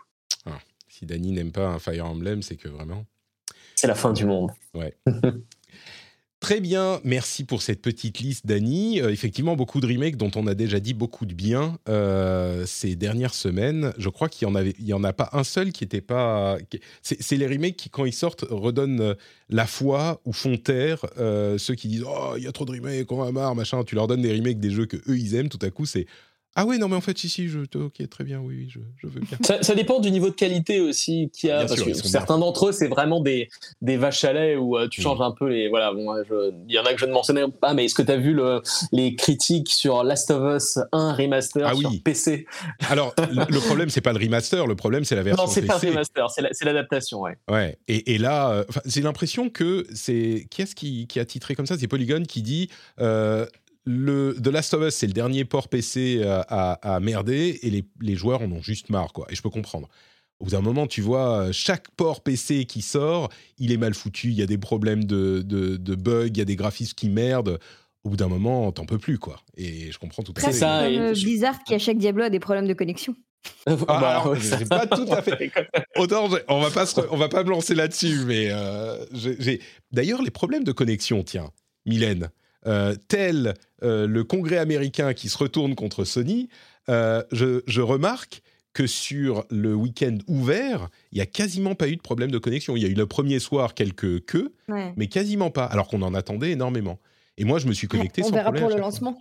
Si 1.00 1.06
Dany 1.06 1.32
n'aime 1.32 1.50
pas 1.50 1.66
un 1.66 1.78
Fire 1.78 2.04
Emblem, 2.04 2.42
c'est 2.42 2.56
que 2.56 2.68
vraiment. 2.68 3.06
C'est 3.74 3.86
la 3.86 3.94
fin 3.94 4.12
du 4.12 4.26
monde. 4.26 4.50
Très 6.40 6.60
bien, 6.60 7.02
merci 7.04 7.44
pour 7.44 7.60
cette 7.60 7.82
petite 7.82 8.18
liste, 8.20 8.46
Dany. 8.46 9.02
Euh, 9.02 9.10
effectivement, 9.10 9.56
beaucoup 9.56 9.78
de 9.78 9.86
remakes 9.86 10.16
dont 10.16 10.30
on 10.36 10.46
a 10.46 10.54
déjà 10.54 10.80
dit 10.80 10.94
beaucoup 10.94 11.26
de 11.26 11.34
bien 11.34 11.76
euh, 11.86 12.64
ces 12.64 12.96
dernières 12.96 13.34
semaines. 13.34 13.92
Je 13.98 14.08
crois 14.08 14.30
qu'il 14.30 14.48
y 14.48 14.50
en 14.50 14.54
en 14.54 15.04
a 15.04 15.12
pas 15.12 15.28
un 15.34 15.44
seul 15.44 15.70
qui 15.70 15.84
était 15.84 16.00
pas. 16.00 16.56
C'est 17.02 17.36
les 17.36 17.46
remakes 17.46 17.76
qui, 17.76 17.90
quand 17.90 18.06
ils 18.06 18.14
sortent, 18.14 18.46
redonnent 18.48 19.02
euh, 19.02 19.14
la 19.50 19.66
foi 19.66 20.22
ou 20.24 20.32
font 20.32 20.56
taire 20.56 21.04
ceux 21.58 21.74
qui 21.74 21.88
disent 21.88 22.04
oh 22.06 22.34
il 22.38 22.44
y 22.44 22.46
a 22.46 22.52
trop 22.52 22.64
de 22.64 22.72
remakes, 22.72 23.12
on 23.12 23.22
va 23.22 23.32
marre, 23.32 23.54
machin. 23.54 23.84
Tu 23.84 23.94
leur 23.94 24.06
donnes 24.06 24.22
des 24.22 24.32
remakes 24.32 24.60
des 24.60 24.70
jeux 24.70 24.86
que 24.86 24.96
eux 24.96 25.18
ils 25.18 25.34
aiment, 25.34 25.50
tout 25.50 25.58
à 25.60 25.68
coup 25.68 25.84
c'est 25.84 26.06
ah 26.56 26.66
ouais 26.66 26.78
non 26.78 26.88
mais 26.88 26.96
en 26.96 27.00
fait 27.00 27.16
si 27.16 27.28
si 27.28 27.48
je 27.48 27.60
ok 27.60 28.08
très 28.08 28.24
bien 28.24 28.40
oui 28.40 28.54
oui 28.58 28.68
je, 28.68 28.80
je 28.96 29.06
veux 29.06 29.20
bien. 29.20 29.38
Ça, 29.44 29.62
ça 29.62 29.74
dépend 29.74 30.00
du 30.00 30.10
niveau 30.10 30.28
de 30.30 30.34
qualité 30.34 30.80
aussi 30.80 31.30
qu'il 31.32 31.48
y 31.48 31.52
a. 31.52 31.58
Bien 31.58 31.66
parce 31.66 31.80
sûr, 31.80 31.86
que 31.86 31.94
certains 31.94 32.38
d'entre 32.38 32.68
eux, 32.68 32.72
c'est 32.72 32.88
vraiment 32.88 33.20
des, 33.20 33.48
des 33.82 33.96
vaches 33.96 34.24
à 34.24 34.32
lait 34.32 34.56
où 34.56 34.76
euh, 34.76 34.88
tu 34.88 35.00
Mm. 35.00 35.04
changes 35.04 35.20
un 35.20 35.30
peu 35.30 35.48
les. 35.48 35.68
Voilà, 35.68 35.92
bon, 35.92 36.12
il 36.68 36.74
y 36.74 36.78
en 36.78 36.84
a 36.84 36.92
que 36.92 37.00
je 37.00 37.06
ne 37.06 37.12
mentionnais 37.12 37.44
pas, 37.60 37.72
mais 37.74 37.84
est-ce 37.84 37.94
que 37.94 38.02
tu 38.02 38.10
as 38.12 38.16
vu 38.16 38.32
le, 38.34 38.60
les 38.92 39.14
critiques 39.14 39.70
sur 39.70 40.02
Last 40.02 40.30
of 40.30 40.56
Us 40.56 40.78
1 40.92 41.12
remaster 41.14 41.66
Ah 41.66 41.74
sur 41.74 41.90
oui. 41.90 42.00
PC 42.00 42.46
Alors 42.88 43.14
le 43.18 43.44
le 43.50 43.60
problème 43.60 43.88
c'est 43.90 44.00
pas 44.00 44.12
le 44.12 44.18
remaster, 44.18 44.66
le 44.66 44.74
problème 44.76 45.04
c'est 45.04 45.16
la 45.16 45.22
version 45.22 45.44
Non, 45.44 45.50
c'est 45.50 45.62
pas 45.62 45.78
le 45.82 45.88
remaster, 45.90 46.30
c'est 46.30 46.42
la- 46.42 46.50
l'adaptation, 46.62 47.20
ouais. 47.20 47.36
Ouais, 47.50 47.78
et, 47.88 48.14
et 48.14 48.18
là, 48.18 48.50
euh, 48.50 48.64
j'ai 48.86 49.00
l'impression 49.02 49.48
que 49.50 49.86
c'est. 49.94 50.46
Qui 50.50 50.62
est-ce 50.62 50.74
qui, 50.74 51.06
qui 51.06 51.20
a 51.20 51.24
titré 51.24 51.54
comme 51.54 51.66
ça? 51.66 51.78
C'est 51.78 51.88
Polygon 51.88 52.22
qui 52.28 52.42
dit 52.42 52.68
euh, 53.00 53.46
le 53.90 54.36
The 54.42 54.46
Last 54.48 54.74
of 54.74 54.82
Us, 54.88 54.94
c'est 54.94 55.06
le 55.06 55.12
dernier 55.12 55.44
port 55.44 55.68
PC 55.68 56.22
à, 56.24 56.40
à- 56.48 56.94
à 56.96 57.00
merder, 57.00 57.58
et 57.62 57.70
les, 57.70 57.84
les 58.00 58.14
joueurs 58.16 58.42
en 58.42 58.50
ont 58.52 58.62
juste 58.62 58.90
marre, 58.90 59.12
quoi. 59.12 59.26
Et 59.30 59.34
je 59.34 59.42
peux 59.42 59.50
comprendre. 59.50 59.88
Au 60.38 60.44
bout 60.44 60.52
d'un 60.52 60.60
moment, 60.62 60.86
tu 60.86 61.02
vois, 61.02 61.40
euh, 61.48 61.52
chaque 61.52 61.90
port 61.96 62.22
PC 62.22 62.64
qui 62.64 62.80
sort, 62.82 63.28
il 63.58 63.72
est 63.72 63.76
mal 63.76 63.92
foutu, 63.94 64.28
il 64.28 64.34
y 64.34 64.42
a 64.42 64.46
des 64.46 64.56
problèmes 64.58 65.04
de, 65.04 65.42
de, 65.42 65.76
de 65.76 65.94
bugs, 65.94 66.28
il 66.28 66.38
y 66.38 66.40
a 66.40 66.44
des 66.46 66.56
graphismes 66.56 66.94
qui 66.94 67.10
merdent. 67.10 67.58
Au 68.04 68.08
bout 68.08 68.16
d'un 68.16 68.28
moment, 68.28 68.72
t'en 68.72 68.86
peux 68.86 68.96
plus, 68.96 69.18
quoi. 69.18 69.40
Et 69.58 69.92
je 69.92 69.98
comprends 69.98 70.22
tout 70.22 70.32
à 70.32 70.40
Presque 70.40 70.52
fait. 70.52 70.58
ça, 70.60 70.84
comme 70.84 70.92
et- 70.94 70.98
euh, 70.98 71.12
Blizzard 71.12 71.62
qui 71.64 71.74
à 71.74 71.78
chaque 71.78 71.98
Diablo 71.98 72.22
a 72.24 72.30
des 72.30 72.40
problèmes 72.40 72.66
de 72.66 72.72
connexion. 72.74 73.14
Ah, 73.66 73.76
Bah, 73.76 73.98
alors, 74.20 74.30
ouais, 74.32 74.38
c'est 74.40 74.64
ça- 74.64 74.64
pas 74.66 74.86
tout 74.86 75.06
à 75.10 75.20
fait. 75.22 75.50
Autant, 75.96 76.28
on 76.48 76.60
va 76.60 76.70
pas 76.70 76.86
se 76.86 76.94
re- 76.96 77.06
on 77.10 77.16
va 77.18 77.28
pas 77.28 77.42
me 77.44 77.50
lancer 77.50 77.74
là-dessus, 77.74 78.20
mais 78.26 78.48
euh, 78.50 79.04
j'ai- 79.12 79.60
d'ailleurs 79.92 80.22
les 80.22 80.30
problèmes 80.30 80.64
de 80.64 80.72
connexion, 80.72 81.22
tiens, 81.22 81.50
Mylène, 81.86 82.30
euh, 82.66 82.94
tel 83.08 83.54
euh, 83.82 84.06
le 84.06 84.24
Congrès 84.24 84.58
américain 84.58 85.14
qui 85.14 85.28
se 85.28 85.38
retourne 85.38 85.74
contre 85.74 86.04
Sony, 86.04 86.48
euh, 86.88 87.22
je, 87.32 87.62
je 87.66 87.80
remarque 87.80 88.42
que 88.72 88.86
sur 88.86 89.44
le 89.50 89.74
week-end 89.74 90.18
ouvert, 90.28 90.88
il 91.12 91.18
y 91.18 91.20
a 91.20 91.26
quasiment 91.26 91.74
pas 91.74 91.88
eu 91.88 91.96
de 91.96 92.00
problème 92.02 92.30
de 92.30 92.38
connexion. 92.38 92.76
Il 92.76 92.82
y 92.82 92.86
a 92.86 92.88
eu 92.88 92.94
le 92.94 93.06
premier 93.06 93.38
soir 93.40 93.74
quelques 93.74 94.24
queues, 94.26 94.52
Ouais. 94.68 94.92
mais 94.96 95.08
quasiment 95.08 95.50
pas, 95.50 95.64
alors 95.64 95.88
qu'on 95.88 96.02
en 96.02 96.14
attendait 96.14 96.52
énormément. 96.52 97.00
Et 97.36 97.44
moi, 97.44 97.58
je 97.58 97.66
me 97.66 97.72
suis 97.72 97.88
connecté 97.88 98.22
on 98.22 98.26
sans 98.26 98.32
verra 98.32 98.44
problème. 98.52 98.62
pour 98.64 98.72
à 98.72 98.76
le 98.76 98.82
chaque 98.82 98.98
fois. 99.00 99.12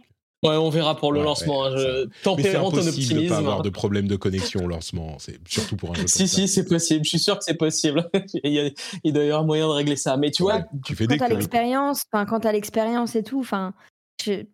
Ouais, 0.41 0.55
on 0.55 0.69
verra 0.69 0.95
pour 0.95 1.11
le 1.11 1.19
Ouais, 1.19 1.25
lancement. 1.25 1.63
ouais, 1.63 1.67
hein, 1.67 1.77
je... 1.77 2.07
C'est 2.15 2.21
Tempérons 2.23 2.71
ton 2.71 2.77
impossible 2.77 2.85
de 2.85 2.89
optimisme. 3.01 3.27
pas 3.29 3.37
avoir 3.39 3.61
de 3.61 3.69
problème 3.69 4.07
de 4.07 4.15
connexion 4.15 4.63
au 4.63 4.67
lancement, 4.67 5.17
c'est 5.19 5.37
surtout 5.47 5.75
pour 5.75 5.89
un 5.91 5.95
jeu 5.95 5.99
comme 6.03 6.07
Si, 6.07 6.27
ça. 6.29 6.35
si, 6.37 6.47
c'est 6.47 6.65
possible. 6.65 7.03
Je 7.03 7.09
suis 7.09 7.19
sûr 7.19 7.37
que 7.37 7.43
c'est 7.43 7.57
possible. 7.57 8.09
il, 8.43 8.53
y 8.53 8.59
a- 8.59 8.69
il 9.03 9.11
doit 9.13 9.23
y 9.23 9.27
avoir 9.27 9.43
moyen 9.43 9.67
de 9.67 9.73
régler 9.73 9.97
ça. 9.97 10.15
Mais 10.15 10.31
tu 10.31 10.43
vois, 10.43 10.63
tu 10.85 10.95
fais 10.95 11.07
des 11.07 11.17
Quand 11.17 11.25
t'as 11.25 11.29
queues. 11.29 11.35
l'expérience, 11.35 12.03
enfin 12.13 12.25
quand 12.25 12.39
t'as 12.41 12.51
l'expérience 12.53 13.15
et 13.15 13.23
tout, 13.23 13.39
enfin 13.41 13.73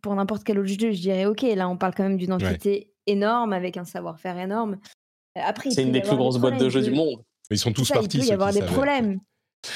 pour 0.02 0.16
n'importe 0.16 0.44
quel 0.44 0.58
autre 0.60 0.68
jeu, 0.70 0.92
je 0.92 1.02
dirais 1.02 1.26
ok. 1.26 1.42
Là, 1.56 1.68
on 1.70 1.78
parle 1.78 1.94
quand 1.96 2.04
même 2.04 2.18
d'une 2.18 2.34
entité 2.34 2.92
énorme 3.08 3.54
avec 3.54 3.78
un 3.78 3.86
savoir-faire 3.86 4.38
énorme. 4.40 4.78
Après, 5.36 5.70
c'est 5.70 5.84
une 5.84 5.92
des 5.92 6.02
plus 6.02 6.16
grosses 6.16 6.38
boîtes 6.38 6.60
de 6.60 6.70
jeux 6.70 6.82
du 6.82 6.92
monde. 6.92 7.22
Ils 7.52 7.58
sont 7.60 7.74
tous 7.74 7.86
C'est 7.86 7.94
ça, 7.94 8.00
partis. 8.00 8.18
il 8.18 8.22
peut 8.22 8.28
y 8.28 8.32
avoir 8.32 8.52
des 8.54 8.60
savaient. 8.60 8.72
problèmes. 8.72 9.20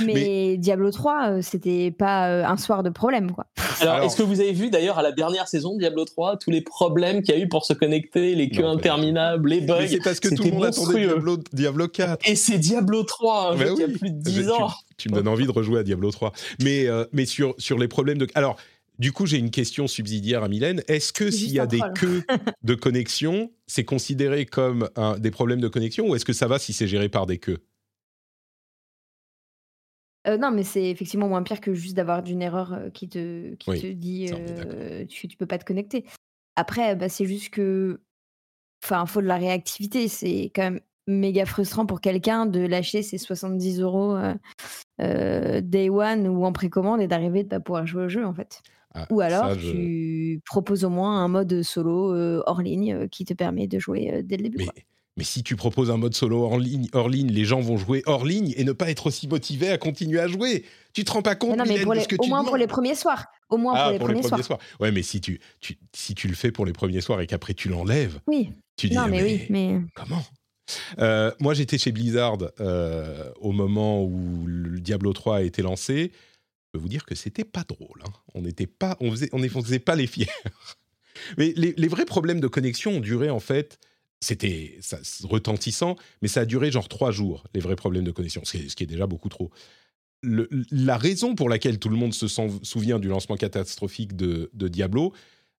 Mais, 0.05 0.57
Diablo 0.57 0.91
3, 0.91 1.29
euh, 1.29 1.41
c'était 1.41 1.91
pas 1.91 2.29
euh, 2.29 2.45
un 2.45 2.57
soir 2.57 2.83
de 2.83 2.89
problème, 2.89 3.31
quoi. 3.31 3.45
Alors, 3.81 3.95
Alors- 3.95 4.05
est-ce 4.07 4.15
que 4.17 4.23
vous 4.23 4.39
avez 4.41 4.51
vu 4.53 4.69
d'ailleurs 4.69 4.97
à 4.99 5.01
la 5.03 5.11
dernière 5.11 5.47
saison 5.47 5.73
de 5.73 5.79
Diablo 5.79 6.05
3 6.05 6.37
tous 6.37 6.51
les 6.51 6.61
problèmes 6.61 7.21
qu'il 7.21 7.35
y 7.35 7.37
a 7.37 7.41
eu 7.41 7.47
pour 7.47 7.65
se 7.65 7.73
connecter, 7.73 8.35
les 8.35 8.49
queues 8.49 8.63
Non, 8.63 8.71
interminables, 8.71 9.49
les 9.49 9.61
bugs? 9.61 9.87
c'est 9.87 10.03
parce 10.03 10.19
que 10.19 10.33
tout 10.33 10.43
le 10.43 10.51
monde 10.51 10.65
attendait. 10.65 11.05
Diablo, 11.05 11.37
Diablo 11.53 11.87
4. 11.87 12.27
Et 12.29 12.35
c'est 12.35 12.57
Diablo 12.57 13.03
3, 13.03 13.53
un 13.53 13.57
jeu 13.57 13.75
qui 13.75 13.83
a 13.83 13.87
oui. 13.87 13.93
plus 13.97 14.11
de 14.11 14.15
Bah, 14.23 14.31
10 14.31 14.43
tu- 14.45 14.49
ans. 14.51 14.69
Tu, 14.97 15.09
me 15.09 15.15
donnes 15.15 15.27
envie 15.29 15.45
de 15.45 15.51
rejouer 15.51 15.79
à 15.79 15.83
Diablo 15.83 16.11
3. 16.11 16.33
Mais, 16.61 16.87
euh, 16.87 17.05
mais 17.13 17.25
sur, 17.25 17.55
sur 17.57 17.77
les 17.77 17.87
problèmes 17.87 18.17
de. 18.17 18.27
Alors, 18.35 18.57
du 18.97 19.13
coup, 19.13 19.25
j'ai 19.25 19.37
une 19.37 19.49
question 19.49 19.87
subsidiaire 19.87 20.43
à 20.43 20.49
Mylène. 20.49 20.81
Est-ce 20.89 21.13
que 21.13 21.31
s'il 21.31 21.51
y 21.53 21.59
a 21.59 21.65
des 21.65 21.79
queues 21.95 22.23
de 22.63 22.75
connexion, 22.75 23.49
c'est 23.65 23.85
considéré 23.85 24.45
comme 24.45 24.89
un- 24.97 25.17
des 25.17 25.31
problèmes 25.31 25.61
de 25.61 25.69
connexion 25.69 26.09
ou 26.09 26.15
est-ce 26.15 26.25
que 26.25 26.33
ça 26.33 26.47
va 26.47 26.59
si 26.59 26.73
c'est 26.73 26.87
géré 26.87 27.07
par 27.07 27.25
des 27.25 27.37
queues? 27.37 27.59
Euh, 30.29 30.37
non, 30.37 30.51
mais 30.51 30.63
c'est 30.63 30.89
effectivement 30.89 31.27
moins 31.27 31.43
pire 31.43 31.59
que 31.59 31.73
juste 31.73 31.95
d'avoir 31.95 32.21
d'une 32.21 32.41
erreur 32.41 32.73
euh, 32.73 32.89
qui 32.89 33.09
te, 33.09 33.55
qui 33.55 33.69
Oui, 33.71 33.79
te 33.81 33.87
dit 33.87 34.27
ça, 34.27 34.35
on 34.35 34.39
est 34.39 35.01
euh, 35.01 35.05
tu, 35.05 35.27
tu 35.27 35.37
peux 35.37 35.45
pas 35.47 35.57
te 35.57 35.65
connecter. 35.65 36.05
Après, 36.55 36.95
bah, 36.95 37.09
c'est 37.09 37.25
juste 37.25 37.49
que. 37.49 38.01
Enfin, 38.83 39.05
faut 39.05 39.21
de 39.21 39.25
la 39.27 39.37
réactivité. 39.37 40.07
C'est 40.07 40.51
quand 40.55 40.63
même 40.63 40.79
méga 41.07 41.45
frustrant 41.45 41.85
pour 41.85 42.01
quelqu'un 42.01 42.45
de 42.45 42.59
lâcher 42.59 43.01
ses 43.01 43.17
70 43.17 43.81
euros 43.81 44.15
euh, 44.15 44.35
euh, 45.01 45.61
day 45.61 45.89
one 45.89 46.27
ou 46.27 46.45
en 46.45 46.51
précommande 46.53 47.01
et 47.01 47.07
d'arriver 47.07 47.43
de 47.43 47.49
pas 47.49 47.59
pouvoir 47.59 47.85
jouer 47.87 48.03
au 48.05 48.09
jeu, 48.09 48.25
en 48.25 48.33
fait. 48.33 48.61
Ah, 48.93 49.07
Ou 49.09 49.21
alors, 49.21 49.49
ça, 49.49 49.57
je- 49.57 49.67
tu 49.71 50.41
proposes 50.45 50.83
au 50.85 50.89
moins 50.89 51.23
un 51.23 51.27
mode 51.27 51.61
solo 51.63 52.13
hors 52.45 52.61
ligne 52.61 53.07
qui 53.07 53.25
te 53.25 53.33
permet 53.33 53.67
de 53.67 53.79
jouer 53.79 54.21
dès 54.23 54.37
le 54.37 54.43
début. 54.43 54.57
Mais, 54.59 54.65
quoi. 54.65 54.73
Mais 55.19 55.23
si 55.25 55.43
tu 55.43 55.55
proposes 55.55 55.91
un 55.91 55.97
mode 55.97 56.15
solo 56.15 56.41
hors 56.43 56.57
ligne, 56.57 56.87
hors 56.93 57.09
ligne, 57.09 57.29
les 57.29 57.45
gens 57.45 57.59
vont 57.59 57.77
jouer 57.77 58.01
hors 58.07 58.25
ligne 58.25 58.53
et 58.57 58.63
ne 58.63 58.71
pas 58.71 58.89
être 58.89 59.05
aussi 59.07 59.27
motivés 59.27 59.69
à 59.69 59.77
continuer 59.77 60.19
à 60.19 60.27
jouer. 60.27 60.65
Tu 60.93 61.03
te 61.03 61.11
rends 61.11 61.21
pas 61.21 61.35
compte 61.35 61.51
Mais 61.51 61.57
non, 61.57 61.63
mais 61.65 61.69
Mylène, 61.71 61.83
pour 61.83 61.91
de 61.93 61.97
les- 61.97 62.03
ce 62.03 62.07
que 62.07 62.15
au 62.15 62.23
tu 62.23 62.29
moins 62.29 62.43
pour 62.43 62.57
les 62.57 62.65
premiers 62.67 62.95
soirs. 62.95 63.25
Au 63.49 63.57
moins 63.57 63.73
Ah, 63.75 63.83
pour 63.83 64.07
les 64.07 64.15
premiers 64.21 64.23
soirs. 64.43 64.59
Ouais, 64.79 64.91
mais 64.91 65.03
si 65.03 65.21
tu, 65.21 65.39
tu- 65.59 65.77
si 65.93 66.15
tu 66.15 66.27
le 66.27 66.33
fais 66.35 66.51
pour 66.51 66.65
les 66.65 66.73
premiers 66.73 67.01
soirs 67.01 67.19
et 67.21 67.27
qu'après 67.27 67.53
tu 67.53 67.67
l'enlèves, 67.69 68.19
Oui. 68.27 68.49
tu 68.77 68.89
dis 68.89 68.95
Non, 68.95 69.03
ah, 69.05 69.07
mais, 69.09 69.21
oui, 69.21 69.41
mais. 69.49 69.79
Comment? 69.93 70.23
Euh, 70.99 71.31
Moi, 71.39 71.53
j'étais 71.53 71.77
chez 71.77 71.91
Blizzard 71.91 72.37
euh, 72.59 73.29
au 73.41 73.51
moment 73.51 74.03
où 74.03 74.45
le 74.47 74.79
Diablo 74.79 75.13
3 75.13 75.37
a 75.37 75.41
été 75.41 75.61
lancé. 75.61 76.11
Je 76.13 76.77
peux 76.77 76.79
vous 76.79 76.89
dire 76.89 77.05
que 77.05 77.15
c'était 77.15 77.43
pas 77.43 77.63
drôle. 77.67 78.01
hein. 78.05 78.11
On 78.35 78.41
n'était 78.43 78.67
pas, 78.67 78.95
on 78.99 79.09
faisait, 79.11 79.29
on 79.33 79.39
ne 79.39 79.47
faisait 79.47 79.79
pas 79.79 79.95
les 79.95 80.07
fiers. 80.07 80.29
Mais 81.37 81.53
les 81.55 81.87
vrais 81.87 82.05
problèmes 82.05 82.39
de 82.39 82.47
connexion 82.47 82.91
ont 82.91 82.99
duré 82.99 83.29
en 83.29 83.39
fait. 83.39 83.79
C'était 84.21 84.79
retentissant, 85.23 85.95
mais 86.21 86.27
ça 86.27 86.41
a 86.41 86.45
duré 86.45 86.71
genre 86.71 86.89
trois 86.89 87.11
jours, 87.11 87.45
les 87.53 87.61
vrais 87.61 87.77
problèmes 87.77 88.03
de 88.03 88.11
connexion, 88.11 88.41
ce 88.43 88.57
qui 88.57 88.65
est, 88.65 88.69
ce 88.69 88.75
qui 88.75 88.83
est 88.83 88.87
déjà 88.87 89.07
beaucoup 89.07 89.29
trop. 89.29 89.49
Le- 90.21 90.49
la 90.71 90.97
raison 90.97 91.35
pour 91.35 91.47
laquelle 91.47 91.79
tout 91.79 91.87
le 91.89 91.95
monde 91.95 92.13
se 92.13 92.27
souvient 92.27 92.99
du 92.99 93.07
lancement 93.07 93.37
catastrophique 93.37 94.17
de, 94.17 94.49
de 94.53 94.67
Diablo, 94.67 95.13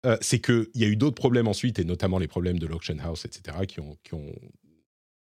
euh, 0.05 0.18
c'est 0.20 0.39
qu'il 0.41 0.68
y 0.76 0.84
a 0.84 0.88
eu 0.88 0.97
d'autres 0.97 1.16
problèmes 1.16 1.47
ensuite, 1.47 1.80
et 1.80 1.86
notamment 1.86 2.20
les 2.20 2.28
problèmes 2.28 2.60
de 2.60 2.68
l'auction 2.68 2.97
house, 2.99 3.24
etc., 3.26 3.57
qui 3.66 3.80
ont, 3.80 3.97
qui 4.03 4.14
ont 4.14 4.36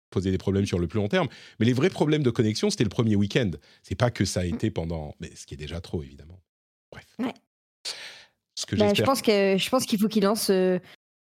posé 0.10 0.32
des 0.32 0.38
problèmes 0.40 0.66
sur 0.66 0.80
le 0.80 0.88
plus 0.88 0.98
long 0.98 1.08
terme. 1.08 1.28
Mais 1.60 1.66
les 1.68 1.74
vrais 1.74 1.90
problèmes 1.92 2.24
de 2.24 2.32
connexion, 2.32 2.72
c'était 2.72 2.86
le 2.86 2.90
premier 2.90 3.16
week-end. 3.16 3.52
C'est 3.84 3.96
pas 3.96 4.10
que 4.10 4.26
ça 4.26 4.40
a 4.40 4.46
été 4.46 4.72
pendant, 4.72 5.14
mais 5.20 5.30
ce 5.36 5.46
qui 5.46 5.54
est 5.54 5.58
déjà 5.58 5.82
trop 5.82 6.02
évidemment. 6.02 6.42
Bref. 6.92 7.06
Ouais. 7.20 7.34
Ce 8.56 8.66
que 8.66 8.76
Bah, 8.76 8.94
je 8.96 9.04
pense 9.04 9.22
que 9.22 9.56
je 9.58 9.70
pense 9.70 9.86
qu'il 9.86 10.00
faut 10.00 10.08
qu'ils 10.08 10.24
lancent 10.24 10.50
euh, 10.50 10.80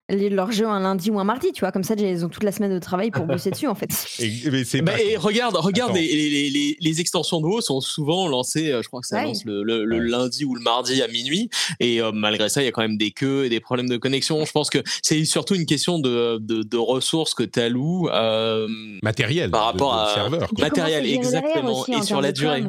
les- 0.10 0.30
leur 0.30 0.52
jeu 0.52 0.68
un 0.68 0.80
lundi 0.82 1.10
ou 1.12 1.20
un 1.20 1.24
mardi, 1.24 1.52
tu 1.54 1.62
vois. 1.62 1.72
Comme 1.72 1.84
ça, 1.84 1.94
ils 1.98 2.26
ont 2.26 2.30
toute 2.30 2.44
la 2.44 2.52
semaine 2.52 2.74
de 2.74 2.80
travail 2.80 3.10
pour 3.12 3.26
bosser 3.26 3.52
dessus, 3.52 3.68
en 3.68 3.76
fait. 3.76 3.90
Et- 4.20 4.50
mais 4.52 4.64
c'est 4.66 4.82
Bah, 4.82 4.92
pas 4.94 5.02
et 5.02 5.16
con. 5.16 5.22
regarde, 5.22 5.56
regarde 5.56 5.96
les, 5.96 6.06
les, 6.06 6.50
les, 6.50 6.78
les 6.80 7.02
extensions 7.02 7.40
de 7.42 7.46
WoW 7.46 7.62
sont 7.62 7.80
souvent 7.82 8.28
lancées, 8.28 8.72
euh, 8.72 8.82
je 8.82 8.88
crois 8.90 9.02
que 9.02 9.08
ça 9.08 9.18
Ouais. 9.18 9.26
lance 9.26 9.46
le, 9.46 9.64
le, 9.64 9.86
le 9.86 9.98
Ouais. 10.00 10.10
lundi 10.10 10.44
ou 10.46 10.56
le 10.56 10.62
mardi 10.62 11.02
à 11.02 11.08
minuit. 11.08 11.50
Et 11.80 12.02
euh, 12.02 12.12
malgré 12.14 12.50
ça, 12.50 12.62
il 12.62 12.66
y 12.66 12.68
a 12.68 12.72
quand 12.72 12.82
même 12.82 12.98
des 12.98 13.12
queues 13.12 13.46
et 13.46 13.50
des 13.50 13.60
problèmes 13.60 13.90
de 13.90 13.98
connexion. 13.98 14.44
Je 14.46 14.52
pense 14.52 14.70
que 14.70 14.80
c'est 15.02 15.24
surtout 15.26 15.56
une 15.56 15.66
question 15.66 16.00
de, 16.00 16.38
de, 16.40 16.64
de 16.64 16.78
ressources 16.78 17.34
que 17.34 17.44
tu 17.44 17.60
alloues. 17.60 18.10
Euh, 18.10 18.68
matériel 19.04 19.52
par 19.52 19.66
rapport 19.66 19.94
de 19.94 20.00
à- 20.12 20.14
serveur. 20.14 20.50
matériel, 20.60 21.06
exactement, 21.06 21.80
aussi, 21.82 21.94
et 21.94 22.02
sur 22.02 22.20
la 22.22 22.32
durée. 22.32 22.64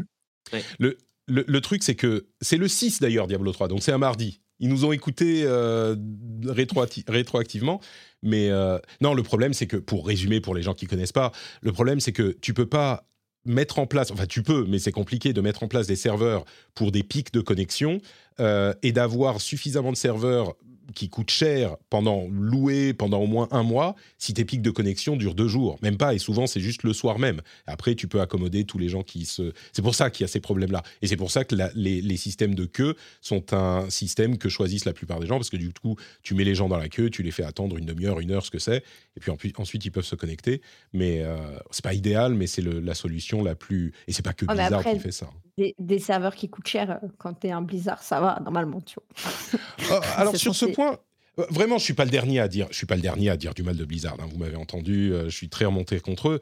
le, 0.79 0.97
le 1.27 1.61
truc, 1.61 1.83
c'est 1.83 1.95
que 1.97 2.27
c'est 2.41 2.59
le 2.59 2.69
6 2.69 3.01
d'ailleurs, 3.01 3.27
Diablo 3.27 3.51
3, 3.53 3.69
donc 3.69 3.83
c'est 3.83 3.93
un 3.93 3.99
mardi. 3.99 4.41
Ils 4.61 4.69
nous 4.69 4.85
ont 4.85 4.93
écoutés 4.93 5.43
euh, 5.45 5.97
rétroacti- 6.45 7.05
rétroactivement. 7.09 7.81
Mais 8.23 8.51
euh, 8.51 8.79
non, 9.01 9.15
le 9.15 9.23
problème, 9.23 9.53
c'est 9.53 9.67
que, 9.67 9.77
pour 9.77 10.07
résumer 10.07 10.41
pour 10.41 10.55
les 10.55 10.63
gens 10.63 10.75
qui 10.75 10.87
connaissent 10.87 11.13
pas, 11.13 11.33
le 11.61 11.73
problème, 11.73 12.01
c'est 12.01 12.13
que 12.13 12.37
tu 12.41 12.55
peux 12.55 12.67
pas 12.67 13.07
mettre 13.47 13.79
en 13.79 13.87
place, 13.87 14.11
enfin 14.11 14.27
tu 14.27 14.43
peux, 14.43 14.65
mais 14.67 14.79
c'est 14.79 14.93
compliqué 14.93 15.33
de 15.35 15.41
mettre 15.43 15.63
en 15.63 15.69
place 15.69 15.87
des 15.87 15.97
serveurs 15.97 16.45
pour 16.75 16.93
des 16.93 17.03
pics 17.03 17.33
de 17.33 17.41
connexion 17.41 18.01
euh, 18.41 18.73
et 18.83 18.93
d'avoir 18.93 19.41
suffisamment 19.41 19.93
de 19.93 19.97
serveurs 19.97 20.55
qui 20.95 21.09
coûtent 21.09 21.31
cher 21.31 21.77
pendant 21.91 22.27
louer 22.31 22.93
pendant 22.93 23.21
au 23.21 23.27
moins 23.27 23.49
un 23.51 23.63
mois 23.63 23.95
si 24.19 24.35
tes 24.35 24.45
pics 24.45 24.63
de 24.63 24.71
connexion 24.71 25.17
durent 25.17 25.35
deux 25.35 25.49
jours, 25.49 25.79
même 25.83 25.97
pas, 25.97 26.15
et 26.15 26.19
souvent 26.19 26.47
c'est 26.47 26.61
juste 26.61 26.83
le 26.83 26.93
soir 26.93 27.19
même. 27.19 27.41
Après, 27.67 27.95
tu 27.95 28.09
peux 28.09 28.21
accommoder 28.21 28.65
tous 28.65 28.79
les 28.79 28.89
gens 28.89 29.03
qui 29.03 29.25
se... 29.25 29.53
C'est 29.73 29.83
pour 29.83 29.95
ça 29.95 30.11
qu'il 30.11 30.25
y 30.25 30.27
a 30.27 30.29
ces 30.29 30.41
problèmes-là. 30.41 30.83
Et 31.03 31.07
c'est 31.07 31.17
pour 31.17 31.31
ça 31.31 31.45
que 31.45 31.55
les, 31.75 32.01
les 32.01 32.17
systèmes 32.17 32.55
de 32.55 32.65
queue 32.67 32.97
sont 33.21 33.53
un 33.53 33.89
système 33.91 34.39
que 34.39 34.49
choisissent 34.49 34.85
la 34.85 34.93
plupart 34.93 35.21
des 35.21 35.27
gens, 35.27 35.37
parce 35.37 35.51
que 35.51 35.57
du 35.57 35.73
coup, 35.73 35.97
tu 36.23 36.35
mets 36.35 36.45
les 36.45 36.55
gens 36.55 36.69
dans 36.69 36.79
la 36.79 36.89
queue, 36.89 37.11
tu 37.11 37.23
les 37.23 37.31
fais 37.31 37.45
attendre 37.45 37.77
une 37.77 37.87
demi-heure, 37.87 38.21
une 38.21 38.31
heure, 38.31 38.45
ce 38.45 38.51
que 38.51 38.59
c'est, 38.59 38.83
et 39.17 39.21
puis 39.21 39.31
ensuite 39.59 39.85
ils 39.85 39.91
peuvent 39.91 40.05
se 40.05 40.17
connecter. 40.17 40.61
Mais 40.93 41.23
euh, 41.23 41.37
c'est 41.71 41.85
pas 41.85 41.95
idéal, 41.95 42.35
mais 42.35 42.47
c'est 42.47 42.63
la 42.63 42.95
solution 42.95 43.43
la 43.43 43.55
plus... 43.55 43.93
Et 44.09 44.13
c'est 44.13 44.23
pas 44.25 44.33
que 44.33 44.45
mais 44.47 44.55
Blizzard 44.55 44.81
après- 44.81 44.95
qui 44.95 45.01
fait 45.01 45.13
ça. 45.13 45.31
Des, 45.57 45.75
des 45.79 45.99
serveurs 46.01 46.35
qui 46.35 46.49
coûtent 46.49 46.67
cher, 46.67 46.91
euh, 47.03 47.07
quand 47.19 47.33
t'es 47.35 47.51
un 47.53 47.63
Blizzard, 47.63 48.03
ça 48.03 48.21
va, 48.21 48.41
normalement, 48.45 48.81
tu 48.81 48.97
vois. 48.99 49.61
Ah, 49.91 50.01
alors 50.17 50.37
sur 50.37 50.55
ce 50.57 50.67
point, 50.67 50.99
euh, 51.39 51.45
vraiment, 51.51 51.79
je 51.79 51.85
suis 51.85 51.95
pas 51.95 52.05
le 52.05 52.11
dernier 52.11 52.41
à 52.41 52.49
dire, 52.49 52.67
je 52.71 52.77
suis 52.77 52.87
pas 52.87 52.97
le 52.97 53.03
dernier 53.03 53.31
à 53.31 53.37
dire 53.37 53.55
du 53.55 53.63
mal 53.63 53.77
de 53.77 53.85
Blizzard. 53.85 54.17
hein, 54.21 54.27
vous 54.31 54.39
m'avez 54.39 54.57
entendu, 54.57 55.13
euh, 55.13 55.29
je 55.29 55.37
suis 55.37 55.49
très 55.49 55.65
remonté 55.65 56.01
contre 56.01 56.29
eux. 56.31 56.41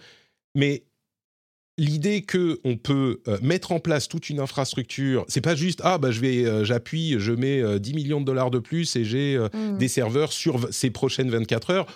Mais 0.55 0.85
l'idée 1.79 2.23
que 2.23 2.61
on 2.65 2.77
peut 2.77 3.21
euh, 3.29 3.39
mettre 3.43 3.73
en 3.73 3.81
place 3.81 4.09
toute 4.09 4.29
une 4.31 4.41
infrastructure, 4.41 5.25
c'est 5.29 5.41
pas 5.41 5.55
juste 5.55 5.81
ah 5.85 5.99
bah 5.99 6.11
je 6.11 6.21
vais, 6.21 6.45
euh, 6.45 6.65
j'appuie, 6.65 7.17
je 7.19 7.33
mets 7.33 7.61
euh, 7.61 7.79
10 7.79 7.95
millions 7.95 8.21
de 8.21 8.27
dollars 8.27 8.51
de 8.51 8.59
plus 8.59 8.95
et 8.97 9.05
j'ai 9.05 9.37
euh, 9.37 9.49
Mm. 9.55 9.79
des 9.79 9.89
serveurs 9.89 10.33
sur 10.33 10.73
ces 10.73 10.91
prochaines 10.91 11.31
24 11.31 11.71
heures. 11.71 11.87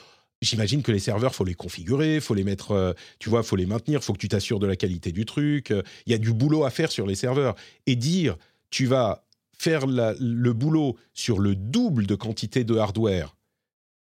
J'imagine 0.43 0.83
que 0.83 0.93
les 0.93 0.99
serveurs, 0.99 1.35
faut 1.35 1.45
les 1.45 1.55
configurer, 1.55 2.21
faut 2.21 2.35
les 2.35 2.45
mettre, 2.45 2.73
euh, 2.73 2.93
tu 3.19 3.31
vois, 3.31 3.43
faut 3.43 3.57
les 3.57 3.67
maintenir, 3.67 4.05
faut 4.05 4.13
que 4.13 4.19
tu 4.19 4.29
t'assures 4.29 4.59
de 4.59 4.67
la 4.67 4.77
qualité 4.77 5.11
du 5.13 5.25
truc. 5.25 5.71
euh, 5.71 5.83
Il 6.07 6.13
y 6.13 6.15
a 6.15 6.19
du 6.19 6.33
boulot 6.33 6.65
à 6.65 6.71
faire 6.71 6.93
sur 6.93 7.07
les 7.07 7.15
serveurs. 7.15 7.55
Et 7.87 7.97
dire, 7.97 8.37
tu 8.71 8.87
vas 8.87 9.25
faire 9.59 9.87
le 9.87 10.53
boulot 10.53 10.97
sur 11.15 11.39
le 11.39 11.55
double 11.55 12.07
de 12.07 12.15
quantité 12.15 12.65
de 12.65 12.77
hardware 12.77 13.35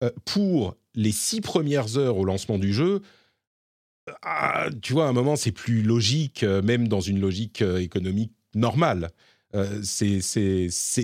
euh, 0.02 0.10
pour 0.24 0.76
les 0.96 1.12
six 1.12 1.40
premières 1.40 1.96
heures 1.98 2.16
au 2.16 2.24
lancement 2.24 2.58
du 2.58 2.72
jeu, 2.74 3.00
ah, 4.22 4.68
tu 4.82 4.92
vois, 4.92 5.06
à 5.06 5.08
un 5.08 5.12
moment, 5.12 5.36
c'est 5.36 5.52
plus 5.52 5.82
logique, 5.82 6.42
euh, 6.42 6.60
même 6.62 6.88
dans 6.88 7.00
une 7.00 7.20
logique 7.20 7.62
euh, 7.62 7.78
économique 7.78 8.32
normale. 8.54 9.10
Euh, 9.54 9.80
c'est- 9.82 10.20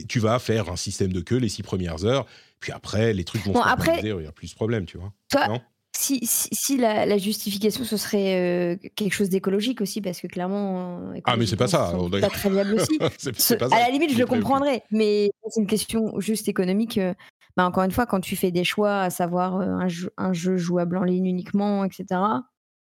tu 0.09 0.18
vas 0.18 0.39
faire 0.39 0.68
un 0.70 0.76
système 0.76 1.12
de 1.12 1.20
queue 1.20 1.37
les 1.39 1.49
six 1.49 1.62
premières 1.62 2.05
heures, 2.05 2.26
puis 2.61 2.72
après, 2.72 3.12
les 3.12 3.24
trucs 3.24 3.42
vont 3.44 3.52
Bon, 3.52 3.62
se 3.62 3.68
après- 3.68 4.00
il 4.02 4.14
n'y 4.16 4.26
a 4.26 4.32
plus 4.32 4.50
de 4.50 4.54
problème, 4.54 4.86
tu 4.86 4.98
vois. 4.98 5.12
Toi, 5.30 5.48
Non? 5.48 5.61
si, 5.96 6.20
si, 6.24 6.48
si 6.52 6.76
la, 6.76 7.04
la 7.06 7.18
justification, 7.18 7.84
ce 7.84 7.96
serait 7.96 8.36
euh, 8.38 8.88
quelque 8.94 9.12
chose 9.12 9.28
d'écologique 9.28 9.80
aussi, 9.80 10.00
parce 10.00 10.20
que 10.20 10.26
clairement. 10.26 11.11
euh, 11.12 11.20
Ah, 11.24 11.36
mais 11.36 11.46
c'est 11.46 11.56
pas 11.56 11.66
ça, 11.68 11.92
on- 11.98 12.11
C'est 12.12 12.20
pas 12.20 12.30
très 12.30 12.50
viable 12.50 12.74
aussi. 12.74 12.98
c'est 13.38 13.56
pas 13.58 13.68
ça. 13.68 13.76
à 13.76 13.80
la 13.80 13.90
limite, 13.90 14.12
je 14.12 14.18
le 14.18 14.26
comprendrais, 14.26 14.84
mais 14.90 15.30
c'est 15.48 15.61
une 15.61 15.66
question 15.66 16.18
juste 16.20 16.48
économique. 16.48 16.98
euh, 16.98 17.14
bah, 17.56 17.66
encore 17.66 17.82
une 17.82 17.90
fois, 17.90 18.06
quand 18.06 18.20
tu 18.20 18.36
fais 18.36 18.52
des 18.52 18.62
choix, 18.64 19.00
à 19.00 19.11
savoir 19.11 19.56
un, 19.56 19.88
jeu, 19.88 20.12
un 20.16 20.32
jeu 20.32 20.56
jouable 20.56 20.96
en 20.96 21.02
ligne 21.02 21.26
uniquement, 21.26 21.84
etc., 21.84 22.04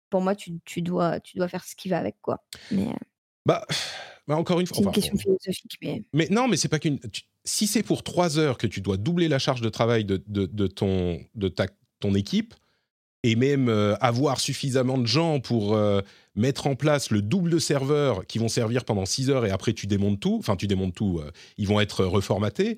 pour 0.09 0.19
moi, 0.21 0.35
tu, 0.35 0.59
tu 0.65 0.81
dois, 0.81 1.21
tu 1.21 1.37
dois 1.37 1.47
faire 1.47 1.63
ce 1.63 1.73
qui 1.75 1.87
va 1.87 1.97
avec, 1.97 2.17
quoi. 2.21 2.43
Mais 2.69 2.93
Bah, 3.45 3.65
bah, 4.27 4.35
encore 4.35 4.59
une 4.59 4.67
fois. 4.67 4.77
c'est 4.77 4.83
une 4.83 4.89
enfin, 4.89 4.93
question 4.93 5.13
bon, 5.15 5.21
philosophique. 5.21 5.77
Mais... 5.81 6.03
Mais 6.13 6.27
non, 6.29 6.47
mais 6.47 6.57
c'est 6.57 6.67
pas 6.67 6.79
qu'une. 6.79 6.99
Si 7.43 7.67
c'est 7.67 7.83
pour 7.83 8.03
trois 8.03 8.37
heures 8.37 8.57
que 8.57 8.67
tu 8.67 8.81
dois 8.81 8.97
doubler 8.97 9.27
la 9.27 9.39
charge 9.39 9.61
de 9.61 9.69
travail 9.69 10.05
de, 10.05 10.21
de, 10.27 10.45
de 10.45 10.67
ton, 10.67 11.19
de 11.35 11.47
ta, 11.47 11.67
ton 11.99 12.13
équipe, 12.13 12.53
et 13.23 13.35
même 13.35 13.69
euh, 13.69 13.95
avoir 14.01 14.39
suffisamment 14.39 14.97
de 14.97 15.05
gens 15.05 15.39
pour 15.39 15.75
euh, 15.75 16.01
mettre 16.35 16.67
en 16.67 16.75
place 16.75 17.11
le 17.11 17.21
double 17.21 17.51
de 17.51 17.59
serveurs 17.59 18.25
qui 18.25 18.39
vont 18.39 18.47
servir 18.47 18.83
pendant 18.83 19.05
six 19.05 19.29
heures 19.29 19.45
et 19.45 19.51
après 19.51 19.73
tu 19.73 19.87
démontes 19.87 20.19
tout, 20.19 20.37
enfin 20.39 20.55
tu 20.55 20.67
démontes 20.67 20.95
tout, 20.95 21.19
euh, 21.19 21.31
ils 21.57 21.67
vont 21.67 21.79
être 21.79 22.03
reformatés. 22.03 22.77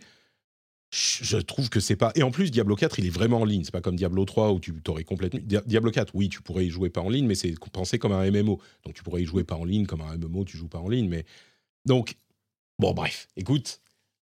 Je 0.96 1.38
trouve 1.38 1.70
que 1.72 1.80
c'est 1.80 1.96
pas. 1.96 2.12
Et 2.16 2.22
en 2.22 2.30
plus, 2.30 2.52
Diablo 2.52 2.76
4, 2.76 3.00
il 3.00 3.08
est 3.08 3.10
vraiment 3.10 3.42
en 3.42 3.46
ligne. 3.46 3.64
C'est 3.64 3.72
pas 3.72 3.82
comme 3.82 3.96
Diablo 3.96 4.26
3 4.26 4.52
où 4.52 4.60
tu 4.60 4.74
t'aurais 4.82 5.04
complètement. 5.04 5.40
Dia- 5.44 5.64
Diablo 5.66 5.90
4, 5.90 6.12
oui, 6.14 6.30
tu 6.30 6.42
pourrais 6.44 6.68
y 6.68 6.70
jouer 6.70 6.90
pas 6.92 7.02
en 7.02 7.10
ligne, 7.10 7.26
mais 7.26 7.34
c'est 7.34 7.54
pensé 7.72 7.98
comme 7.98 8.12
un 8.12 8.24
MMO. 8.30 8.60
Donc 8.86 8.94
tu 8.94 9.02
pourrais 9.02 9.24
y 9.24 9.26
jouer 9.26 9.44
pas 9.44 9.56
en 9.56 9.66
ligne, 9.66 9.88
comme 9.88 10.02
un 10.02 10.16
MMO, 10.18 10.46
tu 10.46 10.56
joues 10.56 10.68
pas 10.68 10.78
en 10.78 10.88
ligne. 10.90 11.10
Mais 11.10 11.26
donc, 11.86 12.16
bon, 12.78 12.94
bref, 12.94 13.28
écoute. 13.36 13.80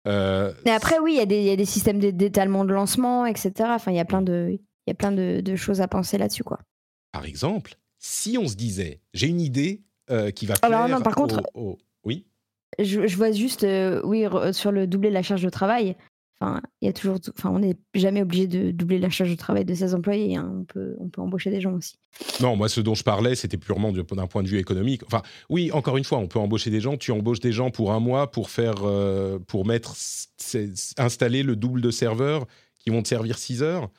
euh, 0.07 0.53
mais 0.65 0.71
après, 0.71 0.99
oui, 0.99 1.13
il 1.13 1.17
y, 1.17 1.21
a 1.21 1.25
des- 1.25 1.39
il 1.39 1.45
y 1.45 1.49
a 1.51 1.55
des 1.55 1.65
systèmes 1.65 1.99
d'é- 1.99 2.11
d'étalement 2.11 2.65
de 2.65 2.73
lancement, 2.73 3.25
etc. 3.25 3.51
Enfin, 3.69 3.91
il 3.91 3.95
y 3.97 3.99
a 4.01 4.05
plein 4.05 4.21
de, 4.21 4.49
il 4.51 4.89
y 4.89 4.91
a 4.91 4.93
plein 4.93 5.11
de, 5.13 5.39
de 5.41 5.55
choses 5.55 5.79
à 5.81 5.87
penser 5.87 6.17
là-dessus, 6.17 6.43
quoi. 6.43 6.59
par 7.13 7.25
exemple, 7.25 7.75
si 7.97 8.37
on 8.37 8.47
se 8.47 8.55
disait, 8.55 8.99
j'ai 9.13 9.27
une 9.27 9.41
idée 9.41 9.83
euh, 10.11 10.31
qui 10.31 10.45
va 10.45 10.55
plaire. 10.55 10.77
Alors, 10.79 10.89
non, 10.89 11.01
par 11.01 11.15
contre- 11.15 11.41
oui? 12.03 12.25
Je, 12.79 13.07
je 13.07 13.15
vois 13.17 13.31
juste, 13.31 13.63
euh, 13.63 14.01
oui, 14.03 14.25
sur 14.53 14.71
le 14.73 14.85
doubler 14.85 15.09
la 15.09 15.23
charge 15.23 15.41
de 15.43 15.49
travail. 15.49 15.95
Enfin, 16.39 16.61
il 16.81 16.85
y 16.85 16.89
a 16.89 16.93
toujours, 16.93 17.17
enfin, 17.35 17.49
on 17.49 17.57
n'est 17.59 17.75
jamais 17.95 18.21
obligé 18.21 18.45
de 18.45 18.69
doubler 18.69 18.99
la 18.99 19.09
charge 19.09 19.31
de 19.31 19.35
travail 19.35 19.65
de 19.65 19.73
ses 19.73 19.95
employés. 19.95 20.35
hein. 20.35 20.51
On 20.59 20.65
peut, 20.65 20.95
on 20.99 21.09
peut 21.09 21.19
embaucher 21.19 21.49
des 21.49 21.61
gens 21.61 21.73
aussi. 21.73 21.95
Non, 22.41 22.55
moi, 22.55 22.69
ce 22.69 22.79
dont 22.79 22.93
je 22.93 23.03
parlais, 23.03 23.33
c'était 23.33 23.57
purement 23.57 23.91
du- 23.91 24.03
d'un 24.03 24.27
point 24.27 24.43
de 24.43 24.47
vue 24.47 24.59
économique. 24.59 25.01
Enfin, 25.07 25.23
oui, 25.49 25.71
encore 25.71 25.97
une 25.97 26.03
fois, 26.03 26.19
on 26.19 26.27
peut 26.27 26.37
embaucher 26.37 26.69
des 26.69 26.79
gens. 26.79 26.95
Tu 26.95 27.11
embauches 27.11 27.39
des 27.39 27.51
gens 27.51 27.71
pour 27.71 27.91
un 27.91 27.99
mois 27.99 28.29
pour 28.29 28.51
faire, 28.51 28.75
euh, 28.83 29.39
pour 29.39 29.65
mettre, 29.65 29.95
installer 30.97 31.43
le 31.43 31.55
double 31.55 31.81
de 31.81 31.91
serveurs 31.91 32.45
qui 32.79 32.89
vont 32.91 33.01
te 33.01 33.07
servir 33.07 33.37
6 33.37 33.63
heures. 33.63 33.89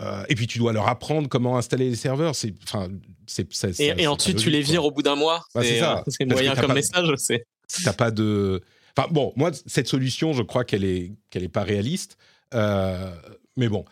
Euh, 0.00 0.24
et 0.28 0.34
puis 0.34 0.46
tu 0.46 0.58
dois 0.58 0.74
leur 0.74 0.88
apprendre 0.88 1.26
comment 1.26 1.56
installer 1.56 1.88
les 1.88 1.96
serveurs. 1.96 2.34
C'est, 2.34 2.52
enfin, 2.64 2.88
c'est, 3.26 3.48
Et, 3.80 4.06
ensuite, 4.06 4.36
tu 4.36 4.50
les 4.50 4.60
vires 4.60 4.80
quoi. 4.82 4.90
au 4.90 4.92
bout 4.92 5.02
d'un 5.02 5.16
mois. 5.16 5.42
Bah, 5.54 5.62
c'est 5.64 5.78
ça. 5.78 6.00
euh, 6.00 6.02
c'est 6.08 6.26
moyen 6.26 6.54
comme 6.54 6.66
pas 6.66 6.74
message. 6.74 7.08
C'est 7.16 7.46
T'as 7.82 7.94
pas 7.94 8.10
de. 8.10 8.60
Enfin 8.96 9.08
bon, 9.10 9.32
moi 9.36 9.50
cette 9.66 9.88
solution, 9.88 10.32
je 10.32 10.42
crois 10.42 10.64
qu'elle 10.64 10.84
est 10.84 11.12
qu'elle 11.30 11.42
est 11.44 11.48
pas 11.48 11.62
réaliste. 11.64 12.16
Euh, 12.54 13.14
mais 13.56 13.68
bon, 13.68 13.84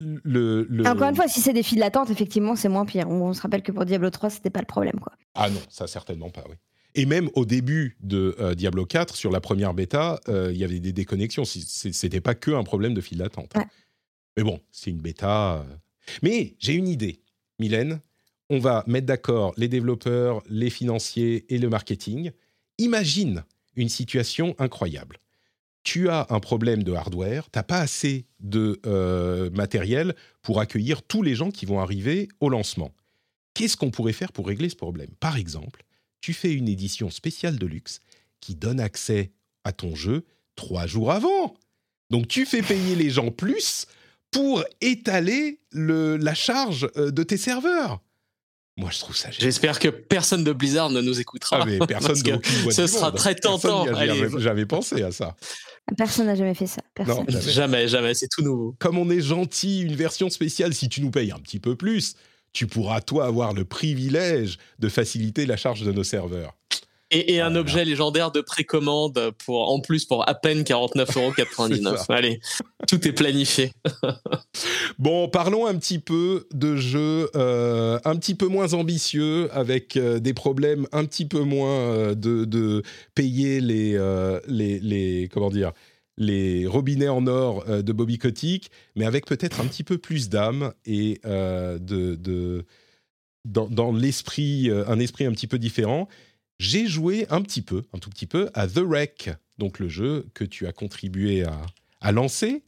le, 0.00 0.66
le- 0.68 0.84
Et 0.84 0.88
Encore 0.88 1.08
une 1.08 1.14
fois, 1.16 1.28
si 1.28 1.40
c'est 1.40 1.52
des 1.52 1.62
files 1.62 1.80
d'attente, 1.80 2.10
effectivement, 2.10 2.56
c'est 2.56 2.68
moins 2.68 2.86
pire. 2.86 3.08
On, 3.08 3.22
on 3.28 3.32
se 3.34 3.42
rappelle 3.42 3.62
que 3.62 3.72
pour 3.72 3.84
Diablo 3.84 4.10
3, 4.10 4.30
c'était 4.30 4.50
pas 4.50 4.60
le 4.60 4.66
problème, 4.66 4.98
quoi. 5.00 5.12
Ah 5.34 5.50
non, 5.50 5.60
ça 5.68 5.86
certainement 5.86 6.30
pas, 6.30 6.44
oui. 6.48 6.56
Et 6.96 7.06
même 7.06 7.30
au 7.34 7.44
début 7.44 7.96
de 8.00 8.34
euh, 8.40 8.54
Diablo 8.56 8.84
4, 8.84 9.14
sur 9.14 9.30
la 9.30 9.40
première 9.40 9.74
bêta, 9.74 10.18
euh, 10.28 10.50
il 10.52 10.58
y 10.58 10.64
avait 10.64 10.80
des 10.80 10.92
déconnexions. 10.92 11.44
C'était 11.44 12.20
pas 12.20 12.34
que 12.34 12.50
un 12.50 12.64
problème 12.64 12.94
de 12.94 13.00
file 13.00 13.18
d'attente. 13.18 13.52
Ouais. 13.54 13.66
Mais 14.36 14.42
bon, 14.42 14.60
c'est 14.72 14.90
une 14.90 15.00
bêta. 15.00 15.64
Mais 16.22 16.56
j'ai 16.58 16.72
une 16.74 16.88
idée, 16.88 17.20
Mylène. 17.60 18.00
On 18.48 18.58
va 18.58 18.82
mettre 18.88 19.06
d'accord 19.06 19.52
les 19.56 19.68
développeurs, 19.68 20.42
les 20.48 20.70
financiers 20.70 21.44
et 21.54 21.58
le 21.58 21.68
marketing. 21.68 22.32
Imagine 22.78 23.44
une 23.76 23.88
situation 23.88 24.54
incroyable. 24.58 25.18
Tu 25.82 26.08
as 26.10 26.26
un 26.30 26.40
problème 26.40 26.82
de 26.82 26.92
hardware, 26.92 27.48
t'as 27.50 27.62
pas 27.62 27.78
assez 27.80 28.26
de 28.40 28.80
euh, 28.84 29.50
matériel 29.50 30.14
pour 30.42 30.60
accueillir 30.60 31.02
tous 31.02 31.22
les 31.22 31.34
gens 31.34 31.50
qui 31.50 31.64
vont 31.64 31.80
arriver 31.80 32.28
au 32.40 32.50
lancement. 32.50 32.92
Qu'est-ce 33.54 33.76
qu'on 33.76 33.90
pourrait 33.90 34.12
faire 34.12 34.32
pour 34.32 34.46
régler 34.46 34.68
ce 34.68 34.76
problème? 34.76 35.10
Par 35.20 35.36
exemple, 35.36 35.84
tu 36.20 36.34
fais 36.34 36.52
une 36.52 36.68
édition 36.68 37.08
spéciale 37.10 37.58
de 37.58 37.66
luxe 37.66 38.00
qui 38.40 38.54
donne 38.54 38.78
accès 38.78 39.32
à 39.64 39.72
ton 39.72 39.94
jeu 39.94 40.24
trois 40.54 40.86
jours 40.86 41.12
avant. 41.12 41.54
Donc 42.10 42.28
tu 42.28 42.44
fais 42.44 42.62
payer 42.62 42.94
les 42.94 43.08
gens 43.10 43.30
plus 43.30 43.86
pour 44.30 44.62
étaler 44.80 45.60
le- 45.72 46.16
la 46.16 46.34
charge 46.34 46.88
euh, 46.96 47.10
de 47.10 47.22
tes 47.22 47.38
serveurs. 47.38 48.00
Moi, 48.80 48.88
je 48.90 48.98
trouve 48.98 49.14
ça 49.14 49.30
génial. 49.30 49.42
J'espère 49.42 49.78
que 49.78 49.88
personne 49.88 50.42
de 50.42 50.52
Blizzard 50.52 50.88
ne 50.88 51.02
nous 51.02 51.20
écoutera. 51.20 51.60
Ah, 51.60 51.66
mais 51.66 51.78
personne 51.86 52.16
ce 52.70 52.86
sera 52.86 53.10
monde. 53.10 53.16
très 53.16 53.34
tentant. 53.34 53.84
jamais- 53.84 54.28
J'avais 54.38 54.64
pensé 54.64 55.02
à 55.02 55.12
ça. 55.12 55.36
Personne 55.98 56.26
n'a 56.26 56.34
jamais 56.34 56.54
fait 56.54 56.66
ça. 56.66 56.80
Personne. 56.94 57.26
Non. 57.28 57.40
jamais, 57.40 57.88
jamais, 57.88 58.14
c'est 58.14 58.28
tout 58.28 58.42
nouveau. 58.42 58.74
Comme 58.78 58.96
on 58.96 59.10
est 59.10 59.20
gentil, 59.20 59.82
une 59.82 59.94
version 59.96 60.30
spéciale, 60.30 60.72
si 60.72 60.88
tu 60.88 61.02
nous 61.02 61.10
payes 61.10 61.30
un 61.30 61.38
petit 61.38 61.60
peu 61.60 61.76
plus, 61.76 62.14
tu 62.54 62.66
pourras, 62.66 63.02
toi, 63.02 63.26
avoir 63.26 63.52
le 63.52 63.64
privilège 63.66 64.56
de 64.78 64.88
faciliter 64.88 65.44
la 65.44 65.58
charge 65.58 65.82
de 65.82 65.92
nos 65.92 66.04
serveurs. 66.04 66.56
Et, 67.12 67.34
et 67.34 67.40
un 67.40 67.46
Voilà. 67.48 67.60
objet 67.60 67.84
légendaire 67.84 68.30
de 68.30 68.40
précommande 68.40 69.32
pour, 69.44 69.68
en 69.70 69.80
plus 69.80 70.04
pour 70.04 70.28
à 70.28 70.34
peine 70.34 70.62
49,99€. 70.62 71.96
C'est 71.98 72.04
ça. 72.06 72.14
Allez, 72.14 72.40
tout 72.86 73.06
est 73.06 73.12
planifié. 73.12 73.72
Bon, 74.98 75.28
parlons 75.28 75.66
un 75.66 75.76
petit 75.76 75.98
peu 75.98 76.46
de 76.52 76.76
jeux 76.76 77.30
euh, 77.34 77.98
un 78.04 78.16
petit 78.16 78.34
peu 78.34 78.46
moins 78.48 78.74
ambitieux, 78.74 79.48
avec 79.52 79.96
euh, 79.96 80.18
des 80.18 80.34
problèmes 80.34 80.86
un 80.92 81.04
petit 81.06 81.24
peu 81.24 81.40
moins 81.40 81.70
euh, 81.80 82.14
de, 82.14 82.44
de 82.44 82.82
payer 83.14 83.60
les, 83.60 83.98
les, 84.46 84.78
les- 84.80 85.28
comment 85.32 85.48
dire, 85.50 85.72
les 86.18 86.66
robinets 86.66 87.08
en 87.08 87.26
or 87.26 87.64
de 87.64 87.92
Bobby 87.92 88.18
Kotick, 88.18 88.70
mais 88.94 89.06
avec 89.06 89.24
peut-être 89.26 89.60
un 89.60 89.66
petit 89.66 89.84
peu 89.84 89.96
plus 89.96 90.28
d'âme 90.28 90.72
et 90.84 91.18
de, 91.24 91.78
de- 92.16 92.66
dans, 93.46 93.68
dans 93.68 93.92
l'esprit, 93.92 94.70
un 94.86 94.98
esprit 94.98 95.24
un 95.24 95.32
petit 95.32 95.46
peu 95.46 95.58
différent. 95.58 96.08
J'ai 96.60 96.86
joué 96.86 97.26
un 97.30 97.40
petit 97.40 97.62
peu, 97.62 97.84
un 97.94 97.98
tout 97.98 98.10
petit 98.10 98.26
peu, 98.26 98.50
à 98.52 98.68
The 98.68 98.80
Wreck 98.80 99.30
donc 99.60 99.78
le 99.78 99.88
jeu 99.88 100.26
que 100.34 100.42
tu 100.42 100.66
as 100.66 100.72
contribué 100.72 101.44
à, 101.44 101.60
à 102.00 102.10
lancer, 102.10 102.64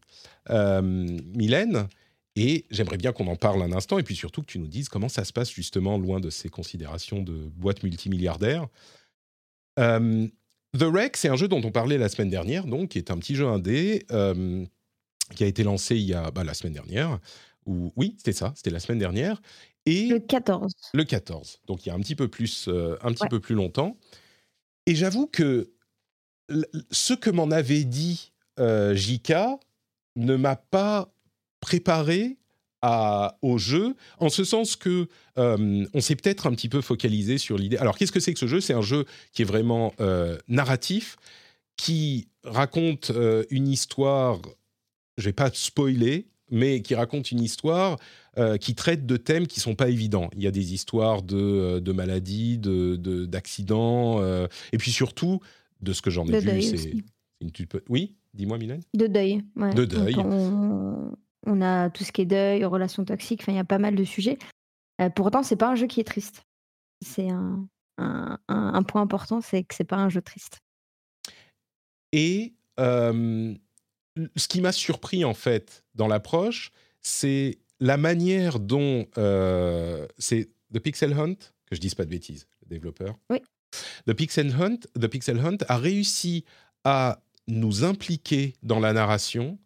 euh, 0.51 0.81
Mylène. 0.83 1.89
Et 2.37 2.65
j'aimerais 2.71 2.97
bien 2.97 3.13
qu'on 3.13 3.27
en 3.27 3.37
parle 3.37 3.61
un 3.63 3.73
instant, 3.73 3.99
et 3.99 4.03
puis 4.03 4.17
surtout 4.17 4.41
que 4.41 4.47
tu 4.47 4.59
nous 4.59 4.69
dises 4.69 4.89
comment 4.89 5.09
ça 5.09 5.25
se 5.25 5.33
passe 5.33 5.51
justement 5.51 5.99
loin 5.99 6.21
de 6.21 6.31
ces 6.31 6.49
considérations 6.49 7.21
de 7.21 7.51
boîte 7.57 7.83
multimilliardaire. 7.83 8.69
Euh, 9.79 10.27
The 10.79 10.85
Wreck, 10.85 11.19
c'est 11.19 11.29
un 11.29 11.37
jeu 11.37 11.49
dont 11.49 11.61
on 11.63 11.71
parlait 11.71 11.99
la 11.99 12.09
semaine 12.09 12.31
dernière, 12.31 12.67
donc 12.67 12.91
qui 12.91 12.99
est 12.99 13.11
un 13.11 13.19
petit 13.19 13.35
jeu 13.35 13.47
indé 13.47 14.07
euh, 14.11 14.65
qui 15.35 15.45
a 15.45 15.47
été 15.47 15.65
lancé 15.65 15.97
il 15.97 16.05
y 16.05 16.15
a 16.15 16.31
bah, 16.31 16.45
la 16.45 16.55
semaine 16.55 16.73
dernière. 16.73 17.19
Ou 17.67 17.93
oui, 17.97 18.15
c'était 18.17 18.33
ça, 18.33 18.53
c'était 18.57 18.71
la 18.71 18.81
semaine 18.81 18.99
dernière. 18.99 19.41
Et 19.87 20.07
Le 20.09 20.19
14. 20.21 20.73
le 20.95 21.05
14, 21.05 21.61
donc 21.67 21.85
il 21.85 21.89
y 21.89 21.93
a 21.93 21.95
un 21.95 22.01
petit 22.01 22.15
peu 22.15 22.29
plus, 22.29 22.67
euh, 22.69 22.97
un 23.03 23.13
petit 23.13 23.25
Ouais. 23.25 23.29
peu 23.29 23.41
plus 23.41 23.55
longtemps. 23.55 23.97
Et 24.87 24.95
j'avoue 24.95 25.27
que 25.27 25.73
ce 26.91 27.15
que 27.15 27.31
m'en 27.31 27.51
avait 27.51 27.85
dit 27.85 28.33
euh, 28.61 28.95
JK 28.95 29.33
ne 30.17 30.37
m'a 30.37 30.57
pas 30.57 31.13
préparé 31.61 32.37
à, 32.83 33.39
au 33.43 33.59
jeu, 33.59 33.95
en 34.19 34.29
ce 34.29 34.43
sens 34.45 34.75
que 34.77 35.09
euh, 35.39 35.87
on 35.95 36.01
s'est 36.01 36.17
peut-être 36.17 36.47
un 36.47 36.51
petit 36.51 36.69
peu 36.69 36.81
focalisé 36.81 37.39
sur 37.39 37.57
l'idée. 37.57 37.77
Alors 37.77 37.97
qu'est-ce 37.97 38.13
que 38.13 38.19
c'est 38.21 38.33
que 38.35 38.41
ce 38.41 38.49
jeu? 38.49 38.61
C'est 38.61 38.75
un 38.75 38.83
jeu 38.83 39.05
qui 39.33 39.43
est 39.43 39.47
vraiment 39.47 39.95
euh, 40.01 40.37
narratif, 40.49 41.17
qui 41.77 42.29
raconte 42.45 43.13
une 43.51 43.69
histoire. 43.69 44.41
Je 45.17 45.25
vais 45.27 45.33
pas 45.33 45.51
spoiler, 45.55 46.27
mais 46.51 46.83
qui 46.83 46.95
raconte 46.97 47.31
une 47.31 47.41
histoire 47.41 47.99
euh, 48.39 48.57
qui 48.57 48.75
traite 48.75 49.05
de 49.07 49.17
thèmes 49.17 49.47
qui 49.47 49.61
sont 49.61 49.75
pas 49.75 49.89
évidents. 49.89 50.31
Il 50.35 50.43
y 50.43 50.47
a 50.47 50.51
des 50.51 50.73
histoires 50.75 51.23
de, 51.23 51.37
euh, 51.37 51.81
de 51.81 51.93
maladies, 51.93 52.59
de, 52.59 52.97
de- 52.97 53.27
d'accidents, 53.27 54.21
euh, 54.23 54.47
et 54.73 54.79
puis 54.79 54.91
surtout, 54.91 55.41
de 55.81 55.93
ce 55.93 56.01
que 56.03 56.11
j'en 56.11 56.27
ai 56.27 56.33
De 56.33 56.39
vu, 56.51 56.63
c'est 56.63 56.95
Oui, 57.89 58.15
dis-moi, 58.35 58.57
Mylène. 58.59 58.81
De 58.95 59.07
deuil. 59.07 59.43
ouais. 59.57 59.75
De 59.75 59.85
deuil. 59.85 60.15
on, 60.19 61.13
on 61.47 61.61
a 61.61 61.91
tout 61.91 62.05
ce 62.05 62.13
qui 62.13 62.23
est 62.23 62.27
deuil, 62.27 62.65
relations 62.65 63.05
toxiques, 63.05 63.43
il 63.49 63.55
y 63.55 63.59
a 63.59 63.65
pas 63.65 63.79
mal 63.79 63.95
de 63.97 64.05
sujets. 64.05 64.39
Euh, 65.01 65.11
pourtant, 65.11 65.43
c'est 65.43 65.57
pas 65.57 65.71
un 65.71 65.75
jeu 65.75 65.87
qui 65.87 66.01
est 66.01 66.05
triste. 66.05 66.43
C'est 67.05 67.29
un, 67.29 67.67
un- 67.99 68.39
un- 68.49 68.75
un 68.75 68.83
point 68.85 69.03
important, 69.03 69.41
c'est 69.41 69.65
que 69.65 69.75
c'est 69.75 69.85
pas 69.85 69.97
un 69.97 70.09
jeu 70.09 70.23
triste. 70.23 70.59
Et 72.13 72.55
ce 72.79 74.49
qui 74.49 74.61
m'a 74.61 74.73
surpris 74.73 75.25
en 75.25 75.35
fait 75.35 75.85
dans 75.95 76.07
l'approche, 76.09 76.71
c'est 77.01 77.59
la 77.83 77.97
manière 77.97 78.61
dont 78.61 79.07
euh, 79.19 80.07
c'est 80.17 80.51
The 80.73 80.79
Pixel 80.79 81.13
Hunt, 81.15 81.35
que 81.67 81.75
je 81.75 81.81
dise 81.81 81.97
pas 81.97 82.05
de 82.05 82.11
bêtises, 82.11 82.47
le 82.63 82.69
développeur. 82.69 83.19
Oui. 83.29 83.39
The 84.07 84.13
Pixel 84.13 84.55
Hunt, 84.55 84.79
The 84.95 85.09
Pixel 85.09 85.41
Hunt 85.41 85.59
a 85.67 85.79
réussi 85.79 86.45
à 86.85 87.21
nous 87.49 87.83
impliquer 87.83 88.55
dans 88.63 88.79
la 88.79 88.93
narration 88.93 89.59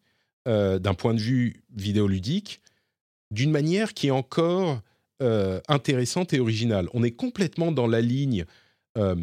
euh, 0.49 0.79
d'un 0.79 0.95
point 0.95 1.13
de 1.13 1.21
vue 1.21 1.63
vidéoludique 1.75 2.63
d'une 3.31 3.51
manière 3.51 3.93
qui 3.93 4.07
est 4.07 4.13
encore 4.13 4.81
euh, 5.23 5.61
intéressante 5.69 6.33
et 6.33 6.41
originale. 6.41 6.89
On 6.95 7.03
est 7.03 7.11
complètement 7.11 7.71
dans 7.71 7.87
la 7.87 8.01
ligne 8.01 8.47
euh, 8.97 9.15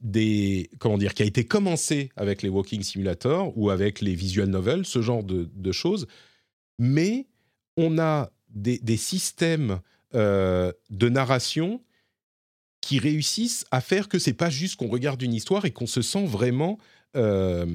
des 0.00 0.70
comment 0.80 0.98
dire 0.98 1.14
qui 1.14 1.22
a 1.22 1.26
été 1.26 1.44
commencé 1.44 2.10
avec 2.16 2.42
les 2.42 2.48
walking 2.48 2.82
simulators 2.82 3.56
ou 3.56 3.70
avec 3.70 4.00
les 4.00 4.16
visual 4.16 4.48
novels, 4.48 4.84
ce 4.84 5.02
genre 5.02 5.22
de, 5.22 5.48
de 5.54 5.72
choses. 5.72 6.08
Mais 6.80 7.28
on 7.76 7.98
a 7.98 8.30
des, 8.50 8.96
systèmes 8.96 9.80
euh, 10.14 10.72
de 10.90 11.08
narration 11.08 11.82
qui 12.80 12.98
réussissent 12.98 13.64
à 13.70 13.80
faire 13.80 14.08
que 14.08 14.18
c'est 14.18 14.32
pas 14.32 14.50
juste 14.50 14.76
qu'on 14.76 14.88
regarde 14.88 15.20
une 15.22 15.34
histoire 15.34 15.64
et 15.64 15.70
qu'on 15.70 15.86
se 15.86 16.02
sent 16.02 16.26
vraiment 16.26 16.78
euh, 17.16 17.66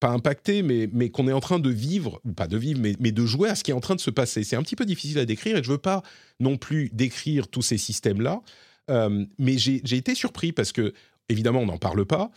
pas 0.00 0.08
impacté, 0.08 0.62
mais, 0.62 0.88
mais 0.92 1.10
qu'on 1.10 1.28
est 1.28 1.32
en 1.32 1.40
train 1.40 1.58
de 1.58 1.68
vivre, 1.68 2.20
ou 2.24 2.32
pas 2.32 2.48
de 2.48 2.56
vivre, 2.56 2.80
mais, 2.80 2.96
mais 2.98 3.12
de 3.12 3.26
jouer 3.26 3.50
à 3.50 3.54
ce 3.54 3.62
qui 3.62 3.70
est 3.70 3.74
en 3.74 3.80
train 3.80 3.94
de 3.94 4.00
se 4.00 4.10
passer. 4.10 4.42
C'est 4.42 4.56
un 4.56 4.62
petit 4.62 4.76
peu 4.76 4.86
difficile 4.86 5.18
à 5.18 5.26
décrire 5.26 5.58
et 5.58 5.62
je 5.62 5.70
veux 5.70 5.78
pas 5.78 6.02
non 6.40 6.56
plus 6.56 6.88
décrire 6.92 7.46
tous 7.48 7.62
ces 7.62 7.76
systèmes-là, 7.76 8.42
euh, 8.88 9.24
mais 9.38 9.58
j'ai 9.58 9.82
j'ai 9.84 9.98
été 9.98 10.14
surpris 10.14 10.52
parce 10.52 10.72
que, 10.72 10.94
évidemment, 11.28 11.60
on 11.60 11.66
n'en 11.66 11.78
parle 11.78 12.06
pas, 12.06 12.30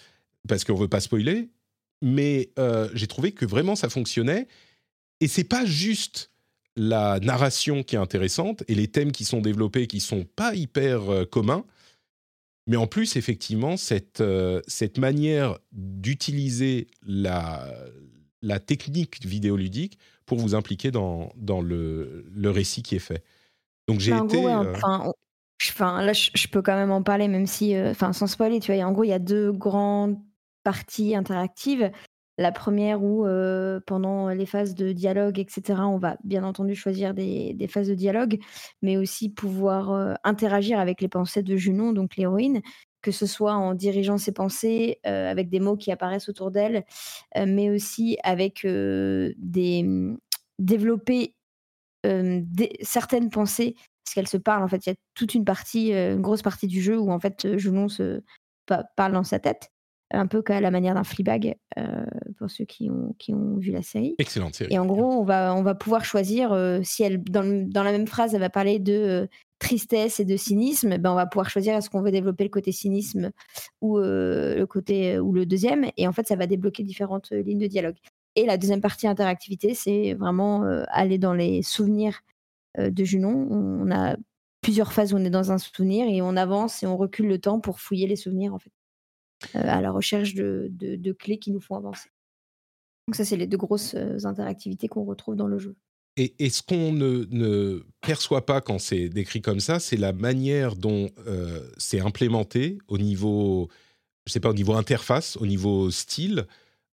parce 0.47 0.65
qu'on 0.65 0.75
veut 0.75 0.89
pas 0.89 0.99
spoiler, 0.99 1.49
mais 2.01 2.49
euh, 2.59 2.89
j'ai 2.93 3.07
trouvé 3.07 3.31
que 3.31 3.45
vraiment 3.45 3.77
ça 3.77 3.89
fonctionnait. 3.89 4.47
Et 5.21 5.29
c'est 5.29 5.45
pas 5.45 5.65
juste 5.65 6.31
la 6.75 7.19
narration 7.19 7.83
qui 7.83 7.95
est 7.95 7.99
intéressante 7.99 8.63
et 8.67 8.75
les 8.75 8.87
thèmes 8.87 9.11
qui 9.11 9.25
sont 9.25 9.41
développés 9.41 9.87
qui 9.87 9.99
sont 9.99 10.25
pas 10.25 10.55
hyper 10.55 11.09
euh, 11.09 11.25
communs, 11.25 11.65
mais 12.65 12.77
en 12.77 12.87
plus, 12.87 13.15
effectivement, 13.15 13.77
cette, 13.77 14.21
euh, 14.21 14.61
cette 14.67 14.97
manière 14.97 15.59
d'utiliser 15.71 16.87
la, 17.05 17.71
la 18.41 18.59
technique 18.59 19.25
vidéoludique 19.25 19.99
pour 20.25 20.39
vous 20.39 20.55
impliquer 20.55 20.89
dans, 20.89 21.31
dans 21.35 21.61
le, 21.61 22.25
le 22.33 22.49
récit 22.49 22.81
qui 22.81 22.95
est 22.95 22.99
fait. 22.99 23.23
Donc 23.87 23.99
j'ai 23.99 24.11
été... 24.11 24.37
gros, 24.37 24.45
ouais, 24.45 24.53
euh, 24.53 24.73
enfin, 24.75 26.01
là, 26.01 26.13
je, 26.13 26.31
je 26.33 26.47
peux 26.47 26.61
quand 26.61 26.75
même 26.75 26.91
en 26.91 27.03
parler, 27.03 27.27
même 27.27 27.47
si, 27.47 27.77
enfin, 27.77 28.13
sans 28.13 28.27
spoiler, 28.27 28.59
tu 28.59 28.73
vois, 28.73 28.83
en 28.83 28.93
gros, 28.93 29.03
il 29.03 29.09
y 29.09 29.13
a 29.13 29.19
deux 29.19 29.51
grandes 29.51 30.17
parties 30.63 31.15
interactives. 31.15 31.91
La 32.37 32.51
première 32.51 33.03
où, 33.03 33.25
pendant 33.85 34.29
les 34.29 34.45
phases 34.45 34.73
de 34.75 34.91
dialogue, 34.91 35.39
etc., 35.39 35.87
on 35.87 35.97
va 35.99 36.17
bien 36.23 36.43
entendu 36.43 36.75
choisir 36.75 37.13
des, 37.13 37.55
phases 37.69 37.87
de 37.89 37.95
dialogue, 37.95 38.39
mais 38.81 38.97
aussi 38.97 39.29
pouvoir 39.29 40.17
interagir 40.23 40.79
avec 40.79 40.99
les 41.01 41.09
pensées 41.09 41.43
de 41.43 41.55
Junon, 41.55 41.93
donc 41.93 42.15
l'héroïne, 42.17 42.61
que 43.03 43.11
ce 43.11 43.27
soit 43.27 43.53
en 43.53 43.75
dirigeant 43.75 44.17
ses 44.17 44.31
pensées, 44.31 44.99
avec 45.03 45.49
des 45.49 45.59
mots 45.59 45.77
qui 45.77 45.91
apparaissent 45.91 46.29
autour 46.29 46.49
d'elle, 46.49 46.85
mais 47.35 47.69
aussi 47.69 48.17
avec 48.23 48.65
des 48.65 50.15
développer 50.59 51.35
euh, 52.05 52.41
des- 52.43 52.77
certaines 52.81 53.29
pensées 53.29 53.75
parce 54.05 54.15
qu'elles 54.15 54.27
se 54.29 54.37
parlent. 54.37 54.63
En 54.63 54.69
fait, 54.69 54.85
il 54.85 54.89
y 54.89 54.93
a 54.93 54.95
toute 55.15 55.35
une 55.35 55.45
partie, 55.45 55.93
une 55.93 56.21
grosse 56.21 56.41
partie 56.43 56.67
du 56.67 56.81
jeu 56.81 56.99
où 56.99 57.11
en 57.11 57.19
fait 57.19 57.57
Junon 57.57 57.89
se 57.89 58.23
pa- 58.67 58.85
parle 58.97 59.13
dans 59.13 59.23
sa 59.23 59.39
tête, 59.39 59.72
un 60.13 60.27
peu 60.27 60.41
qu'à 60.41 60.61
la 60.61 60.71
manière 60.71 60.93
d'un 60.95 61.03
Fleabag 61.03 61.55
euh, 61.77 62.05
pour 62.37 62.49
ceux 62.49 62.65
qui 62.65 62.89
ont, 62.89 63.15
qui 63.19 63.33
ont 63.33 63.57
vu 63.57 63.71
la 63.71 63.81
série. 63.81 64.15
Excellente 64.19 64.55
série. 64.55 64.73
Et 64.73 64.79
en 64.79 64.85
gros, 64.85 65.11
on 65.11 65.23
va, 65.23 65.55
on 65.55 65.63
va 65.63 65.75
pouvoir 65.75 66.05
choisir 66.05 66.53
euh, 66.53 66.79
si 66.83 67.03
elle, 67.03 67.23
dans, 67.23 67.41
le- 67.41 67.65
dans 67.65 67.83
la 67.83 67.91
même 67.91 68.07
phrase, 68.07 68.33
elle 68.33 68.41
va 68.41 68.49
parler 68.49 68.79
de 68.79 68.93
euh, 68.93 69.27
tristesse 69.59 70.19
et 70.19 70.25
de 70.25 70.35
cynisme, 70.37 70.97
ben 70.97 71.11
on 71.11 71.15
va 71.15 71.25
pouvoir 71.25 71.49
choisir 71.49 71.75
est-ce 71.75 71.89
qu'on 71.89 72.01
veut 72.01 72.11
développer 72.11 72.43
le 72.43 72.49
côté 72.49 72.71
cynisme 72.71 73.31
ou 73.81 73.97
le 73.97 74.65
côté 74.69 75.19
ou 75.19 75.31
le 75.31 75.45
deuxième. 75.45 75.85
Et 75.95 76.05
en 76.07 76.11
fait, 76.11 76.27
ça 76.27 76.35
va 76.35 76.47
débloquer 76.47 76.83
différentes 76.83 77.31
lignes 77.31 77.59
de 77.59 77.67
dialogue. 77.67 77.95
Et 78.35 78.45
la 78.45 78.57
deuxième 78.57 78.81
partie 78.81 79.07
interactivité, 79.07 79.73
c'est 79.73 80.15
vraiment 80.15 80.63
aller 80.89 81.17
dans 81.17 81.33
les 81.33 81.61
souvenirs 81.61 82.19
de 82.77 83.03
Junon. 83.05 83.47
On 83.49 83.89
a 83.89 84.17
plusieurs 84.61 84.91
phases 84.91 85.13
où 85.13 85.17
on 85.17 85.23
est 85.23 85.29
dans 85.29 85.53
un 85.53 85.57
souvenir 85.57 86.07
et 86.09 86.21
on 86.21 86.35
avance 86.35 86.83
et 86.83 86.85
on 86.87 86.97
recule 86.97 87.27
le 87.27 87.37
temps 87.37 87.61
pour 87.61 87.79
fouiller 87.79 88.07
les 88.07 88.15
souvenirs 88.17 88.53
en 88.53 88.59
fait, 88.59 88.71
à 89.53 89.81
la 89.81 89.91
recherche 89.91 90.33
de, 90.33 90.67
de- 90.71 90.95
de 90.95 91.11
clés 91.11 91.37
qui 91.37 91.51
nous 91.51 91.59
font 91.61 91.75
avancer. 91.75 92.09
Donc 93.07 93.15
ça, 93.15 93.25
c'est 93.25 93.37
les 93.37 93.47
deux 93.47 93.57
grosses 93.57 93.95
euh, 93.95 94.17
interactivités 94.25 94.87
qu'on 94.87 95.03
retrouve 95.03 95.35
dans 95.35 95.47
le 95.47 95.59
jeu. 95.59 95.75
Et, 96.15 96.35
et 96.39 96.49
ce 96.49 96.61
qu'on 96.61 96.93
ne, 96.93 97.25
ne 97.31 97.83
perçoit 98.01 98.45
pas 98.45 98.61
quand 98.61 98.79
c'est 98.79 99.09
décrit 99.09 99.41
comme 99.41 99.59
ça, 99.59 99.79
c'est 99.79 99.97
la 99.97 100.13
manière 100.13 100.75
dont 100.75 101.09
euh, 101.27 101.67
c'est 101.77 101.99
implémenté 101.99 102.77
au 102.87 102.97
niveau, 102.99 103.67
je 104.27 104.31
sais 104.33 104.39
pas, 104.39 104.51
au 104.51 104.53
niveau 104.53 104.73
interface, 104.75 105.37
au 105.37 105.45
niveau 105.47 105.89
style, 105.91 106.45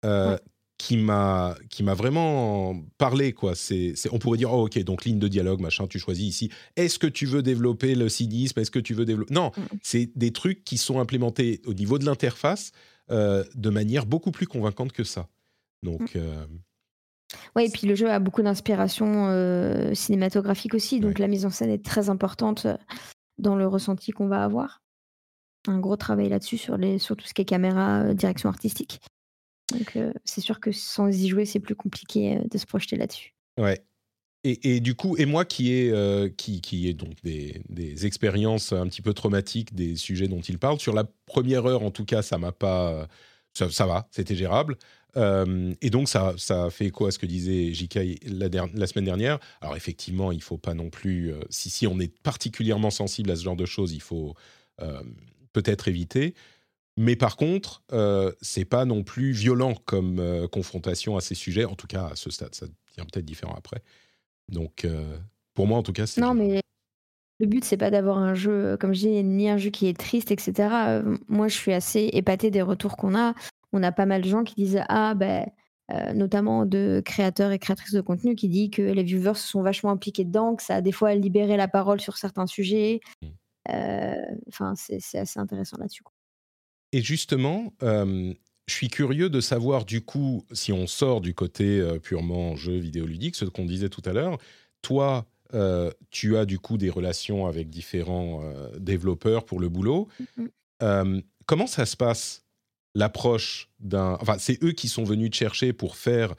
euh, 0.04 0.32
Ouais. 0.34 0.40
Qui 0.78 0.96
m'a 0.98 1.54
qui 1.70 1.82
m'a 1.82 1.94
vraiment 1.94 2.78
parlé 2.98 3.32
quoi. 3.32 3.54
C'est, 3.54 3.94
on 4.12 4.18
pourrait 4.18 4.36
dire 4.38 4.52
oh, 4.52 4.66
ok 4.66 4.78
donc 4.84 5.04
ligne 5.04 5.18
de 5.18 5.28
dialogue 5.28 5.60
machin, 5.60 5.86
tu 5.86 5.98
choisis 5.98 6.26
ici. 6.28 6.50
Est-ce 6.76 6.98
que 6.98 7.06
tu 7.06 7.24
veux 7.26 7.42
développer 7.42 7.94
le 7.94 8.08
cynisme? 8.08 8.60
Est-ce 8.60 8.70
que 8.70 8.78
tu 8.78 8.92
veux 8.94 9.04
développer 9.06 9.32
Non, 9.32 9.52
Mm. 9.56 9.62
c'est 9.82 10.10
des 10.16 10.32
trucs 10.32 10.64
qui 10.64 10.76
sont 10.78 11.00
implémentés 11.00 11.62
au 11.66 11.72
niveau 11.74 11.98
de 11.98 12.04
l'interface 12.04 12.72
euh, 13.10 13.42
de 13.54 13.70
manière 13.70 14.04
beaucoup 14.04 14.32
plus 14.32 14.46
convaincante 14.46 14.92
que 14.92 15.04
ça. 15.04 15.28
Donc 15.82 16.14
Mm. 16.14 16.18
euh, 16.18 16.46
Ouais, 17.56 17.66
et 17.66 17.70
puis 17.70 17.86
le 17.88 17.94
jeu 17.96 18.08
a 18.10 18.18
beaucoup 18.20 18.42
d'inspiration 18.42 19.26
euh, 19.30 19.94
cinématographique 19.94 20.74
aussi, 20.74 21.00
donc 21.00 21.12
Ouais. 21.14 21.20
la 21.20 21.26
mise 21.28 21.44
en 21.46 21.50
scène 21.50 21.70
est 21.70 21.84
très 21.84 22.08
importante 22.08 22.66
dans 23.38 23.56
le 23.56 23.66
ressenti 23.66 24.12
qu'on 24.12 24.28
va 24.28 24.44
avoir. 24.44 24.80
Un 25.66 25.80
gros 25.80 25.96
travail 25.96 26.28
là-dessus 26.28 26.58
sur, 26.58 26.76
les, 26.76 26.98
sur 27.00 27.16
tout 27.16 27.26
ce 27.26 27.34
qui 27.34 27.42
est 27.42 27.46
caméra, 27.46 28.14
direction 28.14 28.48
artistique. 28.48 29.00
Donc 29.72 29.96
euh, 29.96 30.12
c'est 30.24 30.40
sûr 30.40 30.60
que 30.60 30.72
sans 30.72 31.08
y 31.08 31.28
jouer, 31.28 31.44
c'est 31.44 31.60
plus 31.60 31.74
compliqué 31.74 32.36
euh, 32.36 32.44
de 32.50 32.58
se 32.58 32.66
projeter 32.66 32.96
là-dessus. 32.96 33.34
Ouais. 33.58 33.80
Et, 34.44 34.76
et 34.76 34.80
du 34.80 34.94
coup, 34.94 35.16
et 35.16 35.26
moi 35.26 35.44
qui 35.44 35.72
ai, 35.72 35.90
euh, 35.90 36.28
qui, 36.28 36.60
qui 36.60 36.88
ai 36.88 36.94
donc 36.94 37.14
des, 37.24 37.62
des 37.68 38.06
expériences 38.06 38.72
un 38.72 38.86
petit 38.86 39.02
peu 39.02 39.12
traumatiques 39.12 39.74
des 39.74 39.96
sujets 39.96 40.28
dont 40.28 40.40
il 40.40 40.58
parle, 40.58 40.78
sur 40.78 40.94
la 40.94 41.04
première 41.26 41.66
heure 41.66 41.82
en 41.82 41.90
tout 41.90 42.04
cas, 42.04 42.22
ça 42.22 42.38
m'a 42.38 42.52
pas. 42.52 43.08
Ça, 43.54 43.70
ça 43.70 43.86
va, 43.86 44.06
c'était 44.10 44.36
gérable. 44.36 44.76
Et 45.80 45.88
donc, 45.88 46.10
ça, 46.10 46.34
ça 46.36 46.68
fait 46.68 46.84
écho 46.84 47.06
à 47.06 47.10
ce 47.10 47.18
que 47.18 47.24
disait 47.24 47.72
JK 47.72 48.20
la, 48.26 48.86
semaine 48.86 49.06
dernière. 49.06 49.38
Alors, 49.62 49.74
effectivement, 49.74 50.30
il 50.30 50.42
faut 50.42 50.58
pas 50.58 50.74
non 50.74 50.90
plus. 50.90 51.32
si, 51.48 51.70
si 51.70 51.86
on 51.86 51.98
est 51.98 52.14
particulièrement 52.18 52.90
sensible 52.90 53.30
à 53.30 53.36
ce 53.36 53.42
genre 53.42 53.56
de 53.56 53.64
choses, 53.64 53.94
il 53.94 54.02
faut 54.02 54.34
peut-être 55.54 55.88
éviter. 55.88 56.34
Mais 56.96 57.16
par 57.16 57.36
contre, 57.36 57.82
euh, 57.92 58.32
c'est 58.40 58.64
pas 58.64 58.84
non 58.84 59.02
plus 59.04 59.32
violent 59.32 59.74
comme 59.84 60.18
euh, 60.18 60.48
confrontation 60.48 61.16
à 61.16 61.20
ces 61.20 61.34
sujets. 61.34 61.64
En 61.64 61.74
tout 61.74 61.86
cas, 61.86 62.08
à 62.08 62.16
ce 62.16 62.30
stade, 62.30 62.54
ça 62.54 62.66
devient 62.66 63.06
peut-être 63.12 63.24
différent 63.24 63.54
après. 63.56 63.82
Donc, 64.48 64.84
euh, 64.84 65.18
pour 65.54 65.66
moi, 65.66 65.78
en 65.78 65.82
tout 65.82 65.92
cas, 65.92 66.06
c'est. 66.06 66.20
Non, 66.20 66.34
mais 66.34 66.60
le 67.38 67.46
but, 67.46 67.64
c'est 67.64 67.76
pas 67.76 67.90
d'avoir 67.90 68.18
un 68.18 68.34
jeu, 68.34 68.76
comme 68.78 68.94
je 68.94 69.00
dis, 69.00 69.24
ni 69.24 69.48
un 69.50 69.58
jeu 69.58 69.70
qui 69.70 69.88
est 69.88 69.98
triste, 69.98 70.30
etc. 70.30 70.52
Euh, 70.88 71.16
moi, 71.28 71.48
je 71.48 71.56
suis 71.56 71.72
assez 71.72 72.08
épatée 72.12 72.50
des 72.50 72.62
retours 72.62 72.96
qu'on 72.96 73.14
a. 73.14 73.34
On 73.72 73.82
a 73.82 73.92
pas 73.92 74.06
mal 74.06 74.22
de 74.22 74.28
gens 74.28 74.44
qui 74.44 74.54
disent 74.54 74.80
Ah, 74.88 75.14
ben. 75.14 75.46
euh, 75.92 76.12
notamment 76.14 76.66
de 76.66 77.02
créateurs 77.04 77.52
et 77.52 77.58
créatrices 77.58 77.92
de 77.94 78.00
contenu 78.00 78.34
qui 78.34 78.48
dit 78.48 78.70
que 78.70 78.82
les 78.82 79.02
viewers 79.04 79.34
se 79.34 79.46
sont 79.48 79.62
vachement 79.62 79.90
impliqués 79.90 80.24
dedans, 80.24 80.56
que 80.56 80.62
ça 80.62 80.76
a 80.76 80.80
des 80.80 80.92
fois 80.92 81.14
libéré 81.14 81.56
la 81.56 81.68
parole 81.68 82.00
sur 82.00 82.16
certains 82.16 82.46
sujets. 82.46 83.00
Mm. 83.22 83.26
Euh, 83.70 84.14
Enfin, 84.48 84.74
c'est 84.76 85.18
assez 85.18 85.38
intéressant 85.38 85.76
là-dessus. 85.78 86.02
Et 86.92 87.02
justement, 87.02 87.74
euh, 87.82 88.32
je 88.66 88.74
suis 88.74 88.88
curieux 88.88 89.28
de 89.28 89.40
savoir 89.40 89.84
du 89.84 90.00
coup, 90.00 90.44
si 90.52 90.72
on 90.72 90.86
sort 90.86 91.20
du 91.20 91.34
côté 91.34 91.80
euh, 91.80 91.98
purement 91.98 92.56
jeu 92.56 92.76
vidéoludique, 92.76 93.34
ce 93.36 93.44
qu'on 93.44 93.66
disait 93.66 93.88
tout 93.88 94.02
à 94.04 94.12
l'heure, 94.12 94.38
toi, 94.82 95.26
euh, 95.54 95.90
tu 96.10 96.36
as 96.36 96.46
du 96.46 96.58
coup 96.58 96.78
des 96.78 96.90
relations 96.90 97.46
avec 97.46 97.68
différents 97.70 98.42
développeurs 98.78 99.44
pour 99.44 99.60
le 99.60 99.68
boulot. 99.68 100.08
Comment 101.46 101.66
ça 101.66 101.86
se 101.86 101.96
passe 101.96 102.44
l'approche 102.94 103.68
d'un... 103.78 104.16
Enfin, 104.20 104.36
c'est 104.38 104.62
eux 104.64 104.72
qui 104.72 104.88
sont 104.88 105.04
venus 105.04 105.30
te 105.30 105.36
chercher 105.36 105.72
pour 105.72 105.96
faire 105.96 106.34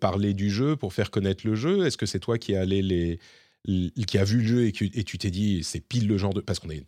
parler 0.00 0.32
du 0.32 0.48
jeu, 0.50 0.76
pour 0.76 0.92
faire 0.92 1.10
connaître 1.10 1.46
le 1.46 1.54
jeu? 1.54 1.86
Est-ce 1.86 1.96
que 1.96 2.06
c'est 2.06 2.20
toi 2.20 2.38
qui 2.38 2.52
est 2.52 2.56
allé 2.56 2.82
les, 2.82 3.18
qui 4.06 4.16
a 4.18 4.24
vu 4.24 4.38
le 4.40 4.46
jeu 4.46 4.66
et, 4.66 4.72
qui- 4.72 4.90
et 4.94 5.04
tu 5.04 5.18
t'es 5.18 5.30
dit 5.30 5.62
c'est 5.64 5.80
pile 5.80 6.06
le 6.08 6.16
genre 6.18 6.32
de... 6.34 6.40
Parce 6.40 6.58
qu'on 6.58 6.70
est... 6.70 6.84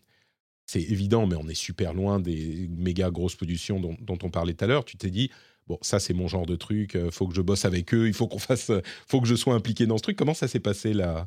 C'est 0.66 0.82
évident, 0.82 1.26
mais 1.26 1.36
on 1.36 1.48
est 1.48 1.54
super 1.54 1.94
loin 1.94 2.20
des 2.20 2.68
méga 2.76 3.10
grosses 3.10 3.34
productions 3.34 3.80
dont, 3.80 3.96
dont 4.00 4.18
on 4.22 4.30
parlait 4.30 4.54
tout 4.54 4.64
à 4.64 4.68
l'heure. 4.68 4.84
Tu 4.84 4.96
t'es 4.96 5.10
dit, 5.10 5.30
bon, 5.66 5.78
ça 5.82 5.98
c'est 5.98 6.14
mon 6.14 6.28
genre 6.28 6.46
de 6.46 6.56
truc, 6.56 6.94
euh, 6.96 7.10
faut 7.10 7.26
que 7.26 7.34
je 7.34 7.42
bosse 7.42 7.64
avec 7.64 7.92
eux, 7.92 8.06
il 8.06 8.14
faut 8.14 8.28
qu'on 8.28 8.38
fasse, 8.38 8.70
euh, 8.70 8.80
faut 9.08 9.20
que 9.20 9.26
je 9.26 9.34
sois 9.34 9.54
impliqué 9.54 9.86
dans 9.86 9.96
ce 9.98 10.02
truc. 10.02 10.16
Comment 10.16 10.34
ça 10.34 10.46
s'est 10.46 10.60
passé 10.60 10.92
la, 10.92 11.26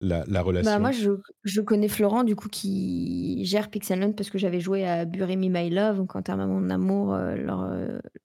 la, 0.00 0.24
la 0.26 0.42
relation 0.42 0.72
Bah, 0.72 0.78
moi, 0.80 0.90
je, 0.90 1.10
je 1.44 1.60
connais 1.60 1.88
Florent, 1.88 2.24
du 2.24 2.34
coup, 2.34 2.48
qui 2.48 3.44
gère 3.44 3.70
Pixelland 3.70 4.12
parce 4.12 4.30
que 4.30 4.38
j'avais 4.38 4.60
joué 4.60 4.86
à 4.86 5.04
Bury 5.04 5.36
Me 5.36 5.48
My 5.48 5.70
Love, 5.70 5.98
donc 5.98 6.16
en 6.16 6.22
termes 6.22 6.40
à 6.40 6.46
mon 6.46 6.68
amour, 6.70 7.14
euh, 7.14 7.36
leur, 7.36 7.70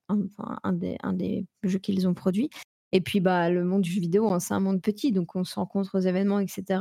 un 0.09 0.73
des, 0.73 0.97
un 1.03 1.13
des 1.13 1.45
jeux 1.63 1.79
qu'ils 1.79 2.07
ont 2.07 2.13
produits. 2.13 2.49
Et 2.91 3.01
puis, 3.01 3.19
bah, 3.19 3.49
le 3.49 3.65
monde 3.65 3.81
du 3.81 3.91
jeu 3.91 3.99
vidéo, 3.99 4.31
hein, 4.31 4.39
c'est 4.39 4.53
un 4.53 4.59
monde 4.59 4.81
petit, 4.81 5.11
donc 5.11 5.35
on 5.35 5.43
se 5.43 5.55
rencontre 5.55 5.97
aux 5.97 6.01
événements, 6.01 6.39
etc. 6.39 6.79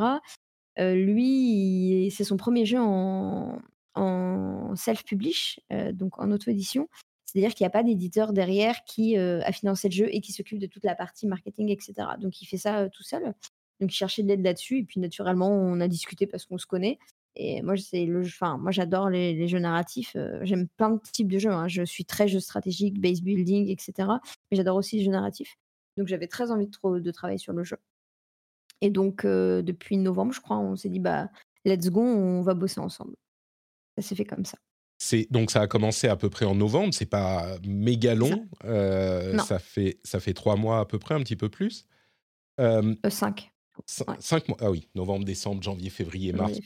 Lui, 0.78 2.12
c'est 2.14 2.24
son 2.24 2.36
premier 2.36 2.66
jeu 2.66 2.78
en, 2.80 3.58
self-publish, 4.74 5.60
donc 5.92 6.18
en 6.18 6.30
auto-édition. 6.30 6.88
C'est-à-dire 7.26 7.54
qu'il 7.54 7.64
n'y 7.64 7.68
a 7.68 7.70
pas 7.70 7.82
d'éditeur 7.82 8.32
derrière 8.32 8.84
qui 8.84 9.16
a 9.16 9.52
financé 9.52 9.88
le 9.88 9.94
jeu 9.94 10.08
et 10.10 10.20
qui 10.20 10.32
s'occupe 10.32 10.58
de 10.58 10.66
toute 10.66 10.84
la 10.84 10.94
partie 10.94 11.26
marketing, 11.26 11.70
etc. 11.70 11.94
Donc 12.20 12.42
il 12.42 12.46
fait 12.46 12.58
ça 12.58 12.88
tout 12.88 13.02
seul. 13.02 13.34
Donc 13.80 13.92
il 13.92 13.96
cherchait 13.96 14.22
de 14.22 14.28
l'aide 14.28 14.42
là-dessus. 14.42 14.78
Et 14.78 14.84
puis 14.84 15.00
naturellement, 15.00 15.50
on 15.50 15.80
a 15.80 15.88
discuté 15.88 16.26
parce 16.26 16.44
qu'on 16.44 16.58
se 16.58 16.66
connaît. 16.66 16.98
Et 17.36 17.62
moi, 17.62 17.74
le, 17.74 18.58
moi 18.58 18.70
j'adore 18.70 19.10
les, 19.10 19.48
jeux 19.48 19.58
narratifs. 19.58 20.16
J'aime 20.42 20.68
plein 20.68 20.90
de 20.90 21.00
types 21.12 21.30
de 21.30 21.38
jeux. 21.38 21.50
hein. 21.50 21.68
Je 21.68 21.82
suis 21.82 22.04
très 22.04 22.28
jeu 22.28 22.40
stratégique, 22.40 23.00
base 23.00 23.22
building, 23.22 23.68
etc. 23.68 24.08
Mais 24.50 24.56
j'adore 24.56 24.76
aussi 24.76 24.98
les 24.98 25.04
jeux 25.04 25.10
narratifs. 25.10 25.56
Donc 25.96 26.06
j'avais 26.06 26.28
très 26.28 26.50
envie 26.50 26.70
trop- 26.70 27.00
de 27.00 27.10
travailler 27.10 27.38
sur 27.38 27.52
le 27.52 27.64
jeu. 27.64 27.76
Et 28.84 28.90
donc 28.90 29.24
euh, 29.24 29.62
depuis 29.62 29.96
novembre, 29.96 30.32
je 30.34 30.40
crois, 30.40 30.58
on 30.58 30.76
s'est 30.76 30.90
dit 30.90 31.00
bah 31.00 31.28
let's 31.64 31.88
go, 31.88 32.02
on 32.02 32.42
va 32.42 32.52
bosser 32.52 32.80
ensemble. 32.80 33.14
Ça 33.96 34.02
s'est 34.06 34.14
fait 34.14 34.26
comme 34.26 34.44
ça. 34.44 34.58
C'est 34.98 35.26
donc 35.30 35.50
ça 35.50 35.62
a 35.62 35.66
commencé 35.66 36.06
à 36.06 36.16
peu 36.16 36.28
près 36.28 36.44
en 36.44 36.54
novembre. 36.54 36.92
C'est 36.92 37.06
pas 37.06 37.56
méga 37.66 38.14
long. 38.14 38.46
euh, 38.64 39.38
ça 39.38 39.58
fait 39.58 39.98
ça 40.04 40.20
fait 40.20 40.34
trois 40.34 40.56
mois 40.56 40.80
à 40.80 40.84
peu 40.84 40.98
près, 40.98 41.14
un 41.14 41.20
petit 41.20 41.36
peu 41.36 41.48
plus. 41.48 41.86
Euh, 42.60 42.94
5. 43.08 43.50
cin- 43.88 44.08
Ouais. 44.08 44.16
Cinq 44.20 44.48
mois. 44.48 44.58
Ah 44.60 44.70
oui, 44.70 44.88
novembre, 44.94 45.24
décembre, 45.24 45.62
janvier, 45.62 45.88
février, 45.90 46.32
mars. 46.32 46.58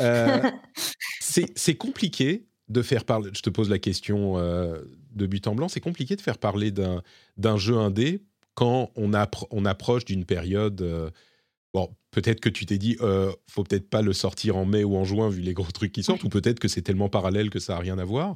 Euh, 0.00 0.50
c'est 1.20 1.74
compliqué 1.76 2.46
de 2.68 2.80
faire 2.82 3.04
parler. 3.04 3.30
Je 3.34 3.42
te 3.42 3.50
pose 3.50 3.68
la 3.70 3.78
question 3.78 4.36
de 4.38 5.26
but 5.26 5.46
en 5.48 5.54
blanc. 5.54 5.68
C'est 5.68 5.80
compliqué 5.80 6.14
de 6.16 6.20
faire 6.20 6.38
parler 6.38 6.70
d'un 6.70 7.02
d'un 7.36 7.56
jeu 7.56 7.76
indé 7.76 8.22
quand 8.58 8.90
on, 8.96 9.12
appro- 9.12 9.46
on 9.52 9.64
approche 9.64 10.04
d'une 10.04 10.24
période. 10.24 10.82
euh, 10.82 11.10
bon, 11.72 11.94
peut-être 12.10 12.40
que 12.40 12.48
tu 12.48 12.66
t'es 12.66 12.76
dit, 12.76 12.96
euh, 13.02 13.30
faut 13.48 13.62
peut-être 13.62 13.88
pas 13.88 14.02
le 14.02 14.12
sortir 14.12 14.56
en 14.56 14.64
mai 14.64 14.82
ou 14.82 14.96
en 14.96 15.04
juin 15.04 15.28
vu 15.28 15.42
les 15.42 15.54
gros 15.54 15.70
trucs 15.70 15.92
qui 15.92 16.02
sortent, 16.02 16.24
ou 16.24 16.28
peut-être 16.28 16.58
que 16.58 16.66
c'est 16.66 16.82
tellement 16.82 17.08
parallèle 17.08 17.50
que 17.50 17.60
ça 17.60 17.76
a 17.76 17.78
rien 17.78 17.98
à 17.98 18.04
voir. 18.04 18.34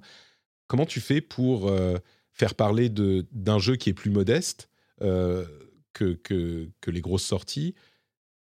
Comment 0.69 0.87
tu 0.87 1.01
fais 1.01 1.21
pour 1.21 1.67
euh, 1.67 1.97
faire 2.31 2.55
parler 2.55 2.89
d'un 2.89 3.59
jeu 3.59 3.75
qui 3.75 3.91
est 3.91 3.95
plus 3.95 4.11
modeste 4.13 4.69
euh, 5.01 5.45
que, 5.93 6.13
que, 6.15 6.69
que 6.81 6.93
les 6.93 7.01
grosses 7.01 7.25
sorties? 7.25 7.75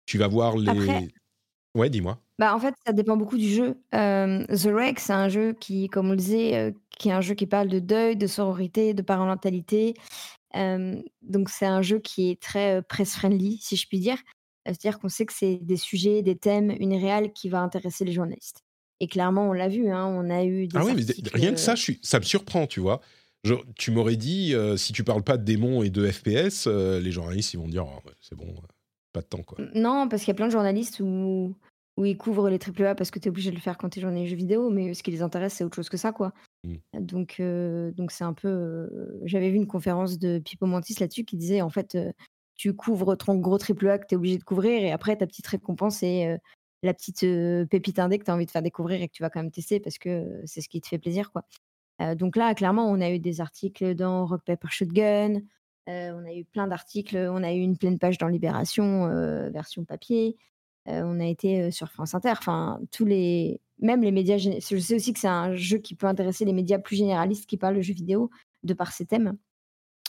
Tu 0.05 0.17
vas 0.17 0.27
voir 0.27 0.57
les. 0.57 0.69
Après- 0.69 1.07
Ouais, 1.75 1.89
dis-moi. 1.89 2.19
Bah, 2.37 2.53
en 2.53 2.59
fait, 2.59 2.75
ça 2.85 2.93
dépend 2.93 3.15
beaucoup 3.17 3.37
du 3.37 3.49
jeu. 3.49 3.77
Euh, 3.95 4.45
The 4.47 4.69
Reg, 4.71 4.99
c'est 4.99 5.13
un 5.13 5.29
jeu 5.29 5.53
qui, 5.53 5.87
comme 5.87 6.07
on 6.09 6.11
le 6.11 6.17
disait, 6.17 6.55
euh, 6.55 6.71
qui 6.99 7.09
est 7.09 7.13
un 7.13 7.21
jeu 7.21 7.33
qui 7.33 7.47
parle 7.47 7.67
de 7.69 7.79
deuil, 7.79 8.15
de 8.15 8.27
sororité, 8.27 8.93
de 8.93 9.01
parentalité. 9.01 9.95
Donc, 10.55 11.49
c'est 11.49 11.65
un 11.65 11.81
jeu 11.81 11.99
qui 11.99 12.29
est 12.29 12.41
très 12.41 12.81
press-friendly, 12.83 13.57
si 13.61 13.75
je 13.75 13.87
puis 13.87 13.99
dire. 13.99 14.17
C'est-à-dire 14.65 14.99
qu'on 14.99 15.09
sait 15.09 15.25
que 15.25 15.33
c'est 15.33 15.57
des 15.57 15.77
sujets, 15.77 16.21
des 16.21 16.37
thèmes, 16.37 16.71
une 16.79 16.93
réelle 16.95 17.33
qui 17.33 17.49
va 17.49 17.61
intéresser 17.61 18.05
les 18.05 18.13
journalistes. 18.13 18.61
Et 18.99 19.07
clairement, 19.07 19.49
on 19.49 19.53
l'a 19.53 19.67
vu, 19.67 19.89
hein, 19.89 20.05
on 20.05 20.29
a 20.29 20.45
eu 20.45 20.67
des 20.67 20.77
Ah 20.77 20.85
oui, 20.85 20.93
mais 20.95 21.01
articles, 21.09 21.29
rien 21.33 21.53
que 21.53 21.59
ça, 21.59 21.75
je 21.75 21.81
suis, 21.81 21.99
ça 22.01 22.19
me 22.19 22.23
surprend, 22.23 22.67
tu 22.67 22.79
vois. 22.79 23.01
Je- 23.43 23.55
tu 23.75 23.91
m'aurais 23.91 24.15
dit, 24.15 24.53
euh, 24.55 24.77
si 24.77 24.93
tu 24.93 25.03
parles 25.03 25.23
pas 25.23 25.37
de 25.37 25.43
démons 25.43 25.83
et 25.83 25.89
de 25.89 26.09
FPS, 26.09 26.65
euh, 26.67 27.01
les 27.01 27.11
journalistes, 27.11 27.53
ils 27.53 27.59
vont 27.59 27.67
dire, 27.67 27.85
Oh, 27.85 27.99
ouais, 28.07 28.13
c'est 28.21 28.35
bon, 28.35 28.55
pas 29.11 29.19
de 29.19 29.25
temps, 29.25 29.43
quoi. 29.43 29.57
Non, 29.75 30.07
parce 30.07 30.21
qu'il 30.21 30.29
y 30.29 30.31
a 30.31 30.35
plein 30.35 30.47
de 30.47 30.51
journalistes 30.53 31.01
où, 31.01 31.53
où 31.97 32.05
ils 32.05 32.17
couvrent 32.17 32.49
les 32.49 32.57
AAA 32.57 32.95
parce 32.95 33.11
que 33.11 33.19
tu 33.19 33.27
es 33.27 33.29
obligé 33.29 33.51
de 33.51 33.55
le 33.55 33.61
faire 33.61 33.77
quand 33.77 33.89
tu 33.89 33.99
es 33.99 34.01
journaliste 34.01 34.31
jeux 34.31 34.35
vidéo, 34.35 34.69
mais 34.69 34.93
ce 34.93 35.03
qui 35.03 35.11
les 35.11 35.21
intéresse, 35.21 35.53
c'est 35.53 35.63
autre 35.63 35.75
chose 35.75 35.89
que 35.89 35.97
ça, 35.97 36.11
quoi. 36.11 36.33
Mm. 36.63 36.75
Donc, 37.01 37.35
euh, 37.39 37.91
donc 37.91 38.11
c'est 38.11 38.23
un 38.23 38.33
peu. 38.33 38.47
euh, 38.47 39.19
J'avais 39.25 39.49
vu 39.51 39.57
une 39.57 39.67
conférence 39.67 40.17
de 40.17 40.39
Pipo 40.39 40.65
Mantis 40.65 40.95
là-dessus 40.99 41.23
qui 41.25 41.37
disait 41.37 41.61
en 41.61 41.69
fait, 41.69 41.95
euh, 41.95 42.11
tu 42.55 42.73
couvres 42.73 43.15
ton 43.15 43.35
gros 43.35 43.57
AAA 43.57 43.99
que 43.99 44.07
tu 44.07 44.15
es 44.15 44.17
obligé 44.17 44.37
de 44.37 44.43
couvrir 44.43 44.81
et 44.83 44.91
après 44.91 45.15
ta 45.17 45.27
petite 45.27 45.47
récompense, 45.47 46.01
euh, 46.03 46.37
la 46.83 46.93
petite 46.93 47.23
euh, 47.23 47.65
pépite 47.65 47.99
indé 47.99 48.19
que 48.19 48.25
tu 48.25 48.31
as 48.31 48.33
envie 48.33 48.45
de 48.45 48.51
faire 48.51 48.61
découvrir 48.61 49.01
et 49.01 49.07
que 49.07 49.13
tu 49.13 49.23
vas 49.23 49.29
quand 49.29 49.41
même 49.41 49.51
tester 49.51 49.79
parce 49.79 49.97
que 49.97 50.09
euh, 50.09 50.41
c'est 50.45 50.61
ce 50.61 50.69
qui 50.69 50.81
te 50.81 50.87
fait 50.87 50.99
plaisir, 50.99 51.31
quoi. 51.31 51.43
Euh, 52.01 52.15
donc 52.15 52.35
là, 52.35 52.53
clairement, 52.55 52.89
on 52.89 52.99
a 53.01 53.11
eu 53.11 53.19
des 53.19 53.39
articles 53.39 53.93
dans 53.95 54.25
Rock 54.25 54.41
Paper 54.45 54.67
Shotgun, 54.69 55.41
euh, 55.89 56.11
on 56.13 56.25
a 56.25 56.33
eu 56.33 56.43
plein 56.45 56.67
d'articles, 56.67 57.17
on 57.17 57.43
a 57.43 57.53
eu 57.53 57.59
une 57.59 57.77
pleine 57.77 57.99
page 57.99 58.17
dans 58.17 58.27
Libération, 58.27 59.05
euh, 59.07 59.49
version 59.49 59.85
papier. 59.85 60.37
On 60.85 61.19
a 61.19 61.25
été 61.25 61.71
sur 61.71 61.89
France 61.89 62.13
Inter. 62.13 62.33
Enfin, 62.37 62.79
tous 62.91 63.05
les, 63.05 63.61
même 63.79 64.01
les 64.01 64.11
médias. 64.11 64.37
Je 64.37 64.59
sais 64.59 64.95
aussi 64.95 65.13
que 65.13 65.19
c'est 65.19 65.27
un 65.27 65.55
jeu 65.55 65.77
qui 65.77 65.95
peut 65.95 66.07
intéresser 66.07 66.45
les 66.45 66.53
médias 66.53 66.79
plus 66.79 66.95
généralistes 66.95 67.45
qui 67.45 67.57
parlent 67.57 67.77
de 67.77 67.81
jeux 67.81 67.93
vidéo 67.93 68.29
de 68.63 68.73
par 68.73 68.91
ses 68.91 69.05
thèmes, 69.05 69.37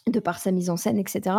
de 0.09 0.21
par 0.21 0.39
sa 0.39 0.51
mise 0.51 0.71
en 0.71 0.77
scène, 0.77 0.99
etc. 0.99 1.37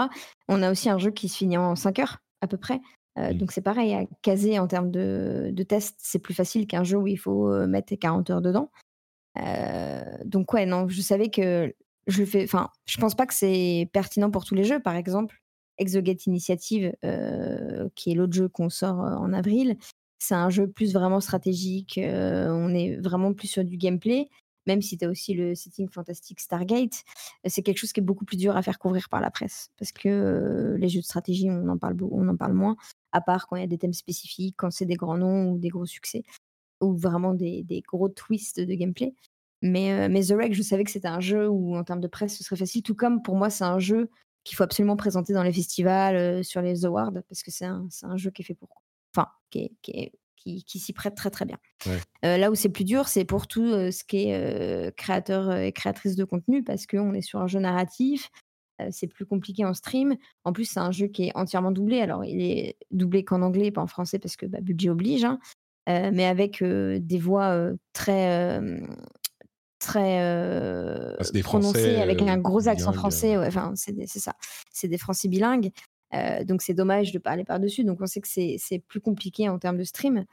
On 0.48 0.64
a 0.64 0.72
aussi 0.72 0.90
un 0.90 0.98
jeu 0.98 1.12
qui 1.12 1.28
se 1.30 1.38
finit 1.38 1.58
en 1.58 1.76
5 1.76 2.00
heures 2.00 2.18
à 2.42 2.48
peu 2.48 2.58
près. 2.58 2.80
Euh, 3.18 3.34
Mm. 3.34 3.38
Donc 3.38 3.52
c'est 3.52 3.62
pareil, 3.62 3.94
à 3.94 4.06
caser 4.22 4.60
en 4.60 4.68
termes 4.68 4.92
de, 4.92 5.50
de 5.52 5.64
tests, 5.64 5.96
c'est 6.00 6.20
plus 6.20 6.34
facile 6.34 6.68
qu'un 6.68 6.84
jeu 6.84 6.98
où 6.98 7.08
il 7.08 7.18
faut 7.18 7.50
mettre 7.68 7.96
40 7.96 8.30
heures 8.30 8.42
dedans. 8.42 8.70
Euh, 9.38 10.18
donc 10.26 10.54
ouais, 10.54 10.66
non, 10.66 10.88
je 10.88 11.02
savais 11.02 11.30
que 11.30 11.74
je 12.08 12.24
fais. 12.24 12.44
Enfin, 12.44 12.70
je 12.86 12.98
pense 12.98 13.16
pas 13.16 13.26
que 13.26 13.34
c'est 13.34 13.90
pertinent 13.94 14.32
pour 14.32 14.46
tous 14.46 14.56
les 14.56 14.64
jeux. 14.64 14.80
Par 14.80 14.96
exemple, 14.96 15.42
Exogate 15.78 16.26
Initiative, 16.26 16.94
euh, 17.04 17.90
qui 17.96 18.12
est 18.12 18.16
l'autre 18.16 18.34
jeu 18.34 18.48
qu'on 18.48 18.70
sort 18.70 19.04
euh, 19.04 19.16
en 19.16 19.34
avril, 19.34 19.78
c'est 20.20 20.36
un 20.36 20.50
jeu 20.50 20.68
plus 20.68 20.94
vraiment 20.94 21.20
stratégique. 21.20 21.98
euh, 21.98 22.50
on 22.50 22.74
est 22.74 22.96
vraiment 22.98 23.34
plus 23.34 23.48
sur 23.48 23.64
du 23.64 23.78
gameplay. 23.78 24.30
Même 24.68 24.82
si 24.82 24.98
tu 24.98 25.06
as 25.06 25.10
aussi 25.10 25.36
le 25.36 25.54
setting 25.54 25.90
fantastique 25.90 26.40
Stargate, 26.40 27.04
c'est 27.46 27.62
quelque 27.62 27.78
chose 27.78 27.94
qui 27.94 28.00
est 28.00 28.04
beaucoup 28.04 28.26
plus 28.26 28.38
dur 28.38 28.58
à 28.58 28.64
faire 28.64 28.80
couvrir 28.80 29.10
par 29.10 29.22
la 29.22 29.30
presse. 29.30 29.70
Parce 29.78 29.92
que 29.92 30.76
les 30.80 30.90
jeux 30.90 31.02
de 31.02 31.06
stratégie, 31.06 31.52
on 31.52 31.70
en 31.70 31.78
parle, 31.78 31.96
on 32.02 32.28
en 32.28 32.36
parle 32.36 32.54
moins, 32.54 32.76
à 33.12 33.22
part 33.22 33.46
quand 33.46 33.58
il 33.58 33.62
y 33.62 33.64
a 33.64 33.68
des 33.68 33.78
thèmes 33.78 33.94
spécifiques, 33.94 34.56
quand 34.58 34.72
c'est 34.72 34.88
des 34.88 34.96
grands 34.96 35.18
noms 35.18 35.52
ou 35.52 35.60
des 35.60 35.70
gros 35.70 35.86
succès, 35.86 36.24
ou 36.82 36.98
vraiment 36.98 37.36
des, 37.36 37.64
gros 37.88 38.10
twists 38.10 38.60
de 38.60 38.74
gameplay. 38.74 39.14
Mais, 39.62 40.10
mais 40.10 40.24
The 40.24 40.32
Reg, 40.32 40.54
je 40.54 40.64
savais 40.64 40.84
que 40.84 40.92
c'était 40.92 41.08
un 41.08 41.20
jeu 41.20 41.48
où, 41.48 41.76
en 41.76 41.84
termes 41.84 42.02
de 42.02 42.08
presse, 42.08 42.36
ce 42.36 42.44
serait 42.44 42.56
facile. 42.56 42.82
Tout 42.82 42.96
comme 42.96 43.22
pour 43.22 43.36
moi, 43.36 43.52
c'est 43.52 43.66
un 43.66 43.78
jeu 43.78 44.10
qu'il 44.46 44.56
faut 44.56 44.64
absolument 44.64 44.96
présenter 44.96 45.34
dans 45.34 45.44
les 45.44 45.52
festivals, 45.52 46.16
euh, 46.16 46.44
sur 46.44 46.62
les 46.62 46.86
awards, 46.86 47.12
parce 47.28 47.44
que 47.44 47.52
c'est 47.52 47.66
un, 47.66 47.90
jeu 48.16 48.30
qui 48.32 48.44
est 48.44 48.46
fait 48.46 48.54
pour. 48.54 48.70
Enfin, 49.14 49.28
qui, 49.50 49.60
est- 49.60 49.72
qui, 49.82 49.92
est- 49.92 50.12
qui, 50.38 50.64
qui 50.64 50.80
s'y 50.80 50.94
prête 50.94 51.16
très 51.16 51.32
très 51.32 51.44
bien. 51.46 51.58
Ouais. 51.88 51.98
Euh, 52.24 52.38
là 52.38 52.52
où 52.52 52.56
c'est 52.56 52.70
plus 52.70 52.84
dur, 52.86 53.08
c'est 53.08 53.26
pour 53.26 53.48
tout 53.48 53.66
euh, 53.66 53.90
ce 53.92 54.04
qui 54.04 54.28
est 54.30 54.36
euh, 54.36 54.92
créateur 54.96 55.52
et 55.56 55.72
créatrice 55.72 56.16
de 56.16 56.24
contenu, 56.24 56.64
parce 56.64 56.86
qu'on 56.86 57.14
est 57.16 57.22
sur 57.22 57.42
un 57.42 57.48
jeu 57.48 57.60
narratif. 57.60 58.30
c'est 58.92 59.08
plus 59.08 59.26
compliqué 59.26 59.66
en 59.66 59.74
stream. 59.74 60.16
En 60.44 60.54
plus, 60.54 60.66
c'est 60.66 60.80
un 60.80 60.92
jeu 60.92 61.08
qui 61.08 61.24
est 61.24 61.32
entièrement 61.36 61.72
doublé. 61.72 62.00
Alors, 62.02 62.24
il 62.24 62.42
est 62.42 62.78
doublé 62.92 63.24
qu'en 63.26 63.42
anglais, 63.42 63.72
pas 63.72 63.82
en 63.82 63.88
français, 63.88 64.20
parce 64.20 64.36
que 64.36 64.46
bah, 64.46 64.60
budget 64.62 64.90
oblige. 64.90 65.26
hein. 65.26 65.40
Mais 65.88 66.26
avec 66.26 66.62
des 66.64 67.18
voix 67.20 67.72
très, 67.94 68.60
très 69.86 70.20
euh, 70.22 71.16
Ah, 71.20 71.24
des 71.34 71.44
prononcé 71.44 71.96
avec 71.98 72.22
euh, 72.22 72.28
un 72.28 72.38
gros 72.38 72.68
accent 72.68 72.92
bilingues, 72.92 73.00
français. 73.00 73.38
ouais, 73.38 73.48
Enfin, 73.48 73.74
c'est 73.76 74.08
ça. 74.20 74.34
C'est 74.72 74.88
des 74.88 74.98
Français 74.98 75.28
bilingues. 75.28 75.72
euh, 76.14 76.44
donc 76.44 76.62
c'est 76.62 76.74
dommage 76.74 77.12
de 77.12 77.20
parler 77.20 77.44
par-dessus. 77.46 77.84
Donc 77.84 78.00
on 78.02 78.06
sait 78.08 78.22
que 78.22 78.28
c'est 78.28 78.80
plus 78.88 79.02
compliqué 79.02 79.48
en 79.50 79.60
termes 79.60 79.78
de 79.78 79.84
stream. 79.84 80.26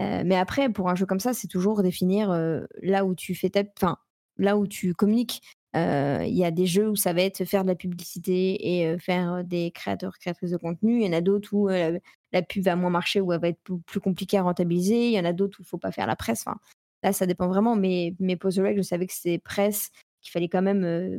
Euh, 0.00 0.22
mais 0.24 0.36
après, 0.36 0.68
pour 0.68 0.88
un 0.88 0.94
jeu 0.94 1.06
comme 1.06 1.20
ça, 1.20 1.32
c'est 1.34 1.48
toujours 1.48 1.82
définir 1.82 2.30
euh, 2.30 2.64
là 2.82 3.04
où 3.04 3.14
tu 3.14 3.34
fais 3.34 3.50
ta... 3.50 3.62
Enfin, 3.76 3.96
là 4.36 4.56
où 4.56 4.66
tu 4.66 4.94
communiques. 4.94 5.42
Euh, 5.76 6.24
Il 6.26 6.34
y 6.36 6.44
a 6.44 6.50
des 6.50 6.66
jeux 6.66 6.88
où 6.88 6.96
ça 6.96 7.12
va 7.12 7.22
être 7.22 7.44
faire 7.44 7.62
de 7.62 7.68
la 7.68 7.74
publicité 7.74 8.78
et 8.78 8.86
euh, 8.86 8.98
faire 8.98 9.34
euh, 9.34 9.42
des 9.42 9.70
créateurs, 9.72 10.16
créatrices 10.18 10.52
de 10.52 10.56
contenu. 10.56 11.00
Il 11.00 11.06
y 11.06 11.08
en 11.08 11.12
a 11.12 11.20
d'autres 11.20 11.52
où 11.52 11.68
euh, 11.68 11.98
la, 12.32 12.42
pub 12.42 12.62
va 12.64 12.74
moins 12.76 12.90
marcher, 12.90 13.20
où 13.20 13.32
elle 13.32 13.40
va 13.40 13.48
être 13.48 13.60
plus, 13.86 14.00
compliquée 14.00 14.38
à 14.38 14.42
rentabiliser. 14.42 15.08
Il 15.08 15.12
y 15.12 15.20
en 15.20 15.24
a 15.26 15.32
d'autres 15.32 15.58
où 15.60 15.62
il 15.62 15.66
faut 15.66 15.78
pas 15.78 15.92
faire 15.92 16.06
la 16.06 16.16
presse. 16.16 16.44
Enfin, 16.46 16.58
là, 17.02 17.12
ça 17.12 17.26
dépend 17.26 17.48
vraiment. 17.48 17.76
Mais, 17.76 18.14
mais 18.18 18.36
Pose 18.36 18.56
the 18.56 18.60
Reg, 18.60 18.76
je 18.76 18.82
savais 18.82 19.06
que 19.06 19.12
c'était 19.14 19.38
presse, 19.38 19.90
qu'il 20.20 20.30
fallait 20.32 20.48
quand 20.48 20.62
même 20.62 20.84
euh, 20.84 21.18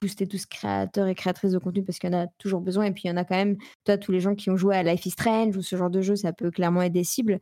booster 0.00 0.26
tous 0.26 0.46
créateurs 0.46 1.06
et 1.06 1.14
créatrices 1.14 1.52
de 1.52 1.58
contenu 1.58 1.84
parce 1.84 1.98
qu'il 1.98 2.10
y 2.12 2.14
en 2.14 2.24
a 2.24 2.26
toujours 2.38 2.60
besoin. 2.60 2.84
Et 2.86 2.90
puis, 2.92 3.02
il 3.04 3.08
y 3.08 3.10
en 3.12 3.16
a 3.16 3.24
quand 3.24 3.36
même, 3.36 3.56
toi, 3.84 3.96
tous 3.98 4.12
les 4.12 4.20
gens 4.20 4.34
qui 4.34 4.50
ont 4.50 4.56
joué 4.56 4.74
à 4.76 4.82
Life 4.82 5.06
is 5.06 5.10
Strange 5.10 5.56
ou 5.56 5.62
ce 5.62 5.76
genre 5.76 5.90
de 5.90 6.00
jeu, 6.00 6.16
ça 6.16 6.32
peut 6.32 6.50
clairement 6.50 6.82
être 6.82 6.92
des 6.92 7.04
cibles. 7.04 7.38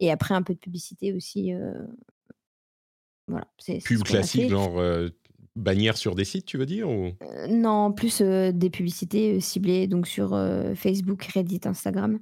Et 0.00 0.10
après, 0.10 0.34
un 0.34 0.42
peu 0.42 0.54
de 0.54 0.58
publicité 0.58 1.12
aussi. 1.12 1.52
euh, 1.52 1.72
Voilà. 3.26 3.46
c'est- 3.58 3.80
c'est 3.80 3.88
Pub 3.88 4.02
classique, 4.04 4.48
genre 4.50 4.78
euh, 4.78 5.08
bannière 5.54 5.96
sur 5.98 6.14
des 6.14 6.24
sites, 6.24 6.46
tu 6.46 6.56
veux 6.56 6.66
dire 6.66 6.88
ou... 6.88 7.10
Non, 7.48 7.92
plus 7.92 8.22
des 8.22 8.70
publicités 8.70 9.40
ciblées 9.40 9.86
donc 9.86 10.06
sur 10.06 10.30
Facebook, 10.76 11.24
Reddit, 11.24 11.60
Instagram. 11.64 12.20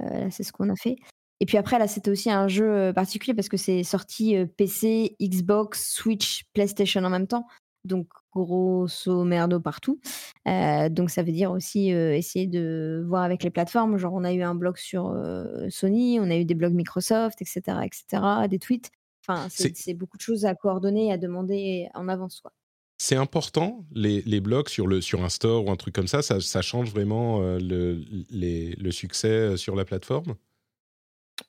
Euh, 0.00 0.20
là, 0.20 0.30
c'est 0.30 0.44
ce 0.44 0.52
qu'on 0.52 0.68
a 0.70 0.76
fait. 0.76 0.96
Et 1.40 1.46
puis 1.46 1.56
après, 1.56 1.78
là, 1.78 1.88
c'était 1.88 2.10
aussi 2.10 2.30
un 2.30 2.48
jeu 2.48 2.70
euh, 2.70 2.92
particulier 2.92 3.34
parce 3.34 3.48
que 3.48 3.56
c'est 3.56 3.82
sorti 3.82 4.36
euh, 4.36 4.46
PC, 4.46 5.16
Xbox, 5.20 5.92
Switch, 5.94 6.44
PlayStation 6.52 7.02
en 7.04 7.10
même 7.10 7.26
temps. 7.26 7.46
Donc, 7.84 8.08
grosso 8.34 9.24
merdo 9.24 9.58
partout. 9.58 10.00
Euh, 10.46 10.90
donc, 10.90 11.08
ça 11.08 11.22
veut 11.22 11.32
dire 11.32 11.50
aussi 11.50 11.94
euh, 11.94 12.14
essayer 12.14 12.46
de 12.46 13.02
voir 13.08 13.22
avec 13.22 13.42
les 13.42 13.48
plateformes. 13.50 13.96
Genre, 13.96 14.12
on 14.12 14.22
a 14.24 14.34
eu 14.34 14.42
un 14.42 14.54
blog 14.54 14.76
sur 14.76 15.08
euh, 15.08 15.66
Sony, 15.70 16.20
on 16.20 16.30
a 16.30 16.36
eu 16.36 16.44
des 16.44 16.54
blogs 16.54 16.74
Microsoft, 16.74 17.40
etc., 17.40 17.78
etc., 17.84 18.22
des 18.50 18.58
tweets. 18.58 18.90
Enfin, 19.26 19.48
c'est 19.50 19.94
beaucoup 19.94 20.16
de 20.18 20.22
choses 20.22 20.44
à 20.44 20.54
coordonner 20.54 21.06
et 21.08 21.12
à 21.12 21.16
demander 21.18 21.88
en 21.94 22.08
avance. 22.08 22.40
Quoi. 22.40 22.52
C'est 22.98 23.16
important, 23.16 23.86
les, 23.92 24.20
les 24.22 24.40
blogs 24.40 24.68
sur, 24.68 24.86
le, 24.86 25.00
sur 25.00 25.24
un 25.24 25.28
store 25.30 25.64
ou 25.66 25.70
un 25.70 25.76
truc 25.76 25.94
comme 25.94 26.06
ça, 26.08 26.20
ça, 26.20 26.40
ça 26.40 26.60
change 26.60 26.90
vraiment 26.90 27.40
euh, 27.40 27.58
le, 27.58 28.02
les- 28.30 28.72
le 28.74 28.90
succès 28.90 29.56
sur 29.56 29.74
la 29.74 29.86
plateforme? 29.86 30.34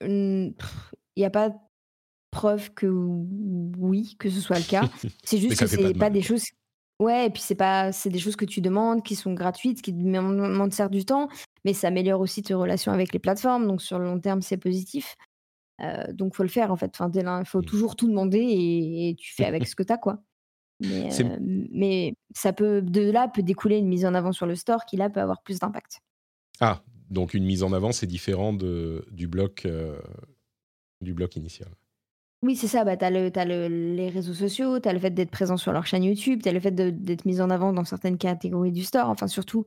Il 0.08 0.54
n'y 1.18 1.26
a 1.26 1.30
pas 1.30 1.52
preuve 2.32 2.74
que 2.74 2.88
oui, 2.88 4.16
que 4.20 4.30
ce 4.30 4.40
soit 4.42 4.58
le 4.60 4.66
cas. 4.66 4.90
C'est 5.24 5.38
juste 5.38 5.60
que 5.60 5.68
fait 5.68 5.78
pas 5.78 5.84
c'est 5.88 5.94
de 5.94 6.00
pas, 6.00 6.10
des 6.10 6.22
choses. 6.22 6.46
Ouais, 7.02 7.26
et 7.26 7.30
puis 7.32 7.42
c'est 7.42 7.56
pas, 7.56 7.92
c'est 7.92 8.12
des 8.12 8.20
choses 8.20 8.36
que 8.36 8.46
tu 8.46 8.62
demandes, 8.62 9.02
qui 9.04 9.16
sont 9.16 9.34
gratuites, 9.34 9.82
qui 9.82 9.92
demandent 9.92 10.72
certes 10.72 10.92
du 10.92 11.04
temps, 11.04 11.30
mais 11.66 11.74
ça 11.74 11.88
améliore 11.88 12.22
aussi 12.22 12.44
tes 12.44 12.54
relations 12.54 12.92
avec 12.92 13.12
les 13.12 13.18
plateformes. 13.18 13.66
Donc 13.66 13.82
sur 13.82 13.98
le 13.98 14.06
long 14.06 14.20
terme, 14.20 14.44
c'est 14.44 14.58
positif. 14.58 15.16
Euh, 15.82 16.14
donc 16.14 16.36
faut 16.36 16.44
le 16.44 16.50
faire 16.50 16.72
en 16.72 16.76
fait. 16.76 16.92
Enfin, 16.96 17.10
il 17.12 17.46
faut 17.46 17.62
Mm. 17.62 17.66
toujours 17.66 17.96
tout 17.96 18.08
demander 18.08 18.38
et, 18.40 19.10
et 19.10 19.16
tu 19.16 19.34
fais 19.34 19.46
avec 19.46 19.68
ce 19.68 19.76
que 19.76 19.82
tu 19.82 19.92
as 19.92 19.98
quoi. 19.98 20.20
Mais, 20.80 21.10
C'est- 21.12 21.26
euh, 21.26 21.38
mais 21.72 22.14
ça 22.36 22.54
peut 22.54 22.84
de 22.84 23.10
là 23.10 23.28
peut 23.28 23.42
découler 23.42 23.78
une 23.78 23.88
mise 23.88 24.06
en 24.06 24.14
avant 24.14 24.32
sur 24.32 24.46
le 24.46 24.54
store 24.56 24.86
qui 24.86 24.96
là 24.96 25.10
peut 25.10 25.22
avoir 25.22 25.42
plus 25.42 25.58
d'impact. 25.58 26.02
Ah, 26.60 26.84
donc 27.12 27.34
une 27.36 27.46
mise 27.46 27.62
en 27.62 27.72
avant, 27.74 27.92
c'est 27.92 28.08
différent 28.08 28.54
de, 28.54 29.06
du, 29.12 29.28
bloc, 29.28 29.64
euh, 29.66 30.00
du 31.02 31.14
bloc 31.14 31.36
initial. 31.36 31.70
Oui, 32.44 32.56
c'est 32.56 32.68
ça. 32.68 32.84
Bah, 32.84 32.98
tu 32.98 33.06
as, 33.06 33.12
le, 33.12 33.30
le- 33.30 33.68
les 33.96 34.10
réseaux 34.10 34.34
sociaux, 34.34 34.80
tu 34.80 34.90
as 34.90 34.94
le 34.94 35.00
fait 35.00 35.12
d'être 35.12 35.30
présent 35.30 35.58
sur 35.58 35.72
leur 35.74 35.86
chaîne 35.86 36.04
YouTube, 36.04 36.42
tu 36.42 36.50
as 36.50 36.52
le 36.54 36.60
fait 36.60 36.72
d'être 36.72 37.26
mis 37.26 37.40
en 37.40 37.52
avant 37.52 37.72
dans 37.72 37.86
certaines 37.86 38.18
catégories 38.18 38.72
du 38.72 38.84
store. 38.84 39.10
Enfin, 39.10 39.28
surtout 39.28 39.66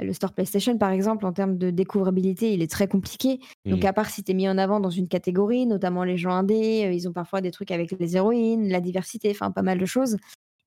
euh, 0.00 0.04
le 0.04 0.12
store 0.12 0.32
PlayStation, 0.32 0.78
par 0.78 0.90
exemple, 0.92 1.26
en 1.26 1.32
termes 1.32 1.58
de 1.58 1.70
découvrabilité, 1.70 2.52
il 2.54 2.62
est 2.62 2.70
très 2.70 2.86
compliqué. 2.86 3.40
Donc, 3.66 3.82
Mm. 3.82 3.86
à 3.86 3.92
part 3.92 4.08
si 4.10 4.22
tu 4.22 4.30
es 4.30 4.34
mis 4.34 4.48
en 4.48 4.56
avant 4.56 4.78
dans 4.78 4.90
une 4.90 5.08
catégorie, 5.08 5.66
notamment 5.66 6.04
les 6.04 6.16
gens 6.16 6.30
indés, 6.30 6.84
euh, 6.86 6.92
ils 6.92 7.08
ont 7.08 7.12
parfois 7.12 7.40
des 7.40 7.50
trucs 7.50 7.72
avec 7.72 7.90
les 7.98 8.16
héroïnes, 8.16 8.68
la 8.68 8.80
diversité, 8.80 9.30
enfin, 9.32 9.50
pas 9.50 9.62
mal 9.62 9.78
de 9.78 9.86
choses. 9.86 10.16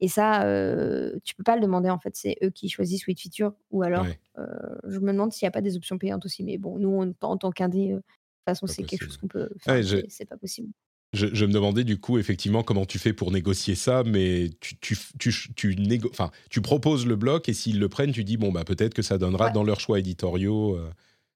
Et 0.02 0.08
ça, 0.08 0.44
euh, 0.44 1.14
tu 1.24 1.36
peux 1.36 1.44
pas 1.44 1.56
le 1.56 1.62
demander, 1.62 1.90
en 1.90 2.00
fait. 2.00 2.16
C'est 2.16 2.38
eux 2.44 2.50
qui 2.50 2.70
choisissent 2.70 3.02
Sweet 3.04 3.20
Feature. 3.22 3.54
Ou 3.72 3.84
alors, 3.84 4.04
Ouais. 4.04 4.20
euh, 4.38 4.46
je 4.88 5.00
me 5.00 5.12
demande 5.14 5.32
s'il 5.32 5.46
n'y 5.46 5.50
a 5.50 5.52
pas 5.52 5.62
des 5.62 5.76
options 5.78 5.98
payantes 5.98 6.26
aussi. 6.26 6.44
Mais 6.44 6.58
bon, 6.58 6.78
nous, 6.80 6.90
on- 6.90 7.14
en 7.26 7.38
tant 7.38 7.52
qu'indé, 7.52 7.92
euh, 7.92 7.96
de 7.96 8.02
toute 8.02 8.04
façon, 8.46 8.68
c'est 8.68 8.84
quelque 8.84 9.06
chose 9.06 9.18
qu'on 9.18 9.28
peut 9.28 9.50
faire. 9.60 9.76
Ouais, 9.76 9.84
je- 9.84 10.06
c'est- 10.10 10.26
pas 10.26 10.38
possible. 10.38 10.70
Je, 11.14 11.28
je 11.34 11.46
me 11.46 11.54
demandais 11.54 11.86
du 11.86 11.98
coup 11.98 12.18
effectivement 12.18 12.62
comment 12.62 12.86
tu 12.86 13.00
fais 13.00 13.14
pour 13.14 13.32
négocier 13.32 13.76
ça, 13.76 14.04
mais 14.04 14.50
tu, 14.60 14.78
tu, 14.80 14.98
tu, 15.18 15.32
tu, 15.56 15.76
négo- 15.76 16.10
enfin, 16.12 16.30
tu 16.50 16.60
proposes 16.62 17.06
le 17.08 17.16
bloc 17.16 17.48
et 17.48 17.54
s'ils 17.54 17.80
le 17.80 17.88
prennent, 17.88 18.12
tu 18.12 18.26
dis 18.26 18.36
bon 18.36 18.52
bah 18.52 18.66
peut-être 18.66 18.94
que 18.94 19.02
ça 19.02 19.18
donnera 19.18 19.46
Ouais. 19.46 19.52
dans 19.54 19.64
leurs 19.64 19.80
choix 19.80 19.98
éditoriaux. 20.00 20.78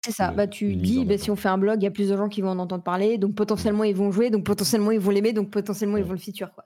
C'est 0.03 0.11
ça. 0.11 0.31
Bah, 0.31 0.47
tu 0.47 0.75
dis, 0.75 1.05
bah, 1.05 1.17
si 1.17 1.31
on 1.31 1.35
fait 1.37 1.47
un 1.49 1.57
blog, 1.57 1.81
il 1.81 1.85
y 1.85 1.87
a 1.87 1.91
plus 1.91 2.09
de 2.09 2.17
gens 2.17 2.27
qui 2.27 2.41
vont 2.41 2.49
en 2.49 2.59
entendre 2.59 2.83
parler, 2.83 3.17
donc 3.17 3.35
potentiellement 3.35 3.85
ils 3.85 3.95
vont 3.95 4.11
jouer, 4.11 4.29
donc 4.31 4.45
potentiellement 4.45 4.91
ils 4.91 4.99
vont 4.99 5.11
l'aimer, 5.11 5.31
donc 5.31 5.49
potentiellement 5.49 5.97
ils 5.97 6.03
vont 6.03 6.11
le 6.13 6.17
feature. 6.19 6.51
Quoi. 6.53 6.65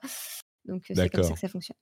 Donc 0.66 0.84
c'est 0.86 1.08
comme 1.08 1.22
ça 1.22 1.34
que 1.34 1.40
ça 1.40 1.48
fonctionne. 1.48 1.76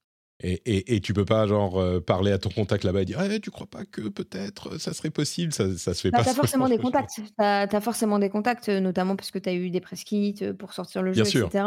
Et, 0.45 0.61
et, 0.67 0.97
et 0.97 1.01
tu 1.01 1.15
peux 1.15 1.25
pas 1.25 1.47
genre 1.47 1.79
euh, 1.79 2.01
parler 2.01 2.33
à 2.33 2.39
ton 2.39 2.51
contact 2.51 2.83
là-bas 2.83 3.03
et 3.03 3.05
dire 3.05 3.23
Eh, 3.23 3.39
tu 3.39 3.51
crois 3.51 3.69
pas 3.69 3.85
que 3.85 4.09
peut-être 4.09 4.77
ça 4.79 4.93
serait 4.93 5.11
possible? 5.11 5.53
Ça, 5.53 5.77
ça 5.77 5.95
se 5.95 6.01
fait 6.01 6.11
Bah, 6.11 6.19
pas. 6.19 6.25
tu 6.25 6.31
as 6.31 6.33
ce 6.33 6.37
forcément 6.39 6.69
des 6.69 6.79
contacts. 6.79 7.15
Tu 7.15 7.23
as, 7.39 7.81
forcément 7.81 8.19
des 8.19 8.29
contacts, 8.29 8.69
notamment 8.69 9.15
parce 9.15 9.31
que 9.31 9.39
tu 9.39 9.49
as 9.49 9.55
eu 9.55 9.71
des 9.71 9.81
press 9.81 10.03
kits 10.03 10.35
pour 10.59 10.73
sortir 10.73 11.03
le 11.03 11.13
Bien 11.13 11.25
jeu, 11.25 11.31
sûr. 11.31 11.47
etc. 11.47 11.65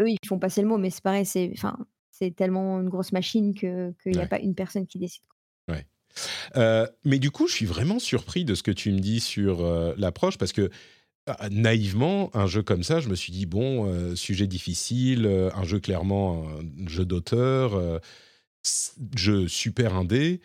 Eux, 0.00 0.08
ils 0.10 0.18
font 0.26 0.38
passer 0.38 0.62
le 0.62 0.68
mot, 0.68 0.78
mais 0.78 0.90
c'est 0.90 1.02
pareil, 1.02 1.26
c'est 1.26 1.50
enfin, 1.56 1.76
c'est 2.10 2.34
tellement 2.36 2.80
une 2.80 2.88
grosse 2.88 3.12
machine 3.12 3.54
qu'il 3.54 3.94
n'y 4.06 4.18
a 4.18 4.20
Ouais. 4.22 4.28
pas 4.28 4.38
une 4.38 4.54
personne 4.54 4.86
qui 4.86 4.98
décide. 4.98 5.24
Euh, 6.56 6.86
mais 7.04 7.18
du 7.18 7.30
coup, 7.30 7.46
je 7.48 7.54
suis 7.54 7.66
vraiment 7.66 7.98
surpris 7.98 8.44
de 8.44 8.54
ce 8.54 8.62
que 8.62 8.70
tu 8.70 8.92
me 8.92 8.98
dis 8.98 9.20
sur 9.20 9.64
euh, 9.64 9.94
l'approche 9.96 10.38
parce 10.38 10.52
que 10.52 10.70
naïvement, 11.50 12.30
un 12.34 12.46
jeu 12.46 12.62
comme 12.62 12.82
ça, 12.82 13.00
je 13.00 13.08
me 13.08 13.14
suis 13.14 13.32
dit 13.32 13.46
bon, 13.46 13.86
euh, 13.86 14.16
sujet 14.16 14.46
difficile, 14.46 15.26
euh, 15.26 15.50
un 15.54 15.64
jeu 15.64 15.78
clairement, 15.78 16.46
un 16.48 16.88
jeu 16.88 17.04
d'auteur, 17.04 17.74
euh, 17.74 17.98
jeu 19.16 19.48
super 19.48 19.94
indé. 19.94 20.40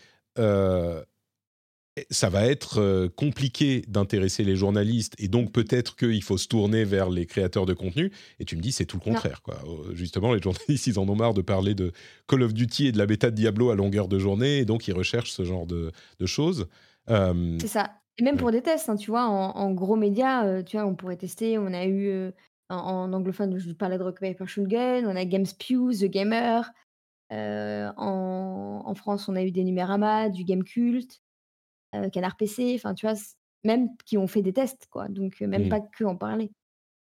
ça 2.12 2.30
va 2.30 2.46
être 2.46 3.08
compliqué 3.16 3.84
d'intéresser 3.88 4.44
les 4.44 4.56
journalistes 4.56 5.16
et 5.18 5.28
donc 5.28 5.52
peut-être 5.52 5.96
qu'il 5.96 6.22
faut 6.22 6.38
se 6.38 6.48
tourner 6.48 6.84
vers 6.84 7.10
les 7.10 7.26
créateurs 7.26 7.66
de 7.66 7.74
contenu. 7.74 8.12
Et 8.40 8.46
tu 8.46 8.56
me 8.56 8.62
dis 8.62 8.72
c'est 8.72 8.86
tout 8.86 8.98
le 8.98 9.04
contraire. 9.04 9.42
Quoi. 9.42 9.64
Justement, 9.94 10.32
les 10.32 10.42
journalistes, 10.42 10.86
ils 10.86 11.00
en 11.00 11.10
ont 11.10 11.16
marre 11.16 11.34
de 11.34 11.42
parler 11.42 11.74
de 11.74 11.92
Call 12.28 12.44
of 12.44 12.54
Duty 12.54 12.88
et 12.88 12.92
de 12.92 13.00
la 13.00 13.08
bêta 13.08 13.32
de 13.32 13.36
Diablo 13.36 13.72
à 13.72 13.76
longueur 13.76 14.08
de 14.08 14.20
journée 14.20 14.60
et 14.60 14.66
donc 14.66 14.88
ils 14.88 14.94
recherchent 14.94 15.32
ce 15.32 15.44
genre 15.44 15.66
de, 15.66 15.92
de 16.20 16.26
choses. 16.28 16.68
C'est 17.08 17.68
ça. 17.68 17.90
Et 18.18 18.24
même 18.24 18.38
pour 18.38 18.52
des 18.52 18.62
tests, 18.62 18.90
hein, 18.90 18.96
tu 18.96 19.12
vois, 19.12 19.26
en, 19.26 19.52
en 19.56 19.72
gros 19.74 19.96
médias, 19.96 20.46
euh, 20.46 20.64
tu 20.64 20.78
vois, 20.78 20.86
on 20.86 20.96
pourrait 20.96 21.18
tester. 21.18 21.58
On 21.58 21.68
a 21.68 21.86
eu 21.86 22.08
euh, 22.08 22.32
en, 22.70 22.78
en 22.78 23.14
anglophone, 23.14 23.58
je 23.60 23.72
parlais 23.74 23.98
de 23.98 24.04
Rock 24.04 24.20
Paper 24.20 24.48
Shotgun, 24.48 25.06
on 25.06 25.16
a 25.16 25.26
GameSpew, 25.26 25.92
The 25.94 26.06
Gamer. 26.06 26.70
Euh, 27.32 27.92
en, 27.98 28.82
en 28.86 28.96
France, 28.96 29.28
on 29.30 29.36
a 29.36 29.44
eu 29.44 29.52
des 29.52 29.64
Numérama, 29.64 30.30
du 30.30 30.44
Game 30.44 30.64
Cult, 30.64 31.22
Canard 32.14 32.38
PC, 32.38 32.74
enfin, 32.76 32.94
tu 32.94 33.08
vois, 33.08 33.16
même 33.64 33.90
qui 34.06 34.18
ont 34.18 34.28
fait 34.28 34.42
des 34.42 34.54
tests, 34.54 34.88
quoi. 34.90 35.08
Donc, 35.08 35.42
même 35.42 35.70
pas 35.70 35.80
que 35.82 36.04
en 36.04 36.16
parler. 36.16 36.52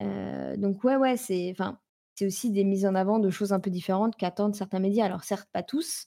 Donc, 0.00 0.84
ouais, 0.84 0.96
ouais, 0.96 1.16
c'est 1.16 1.50
enfin, 1.52 1.78
c'est 2.16 2.26
aussi 2.26 2.50
des 2.50 2.64
mises 2.64 2.84
en 2.84 2.94
avant 2.94 3.18
de 3.18 3.30
choses 3.30 3.52
un 3.52 3.60
peu 3.60 3.70
différentes 3.70 4.16
qu'attendent 4.16 4.54
certains 4.54 4.80
médias. 4.80 5.06
Alors, 5.06 5.24
certes, 5.24 5.48
pas 5.52 5.62
tous, 5.62 6.06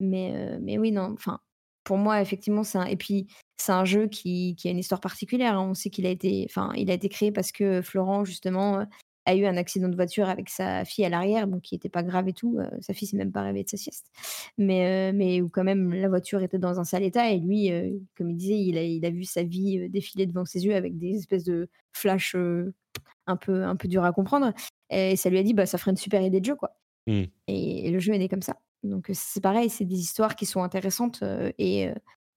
mais, 0.00 0.58
mais 0.60 0.78
oui, 0.78 0.92
non, 0.92 1.12
enfin, 1.12 1.40
pour 1.84 1.98
moi, 1.98 2.20
effectivement, 2.20 2.64
c'est 2.64 2.78
un... 2.78 2.86
Et 2.86 2.96
puis, 2.96 3.28
c'est 3.60 3.72
un 3.72 3.84
jeu 3.84 4.06
qui, 4.08 4.54
qui 4.56 4.68
a 4.68 4.70
une 4.70 4.78
histoire 4.78 5.00
particulière. 5.00 5.58
hein. 5.58 5.68
On 5.70 5.74
sait 5.74 5.90
qu'il 5.90 6.06
a 6.06 6.10
été, 6.10 6.46
enfin, 6.48 6.72
il 6.76 6.90
a 6.90 6.94
été 6.94 7.08
créé 7.08 7.32
parce 7.32 7.52
que 7.52 7.82
Florent, 7.82 8.24
justement, 8.24 8.80
euh, 8.80 8.84
a 9.26 9.34
eu 9.34 9.44
un 9.46 9.56
accident 9.56 9.88
de 9.88 9.96
voiture 9.96 10.28
avec 10.28 10.48
sa 10.48 10.84
fille 10.84 11.04
à 11.04 11.08
l'arrière, 11.08 11.46
donc 11.46 11.62
qui 11.62 11.74
n'était 11.74 11.88
pas 11.88 12.02
grave 12.02 12.28
et 12.28 12.32
tout. 12.32 12.58
Euh, 12.58 12.68
sa 12.80 12.94
fille 12.94 13.06
s'est 13.08 13.16
même 13.16 13.32
pas 13.32 13.42
réveillée 13.42 13.64
de 13.64 13.68
sa 13.68 13.76
sieste. 13.76 14.06
Mais, 14.58 15.10
euh, 15.10 15.16
mais 15.16 15.40
où 15.40 15.48
quand 15.48 15.64
même 15.64 15.92
la 15.92 16.08
voiture 16.08 16.42
était 16.42 16.58
dans 16.58 16.80
un 16.80 16.84
sale 16.84 17.02
état 17.04 17.30
et 17.30 17.38
lui, 17.38 17.70
euh, 17.70 17.90
comme 18.16 18.30
il 18.30 18.36
disait, 18.36 18.58
il 18.58 18.78
a, 18.78 18.82
il 18.82 19.04
a 19.04 19.10
vu 19.10 19.24
sa 19.24 19.42
vie 19.42 19.88
défiler 19.88 20.26
devant 20.26 20.44
ses 20.44 20.64
yeux 20.64 20.74
avec 20.74 20.98
des 20.98 21.16
espèces 21.16 21.44
de 21.44 21.68
flashs 21.92 22.34
un 23.26 23.36
peu, 23.36 23.64
un 23.64 23.76
peu 23.76 23.88
durs 23.88 24.04
à 24.04 24.12
comprendre. 24.12 24.52
Et 24.90 25.16
ça 25.16 25.30
lui 25.30 25.38
a 25.38 25.42
dit, 25.42 25.54
bah, 25.54 25.66
ça 25.66 25.78
ferait 25.78 25.92
une 25.92 25.96
super 25.96 26.22
idée 26.22 26.40
de 26.40 26.46
jeu, 26.46 26.56
quoi. 26.56 26.76
Mm. 27.06 27.24
Et, 27.46 27.88
et 27.88 27.90
le 27.90 27.98
jeu 27.98 28.14
est 28.14 28.18
né 28.18 28.28
comme 28.28 28.42
ça. 28.42 28.56
Donc 28.82 29.10
c'est 29.12 29.42
pareil, 29.42 29.68
c'est 29.68 29.84
des 29.84 30.00
histoires 30.00 30.34
qui 30.34 30.46
sont 30.46 30.62
intéressantes 30.62 31.22
et 31.58 31.90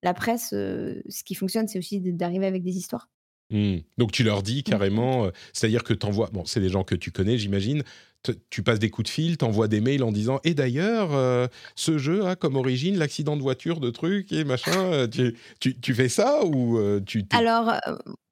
la 0.03 0.13
presse, 0.13 0.51
euh, 0.53 1.01
ce 1.09 1.23
qui 1.23 1.35
fonctionne, 1.35 1.67
c'est 1.67 1.79
aussi 1.79 1.99
d'arriver 1.99 2.45
avec 2.45 2.63
des 2.63 2.77
histoires. 2.77 3.09
Hmm. 3.49 3.77
Donc 3.97 4.11
tu 4.11 4.23
leur 4.23 4.43
dis 4.43 4.63
carrément, 4.63 5.25
euh, 5.25 5.31
c'est-à-dire 5.51 5.83
que 5.83 5.93
t'envoies, 5.93 6.29
bon, 6.31 6.45
c'est 6.45 6.59
des 6.59 6.69
gens 6.69 6.83
que 6.83 6.95
tu 6.95 7.11
connais, 7.11 7.37
j'imagine. 7.37 7.83
Tu 8.49 8.63
passes 8.63 8.79
des 8.79 8.89
coups 8.89 9.09
de 9.09 9.13
fil, 9.13 9.35
t'envoies 9.35 9.67
des 9.67 9.81
mails 9.81 10.01
en 10.01 10.13
disant 10.13 10.39
et 10.45 10.53
d'ailleurs 10.53 11.13
euh, 11.13 11.47
ce 11.75 11.97
jeu 11.97 12.25
a 12.25 12.37
comme 12.37 12.55
origine 12.55 12.97
l'accident 12.97 13.35
de 13.35 13.41
voiture 13.41 13.81
de 13.81 13.89
trucs 13.89 14.31
et 14.31 14.45
machin. 14.45 15.09
tu, 15.09 15.35
tu, 15.59 15.77
tu 15.77 15.93
fais 15.93 16.07
ça 16.07 16.45
ou 16.45 16.79
tu 17.05 17.25
Alors, 17.31 17.73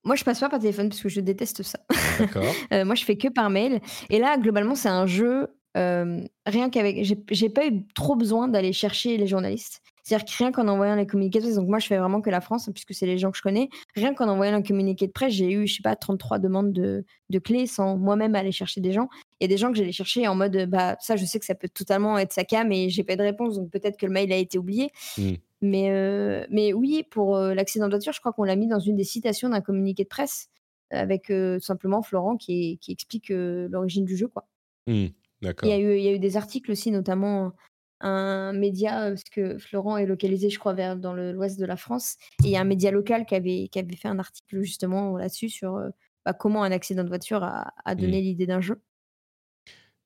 moi, 0.03 0.15
je 0.15 0.23
passe 0.23 0.39
pas 0.39 0.49
par 0.49 0.59
téléphone 0.59 0.89
parce 0.89 1.01
que 1.01 1.09
je 1.09 1.21
déteste 1.21 1.63
ça. 1.63 1.79
d'accord 2.19 2.43
Euh, 2.73 2.85
moi, 2.85 2.95
je 2.95 3.03
fais 3.03 3.17
que 3.17 3.27
par 3.27 3.49
mail. 3.49 3.81
Et 4.09 4.19
là, 4.19 4.37
globalement, 4.37 4.75
c'est 4.75 4.89
un 4.89 5.05
jeu 5.05 5.47
euh, 5.77 6.21
rien 6.45 6.69
qu'avec, 6.69 7.03
j'ai 7.29 7.49
pas 7.49 7.65
eu 7.65 7.85
trop 7.93 8.15
besoin 8.15 8.47
d'aller 8.47 8.73
chercher 8.73 9.17
les 9.17 9.27
journalistes. 9.27 9.81
C'est-à-dire 10.03 10.25
que 10.25 10.37
rien 10.37 10.51
qu'en 10.51 10.67
envoyant 10.67 10.95
les 10.95 11.05
communiqués 11.05 11.39
de 11.39 11.43
presse, 11.45 11.55
donc 11.55 11.67
moi 11.67 11.79
je 11.79 11.87
fais 11.87 11.97
vraiment 11.97 12.21
que 12.21 12.29
la 12.29 12.41
France, 12.41 12.67
hein, 12.67 12.71
puisque 12.71 12.93
c'est 12.93 13.05
les 13.05 13.17
gens 13.17 13.31
que 13.31 13.37
je 13.37 13.43
connais, 13.43 13.69
rien 13.95 14.13
qu'en 14.13 14.27
envoyant 14.27 14.55
un 14.55 14.61
communiqué 14.61 15.07
de 15.07 15.11
presse, 15.11 15.33
j'ai 15.33 15.51
eu, 15.51 15.67
je 15.67 15.75
sais 15.75 15.83
pas, 15.83 15.95
33 15.95 16.39
demandes 16.39 16.73
de, 16.73 17.05
de 17.29 17.39
clés 17.39 17.67
sans 17.67 17.97
moi-même 17.97 18.35
aller 18.35 18.51
chercher 18.51 18.81
des 18.81 18.91
gens. 18.91 19.09
Il 19.39 19.43
y 19.43 19.45
a 19.45 19.47
des 19.47 19.57
gens 19.57 19.71
que 19.71 19.77
j'allais 19.77 19.91
chercher 19.91 20.27
en 20.27 20.35
mode, 20.35 20.65
bah 20.69 20.97
ça 20.99 21.15
je 21.15 21.25
sais 21.25 21.39
que 21.39 21.45
ça 21.45 21.55
peut 21.55 21.69
totalement 21.69 22.17
être 22.17 22.33
sa 22.33 22.43
cam 22.43 22.71
et 22.71 22.89
j'ai 22.89 23.03
pas 23.03 23.15
de 23.15 23.23
réponse, 23.23 23.55
donc 23.55 23.69
peut-être 23.69 23.97
que 23.97 24.05
le 24.05 24.11
mail 24.11 24.31
a 24.31 24.37
été 24.37 24.57
oublié. 24.57 24.91
Mm. 25.17 25.33
Mais, 25.61 25.91
euh, 25.91 26.45
mais 26.49 26.73
oui, 26.73 27.03
pour 27.09 27.35
euh, 27.35 27.53
l'accident 27.53 27.85
de 27.85 27.91
voiture, 27.91 28.13
je 28.13 28.19
crois 28.19 28.33
qu'on 28.33 28.43
l'a 28.43 28.55
mis 28.55 28.67
dans 28.67 28.79
une 28.79 28.95
des 28.95 29.03
citations 29.03 29.49
d'un 29.49 29.61
communiqué 29.61 30.03
de 30.03 30.09
presse 30.09 30.49
avec 30.89 31.29
euh, 31.29 31.59
simplement 31.59 32.01
Florent 32.01 32.35
qui, 32.35 32.77
qui 32.79 32.91
explique 32.91 33.29
l'origine 33.29 34.03
du 34.03 34.17
jeu. 34.17 34.27
Quoi. 34.27 34.45
Hmm, 34.87 35.07
Il 35.41 35.69
y, 35.69 35.71
a 35.71 35.77
eu, 35.77 35.97
il 35.97 36.03
y 36.03 36.07
a 36.07 36.11
eu 36.11 36.19
des 36.19 36.35
articles 36.35 36.71
aussi, 36.71 36.91
notamment 36.91 37.53
un 38.01 38.53
média, 38.53 39.05
euh, 39.05 39.09
parce 39.09 39.23
que 39.23 39.57
Florent 39.57 39.97
est 39.97 40.05
localisé, 40.05 40.49
je 40.49 40.59
crois, 40.59 40.73
vers, 40.73 40.95
dans 40.95 41.13
l'ouest 41.13 41.59
de 41.59 41.65
la 41.65 41.77
France. 41.77 42.17
Et 42.43 42.47
il 42.47 42.49
y 42.51 42.57
a 42.57 42.61
un 42.61 42.65
média 42.65 42.91
local 42.91 43.25
qui 43.25 43.35
avait, 43.35 43.69
qui 43.71 43.79
avait 43.79 43.95
fait 43.95 44.07
un 44.07 44.19
article 44.19 44.61
justement 44.61 45.17
là-dessus 45.17 45.49
sur 45.49 45.75
euh, 45.75 45.89
bah, 46.25 46.33
comment 46.33 46.63
un 46.63 46.71
accident 46.71 47.03
de 47.03 47.09
voiture 47.09 47.43
a, 47.43 47.73
a 47.85 47.95
donné 47.95 48.21
l'idée 48.21 48.45
d'un 48.45 48.61
jeu. 48.61 48.81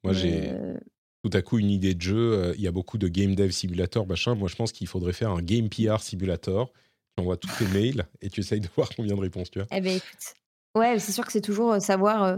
Moi, 0.03 0.13
j'ai 0.13 0.51
euh, 0.51 0.77
tout 1.23 1.31
à 1.33 1.41
coup 1.41 1.57
une 1.57 1.71
idée 1.71 1.95
de 1.95 2.01
jeu. 2.01 2.53
Il 2.55 2.61
y 2.61 2.67
a 2.67 2.71
beaucoup 2.71 2.97
de 2.97 3.07
game 3.07 3.35
dev 3.35 3.49
simulator, 3.49 4.05
machin. 4.05 4.35
Moi, 4.35 4.47
je 4.47 4.55
pense 4.55 4.71
qu'il 4.71 4.87
faudrait 4.87 5.13
faire 5.13 5.31
un 5.31 5.41
game 5.41 5.69
PR 5.69 5.99
simulator. 5.99 6.71
Tu 7.17 7.21
envoies 7.21 7.37
tous 7.37 7.49
tes 7.57 7.67
mails 7.67 8.05
et 8.21 8.29
tu 8.29 8.41
essayes 8.41 8.59
de 8.59 8.67
voir 8.75 8.89
combien 8.95 9.15
de 9.15 9.21
réponses 9.21 9.49
tu 9.49 9.61
as. 9.61 9.67
Eh 9.71 9.81
ben 9.81 9.95
écoute, 9.95 10.33
ouais, 10.75 10.99
c'est 10.99 11.11
sûr 11.11 11.25
que 11.25 11.31
c'est 11.31 11.41
toujours 11.41 11.81
savoir. 11.81 12.23
euh, 12.23 12.37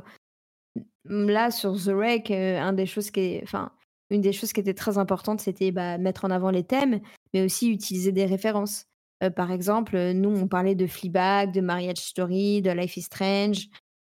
là, 1.05 1.51
sur 1.51 1.75
The 1.75 1.89
Rec, 1.89 2.31
euh, 2.31 2.59
un 2.59 2.73
des 2.73 2.85
choses 2.85 3.11
qui 3.11 3.19
est, 3.19 3.43
enfin, 3.43 3.71
une 4.09 4.21
des 4.21 4.33
choses 4.33 4.53
qui 4.53 4.59
était 4.59 4.73
très 4.73 4.97
importante, 4.97 5.41
c'était 5.41 5.71
bah, 5.71 5.97
mettre 5.97 6.25
en 6.25 6.31
avant 6.31 6.49
les 6.49 6.63
thèmes, 6.63 7.01
mais 7.33 7.43
aussi 7.43 7.69
utiliser 7.71 8.11
des 8.11 8.25
références. 8.25 8.85
Euh, 9.23 9.29
par 9.29 9.51
exemple, 9.51 9.95
euh, 9.95 10.13
nous, 10.13 10.29
on 10.29 10.47
parlait 10.47 10.75
de 10.75 10.87
Fleabag, 10.87 11.51
de 11.51 11.61
Marriage 11.61 11.97
Story, 11.97 12.61
de 12.61 12.71
Life 12.71 12.97
is 12.97 13.01
Strange. 13.03 13.67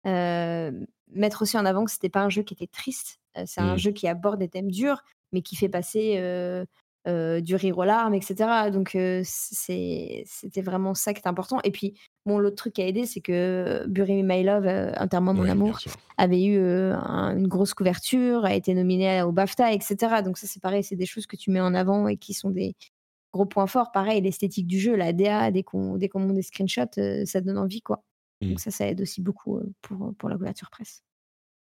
Euh, 0.07 0.71
mettre 1.13 1.43
aussi 1.43 1.59
en 1.59 1.65
avant 1.67 1.85
que 1.85 1.91
c'était 1.91 2.09
pas 2.09 2.23
un 2.23 2.31
jeu 2.31 2.43
qui 2.43 2.55
était 2.55 2.67
triste. 2.67 3.19
euh, 3.39 3.45
c'est 3.47 3.61
un 3.61 3.75
Mm. 3.75 3.79
jeu 3.79 3.91
qui 3.93 4.09
aborde 4.09 4.39
des 4.41 4.49
thèmes 4.49 4.71
durs, 4.71 5.03
mais 5.33 5.41
qui 5.43 5.55
fait 5.57 5.69
passer 5.69 6.17
euh, 7.09 7.41
du 7.41 7.55
rire 7.57 7.79
aux 7.79 7.85
larmes, 7.85 8.15
etc. 8.15 8.71
Donc, 8.73 8.95
euh, 8.95 9.23
c'était 9.25 10.63
vraiment 10.63 10.95
ça 10.95 11.13
qui 11.13 11.21
était 11.21 11.29
important. 11.29 11.59
Et 11.65 11.71
puis, 11.71 11.95
bon, 12.27 12.39
l'autre 12.39 12.57
truc 12.57 12.75
qui 12.75 12.83
a 12.83 12.87
aidé, 12.87 13.07
c'est 13.07 13.21
que 13.21 13.85
Bury 13.89 14.23
Me 14.23 14.29
My 14.29 14.43
Love, 14.43 14.67
euh, 14.67 14.93
Enterrement 14.99 15.35
Mon 15.35 15.43
Amour, 15.53 15.79
avait 16.19 16.43
eu 16.43 16.59
euh, 16.59 16.95
un- 16.97 17.37
une 17.37 17.49
grosse 17.49 17.75
couverture, 17.75 18.45
a 18.45 18.55
été 18.55 18.75
nominé 18.75 19.23
au 19.23 19.33
BAFTA, 19.33 19.73
etc. 19.73 19.97
Donc, 20.25 20.39
ça, 20.39 20.47
c'est 20.47 20.61
pareil, 20.63 20.85
c'est 20.85 20.97
des 20.97 21.07
choses 21.07 21.27
que 21.27 21.37
tu 21.37 21.51
mets 21.51 21.61
en 21.61 21.75
avant 21.75 22.09
et 22.09 22.17
qui 22.17 22.35
sont 22.35 22.51
des 22.51 22.75
gros 23.33 23.47
points 23.47 23.67
forts. 23.67 23.93
Pareil, 23.93 24.21
l'esthétique 24.21 24.67
du 24.67 24.79
jeu, 24.79 24.97
la 24.97 25.13
DA, 25.13 25.51
dès 25.51 25.63
qu'on 25.63 25.97
dès 25.97 26.09
qu'on 26.09 26.21
monte 26.21 26.35
des 26.35 26.43
screenshots, 26.43 27.25
ça 27.25 27.41
donne 27.41 27.59
envie, 27.59 27.81
quoi. 27.81 28.03
Donc, 28.51 28.61
ça, 28.61 28.71
ça 28.71 28.87
aide 28.89 29.01
aussi 29.03 29.21
beaucoup 29.23 29.61
pour, 29.83 30.13
pour 30.19 30.29
la 30.29 30.37
couverture 30.37 30.71
presse. 30.71 31.03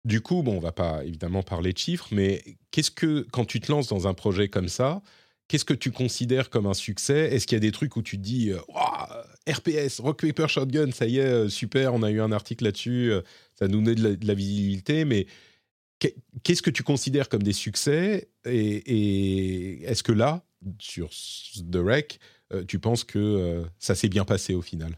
Du 0.04 0.22
coup, 0.22 0.42
bon, 0.42 0.58
on 0.58 0.60
va 0.60 0.72
pas 0.72 1.04
évidemment 1.06 1.44
parler 1.44 1.74
de 1.74 1.78
chiffres, 1.78 2.08
mais 2.12 2.44
qu'est-ce 2.72 2.90
que, 2.92 3.26
quand 3.32 3.46
tu 3.46 3.60
te 3.60 3.72
lances 3.72 3.88
dans 3.88 4.08
un 4.08 4.16
projet 4.16 4.48
comme 4.48 4.68
ça, 4.68 5.04
qu'est-ce 5.48 5.66
que 5.66 5.76
tu 5.76 5.92
considères 5.92 6.50
comme 6.50 6.66
un 6.66 6.74
succès? 6.74 7.32
Est-ce 7.34 7.46
qu'il 7.46 7.56
y 7.56 7.58
a 7.58 7.60
des 7.60 7.72
trucs 7.72 7.96
où 7.96 8.02
tu 8.02 8.18
te 8.18 8.24
dis, 8.24 8.50
euh, 8.50 8.60
Ouah, 8.70 9.26
RPS, 9.48 10.00
Rock 10.00 10.22
Paper 10.22 10.48
Shotgun, 10.48 10.92
ça 10.92 11.06
y 11.06 11.20
est, 11.20 11.26
euh, 11.26 11.50
super, 11.50 11.94
on 11.94 12.02
a 12.02 12.10
eu 12.10 12.20
un 12.20 12.32
article 12.32 12.64
là-dessus, 12.64 13.12
euh, 13.12 13.22
ça 13.60 13.68
nous 13.68 13.82
donne 13.84 13.94
de 13.96 14.04
la, 14.10 14.16
de 14.16 14.26
la 14.28 14.34
visibilité, 14.34 15.06
mais 15.06 15.28
qu'est- 16.00 16.16
qu'est-ce 16.44 16.64
que 16.64 16.72
tu 16.72 16.82
considères 16.84 17.30
comme 17.30 17.44
des 17.44 17.54
succès? 17.54 18.30
Et, 18.46 19.84
est-ce 19.84 20.02
que 20.04 20.14
là, 20.14 20.44
sur 20.80 21.10
The 21.12 21.76
Rec, 21.78 22.20
euh, 22.54 22.64
tu 22.66 22.80
penses 22.80 23.04
que 23.04 23.20
euh, 23.20 23.64
ça 23.78 23.94
s'est 23.94 24.10
bien 24.10 24.26
passé 24.26 24.56
au 24.56 24.62
final? 24.64 24.98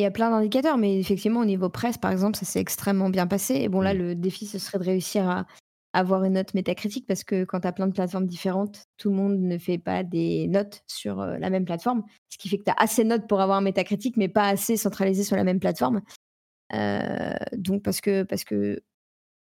Il 0.00 0.04
y 0.04 0.06
a 0.06 0.10
plein 0.10 0.30
d'indicateurs, 0.30 0.78
mais 0.78 0.98
effectivement, 0.98 1.40
au 1.40 1.44
niveau 1.44 1.68
presse, 1.68 1.98
par 1.98 2.10
exemple, 2.10 2.38
ça 2.38 2.46
s'est 2.46 2.58
extrêmement 2.58 3.10
bien 3.10 3.26
passé. 3.26 3.56
Et 3.56 3.68
bon, 3.68 3.82
là, 3.82 3.92
Mm. 3.92 3.98
le 3.98 4.14
défi, 4.14 4.46
ce 4.46 4.58
serait 4.58 4.78
de 4.78 4.84
réussir 4.84 5.28
à 5.28 5.46
avoir 5.92 6.24
une 6.24 6.34
note 6.34 6.54
métacritique 6.54 7.06
parce 7.06 7.22
que 7.22 7.44
quand 7.44 7.60
tu 7.60 7.66
as 7.68 7.72
plein 7.72 7.86
de 7.86 7.92
plateformes 7.92 8.26
différentes, 8.26 8.86
tout 8.96 9.10
le 9.10 9.16
monde 9.16 9.38
ne 9.38 9.58
fait 9.58 9.76
pas 9.76 10.02
des 10.02 10.46
notes 10.48 10.82
sur 10.86 11.20
euh, 11.20 11.36
la 11.36 11.50
même 11.50 11.66
plateforme. 11.66 12.02
Ce 12.30 12.38
qui 12.38 12.48
fait 12.48 12.56
que 12.56 12.64
tu 12.64 12.70
as 12.70 12.76
assez 12.78 13.04
de 13.04 13.08
notes 13.08 13.26
pour 13.26 13.40
avoir 13.42 13.58
un 13.58 13.60
métacritique, 13.60 14.16
mais 14.16 14.28
pas 14.28 14.48
assez 14.48 14.78
centralisé 14.78 15.22
sur 15.22 15.36
la 15.36 15.44
même 15.44 15.60
plateforme. 15.60 16.00
Euh, 16.72 17.34
donc, 17.56 17.82
parce 17.82 18.00
que, 18.00 18.22
parce 18.22 18.44
que 18.44 18.80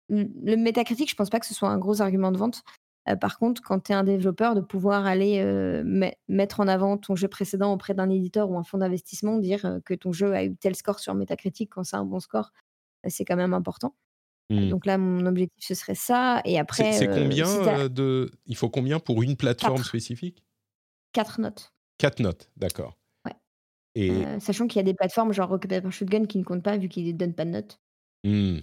le 0.10 0.30
le 0.44 0.56
métacritique, 0.56 1.10
je 1.10 1.16
pense 1.16 1.30
pas 1.30 1.42
que 1.42 1.46
ce 1.46 1.54
soit 1.54 1.70
un 1.70 1.78
gros 1.78 2.02
argument 2.02 2.32
de 2.32 2.38
vente. 2.38 2.64
Euh, 3.10 3.16
par 3.16 3.40
contre, 3.40 3.62
quand 3.62 3.80
tu 3.80 3.92
es 3.92 3.96
un 3.96 4.04
développeur, 4.04 4.54
de 4.56 4.62
pouvoir 4.62 5.06
aller 5.06 5.40
euh, 5.40 5.84
me- 5.86 6.12
mettre 6.28 6.60
en 6.60 6.68
avant 6.68 6.98
ton 6.98 7.16
jeu 7.16 7.28
précédent 7.28 7.74
auprès 7.74 7.94
d'un 7.94 8.10
éditeur 8.10 8.50
ou 8.50 8.58
un 8.58 8.64
fonds 8.64 8.78
d'investissement, 8.80 9.38
dire 9.38 9.66
euh, 9.66 9.80
que 9.86 9.94
ton 9.94 10.12
jeu 10.12 10.34
a 10.34 10.44
eu 10.44 10.56
tel 10.56 10.76
score 10.76 11.00
sur 11.00 11.14
Metacritic 11.16 11.70
quand 11.72 11.84
c'est 11.84 11.96
un 11.96 12.06
bon 12.06 12.20
score, 12.20 12.52
c'est 13.08 13.24
quand 13.26 13.38
même 13.38 13.54
important. 13.54 13.96
Mm. 14.50 14.70
Donc 14.70 14.86
là, 14.86 14.98
mon 14.98 15.26
objectif, 15.26 15.64
ce 15.66 15.74
serait 15.74 15.96
ça. 15.96 16.42
Et 16.46 16.58
après, 16.60 16.94
c'est 16.94 17.08
combien 17.08 17.46
si 17.46 17.60
t'as 17.64 17.90
de 17.90 18.32
Il 18.46 18.56
faut 18.56 18.70
combien 18.70 19.00
pour 19.00 19.22
une 19.24 19.36
plateforme 19.36 19.76
Quatre. 19.78 19.88
spécifique? 19.88 20.44
Quatre 21.14 21.40
notes. 21.42 21.74
Quatre 21.98 22.20
notes, 22.22 22.50
d'accord. 22.58 22.98
Ouais. 23.26 23.34
Et 23.96 24.12
Euh, 24.12 24.40
sachant 24.40 24.68
qu'il 24.68 24.78
y 24.78 24.82
a 24.82 24.84
des 24.84 24.94
plateformes 24.94 25.32
genre 25.34 25.50
Rocket 25.50 25.70
Paper 25.72 25.92
Shotgun 25.92 26.26
qui 26.26 26.38
ne 26.38 26.44
comptent 26.44 26.64
pas 26.64 26.78
vu 26.78 26.90
qu'ils 26.90 27.08
ne 27.08 27.12
donnent 27.18 27.34
pas 27.34 27.46
de 27.46 27.52
notes. 27.52 27.80
Euh, 28.26 28.60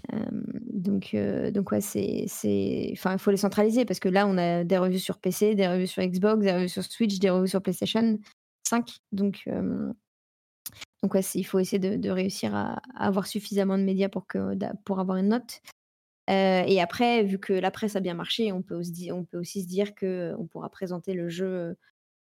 donc, 0.73 1.17
donc 1.53 1.73
ouais, 1.73 1.81
c'est, 1.81 2.25
c'est, 2.29 2.91
enfin, 2.93 3.15
il 3.15 3.19
faut 3.19 3.31
les 3.31 3.37
centraliser 3.37 3.85
parce 3.85 4.01
que 4.01 4.09
là, 4.09 4.27
on 4.27 4.37
a 4.37 4.65
des 4.65 4.79
revues 4.79 4.99
sur 4.99 5.19
PC, 5.19 5.55
des 5.55 5.69
revues 5.69 5.87
sur 5.87 6.03
Xbox, 6.03 6.43
des 6.45 6.53
revues 6.53 6.69
sur 6.69 6.83
Switch, 6.83 7.19
des 7.19 7.31
revues 7.31 7.49
sur 7.49 7.63
PlayStation 7.63 8.19
5. 8.69 8.99
Donc, 9.13 9.49
donc 11.03 11.15
ouais, 11.15 11.21
il 11.35 11.45
faut 11.45 11.59
essayer 11.59 11.79
de, 11.79 12.11
réussir 12.11 12.55
à, 12.55 12.81
avoir 12.95 13.27
suffisamment 13.27 13.79
de 13.79 13.85
médias 13.85 14.09
pour 14.09 14.27
que, 14.27 14.57
pour 14.85 15.01
avoir 15.01 15.19
une 15.19 15.29
note. 15.29 15.61
Et 16.29 16.81
après, 16.81 17.23
vu 17.23 17.39
que 17.39 17.53
la 17.53 17.71
presse 17.71 17.97
a 17.97 18.01
bien 18.01 18.15
marché, 18.15 18.53
on 18.53 18.63
peut 18.63 18.75
aussi, 18.75 19.13
on 19.13 19.25
peut 19.25 19.39
aussi 19.39 19.63
se 19.63 19.69
dire 19.69 19.95
que 19.95 20.35
on 20.39 20.47
pourra 20.47 20.71
présenter 20.71 21.15
le 21.15 21.29
jeu 21.29 21.77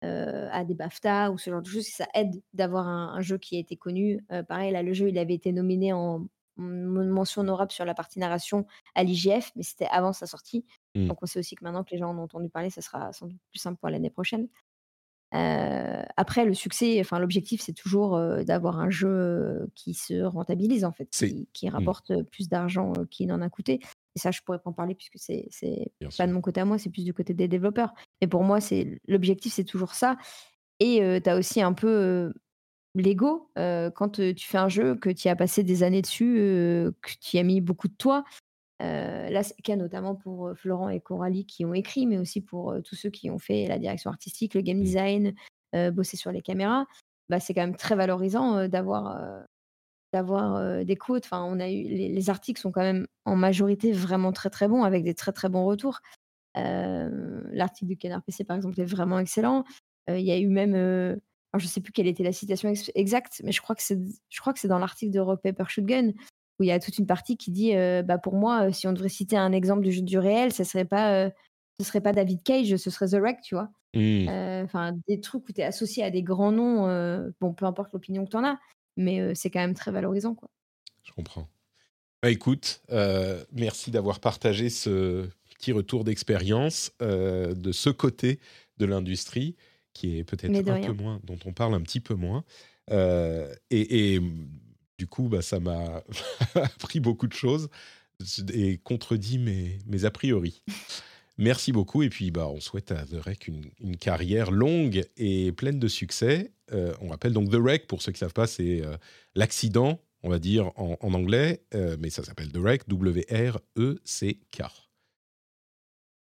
à 0.02 0.66
des 0.66 0.74
BAFTA 0.74 1.32
ou 1.32 1.38
ce 1.38 1.50
genre 1.50 1.62
de 1.62 1.68
choses. 1.68 1.88
Ça 1.88 2.08
aide 2.14 2.42
d'avoir 2.54 2.88
un, 2.88 3.22
jeu 3.22 3.38
qui 3.38 3.56
a 3.58 3.60
été 3.60 3.76
connu. 3.78 4.26
Pareil, 4.48 4.72
là, 4.72 4.84
le 4.84 4.94
jeu, 4.94 5.10
il 5.10 5.18
avait 5.18 5.36
été 5.36 5.52
nominé 5.52 5.94
en 5.94 6.26
mention 6.62 7.42
honorable 7.42 7.72
sur 7.72 7.86
la 7.86 7.94
partie 7.94 8.20
narration 8.20 8.66
à 8.96 9.04
l'IGF, 9.04 9.52
mais 9.56 9.64
c'était 9.64 9.88
avant 9.88 10.14
sa 10.14 10.28
sortie. 10.28 10.66
Mm. 10.96 11.08
Donc 11.08 11.18
on 11.22 11.26
sait 11.26 11.40
aussi 11.40 11.56
que 11.56 11.64
maintenant 11.64 11.84
que 11.84 11.92
les 11.92 11.98
gens 11.98 12.10
en 12.10 12.18
ont 12.18 12.24
entendu 12.24 12.50
parler, 12.50 12.70
ça 12.70 12.82
sera 12.82 13.12
sans 13.14 13.28
doute 13.28 13.40
plus 13.50 13.60
simple 13.60 13.80
pour 13.80 13.90
l'année 13.90 14.10
prochaine. 14.10 14.48
Euh, 15.34 16.04
après, 16.18 16.46
le 16.46 16.54
succès, 16.54 16.98
enfin 17.00 17.20
l'objectif, 17.20 17.62
c'est 17.62 17.74
toujours 17.74 18.18
euh, 18.18 18.44
d'avoir 18.44 18.80
un 18.80 18.90
jeu 18.90 19.70
qui 19.76 19.94
se 19.94 20.24
rentabilise 20.24 20.84
en 20.84 20.92
fait, 20.92 21.10
qui, 21.10 21.48
qui 21.54 21.70
rapporte 21.70 22.12
plus 22.32 22.50
d'argent 22.50 22.92
euh, 22.98 23.06
qu'il 23.06 23.32
en 23.32 23.42
a 23.42 23.50
coûté. 23.50 23.80
Et 24.16 24.20
ça, 24.20 24.32
je 24.32 24.42
pourrais 24.42 24.60
pas 24.60 24.70
en 24.70 24.74
parler 24.74 24.94
puisque 24.94 25.18
c'est 25.18 25.48
pas 26.02 26.10
sûr. 26.10 26.28
de 26.28 26.34
mon 26.34 26.42
côté 26.42 26.60
à 26.60 26.66
moi, 26.66 26.78
c'est 26.78 26.90
plus 26.90 27.06
du 27.06 27.14
côté 27.14 27.34
des 27.34 27.48
développeurs. 27.48 27.94
Mais 28.22 28.28
pour 28.28 28.44
moi, 28.44 28.60
c'est 28.60 29.00
l'objectif, 29.08 29.54
c'est 29.54 29.64
toujours 29.64 29.94
ça. 29.94 30.18
Et 30.82 31.22
tu 31.24 31.30
as 31.30 31.38
aussi 31.38 31.62
un 31.62 31.74
peu 31.74 32.34
l'ego 32.96 33.50
euh, 33.58 33.90
quand 33.90 34.22
tu 34.22 34.46
fais 34.46 34.58
un 34.58 34.70
jeu, 34.70 34.96
que 34.96 35.10
tu 35.10 35.28
as 35.28 35.36
passé 35.36 35.64
des 35.64 35.84
années 35.84 36.02
dessus, 36.02 36.38
euh, 36.40 36.92
que 37.02 37.12
tu 37.22 37.38
as 37.38 37.44
mis 37.44 37.62
beaucoup 37.62 37.88
de 37.88 37.94
toi. 37.94 38.24
Euh, 38.82 39.30
là, 39.30 39.44
c'est 39.44 39.56
le 39.58 39.64
cas 39.64 39.76
notamment 39.76 40.16
pour 40.16 40.52
Florent 40.56 40.90
et 40.90 41.00
Coralie 41.00 41.46
qui 41.46 41.66
ont 41.66 41.74
écrit, 41.74 42.08
mais 42.08 42.18
aussi 42.18 42.42
pour 42.42 42.76
tous 42.84 42.96
ceux 42.96 43.10
qui 43.10 43.30
ont 43.30 43.38
fait 43.38 43.68
la 43.68 43.78
direction 43.78 44.10
artistique, 44.10 44.56
le 44.56 44.62
game 44.62 44.80
Mm. 44.80 44.84
design, 44.84 45.36
bosser 45.94 46.18
sur 46.18 46.32
les 46.32 46.42
caméras. 46.42 46.86
Bah, 47.30 47.40
c'est 47.40 47.54
quand 47.54 47.62
même 47.62 47.78
très 47.78 47.96
valorisant 47.96 48.68
d'avoir 48.68 49.46
d'avoir 50.14 50.84
des 50.84 50.96
quotes. 50.98 51.26
Enfin, 51.26 51.44
on 51.44 51.60
a 51.60 51.70
eu 51.70 51.84
les, 51.84 52.10
les 52.10 52.30
articles 52.30 52.60
sont 52.60 52.72
quand 52.72 52.82
même 52.82 53.08
en 53.24 53.36
majorité 53.36 53.94
vraiment 53.94 54.34
très 54.34 54.50
très 54.50 54.68
bons 54.68 54.84
avec 54.84 55.04
des 55.04 55.14
très 55.14 55.32
très 55.32 55.48
bons 55.48 55.66
retours. 55.66 56.02
L'article 56.56 57.88
du 57.88 57.98
Canard 57.98 58.24
PC 58.24 58.44
par 58.44 58.58
exemple 58.58 58.82
est 58.82 58.86
vraiment 58.86 59.20
excellent. 59.20 59.64
Il 60.10 60.22
y 60.22 60.32
a 60.32 60.40
eu 60.40 60.48
même, 60.48 60.74
alors, 61.54 61.62
je 61.62 61.68
sais 61.68 61.82
plus 61.82 61.92
quelle 61.92 62.08
était 62.08 62.24
la 62.24 62.32
citation 62.32 62.70
ex- 62.70 62.92
exacte, 62.96 63.42
mais 63.44 63.52
je 63.52 63.62
crois 63.62 63.76
que 63.76 63.82
c'est 63.84 64.68
dans 64.68 64.80
l'article 64.80 65.12
de 65.12 65.20
Rock 65.20 65.42
Paper 65.44 65.66
Shotgun 65.68 66.12
où 66.60 66.64
il 66.64 66.68
y 66.68 66.72
a 66.72 66.80
toute 66.80 66.98
une 66.98 67.08
partie 67.08 67.38
qui 67.38 67.52
dit 67.52 67.76
euh, 67.76 68.04
bah 68.04 68.18
pour 68.18 68.36
moi 68.36 68.68
euh, 68.68 68.72
si 68.72 68.88
on 68.88 68.94
devrait 68.94 69.10
citer 69.10 69.36
un 69.36 69.52
exemple 69.52 69.82
du 69.82 69.92
jeu 69.92 70.02
du 70.02 70.18
réel, 70.18 70.54
ce 70.54 70.64
serait 70.64 70.86
pas 70.86 71.14
euh, 71.14 71.30
ce 71.80 71.86
serait 71.86 72.02
pas 72.02 72.14
David 72.14 72.44
Cage, 72.44 72.76
ce 72.76 72.90
serait 72.90 73.08
The 73.08 73.16
Wreck, 73.16 73.42
tu 73.42 73.56
vois. 73.56 73.70
Euh, 73.96 74.64
Enfin, 74.64 74.94
des 75.10 75.20
trucs 75.20 75.50
où 75.50 75.52
tu 75.52 75.60
es 75.60 75.64
associé 75.64 76.04
à 76.04 76.12
des 76.12 76.24
grands 76.24 76.52
noms, 76.52 76.86
bon, 77.42 77.54
peu 77.54 77.66
importe 77.66 77.92
l'opinion 77.92 78.24
que 78.24 78.30
tu 78.30 78.38
en 78.38 78.46
as, 78.46 78.60
mais 78.96 79.34
c'est 79.36 79.50
quand 79.50 79.60
même 79.60 79.74
très 79.74 79.92
valorisant. 79.92 80.36
Quoi. 80.36 80.50
Je 81.04 81.12
comprends. 81.12 81.50
Bah, 82.22 82.30
écoute, 82.30 82.84
merci 83.52 83.90
d'avoir 83.90 84.20
partagé 84.20 84.70
ce 84.70 85.28
petit 85.50 85.72
retour 85.72 86.04
d'expérience 86.04 86.92
de 87.00 87.72
ce 87.72 87.90
côté 87.90 88.40
de 88.78 88.86
l'industrie 88.86 89.56
qui 89.94 90.18
est 90.18 90.24
peut-être 90.24 90.70
un 90.70 90.74
rien. 90.74 90.88
peu 90.88 91.02
moins, 91.02 91.20
dont 91.24 91.40
on 91.46 91.54
parle 91.54 91.74
un 91.74 91.82
petit 91.82 92.00
peu 92.00 92.16
moins. 92.16 92.44
Euh, 92.92 93.54
et, 93.70 94.16
et, 94.16 94.22
du 94.98 95.08
coup, 95.08 95.30
bah, 95.30 95.42
ça 95.42 95.60
m'a 95.60 96.04
appris 96.56 97.00
beaucoup 97.00 97.28
de 97.28 97.34
choses 97.34 97.70
et 98.54 98.78
contredit 98.78 99.40
mes, 99.40 99.80
mes 99.88 100.06
a 100.06 100.12
priori. 100.12 100.62
Merci 101.38 101.72
beaucoup. 101.72 102.04
Et 102.04 102.10
puis, 102.10 102.30
bah, 102.30 102.48
on 102.48 102.60
souhaite 102.60 102.92
à 102.92 103.06
The 103.06 103.16
Rec 103.16 103.48
une, 103.48 103.66
une 103.80 103.98
carrière 103.98 104.52
longue 104.52 105.04
et 105.18 105.52
pleine 105.52 105.80
de 105.80 105.88
succès. 105.88 106.52
Euh, 106.74 106.94
on 107.02 107.10
rappelle 107.10 107.34
donc 107.34 107.50
The 107.50 107.56
Wreck, 107.56 107.88
pour 107.88 108.02
ceux 108.02 108.12
qui 108.12 108.18
ne 108.18 108.28
savent 108.28 108.34
pas, 108.34 108.48
c'est 108.48 108.82
euh, 108.86 108.96
l'accident, 109.36 110.00
on 110.24 110.30
va 110.30 110.40
dire 110.40 110.72
en, 110.76 110.98
en 111.00 111.14
anglais, 111.14 111.64
euh, 111.74 111.98
mais 112.00 112.10
ça 112.10 112.24
s'appelle 112.24 112.52
The 112.52 112.58
Wreck, 112.58 112.88
W-R-E-C-K. 112.88 114.62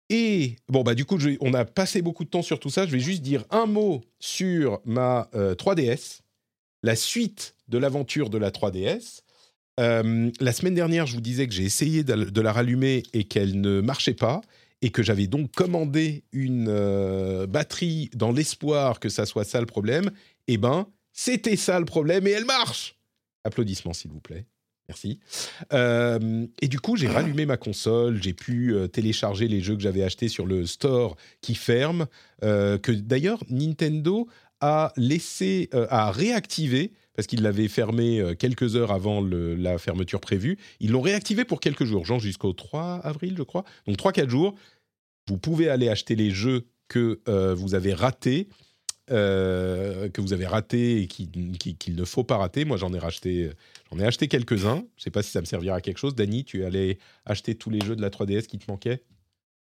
Et 0.10 0.58
bon, 0.70 0.84
bah, 0.84 0.94
du 0.94 1.06
coup, 1.06 1.18
on 1.42 1.54
a 1.54 1.66
passé 1.66 2.02
beaucoup 2.02 2.24
de 2.24 2.30
temps 2.30 2.44
sur 2.44 2.60
tout 2.60 2.70
ça. 2.70 2.86
Je 2.86 2.92
vais 2.92 3.00
juste 3.00 3.22
dire 3.22 3.44
un 3.50 3.66
mot 3.66 4.02
sur 4.20 4.82
ma 4.86 5.30
euh, 5.34 5.56
3DS, 5.56 6.20
la 6.84 6.96
suite 6.96 7.56
de 7.68 7.78
l'aventure 7.78 8.30
de 8.30 8.38
la 8.38 8.52
3DS. 8.52 9.22
Euh, 9.80 10.32
la 10.40 10.54
semaine 10.54 10.76
dernière, 10.76 11.06
je 11.06 11.16
vous 11.16 11.22
disais 11.22 11.48
que 11.48 11.54
j'ai 11.54 11.64
essayé 11.64 12.04
de, 12.04 12.16
de 12.16 12.42
la 12.42 12.54
rallumer 12.54 13.04
et 13.14 13.24
qu'elle 13.26 13.60
ne 13.60 13.82
marchait 13.82 14.14
pas, 14.14 14.42
et 14.82 14.92
que 14.92 15.04
j'avais 15.04 15.28
donc 15.28 15.52
commandé 15.52 16.24
une 16.32 16.68
euh, 16.70 17.48
batterie 17.48 18.10
dans 18.14 18.32
l'espoir 18.32 19.00
que 19.00 19.10
ça 19.10 19.26
soit 19.26 19.44
ça 19.44 19.60
le 19.60 19.66
problème. 19.66 20.12
Eh 20.48 20.58
ben, 20.58 20.88
c'était 21.12 21.56
ça 21.56 21.80
le 21.80 21.86
problème 21.86 22.28
et 22.28 22.32
elle 22.32 22.46
marche. 22.46 22.96
Applaudissements, 23.44 23.94
s'il 23.94 24.12
vous 24.12 24.20
plaît. 24.20 24.46
Merci. 24.88 25.20
Euh, 25.74 26.46
et 26.62 26.68
du 26.68 26.80
coup, 26.80 26.96
j'ai 26.96 27.08
rallumé 27.08 27.46
ma 27.46 27.58
console, 27.58 28.22
j'ai 28.22 28.34
pu 28.34 28.74
euh, 28.74 28.88
télécharger 28.88 29.48
les 29.48 29.62
jeux 29.62 29.76
que 29.76 29.82
j'avais 29.82 30.04
achetés 30.04 30.28
sur 30.28 30.46
le 30.46 30.66
store 30.68 31.16
qui 31.42 31.56
ferme, 31.56 32.06
euh, 32.44 32.78
que 32.78 32.92
d'ailleurs 32.92 33.44
Nintendo 33.50 34.28
a 34.62 34.94
laissé, 34.96 35.70
a 35.90 36.12
réactivé, 36.12 36.94
parce 37.14 37.28
qu'il 37.28 37.42
l'avait 37.42 37.68
fermé 37.68 38.24
quelques 38.40 38.76
heures 38.76 38.92
avant 38.92 39.22
la 39.22 39.78
fermeture 39.78 40.20
prévue. 40.22 40.58
Ils 40.80 40.92
l'ont 40.92 41.02
réactivé 41.02 41.46
pour 41.46 41.60
quelques 41.60 41.84
jours, 41.86 42.06
genre 42.06 42.20
jusqu'au 42.20 42.54
3 42.54 43.02
avril, 43.04 43.36
je 43.38 43.44
crois. 43.44 43.64
Donc 43.86 43.98
3-4 43.98 44.30
jours. 44.30 44.56
Vous 45.28 45.38
pouvez 45.38 45.70
aller 45.70 45.90
acheter 45.90 46.16
les 46.16 46.32
jeux 46.32 46.68
que 46.88 47.20
vous 47.54 47.76
avez 47.76 47.94
ratés, 47.94 48.48
que 49.08 50.22
vous 50.22 50.34
avez 50.34 50.46
ratés 50.48 51.02
et 51.02 51.08
qui- 51.08 51.30
qui- 51.60 51.76
qu'il 51.76 51.96
ne 51.96 52.06
faut 52.06 52.24
pas 52.24 52.38
rater. 52.38 52.66
Moi, 52.66 52.78
j'en 52.78 52.94
ai 52.94 53.00
racheté, 53.00 53.52
j'en 53.92 54.00
ai 54.00 54.06
acheté 54.06 54.28
quelques-uns. 54.28 54.78
Je 54.78 54.82
ne 54.82 55.04
sais 55.04 55.12
pas 55.12 55.24
si 55.24 55.32
ça 55.32 55.42
me 55.42 55.46
servira 55.46 55.76
à 55.76 55.82
quelque 55.82 55.98
chose. 55.98 56.16
Dany, 56.16 56.44
tu 56.44 56.62
es 56.62 56.66
allé 56.66 57.00
acheter 57.26 57.56
tous 57.56 57.70
les 57.70 57.82
jeux 57.82 57.96
de 57.96 58.02
la 58.02 58.10
3DS 58.10 58.48
qui 58.48 58.58
te 58.58 58.70
manquaient? 58.70 59.04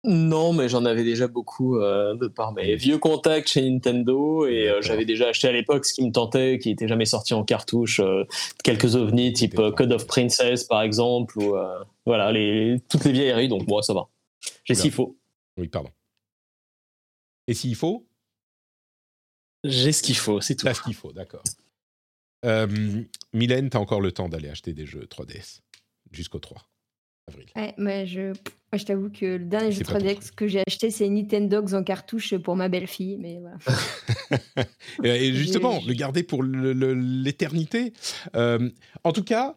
Non, 0.05 0.53
mais 0.53 0.69
j'en 0.69 0.85
avais 0.85 1.03
déjà 1.03 1.27
beaucoup 1.27 1.77
euh, 1.77 2.15
de 2.15 2.29
par 2.29 2.53
mes 2.53 2.77
vieux 2.77 2.99
contacts 2.99 3.49
chez 3.49 3.69
Nintendo 3.69 4.47
et 4.47 4.69
euh, 4.69 4.81
j'avais 4.81 5.05
déjà 5.05 5.29
acheté 5.29 5.49
à 5.49 5.53
l'époque 5.53 5.85
ce 5.85 5.93
qui 5.93 6.07
me 6.07 6.13
tentait, 6.13 6.61
qui 6.61 6.69
n'était 6.69 6.87
jamais 6.87 7.05
sorti 7.05 7.35
en 7.35 7.43
cartouche, 7.43 7.99
euh, 7.99 8.25
quelques 8.63 8.95
ovnis 8.95 9.33
type 9.33 9.59
euh, 9.59 9.73
Code 9.73 9.93
of 9.93 10.07
Princess 10.07 10.63
par 10.63 10.83
exemple, 10.83 11.37
ou 11.39 11.57
euh, 11.57 11.83
voilà, 12.07 12.31
les, 12.31 12.81
toutes 12.89 13.05
les 13.07 13.13
vieilleries, 13.13 13.49
donc 13.49 13.67
moi 13.67 13.83
ça 13.83 13.93
va. 13.93 14.09
J'ai 14.65 14.77
s'il 14.77 14.93
faut. 14.93 15.19
Oui, 15.57 15.67
pardon. 15.67 15.91
Et 17.49 17.55
s'il 17.55 17.75
faut? 17.75 18.07
J'ai 19.65 19.91
ce 19.91 20.05
qu'il 20.05 20.17
faut, 20.17 20.41
c'est 20.41 20.55
tout. 20.55 20.65
T'as 20.65 20.75
ce 20.75 20.83
qu'il 20.83 20.95
faut, 20.95 21.13
d'accord. 21.13 21.43
Euh, 22.45 23.03
Mylène, 23.33 23.71
t'as 23.71 23.79
encore 23.79 24.01
le 24.01 24.13
temps 24.13 24.29
d'aller 24.29 24.49
acheter 24.49 24.73
des 24.73 24.87
jeux 24.87 25.07
3DS 25.11 25.61
jusqu'au 26.13 26.39
3 26.39 26.63
avril. 27.27 27.47
Ouais, 27.57 27.75
mais 27.77 28.07
je, 28.07 28.33
moi, 28.73 28.79
je 28.79 28.85
t'avoue 28.85 29.11
que 29.11 29.25
le 29.25 29.45
dernier 29.45 29.73
jeu 29.73 29.79
C'est 29.79 29.93
pas 29.93 29.99
ton 29.99 30.07
3DS 30.07 30.35
que 30.35 30.47
j'ai 30.47 30.63
acheté, 30.67 30.91
c'est 30.91 31.09
Nintendogs 31.09 31.75
en 31.75 31.83
cartouche 31.83 32.37
pour 32.37 32.57
ma 32.57 32.69
belle-fille. 32.69 33.17
Mais 33.19 33.39
voilà. 33.41 33.59
Et 35.05 35.33
justement, 35.35 35.81
le 35.87 35.95
garder 35.95 36.23
pour 36.23 36.43
l'éternité. 36.43 37.93
Euh, 38.37 38.71
en 39.05 39.13
tout 39.13 39.25
cas, 39.25 39.57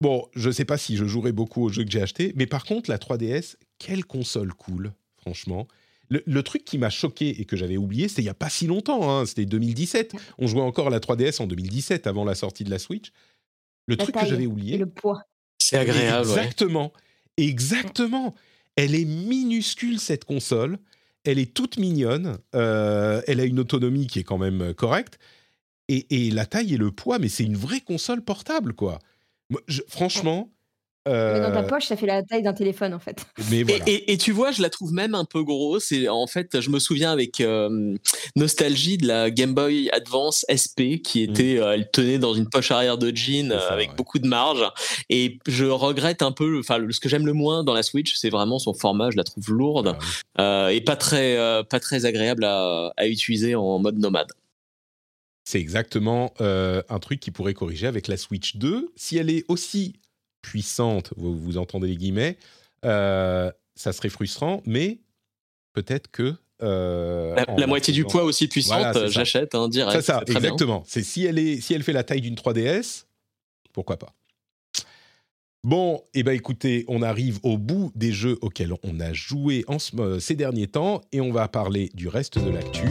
bon, 0.00 0.26
je 0.34 0.48
ne 0.48 0.52
sais 0.52 0.64
pas 0.64 0.78
si 0.78 0.96
je 0.96 1.04
jouerai 1.04 1.32
beaucoup 1.32 1.64
aux 1.64 1.68
jeux 1.68 1.84
que 1.84 1.90
j'ai 1.90 2.02
achetés, 2.02 2.32
mais 2.36 2.46
par 2.46 2.64
contre, 2.64 2.90
la 2.90 2.98
3DS, 2.98 3.56
quelle 3.78 4.04
console 4.04 4.52
cool, 4.54 4.92
franchement. 5.16 5.66
Le, 6.10 6.22
le 6.26 6.42
truc 6.42 6.64
qui 6.64 6.76
m'a 6.76 6.90
choqué 6.90 7.40
et 7.40 7.44
que 7.44 7.56
j'avais 7.56 7.76
oublié, 7.76 8.08
c'était 8.08 8.22
il 8.22 8.26
n'y 8.26 8.30
a 8.30 8.34
pas 8.34 8.50
si 8.50 8.66
longtemps, 8.66 9.08
hein, 9.10 9.26
c'était 9.26 9.46
2017. 9.46 10.12
On 10.38 10.46
jouait 10.48 10.60
encore 10.60 10.88
à 10.88 10.90
la 10.90 10.98
3DS 11.00 11.40
en 11.40 11.46
2017, 11.46 12.06
avant 12.06 12.24
la 12.24 12.34
sortie 12.34 12.64
de 12.64 12.70
la 12.70 12.78
Switch. 12.80 13.12
Le 13.86 13.94
La 13.96 14.02
truc 14.04 14.16
que 14.16 14.26
j'avais 14.26 14.42
Et 14.44 14.46
oublié, 14.48 14.76
le 14.76 14.86
poids. 14.86 15.22
C'est 15.58 15.76
agréable, 15.76 16.26
ouais. 16.28 16.34
Exactement. 16.38 16.92
Exactement. 17.36 18.34
Elle 18.76 18.94
est 18.94 19.04
minuscule, 19.04 19.98
cette 20.00 20.24
console. 20.24 20.78
Elle 21.24 21.38
est 21.38 21.52
toute 21.54 21.76
mignonne. 21.78 22.38
Euh, 22.54 23.20
elle 23.26 23.40
a 23.40 23.44
une 23.44 23.60
autonomie 23.60 24.06
qui 24.06 24.18
est 24.20 24.24
quand 24.24 24.38
même 24.38 24.62
euh, 24.62 24.74
correcte. 24.74 25.18
Et, 25.88 26.26
et 26.26 26.30
la 26.30 26.46
taille 26.46 26.74
et 26.74 26.76
le 26.76 26.92
poids, 26.92 27.18
mais 27.18 27.28
c'est 27.28 27.44
une 27.44 27.56
vraie 27.56 27.80
console 27.80 28.22
portable, 28.22 28.74
quoi. 28.74 28.98
Moi, 29.50 29.60
je- 29.68 29.82
franchement. 29.88 30.50
Mais 31.10 31.40
dans 31.40 31.52
ta 31.52 31.60
euh, 31.60 31.62
poche, 31.68 31.86
ça 31.86 31.96
fait 31.96 32.06
la 32.06 32.22
taille 32.22 32.42
d'un 32.42 32.52
téléphone 32.52 32.94
en 32.94 32.98
fait. 32.98 33.24
mais 33.50 33.58
Et, 33.58 33.62
voilà. 33.64 33.84
et- 33.86 34.12
et 34.12 34.18
tu 34.18 34.32
vois, 34.32 34.50
je 34.52 34.62
la 34.62 34.70
trouve 34.70 34.92
même 34.92 35.14
un 35.14 35.24
peu 35.24 35.42
grosse. 35.42 35.92
Et 35.92 36.08
en 36.08 36.26
fait, 36.26 36.60
je 36.60 36.70
me 36.70 36.78
souviens 36.78 37.10
avec 37.12 37.40
euh, 37.40 37.94
nostalgie 38.36 38.98
de 38.98 39.06
la 39.06 39.30
Game 39.30 39.54
Boy 39.54 39.90
Advance 39.92 40.44
SP 40.48 41.00
qui 41.02 41.22
était, 41.22 41.58
euh, 41.58 41.72
elle 41.74 41.90
tenait 41.90 42.18
dans 42.18 42.34
une 42.34 42.48
poche 42.48 42.70
arrière 42.70 42.98
de 42.98 43.14
jean 43.14 43.48
Mm. 43.48 43.50
Ça, 43.58 43.72
avec 43.72 43.90
ouais. 43.90 43.96
beaucoup 43.96 44.18
de 44.18 44.26
marge. 44.26 44.62
Et 45.08 45.38
je 45.46 45.64
regrette 45.64 46.22
un 46.22 46.32
peu, 46.32 46.58
enfin, 46.60 46.78
ce 46.90 47.00
que 47.00 47.08
j'aime 47.08 47.26
le 47.26 47.32
moins 47.32 47.64
dans 47.64 47.74
la 47.74 47.82
Switch, 47.82 48.14
c'est 48.16 48.30
vraiment 48.30 48.58
son 48.58 48.74
format. 48.74 49.10
Je 49.10 49.16
la 49.16 49.24
trouve 49.24 49.50
lourde 49.50 49.96
Ah 50.36 50.66
euh, 50.66 50.68
et 50.68 50.80
pas 50.80 50.96
très, 50.96 51.36
euh, 51.36 51.62
pas 51.62 51.80
très 51.80 52.04
agréable 52.06 52.44
à, 52.44 52.92
à 52.96 53.06
utiliser 53.06 53.54
en 53.54 53.78
mode 53.78 53.98
nomade. 53.98 54.28
C'est 55.44 55.58
exactement 55.58 56.32
euh, 56.40 56.82
un 56.88 56.98
truc 57.00 57.18
qui 57.18 57.30
pourrait 57.30 57.54
corriger 57.54 57.86
avec 57.86 58.06
la 58.08 58.16
Switch 58.16 58.56
2. 58.56 58.92
Si 58.94 59.16
elle 59.16 59.30
est 59.30 59.44
aussi 59.48 59.94
puissante, 60.42 61.12
vous, 61.16 61.36
vous 61.38 61.58
entendez 61.58 61.88
les 61.88 61.96
guillemets, 61.96 62.36
euh, 62.84 63.50
ça 63.74 63.92
serait 63.92 64.08
frustrant, 64.08 64.62
mais 64.66 64.98
peut-être 65.72 66.10
que... 66.10 66.34
euh, 66.62 67.34
La, 67.56 67.66
moitié 67.66 67.92
du 67.94 68.04
poids 68.04 68.24
aussi 68.24 68.48
puissante, 68.48 68.78
Voilà, 68.92 69.08
j'achète 69.08 69.54
hein, 69.54 69.68
direct. 69.68 69.92
C'est 70.00 70.06
ça, 70.06 70.22
exactement. 70.26 70.82
C'est 70.86 71.02
si 71.02 71.24
elle 71.24 71.38
est, 71.38 71.60
si 71.60 71.74
elle 71.74 71.82
fait 71.82 71.92
la 71.92 72.04
taille 72.04 72.20
d'une 72.20 72.34
3DS, 72.34 73.04
pourquoi 73.72 73.98
pas. 73.98 74.14
Bon, 75.62 76.02
et 76.14 76.22
ben 76.22 76.32
écoutez, 76.32 76.86
on 76.88 77.02
arrive 77.02 77.38
au 77.42 77.58
bout 77.58 77.92
des 77.94 78.12
jeux 78.12 78.38
auxquels 78.40 78.72
on 78.82 78.98
a 78.98 79.12
joué 79.12 79.62
en 79.68 79.78
ce- 79.78 79.94
euh, 80.00 80.18
ces 80.18 80.34
derniers 80.34 80.68
temps 80.68 81.02
et 81.12 81.20
on 81.20 81.32
va 81.32 81.48
parler 81.48 81.90
du 81.92 82.08
reste 82.08 82.38
de 82.38 82.48
l'actu 82.50 82.86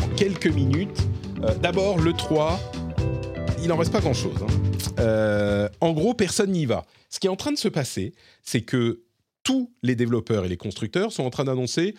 en 0.00 0.08
quelques 0.14 0.46
minutes. 0.46 0.96
Euh, 1.42 1.52
D'abord, 1.56 1.98
le 1.98 2.12
3, 2.12 2.60
il 3.60 3.66
n'en 3.68 3.76
reste 3.76 3.90
pas 3.92 3.98
grand-chose. 4.00 4.36
hein. 4.40 4.61
Euh, 5.02 5.68
en 5.80 5.92
gros, 5.92 6.14
personne 6.14 6.52
n'y 6.52 6.66
va. 6.66 6.84
Ce 7.10 7.20
qui 7.20 7.26
est 7.26 7.30
en 7.30 7.36
train 7.36 7.52
de 7.52 7.58
se 7.58 7.68
passer, 7.68 8.14
c'est 8.42 8.62
que 8.62 9.02
tous 9.42 9.72
les 9.82 9.96
développeurs 9.96 10.44
et 10.44 10.48
les 10.48 10.56
constructeurs 10.56 11.12
sont 11.12 11.24
en 11.24 11.30
train 11.30 11.44
d'annoncer 11.44 11.94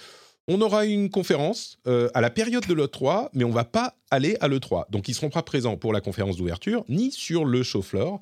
on 0.47 0.61
aura 0.61 0.85
une 0.85 1.09
conférence 1.09 1.80
euh, 1.88 2.09
à 2.13 2.21
la 2.21 2.30
période 2.30 2.65
de 2.67 2.73
l'E3, 2.73 3.30
mais 3.34 3.43
on 3.43 3.51
va 3.51 3.63
pas 3.63 3.95
aller 4.11 4.35
à 4.41 4.47
l'E3. 4.47 4.89
Donc, 4.89 5.07
ils 5.07 5.13
seront 5.13 5.30
pas 5.30 5.43
présents 5.43 5.77
pour 5.77 5.93
la 5.93 6.01
conférence 6.01 6.38
d'ouverture, 6.38 6.84
ni 6.89 7.11
sur 7.11 7.45
le 7.45 7.63
show 7.63 7.81
floor. 7.81 8.19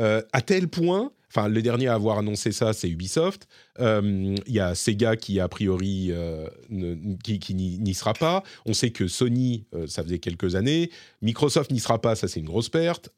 Euh, 0.00 0.22
à 0.32 0.42
tel 0.42 0.68
point, 0.68 1.12
enfin, 1.34 1.48
le 1.48 1.62
dernier 1.62 1.88
à 1.88 1.94
avoir 1.94 2.18
annoncé 2.18 2.52
ça, 2.52 2.72
c'est 2.74 2.88
Ubisoft. 2.88 3.48
Euh, 3.80 4.36
Il 4.46 4.52
y 4.52 4.60
a 4.60 4.74
Sega 4.74 5.16
qui, 5.16 5.40
a 5.40 5.48
priori, 5.48 6.08
euh, 6.10 6.46
ne- 6.68 7.16
qui, 7.16 7.54
n'y 7.54 7.94
sera 7.94 8.12
pas. 8.12 8.42
On 8.66 8.74
sait 8.74 8.90
que 8.90 9.08
Sony, 9.08 9.64
euh, 9.74 9.86
ça 9.86 10.02
faisait 10.02 10.18
quelques 10.18 10.56
années. 10.56 10.90
Microsoft 11.22 11.70
n'y 11.70 11.80
sera 11.80 12.00
pas, 12.00 12.14
ça 12.14 12.28
c'est 12.28 12.40
une 12.40 12.46
grosse 12.46 12.68
perte. 12.68 13.10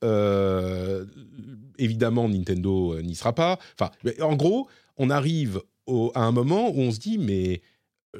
Évidemment, 1.78 2.28
Nintendo 2.28 3.00
n'y 3.02 3.16
sera 3.16 3.34
pas. 3.34 3.58
Enfin, 3.78 3.90
en 4.20 4.36
gros, 4.36 4.68
on 4.96 5.10
arrive 5.10 5.60
à 6.14 6.20
un 6.20 6.32
moment 6.32 6.70
où 6.70 6.80
on 6.80 6.92
se 6.92 7.00
dit, 7.00 7.18
mais 7.18 7.62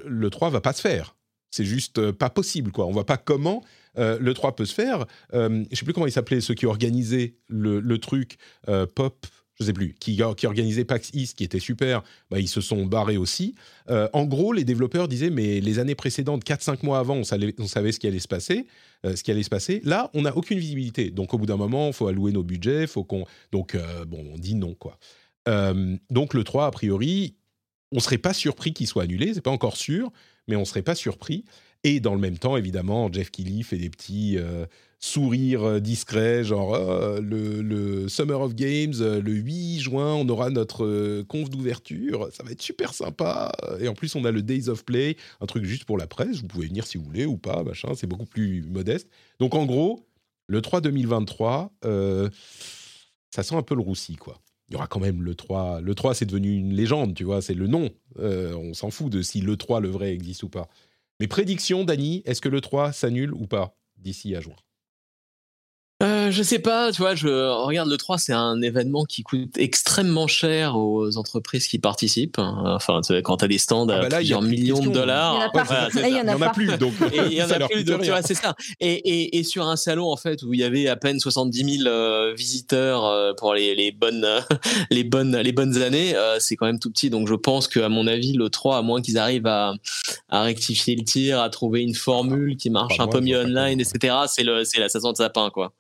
le 0.05 0.29
3 0.29 0.51
va 0.51 0.61
pas 0.61 0.73
se 0.73 0.81
faire. 0.81 1.15
C'est 1.53 1.65
juste 1.65 2.11
pas 2.11 2.31
possible, 2.31 2.73
quoi. 2.73 2.87
On 2.87 2.91
voit 2.91 3.07
pas 3.07 3.17
comment 3.17 3.63
le 3.97 4.33
3 4.33 4.57
peut 4.57 4.67
se 4.67 4.75
faire. 4.75 5.07
Je 5.33 5.65
sais 5.73 5.85
plus 5.85 5.93
comment 5.93 6.09
ils 6.09 6.13
s'appelaient, 6.13 6.41
ceux 6.41 6.55
qui 6.55 6.67
organisaient 6.67 7.37
le, 7.49 7.97
truc, 7.99 8.39
Pop, 8.97 9.27
je 9.59 9.65
sais 9.65 9.73
plus, 9.73 9.95
qui, 10.01 10.21
organisaient 10.23 10.85
PAX 10.85 11.11
East, 11.13 11.37
qui 11.37 11.45
était 11.45 11.61
super, 11.61 12.03
bah, 12.31 12.41
ils 12.41 12.49
se 12.49 12.61
sont 12.61 12.87
barrés 12.87 13.17
aussi. 13.17 13.55
Euh, 13.89 14.09
en 14.13 14.25
gros, 14.25 14.53
les 14.53 14.65
développeurs 14.65 15.07
disaient, 15.07 15.31
mais 15.31 15.61
les 15.61 15.79
années 15.79 15.95
précédentes, 15.95 16.45
4-5 16.45 16.85
mois 16.85 16.99
avant, 16.99 17.17
on 17.17 17.25
savait, 17.25 17.93
ce 17.93 18.01
qui 18.01 18.07
allait 18.07 18.19
se 18.19 18.29
passer. 18.29 18.67
euh, 19.05 19.15
ce 19.15 19.23
qui 19.23 19.31
allait 19.31 19.43
se 19.43 19.51
passer. 19.51 19.81
Là, 19.85 20.11
on 20.15 20.23
n'a 20.23 20.37
aucune 20.37 20.59
visibilité. 20.59 21.11
Donc, 21.11 21.35
au 21.35 21.39
bout 21.39 21.47
d'un 21.47 21.57
moment, 21.57 21.89
il 21.89 21.93
faut 21.93 22.09
allouer 22.09 22.33
nos 22.33 22.43
budgets, 22.43 22.87
faut 22.87 23.05
qu'on... 23.05 23.27
Donc, 23.53 23.75
euh, 23.75 24.05
bon, 24.05 24.25
on 24.33 24.39
dit 24.39 24.55
non, 24.55 24.75
quoi. 24.75 24.99
Donc, 26.11 26.35
le 26.35 26.43
3, 26.43 26.67
a 26.67 26.71
priori, 26.71 27.37
on 27.93 28.01
serait 28.01 28.19
pas 28.19 28.33
surpris 28.33 28.73
qu'il 28.73 28.87
soit 28.87 29.03
annulé, 29.03 29.35
c'est 29.35 29.43
pas 29.43 29.51
encore 29.51 29.77
sûr, 29.77 30.11
mais 30.49 30.57
on 30.57 30.65
serait 30.65 30.83
pas 30.83 30.95
surpris. 30.95 31.45
Et 31.85 32.01
dans 32.01 32.15
le 32.15 32.21
même 32.21 32.39
temps, 32.39 32.57
évidemment, 32.57 33.13
Jeff 33.13 33.31
Keighley 33.31 33.63
fait 33.63 33.77
des 33.77 33.91
petits 33.91 34.39
sourires 35.05 35.65
euh, 35.65 35.81
discrets, 35.81 36.45
genre 36.45 36.75
euh, 36.75 37.21
le, 37.21 38.09
Summer 38.09 38.41
of 38.41 38.55
Games, 38.55 38.95
euh, 39.01 39.21
le 39.21 39.33
8 39.33 39.81
juin, 39.81 40.15
on 40.15 40.27
aura 40.31 40.49
notre 40.49 41.23
conf 41.29 41.51
d'ouverture, 41.51 42.29
ça 42.33 42.43
va 42.43 42.53
être 42.53 42.63
super 42.63 42.95
sympa. 42.95 43.53
Et 43.81 43.89
en 43.89 43.95
plus, 43.95 44.15
on 44.15 44.25
a 44.25 44.31
le 44.31 44.41
Days 44.41 44.71
of 44.71 44.85
Play, 44.85 45.17
un 45.43 45.47
truc 45.47 45.65
juste 45.65 45.85
pour 45.85 45.99
la 45.99 46.07
presse, 46.07 46.41
vous 46.41 46.47
pouvez 46.47 46.69
venir 46.69 46.87
si 46.87 46.97
vous 46.97 47.05
voulez 47.05 47.27
ou 47.27 47.37
pas, 47.37 47.63
machin, 47.65 47.93
c'est 47.95 48.07
beaucoup 48.07 48.25
plus 48.25 48.63
modeste. 48.63 49.09
Donc 49.41 49.55
en 49.55 49.67
gros, 49.67 50.07
le 50.47 50.63
3 50.63 50.81
2023, 50.81 51.73
euh, 51.85 52.31
ça 53.31 53.43
sent 53.43 53.57
un 53.57 53.63
peu 53.63 53.75
le 53.75 53.83
roussi, 53.83 54.17
quoi. 54.17 54.41
il 54.69 54.73
y 54.73 54.77
aura 54.77 54.87
quand 54.87 55.01
même 55.01 55.23
le 55.23 55.35
3. 55.35 55.83
Le 55.83 55.95
3, 55.95 56.15
c'est 56.15 56.27
devenu 56.27 56.57
une 56.57 56.73
légende, 56.73 57.15
tu 57.15 57.25
vois, 57.25 57.43
c'est 57.43 57.55
le 57.55 57.67
nom. 57.67 57.91
On 58.19 58.73
s'en 58.73 58.91
fout 58.91 59.13
de 59.13 59.21
si 59.21 59.43
le 59.43 59.59
3, 59.59 59.81
le 59.81 59.89
vrai, 59.89 60.15
existe 60.15 60.45
ou 60.45 60.49
pas. 60.49 60.69
Mais 61.21 61.27
prédiction, 61.27 61.85
Dany, 61.85 62.23
est-ce 62.25 62.41
que 62.41 62.49
le 62.49 62.63
3 62.63 62.93
s'annule 62.93 63.35
ou 63.35 63.47
pas 63.47 63.77
d'ici 63.99 64.35
à 64.35 64.41
juin? 64.41 64.57
Uh, 66.01 66.24
euh, 66.25 66.31
je 66.31 66.43
sais 66.43 66.59
pas, 66.59 66.93
tu 66.93 67.03
vois, 67.03 67.15
je 67.15 67.29
regarde 67.29 67.89
le 67.89 67.97
3, 67.97 68.19
c'est 68.19 68.33
un 68.33 68.61
événement 68.63 69.05
qui 69.05 69.23
coûte 69.23 69.57
extrêmement 69.57 70.27
cher 70.27 70.77
aux 70.77 71.17
entreprises 71.17 71.67
qui 71.67 71.79
participent. 71.79 72.39
Enfin, 72.39 73.01
tu 73.03 73.15
sais, 73.15 73.23
quand 73.23 73.39
tu 73.39 73.45
as 73.45 73.49
des 73.49 73.59
stands 73.59 73.89
Ah 73.89 73.95
à 73.97 74.01
bah 74.03 74.09
là, 74.09 74.23
il 74.23 74.29
y 74.29 74.33
a 74.35 74.39
plusieurs 74.39 74.43
millions 74.43 74.81
de 74.81 74.93
dollars, 74.93 75.51
Il 76.09 76.13
n'y 76.13 76.21
en 76.21 76.41
a 76.41 76.51
plus, 76.51 76.67
donc 76.79 76.93
il 77.15 77.33
y 77.35 77.43
en 77.43 77.51
a 77.51 77.69
plus, 77.69 77.85
donc 77.85 78.03
tu 78.03 78.11
vois, 78.11 78.23
c'est 78.23 78.35
ça. 78.35 78.55
Et, 78.81 78.93
et, 78.93 79.39
et 79.39 79.43
sur 79.45 79.67
un 79.69 79.77
salon, 79.77 80.11
en 80.11 80.17
fait, 80.17 80.43
où 80.43 80.53
il 80.55 80.61
y 80.61 80.65
avait 80.65 80.89
à 80.89 80.97
peine 80.97 81.19
70 81.21 81.79
000 81.79 81.89
euh, 81.89 82.35
visiteurs 82.35 83.05
euh, 83.07 83.33
pour 83.35 83.55
les, 83.55 83.75
les, 83.75 83.93
bonnes, 83.93 84.27
les, 84.91 85.05
bonnes, 85.05 85.37
les 85.37 85.53
bonnes 85.53 85.81
années, 85.83 86.15
euh, 86.17 86.39
c'est 86.41 86.57
quand 86.57 86.67
même 86.67 86.79
tout 86.79 86.91
petit. 86.91 87.11
Donc 87.11 87.29
je 87.29 87.35
pense 87.35 87.69
qu'à 87.69 87.89
mon 87.89 88.07
avis, 88.07 88.33
le 88.33 88.49
3, 88.49 88.79
à 88.79 88.83
moins 88.83 89.01
qu'ils 89.03 89.19
arrivent 89.19 89.47
à, 89.47 89.75
à 90.29 90.43
rectifier 90.43 90.97
le 90.97 91.05
tir, 91.05 91.41
à 91.41 91.49
trouver 91.51 91.83
une 91.83 91.95
formule 91.95 92.57
qui 92.57 92.71
marche 92.71 92.97
Pas 92.97 93.05
un 93.05 93.07
moi, 93.07 93.15
peu 93.15 93.21
mieux 93.21 93.41
online, 93.45 93.81
etc., 93.81 94.15
c'est 94.29 94.43
le- 94.43 94.65
c'est 94.65 94.81
la 94.81 94.89
saison 94.89 95.13
de 95.13 95.17
sapin, 95.17 95.51
quoi. 95.51 95.73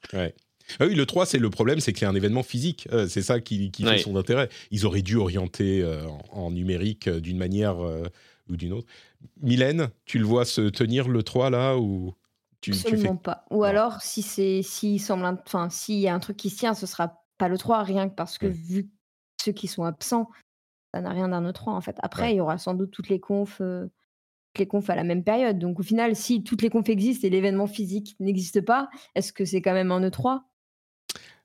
Ah 0.81 0.86
oui, 0.86 0.95
le 0.95 1.07
3, 1.07 1.27
c'est 1.27 1.39
le 1.39 1.51
problème, 1.51 1.81
c'est 1.81 1.93
que 1.93 1.99
c'est 1.99 2.07
un 2.07 2.15
événement 2.15 2.43
physique. 2.43 2.89
Euh, 2.93 3.07
c'est 3.07 3.23
ça 3.23 3.41
qui, 3.41 3.70
qui 3.70 3.85
fait 3.85 3.99
son 3.99 4.16
intérêt. 4.16 4.49
Ils 4.70 4.86
auraient 4.86 5.03
dû 5.03 5.16
orienter 5.16 5.82
euh, 5.82 6.07
en, 6.09 6.45
en 6.45 6.51
numérique 6.51 7.09
euh, 7.09 7.20
d'une 7.20 7.36
manière 7.36 7.78
euh, 7.85 8.05
ou 8.49 8.57
d'une 8.57 8.73
autre. 8.73 8.86
Mylène, 9.41 9.89
tu 10.07 10.19
le 10.19 10.24
vois 10.24 10.45
se 10.45 10.62
tenir 10.62 11.09
le 11.09 11.23
3 11.23 11.51
là 11.51 11.77
ou 11.77 12.15
tu, 12.61 12.70
tu 12.70 12.77
fais 12.78 12.89
Absolument 12.89 13.16
pas. 13.16 13.45
Ou 13.51 13.65
alors, 13.65 14.01
si 14.01 14.23
c'est 14.23 14.62
s'il 14.62 15.01
semble, 15.01 15.24
un- 15.27 15.39
enfin, 15.47 15.69
s'il 15.70 15.99
y 15.99 16.09
a 16.09 16.15
un 16.15 16.19
truc 16.20 16.36
qui 16.39 16.51
se 16.51 16.57
tient, 16.59 16.74
ce 16.74 16.86
sera 16.86 17.23
pas 17.39 17.49
le 17.49 17.59
3, 17.59 17.82
rien 17.82 18.09
que 18.09 18.15
parce 18.15 18.39
que 18.39 18.47
Ouais. 18.47 18.53
vu 18.53 18.91
ceux 19.43 19.53
qui 19.53 19.66
sont 19.69 19.85
absents, 19.85 20.31
ça 20.95 21.01
n'a 21.03 21.11
rien 21.11 21.28
d'un 21.28 21.43
E3 21.51 21.70
en 21.73 21.81
fait. 21.82 21.97
Après, 22.03 22.23
Ouais. 22.24 22.32
il 22.35 22.36
y 22.36 22.41
aura 22.41 22.57
sans 22.57 22.73
doute 22.74 22.91
toutes 22.91 23.09
les 23.11 23.20
confs, 23.20 23.61
euh, 23.61 23.85
toutes 24.53 24.61
les 24.61 24.66
confs 24.66 24.89
à 24.89 24.97
la 24.97 25.05
même 25.05 25.24
période. 25.24 25.59
Donc 25.59 25.78
au 25.81 25.82
final, 25.82 26.16
si 26.16 26.43
toutes 26.43 26.62
les 26.62 26.70
confs 26.70 26.89
existent 26.89 27.27
et 27.27 27.31
l'événement 27.31 27.66
physique 27.66 28.16
n'existe 28.20 28.62
pas, 28.62 28.89
est-ce 29.15 29.32
que 29.32 29.45
c'est 29.45 29.61
quand 29.61 29.74
même 29.74 29.91
un 29.93 30.01
E3 30.09 30.43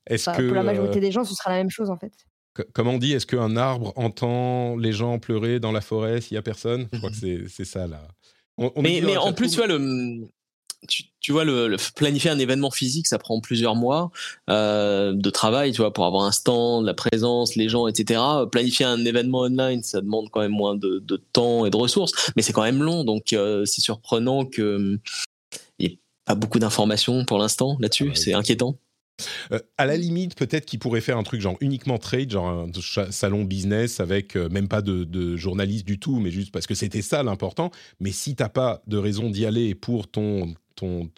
Est-ce 0.07 0.29
Enfin, 0.29 0.39
que 0.39 0.47
Pour 0.47 0.55
la 0.55 0.61
euh, 0.61 0.65
majorité 0.65 0.99
des 0.99 1.11
gens, 1.11 1.23
ce 1.23 1.33
sera 1.35 1.49
la 1.51 1.57
même 1.57 1.69
chose 1.69 1.89
en 1.89 1.97
fait. 1.97 2.11
co- 2.53 2.63
comme 2.73 2.87
on 2.87 2.97
dit, 2.97 3.13
est-ce 3.13 3.25
qu'un 3.27 3.55
arbre 3.57 3.93
entend 3.95 4.75
les 4.77 4.91
gens 4.93 5.19
pleurer 5.19 5.59
dans 5.59 5.71
la 5.71 5.81
forêt 5.81 6.21
s'il 6.21 6.35
y 6.35 6.37
a 6.37 6.41
personne? 6.41 6.87
Je 6.91 6.97
crois 6.97 7.09
que 7.09 7.15
c'est 7.15 7.43
c'est 7.47 7.65
ça 7.65 7.87
là. 7.87 8.07
On- 8.57 8.71
on 8.75 8.81
Mais, 8.81 9.01
en 9.17 9.33
plus, 9.33 9.51
tu 9.51 9.57
vois, 9.57 9.67
le, 9.67 10.27
tu, 10.87 11.03
tu 11.19 11.31
vois 11.31 11.43
le, 11.45 11.67
le- 11.67 11.77
planifier 11.95 12.29
un 12.29 12.39
événement 12.39 12.71
physique, 12.71 13.07
ça 13.07 13.17
prend 13.19 13.39
plusieurs 13.41 13.75
mois 13.75 14.11
euh, 14.49 15.13
de 15.13 15.29
travail, 15.29 15.71
tu 15.71 15.77
vois, 15.81 15.93
pour 15.93 16.05
avoir 16.05 16.23
un 16.25 16.31
stand, 16.31 16.85
la 16.85 16.93
présence, 16.93 17.55
les 17.55 17.69
gens, 17.69 17.87
etc. 17.87 18.21
Planifier 18.51 18.85
un 18.85 19.03
événement 19.05 19.39
online, 19.41 19.83
ça 19.83 20.01
demande 20.01 20.29
quand 20.29 20.39
même 20.41 20.51
moins 20.51 20.75
de, 20.75 20.99
de 20.99 21.17
temps 21.17 21.65
et 21.65 21.69
de 21.69 21.77
ressources, 21.77 22.31
mais 22.35 22.41
c'est 22.41 22.53
quand 22.53 22.63
même 22.63 22.81
long, 22.83 23.03
donc 23.03 23.31
euh, 23.33 23.63
c'est 23.65 23.81
surprenant 23.81 24.45
que 24.45 24.99
il 25.79 25.87
n'y 25.87 25.93
ait 25.93 25.99
pas 26.25 26.35
beaucoup 26.35 26.59
d'informations 26.59 27.25
pour 27.25 27.37
l'instant 27.37 27.77
là-dessus. 27.79 28.05
Ah 28.07 28.09
ouais. 28.09 28.15
c'est 28.15 28.33
inquiétant. 28.33 28.77
Euh, 29.51 29.59
à 29.77 29.85
la 29.85 29.97
limite, 29.97 30.35
peut-être 30.35 30.65
qu'ils 30.65 30.79
pourraient 30.79 31.01
faire 31.01 31.17
un 31.17 31.23
truc 31.23 31.41
genre 31.41 31.57
uniquement 31.61 31.97
trade, 31.97 32.31
genre 32.31 32.47
un 32.47 33.11
salon 33.11 33.43
business 33.43 33.99
avec 33.99 34.35
euh, 34.35 34.49
même 34.49 34.67
pas 34.67 34.81
de, 34.81 35.35
journalistes 35.35 35.85
du 35.85 35.99
tout, 35.99 36.19
mais 36.19 36.31
juste 36.31 36.51
parce 36.51 36.67
que 36.67 36.75
c'était 36.75 37.01
ça 37.01 37.23
l'important. 37.23 37.71
Mais 37.99 38.11
si 38.11 38.35
t'as 38.35 38.49
pas 38.49 38.81
de 38.87 38.97
raison 38.97 39.29
d'y 39.29 39.45
aller 39.45 39.75
pour 39.75 40.09
ton, 40.09 40.53
ton, 40.75 41.09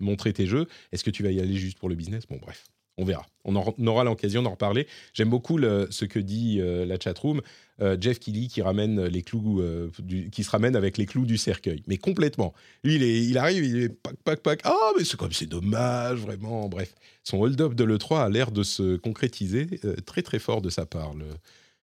montrer 0.00 0.32
tes 0.32 0.46
jeux, 0.46 0.66
est-ce 0.92 1.04
que 1.04 1.10
tu 1.10 1.22
vas 1.22 1.30
y 1.30 1.40
aller 1.40 1.56
juste 1.56 1.78
pour 1.78 1.88
le 1.88 1.94
business? 1.94 2.24
Bon, 2.28 2.38
bref, 2.40 2.64
on 2.98 3.04
verra. 3.04 3.26
On, 3.44 3.56
en- 3.56 3.74
aura 3.86 4.04
l'occasion 4.04 4.42
d'en 4.42 4.50
reparler. 4.50 4.86
J'aime 5.14 5.30
beaucoup 5.30 5.58
ce 5.58 6.04
que 6.04 6.18
dit 6.18 6.58
euh, 6.60 6.84
la 6.84 6.98
chatroom. 6.98 7.40
Euh, 7.82 7.96
Jeff 8.00 8.20
Kelly 8.20 8.48
euh, 8.56 9.90
qui 10.30 10.44
se 10.44 10.50
ramène 10.50 10.76
avec 10.76 10.98
les 10.98 11.06
clous 11.06 11.26
du 11.26 11.36
cercueil, 11.36 11.82
mais 11.88 11.96
complètement. 11.96 12.54
Lui, 12.84 12.94
il, 12.94 13.02
est- 13.02 13.24
il 13.24 13.36
arrive, 13.38 13.64
il 13.64 13.76
est 13.82 13.88
pac, 13.88 14.14
pac, 14.24 14.40
pac. 14.40 14.60
Ah, 14.64 14.92
mais 14.96 15.04
c'est 15.04 15.16
comme 15.16 15.32
c'est 15.32 15.46
dommage, 15.46 16.20
vraiment. 16.20 16.68
Bref, 16.68 16.94
son 17.24 17.38
hold-up 17.38 17.74
de 17.74 17.82
l'E3 17.84 18.22
a 18.26 18.28
l'air 18.28 18.52
de 18.52 18.62
se 18.62 18.96
concrétiser 18.96 19.66
euh, 19.84 19.96
très 20.06 20.22
très 20.22 20.38
fort 20.38 20.62
de 20.62 20.70
sa 20.70 20.86
part, 20.86 21.14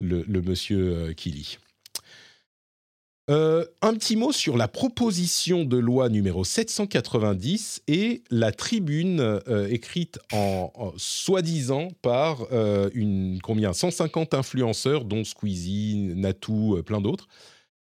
le, 0.00 0.22
monsieur 0.42 1.12
Killy. 1.14 1.58
Euh, 3.28 3.64
un 3.82 3.94
petit 3.94 4.14
mot 4.14 4.30
sur 4.30 4.56
la 4.56 4.68
proposition 4.68 5.64
de 5.64 5.76
loi 5.76 6.08
numéro 6.08 6.44
790 6.44 7.82
et 7.88 8.22
la 8.30 8.52
tribune 8.52 9.18
euh, 9.20 9.66
écrite 9.68 10.20
en, 10.32 10.92
soi-disant 10.96 11.88
par 12.02 12.46
euh, 12.52 12.88
une 12.94 13.40
combien 13.42 13.72
150 13.72 14.32
influenceurs 14.34 15.04
dont 15.04 15.24
Squeezie, 15.24 16.12
Natou, 16.14 16.80
plein 16.86 17.00
d'autres. 17.00 17.26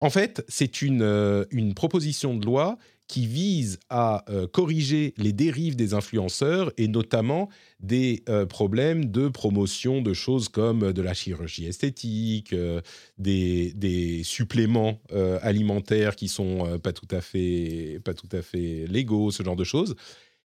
En 0.01 0.11
fait, 0.11 0.45
c'est 0.49 0.83
une, 0.83 1.47
une 1.51 1.75
proposition 1.75 2.37
de 2.37 2.45
loi 2.45 2.77
qui 3.13 3.27
vise 3.27 3.79
à 3.91 4.25
euh, 4.31 4.47
corriger 4.47 5.13
les 5.19 5.35
dérives 5.35 5.77
des 5.77 5.93
influenceurs 5.93 6.73
et 6.79 6.89
notamment 6.89 7.51
des 7.79 8.23
euh, 8.31 8.47
problèmes 8.47 9.11
de 9.11 9.29
promotion 9.29 10.01
de 10.01 10.15
choses 10.15 10.49
comme 10.49 10.95
de 10.95 11.03
la 11.03 11.13
chirurgie 11.13 11.67
esthétique, 11.67 12.55
euh, 12.55 12.81
des, 13.19 14.23
suppléments 14.25 14.99
euh, 15.13 15.39
alimentaires 15.43 16.17
qui 16.17 16.29
sont 16.29 16.67
euh, 16.67 16.79
pas 16.79 16.95
tout 16.95 17.09
à 17.11 17.21
fait 17.21 18.01
pas 18.03 18.15
tout 18.15 18.29
à 18.33 18.41
fait 18.41 18.87
légaux, 18.89 19.31
ce 19.31 19.43
genre 19.43 19.57
de 19.57 19.65
choses. 19.65 19.95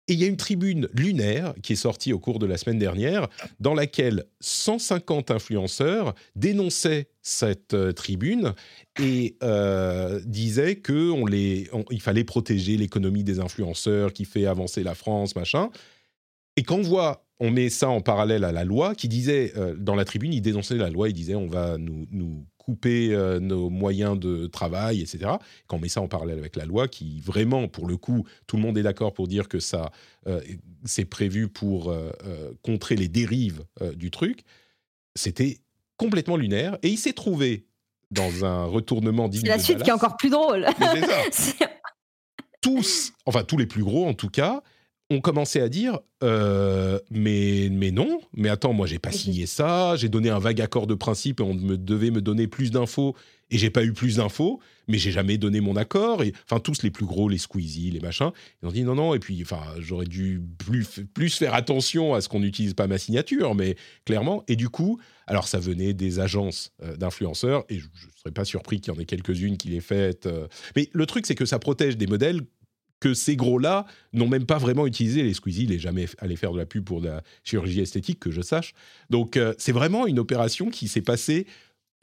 Et 0.09 0.13
il 0.13 0.19
y 0.19 0.23
a 0.23 0.27
une 0.27 0.37
tribune 0.37 0.89
lunaire 0.93 1.53
qui 1.61 1.73
est 1.73 1.77
sortie 1.77 2.11
au 2.13 2.19
cours 2.19 2.39
de 2.39 2.47
la 2.47 2.57
semaine 2.57 2.79
dernière, 2.79 3.27
dans 3.59 3.75
laquelle 3.75 4.25
150 4.41 5.29
influenceurs 5.29 6.15
dénonçaient 6.35 7.09
cette 7.21 7.75
euh, 7.75 7.91
tribune 7.93 8.53
et 8.99 9.37
euh, 9.43 10.19
disaient 10.25 10.77
que 10.77 11.11
on 11.11 11.27
les, 11.27 11.69
on- 11.73 11.85
il 11.91 12.01
fallait 12.01 12.23
protéger 12.23 12.75
l'économie 12.75 13.23
des 13.23 13.39
influenceurs 13.39 14.11
qui 14.11 14.25
fait 14.25 14.47
avancer 14.47 14.81
la 14.83 14.95
France, 14.95 15.35
machin. 15.35 15.69
Et 16.57 16.63
quand 16.63 16.77
on 16.77 16.81
voit, 16.81 17.25
on 17.39 17.51
met 17.51 17.69
ça 17.69 17.87
en 17.89 18.01
parallèle 18.01 18.43
à 18.43 18.51
la 18.51 18.63
loi 18.65 18.95
qui 18.95 19.07
disait, 19.07 19.53
euh, 19.57 19.75
dans 19.77 19.95
la 19.95 20.05
tribune, 20.05 20.33
il 20.33 20.41
dénonçait 20.41 20.75
la 20.75 20.89
loi, 20.89 21.07
il 21.09 21.13
disait 21.13 21.35
on 21.35 21.47
va 21.47 21.77
nous 21.77 22.45
couper 22.59 23.15
euh, 23.15 23.39
nos 23.39 23.71
moyens 23.71 24.19
de 24.19 24.45
travail, 24.45 25.01
etc. 25.01 25.31
Quand 25.65 25.77
on 25.77 25.79
met 25.79 25.89
ça 25.89 26.01
en 26.01 26.07
parallèle 26.07 26.37
avec 26.37 26.55
la 26.55 26.65
loi 26.65 26.87
qui 26.87 27.19
vraiment, 27.21 27.67
pour 27.67 27.87
le 27.87 27.97
coup, 27.97 28.27
tout 28.45 28.57
le 28.57 28.61
monde 28.61 28.77
est 28.77 28.83
d'accord 28.83 29.13
pour 29.13 29.27
dire 29.27 29.47
que 29.47 29.59
ça, 29.59 29.91
euh, 30.27 30.41
c'est 30.85 31.05
prévu 31.05 31.47
pour 31.47 31.89
euh, 31.89 32.11
contrer 32.61 32.95
les 32.95 33.07
dérives 33.07 33.63
du 33.95 34.11
truc, 34.11 34.43
c'était 35.15 35.57
complètement 35.97 36.37
lunaire. 36.37 36.77
Et 36.83 36.89
il 36.89 36.97
s'est 36.97 37.13
trouvé 37.13 37.65
dans 38.11 38.45
un 38.45 38.65
retournement 38.65 39.29
digne 39.29 39.41
C'est 39.41 39.47
la 39.47 39.59
suite 39.59 39.81
qui 39.81 39.89
est 39.89 39.93
encore 39.93 40.17
plus 40.17 40.29
drôle. 40.29 40.67
Mais 40.79 41.01
tous, 42.61 43.13
enfin 43.25 43.43
tous 43.43 43.57
les 43.57 43.65
plus 43.65 43.83
gros 43.83 44.05
en 44.05 44.13
tout 44.13 44.29
cas, 44.29 44.61
ont 45.09 45.21
commencé 45.21 45.59
à 45.59 45.69
dire 45.69 45.99
euh, 46.23 46.99
mais 47.09 47.69
mais 47.71 47.91
non, 47.91 48.19
mais 48.33 48.49
attends, 48.49 48.73
moi 48.73 48.85
j'ai 48.85 48.99
pas 48.99 49.11
signé 49.11 49.45
ça, 49.45 49.95
j'ai 49.95 50.09
donné 50.09 50.29
un 50.29 50.39
vague 50.39 50.61
accord 50.61 50.85
de 50.85 50.93
principe 50.93 51.39
et 51.39 51.43
on 51.43 51.53
me 51.53 51.77
devait 51.77 52.11
me 52.11 52.21
donner 52.21 52.47
plus 52.47 52.71
d'infos 52.71 53.15
et 53.49 53.57
j'ai 53.57 53.71
pas 53.71 53.83
eu 53.83 53.93
plus 53.93 54.17
d'infos, 54.17 54.59
mais 54.87 54.99
j'ai 54.99 55.11
jamais 55.11 55.39
donné 55.39 55.61
mon 55.61 55.75
accord 55.75 56.21
et 56.21 56.33
enfin 56.45 56.59
tous 56.59 56.83
les 56.83 56.91
plus 56.91 57.05
gros, 57.05 57.27
les 57.29 57.39
Squeezie, 57.39 57.89
les 57.89 57.99
machins, 57.99 58.31
ils 58.61 58.67
ont 58.67 58.71
dit 58.71 58.83
non 58.83 58.95
non 58.95 59.15
et 59.15 59.19
puis 59.19 59.41
enfin 59.41 59.61
j'aurais 59.79 60.05
dû 60.05 60.43
plus 60.59 60.85
plus 61.13 61.35
faire 61.37 61.55
attention 61.55 62.13
à 62.13 62.21
ce 62.21 62.29
qu'on 62.29 62.41
n'utilise 62.41 62.75
pas 62.75 62.85
ma 62.85 62.99
signature, 62.99 63.55
mais 63.55 63.75
clairement 64.05 64.43
et 64.47 64.55
du 64.55 64.69
coup 64.69 64.99
alors 65.25 65.47
ça 65.47 65.57
venait 65.57 65.93
des 65.93 66.19
agences 66.19 66.71
euh, 66.83 66.95
d'influenceurs 66.97 67.63
et 67.69 67.79
je 67.79 67.85
ne 67.85 68.11
serais 68.19 68.31
pas 68.33 68.45
surpris 68.45 68.81
qu'il 68.81 68.93
y 68.93 68.97
en 68.97 68.99
ait 68.99 69.05
quelques-unes 69.05 69.57
qui 69.57 69.69
les 69.69 69.81
faites. 69.81 70.27
euh. 70.27 70.47
Mais 70.75 70.89
le 70.91 71.05
truc 71.07 71.25
c'est 71.25 71.35
que 71.35 71.45
ça 71.45 71.57
protège 71.57 71.97
des 71.97 72.07
modèles 72.07 72.41
que 72.99 73.13
ces 73.13 73.35
gros-là 73.35 73.85
n'ont 74.13 74.27
même 74.27 74.45
pas 74.45 74.57
vraiment 74.57 74.85
utilisé. 74.85 75.23
Les 75.23 75.33
Squeezie, 75.33 75.63
il 75.63 75.69
n'est 75.69 75.79
jamais 75.79 76.07
allé 76.19 76.35
faire 76.35 76.51
de 76.51 76.57
la 76.57 76.65
pub 76.65 76.83
pour 76.83 77.01
de 77.01 77.07
la 77.07 77.23
chirurgie 77.43 77.81
esthétique, 77.81 78.19
que 78.19 78.31
je 78.31 78.41
sache. 78.41 78.73
Donc, 79.09 79.37
euh, 79.37 79.53
c'est 79.57 79.71
vraiment 79.71 80.07
une 80.07 80.19
opération 80.19 80.69
qui 80.69 80.87
s'est 80.87 81.01
passée, 81.01 81.47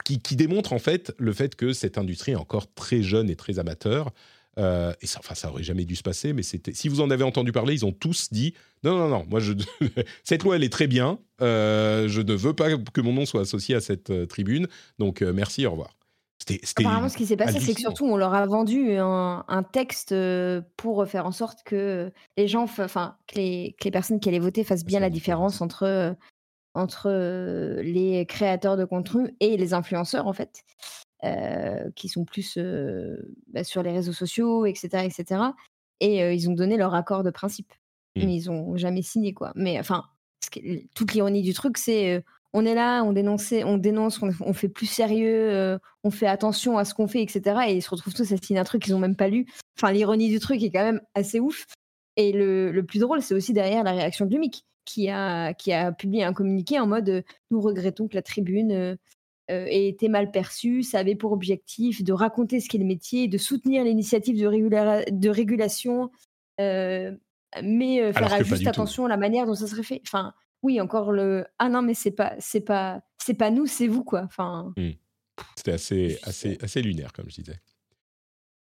qui, 0.04 0.18
démontre 0.36 0.72
en 0.72 0.78
fait 0.78 1.12
le 1.18 1.32
fait 1.32 1.54
que 1.56 1.72
cette 1.72 1.98
industrie 1.98 2.32
est 2.32 2.36
encore 2.36 2.72
très 2.74 3.02
jeune 3.02 3.30
et 3.30 3.36
très 3.36 3.58
amateur. 3.58 4.12
Euh, 4.58 4.92
et 5.02 5.06
ça, 5.06 5.18
enfin, 5.18 5.34
ça 5.34 5.50
aurait 5.50 5.62
jamais 5.62 5.84
dû 5.84 5.96
se 5.96 6.02
passer, 6.02 6.32
mais 6.32 6.42
c'était. 6.42 6.72
Si 6.72 6.88
vous 6.88 7.02
en 7.02 7.10
avez 7.10 7.24
entendu 7.24 7.52
parler, 7.52 7.74
ils 7.74 7.84
ont 7.84 7.92
tous 7.92 8.28
dit 8.32 8.54
non, 8.84 8.96
non, 8.96 9.08
non. 9.08 9.26
Moi, 9.28 9.40
cette 10.24 10.44
loi, 10.44 10.56
elle 10.56 10.64
est 10.64 10.72
très 10.72 10.86
bien. 10.86 11.18
Euh, 11.42 12.08
je 12.08 12.22
ne 12.22 12.32
veux 12.32 12.54
pas 12.54 12.74
que 12.76 13.00
mon 13.02 13.12
nom 13.12 13.26
soit 13.26 13.42
associé 13.42 13.74
à 13.74 13.80
cette 13.80 14.28
tribune. 14.28 14.66
Donc, 14.98 15.20
merci, 15.20 15.66
au 15.66 15.72
revoir. 15.72 15.90
C'était. 16.38 16.60
Apparemment, 16.78 17.08
ce 17.08 17.16
qui 17.16 17.26
s'est 17.26 17.36
passé, 17.36 17.60
c'est 17.60 17.74
que 17.74 17.80
surtout, 17.80 18.04
on 18.06 18.16
leur 18.16 18.34
a 18.34 18.46
vendu 18.46 18.96
un, 18.96 19.44
un 19.48 19.62
texte 19.62 20.12
euh, 20.12 20.60
pour 20.76 21.06
faire 21.06 21.26
en 21.26 21.32
sorte 21.32 21.62
que 21.64 22.12
les 22.36 22.48
gens, 22.48 22.62
enfin, 22.64 23.16
que 23.26 23.36
les, 23.36 23.74
que 23.78 23.84
les 23.84 23.90
personnes 23.90 24.20
qui 24.20 24.28
allaient 24.28 24.38
voter 24.38 24.64
fassent 24.64 24.84
bien 24.84 25.00
la 25.00 25.10
différence 25.10 25.60
entre, 25.60 25.84
euh, 25.84 26.12
entre 26.74 27.08
euh, 27.10 27.82
les 27.82 28.26
créateurs 28.26 28.76
de 28.76 28.84
contenu 28.84 29.34
et 29.40 29.56
les 29.56 29.72
influenceurs, 29.74 30.26
en 30.26 30.32
fait, 30.32 30.62
euh, 31.24 31.90
qui 31.96 32.08
sont 32.08 32.26
plus 32.26 32.58
euh, 32.58 33.34
bah, 33.48 33.64
sur 33.64 33.82
les 33.82 33.90
réseaux 33.90 34.12
sociaux, 34.12 34.66
etc. 34.66 35.04
etc. 35.04 35.40
Et 36.00 36.22
euh, 36.22 36.34
ils 36.34 36.50
ont 36.50 36.52
donné 36.52 36.76
leur 36.76 36.94
accord 36.94 37.22
de 37.22 37.30
principe. 37.30 37.72
Mm. 38.16 38.24
Mais 38.24 38.34
ils 38.34 38.50
ont 38.50 38.76
jamais 38.76 39.00
signé, 39.00 39.32
quoi. 39.32 39.52
Mais 39.54 39.80
enfin, 39.80 40.04
toute 40.94 41.14
l'ironie 41.14 41.40
du 41.40 41.54
truc, 41.54 41.78
c'est 41.78 42.22
on 42.56 42.64
est 42.64 42.74
là, 42.74 43.02
on 43.02 43.12
dénonce, 43.12 43.52
on 43.52 43.76
dénonce, 43.76 44.18
on, 44.22 44.52
fait 44.54 44.70
plus 44.70 44.86
sérieux, 44.86 45.50
euh, 45.50 45.78
on 46.04 46.10
fait 46.10 46.26
attention 46.26 46.78
à 46.78 46.86
ce 46.86 46.94
qu'on 46.94 47.06
fait, 47.06 47.22
etc. 47.22 47.42
Et 47.68 47.74
ils 47.74 47.82
se 47.82 47.90
retrouvent 47.90 48.14
tous 48.14 48.32
à 48.32 48.36
signer 48.38 48.58
un 48.58 48.64
truc 48.64 48.82
qu'ils 48.82 48.94
n'ont 48.94 48.98
même 48.98 49.14
pas 49.14 49.28
lu. 49.28 49.46
Enfin, 49.78 49.92
l'ironie 49.92 50.30
du 50.30 50.40
truc 50.40 50.62
est 50.62 50.70
quand 50.70 50.82
même 50.82 51.02
assez 51.14 51.38
ouf. 51.38 51.66
Et 52.16 52.32
le, 52.32 52.80
plus 52.80 52.98
drôle, 53.00 53.20
c'est 53.20 53.34
aussi 53.34 53.52
derrière 53.52 53.84
la 53.84 53.92
réaction 53.92 54.24
de 54.24 54.32
Lumic, 54.32 54.64
qui 54.86 55.10
a, 55.10 55.52
qui 55.52 55.74
a 55.74 55.92
publié 55.92 56.24
un 56.24 56.32
communiqué 56.32 56.80
en 56.80 56.86
mode 56.86 57.24
Nous 57.50 57.60
regrettons 57.60 58.08
que 58.08 58.14
la 58.14 58.22
tribune 58.22 58.72
euh, 58.72 58.96
euh, 59.50 59.66
ait 59.66 59.86
été 59.86 60.08
mal 60.08 60.30
perçue. 60.30 60.82
Ça 60.82 61.00
avait 61.00 61.14
pour 61.14 61.32
objectif 61.32 62.02
de 62.02 62.12
raconter 62.14 62.60
ce 62.60 62.70
qu'est 62.70 62.78
le 62.78 62.86
métier, 62.86 63.28
de 63.28 63.36
soutenir 63.36 63.84
l'initiative 63.84 64.38
de, 64.38 65.10
de 65.10 65.28
régulation, 65.28 66.10
mais 66.58 68.12
faire 68.14 68.44
juste 68.44 68.66
attention 68.66 69.04
à 69.04 69.10
la 69.10 69.18
manière 69.18 69.44
dont 69.44 69.54
ça 69.54 69.66
serait 69.66 69.82
fait. 69.82 70.00
Enfin, 70.06 70.32
oui, 70.66 70.80
encore 70.80 71.12
le 71.12 71.46
ah 71.60 71.68
non 71.68 71.80
mais 71.80 71.94
c'est 71.94 72.10
pas 72.10 72.34
c'est 72.40 72.60
pas 72.60 73.00
c'est 73.18 73.34
pas 73.34 73.50
nous, 73.50 73.66
c'est 73.66 73.86
vous 73.86 74.02
quoi. 74.02 74.22
Enfin. 74.24 74.72
Mmh. 74.76 74.90
C'était 75.54 75.72
assez 75.72 76.18
assez 76.24 76.58
assez 76.60 76.82
lunaire 76.82 77.12
comme 77.12 77.30
je 77.30 77.36
disais. 77.36 77.60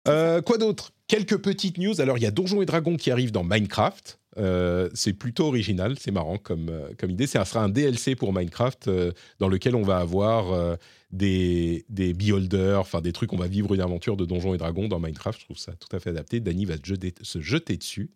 Euh, 0.07 0.41
quoi 0.41 0.57
d'autre? 0.57 0.91
Quelques 1.07 1.37
petites 1.37 1.77
news. 1.77 1.99
Alors 1.99 2.17
il 2.17 2.23
y 2.23 2.25
a 2.25 2.31
Donjons 2.31 2.61
et 2.61 2.65
Dragons 2.65 2.95
qui 2.95 3.11
arrive 3.11 3.31
dans 3.31 3.43
Minecraft. 3.43 4.17
Euh, 4.37 4.89
c'est 4.93 5.11
plutôt 5.11 5.47
original, 5.47 5.97
c'est 5.99 6.11
marrant 6.11 6.37
comme, 6.37 6.69
euh, 6.69 6.89
comme 6.97 7.09
idée. 7.09 7.27
Ça 7.27 7.43
sera 7.43 7.61
un 7.61 7.69
DLC 7.69 8.15
pour 8.15 8.31
Minecraft 8.31 8.89
dans 9.39 9.49
lequel 9.49 9.75
on 9.75 9.81
va 9.81 9.97
avoir 9.97 10.77
des, 11.11 11.85
des 11.89 12.13
beholders, 12.13 12.79
enfin 12.79 13.01
des 13.01 13.11
trucs, 13.11 13.33
on 13.33 13.37
va 13.37 13.47
vivre 13.47 13.73
une 13.73 13.81
aventure 13.81 14.15
de 14.15 14.23
Donjons 14.23 14.53
et 14.53 14.57
Dragons 14.57 14.87
dans 14.87 14.99
Minecraft. 14.99 15.37
Je 15.37 15.45
trouve 15.45 15.57
ça 15.57 15.73
tout 15.73 15.93
à 15.93 15.99
fait 15.99 16.11
adapté. 16.11 16.39
Danny 16.39 16.63
va 16.63 16.77
se 16.77 16.85
jeter, 16.85 17.13
se 17.21 17.41
jeter 17.41 17.75
dessus. 17.75 18.09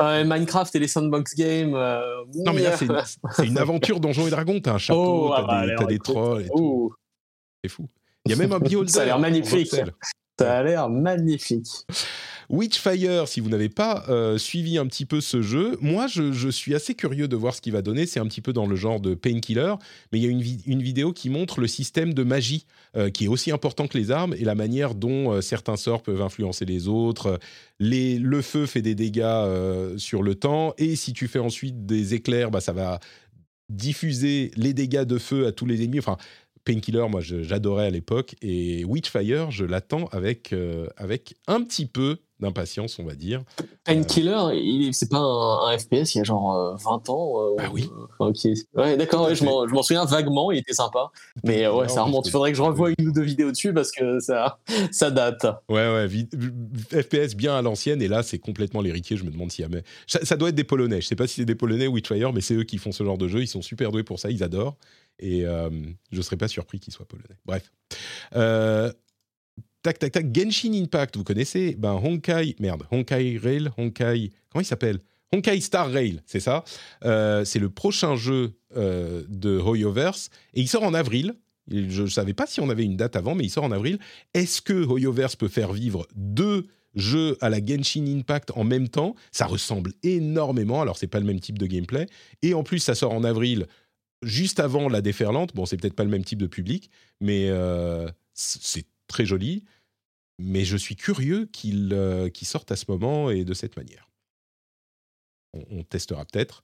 Minecraft 0.00 0.74
et 0.74 0.78
les 0.78 0.88
sandbox 0.88 1.34
games. 1.34 1.74
Euh, 1.74 2.24
non, 2.34 2.52
mais 2.52 2.62
là, 2.62 2.76
c'est 2.76 3.46
une, 3.46 3.58
aventure 3.58 4.00
Donjons 4.00 4.26
et 4.26 4.30
Dragons. 4.30 4.60
T'as 4.60 4.74
un 4.74 4.78
château, 4.78 5.28
oh, 5.28 5.34
t'as 5.34 5.44
ah 5.48 5.66
bah, 5.76 5.84
des, 5.86 5.98
trolls. 5.98 6.46
C'est 7.62 7.70
fou. 7.70 7.88
Il 8.24 8.32
y 8.32 8.34
a 8.34 8.36
même 8.36 8.52
un 8.52 8.58
beholder. 8.60 8.92
Ça 8.92 9.02
a 9.02 9.04
l'air 9.06 9.18
magnifique. 9.18 9.74
Ça 10.38 10.58
a 10.58 10.62
l'air 10.62 10.88
magnifique. 10.88 11.68
Witchfire, 12.50 13.28
si 13.28 13.40
vous 13.40 13.50
n'avez 13.50 13.68
pas 13.68 14.04
euh, 14.08 14.38
suivi 14.38 14.78
un 14.78 14.86
petit 14.86 15.04
peu 15.04 15.20
ce 15.20 15.42
jeu, 15.42 15.76
moi 15.82 16.06
je, 16.06 16.48
suis 16.48 16.74
assez 16.74 16.94
curieux 16.94 17.28
de 17.28 17.36
voir 17.36 17.54
ce 17.54 17.60
qu'il 17.60 17.74
va 17.74 17.82
donner. 17.82 18.06
C'est 18.06 18.20
un 18.20 18.26
petit 18.26 18.40
peu 18.40 18.54
dans 18.54 18.66
le 18.66 18.74
genre 18.74 19.00
de 19.00 19.14
Painkiller, 19.14 19.74
mais 20.12 20.18
il 20.18 20.24
y 20.24 20.26
a 20.26 20.30
une, 20.30 20.82
vidéo 20.82 21.12
qui 21.12 21.28
montre 21.28 21.60
le 21.60 21.66
système 21.66 22.14
de 22.14 22.22
magie 22.22 22.64
euh, 22.96 23.10
qui 23.10 23.26
est 23.26 23.28
aussi 23.28 23.50
important 23.50 23.86
que 23.86 23.98
les 23.98 24.10
armes 24.10 24.34
et 24.34 24.44
la 24.44 24.54
manière 24.54 24.94
dont 24.94 25.32
euh, 25.32 25.40
certains 25.42 25.76
sorts 25.76 26.02
peuvent 26.02 26.22
influencer 26.22 26.64
les 26.64 26.88
autres. 26.88 27.38
Le 27.80 28.40
feu 28.40 28.64
fait 28.64 28.82
des 28.82 28.94
dégâts 28.94 29.98
sur 29.98 30.22
le 30.22 30.34
temps 30.34 30.72
et 30.78 30.96
si 30.96 31.12
tu 31.12 31.28
fais 31.28 31.38
ensuite 31.38 31.84
des 31.86 32.14
éclairs, 32.14 32.50
bah, 32.50 32.60
ça 32.60 32.72
va 32.72 32.98
diffuser 33.68 34.50
les 34.56 34.72
dégâts 34.72 35.04
de 35.04 35.18
feu 35.18 35.46
à 35.46 35.52
tous 35.52 35.66
les 35.66 35.82
ennemis. 35.82 36.00
Painkiller, 36.68 37.08
moi 37.08 37.20
j'adorais 37.22 37.86
à 37.86 37.90
l'époque, 37.90 38.36
et 38.42 38.84
Witchfire, 38.84 39.50
je 39.50 39.64
l'attends 39.64 40.06
avec, 40.12 40.54
avec 40.98 41.34
un 41.46 41.62
petit 41.62 41.86
peu 41.86 42.18
d'impatience, 42.40 42.98
on 42.98 43.04
va 43.04 43.14
dire. 43.14 43.42
Painkiller, 43.84 44.92
c'est 44.92 45.10
pas 45.10 45.18
un, 45.18 45.76
FPS 45.76 46.14
il 46.14 46.18
y 46.18 46.20
a 46.20 46.24
genre 46.24 46.76
20 46.82 47.08
euh, 47.08 47.12
ans 47.12 47.42
euh, 47.42 47.56
Ah 47.58 47.68
oui. 47.72 47.90
Ouais, 48.74 48.96
d'accord, 48.96 49.34
je 49.34 49.44
m'en 49.44 49.82
souviens 49.82 50.04
vaguement, 50.04 50.52
il 50.52 50.58
était 50.58 50.72
sympa. 50.72 51.10
Mais 51.44 51.66
ouais, 51.66 51.88
ça 51.88 52.02
remonte. 52.02 52.26
Il 52.26 52.30
faudrait 52.30 52.52
que 52.52 52.56
je 52.56 52.62
revoie 52.62 52.90
une 52.96 53.08
ou 53.08 53.12
deux 53.12 53.22
vidéos 53.22 53.50
dessus 53.50 53.72
parce 53.72 53.90
que 53.90 54.20
ça, 54.20 54.58
ça 54.90 55.10
date. 55.10 55.46
Ouais, 55.68 55.92
ouais, 55.92 56.08
FPS 56.08 57.34
bien 57.34 57.56
à 57.56 57.62
l'ancienne, 57.62 58.02
et 58.02 58.08
là, 58.08 58.22
c'est 58.22 58.38
complètement 58.38 58.80
l'héritier. 58.80 59.16
Je 59.16 59.24
me 59.24 59.30
demande 59.30 59.50
s'il 59.50 59.62
y 59.62 59.66
a. 59.66 59.68
Mais... 59.68 59.82
Ça, 60.06 60.36
doit 60.36 60.50
être 60.50 60.54
des 60.54 60.64
Polonais. 60.64 61.00
Je 61.00 61.06
sais 61.06 61.16
pas 61.16 61.26
si 61.26 61.36
c'est 61.36 61.44
des 61.44 61.54
Polonais 61.54 61.86
ou 61.86 61.94
Witchfire, 61.94 62.32
mais 62.32 62.40
c'est 62.40 62.54
eux 62.54 62.64
qui 62.64 62.78
font 62.78 62.92
ce 62.92 63.04
genre 63.04 63.18
de 63.18 63.28
jeu. 63.28 63.42
Ils 63.42 63.48
sont 63.48 63.62
super 63.62 63.90
doués 63.90 64.04
pour 64.04 64.18
ça, 64.18 64.30
ils 64.30 64.42
adorent. 64.42 64.76
Et 65.18 65.44
euh, 65.44 65.70
je 66.12 66.20
serais 66.22 66.36
pas 66.36 66.48
surpris 66.48 66.80
qu'ils 66.80 66.92
soient 66.92 67.06
polonais. 67.06 67.36
Bref. 67.44 67.72
Euh, 68.36 68.92
tac, 69.82 69.98
tac, 69.98 70.12
tac. 70.12 70.26
Genshin 70.34 70.72
Impact, 70.74 71.16
vous 71.16 71.24
connaissez? 71.24 71.74
Ben 71.76 71.94
Honkai, 71.94 72.56
merde, 72.60 72.84
Honkai 72.90 73.38
Rail, 73.42 73.70
Honkai, 73.76 74.32
comment 74.50 74.62
il 74.62 74.66
s'appelle? 74.66 75.00
Honkai 75.32 75.60
Star 75.60 75.90
Rail, 75.90 76.22
c'est 76.24 76.40
ça? 76.40 76.64
Euh, 77.04 77.44
c'est 77.44 77.58
le 77.58 77.68
prochain 77.68 78.16
jeu 78.16 78.54
de 78.74 79.58
Hoyoverse 79.58 80.30
et 80.54 80.60
il 80.60 80.68
sort 80.68 80.82
en 80.82 80.94
avril. 80.94 81.34
Je 81.70 82.02
ne 82.02 82.08
savais 82.08 82.32
pas 82.32 82.46
si 82.46 82.60
on 82.60 82.70
avait 82.70 82.84
une 82.84 82.96
date 82.96 83.16
avant, 83.16 83.34
mais 83.34 83.44
il 83.44 83.50
sort 83.50 83.64
en 83.64 83.72
avril. 83.72 83.98
Est-ce 84.32 84.62
que 84.62 84.72
Hoyoverse 84.72 85.36
peut 85.36 85.48
faire 85.48 85.72
vivre 85.72 86.06
deux 86.14 86.66
jeux 86.94 87.36
à 87.42 87.50
la 87.50 87.64
Genshin 87.64 88.06
Impact 88.06 88.52
en 88.56 88.64
même 88.64 88.88
temps? 88.88 89.14
Ça 89.32 89.46
ressemble 89.46 89.92
énormément. 90.02 90.80
Alors, 90.80 90.96
c'est 90.96 91.06
pas 91.08 91.20
le 91.20 91.26
même 91.26 91.40
type 91.40 91.58
de 91.58 91.66
gameplay. 91.66 92.06
Et 92.40 92.54
en 92.54 92.62
plus, 92.62 92.78
ça 92.78 92.94
sort 92.94 93.12
en 93.12 93.22
avril, 93.22 93.66
juste 94.22 94.60
avant 94.60 94.88
la 94.88 95.00
déferlante. 95.00 95.54
Bon, 95.54 95.66
c'est 95.66 95.76
peut-être 95.76 95.94
pas 95.94 96.04
le 96.04 96.10
même 96.10 96.24
type 96.24 96.38
de 96.38 96.46
public, 96.46 96.90
mais 97.20 97.48
euh, 97.48 98.08
c'est 98.34 98.86
très 99.06 99.24
joli 99.24 99.64
mais 100.38 100.64
je 100.64 100.76
suis 100.76 100.96
curieux 100.96 101.46
qu'il 101.46 101.92
euh, 101.92 102.30
sorte 102.42 102.70
à 102.72 102.76
ce 102.76 102.84
moment 102.88 103.30
et 103.30 103.44
de 103.44 103.54
cette 103.54 103.76
manière. 103.76 104.08
On, 105.70 105.82
testera 105.82 106.24
peut-être. 106.24 106.62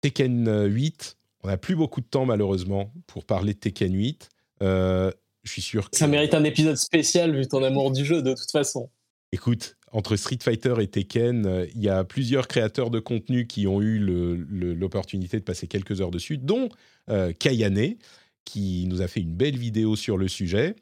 Tekken 0.00 0.66
8, 0.66 1.18
on 1.42 1.48
n'a 1.48 1.56
plus 1.56 1.74
beaucoup 1.74 2.00
de 2.00 2.06
temps 2.06 2.24
malheureusement 2.24 2.92
pour 3.06 3.24
parler 3.24 3.52
de 3.52 3.58
Tekken 3.58 3.94
8. 3.94 4.28
Euh, 4.62 5.10
je 5.42 5.50
suis 5.50 5.62
sûr 5.62 5.90
que... 5.90 5.96
Ça 5.96 6.06
mérite 6.06 6.34
un 6.34 6.44
épisode 6.44 6.76
spécial 6.76 7.36
vu 7.36 7.46
ton 7.46 7.62
amour 7.62 7.90
du 7.90 8.04
jeu 8.04 8.22
de 8.22 8.32
toute 8.32 8.50
façon. 8.50 8.90
Écoute, 9.32 9.76
entre 9.90 10.16
Street 10.16 10.38
Fighter 10.40 10.74
et 10.80 10.86
Tekken, 10.86 11.46
euh, 11.46 11.66
il 11.74 11.82
y 11.82 11.88
a 11.88 12.04
plusieurs 12.04 12.48
créateurs 12.48 12.90
de 12.90 13.00
contenu 13.00 13.46
qui 13.46 13.66
ont 13.66 13.82
eu 13.82 13.98
l'opportunité 13.98 15.38
de 15.38 15.44
passer 15.44 15.66
quelques 15.66 16.00
heures 16.00 16.10
dessus, 16.10 16.38
dont 16.38 16.68
Kayane, 17.38 17.96
qui 18.44 18.86
nous 18.86 19.02
a 19.02 19.08
fait 19.08 19.20
une 19.20 19.34
belle 19.34 19.56
vidéo 19.56 19.96
sur 19.96 20.16
le 20.16 20.28
sujet. 20.28 20.74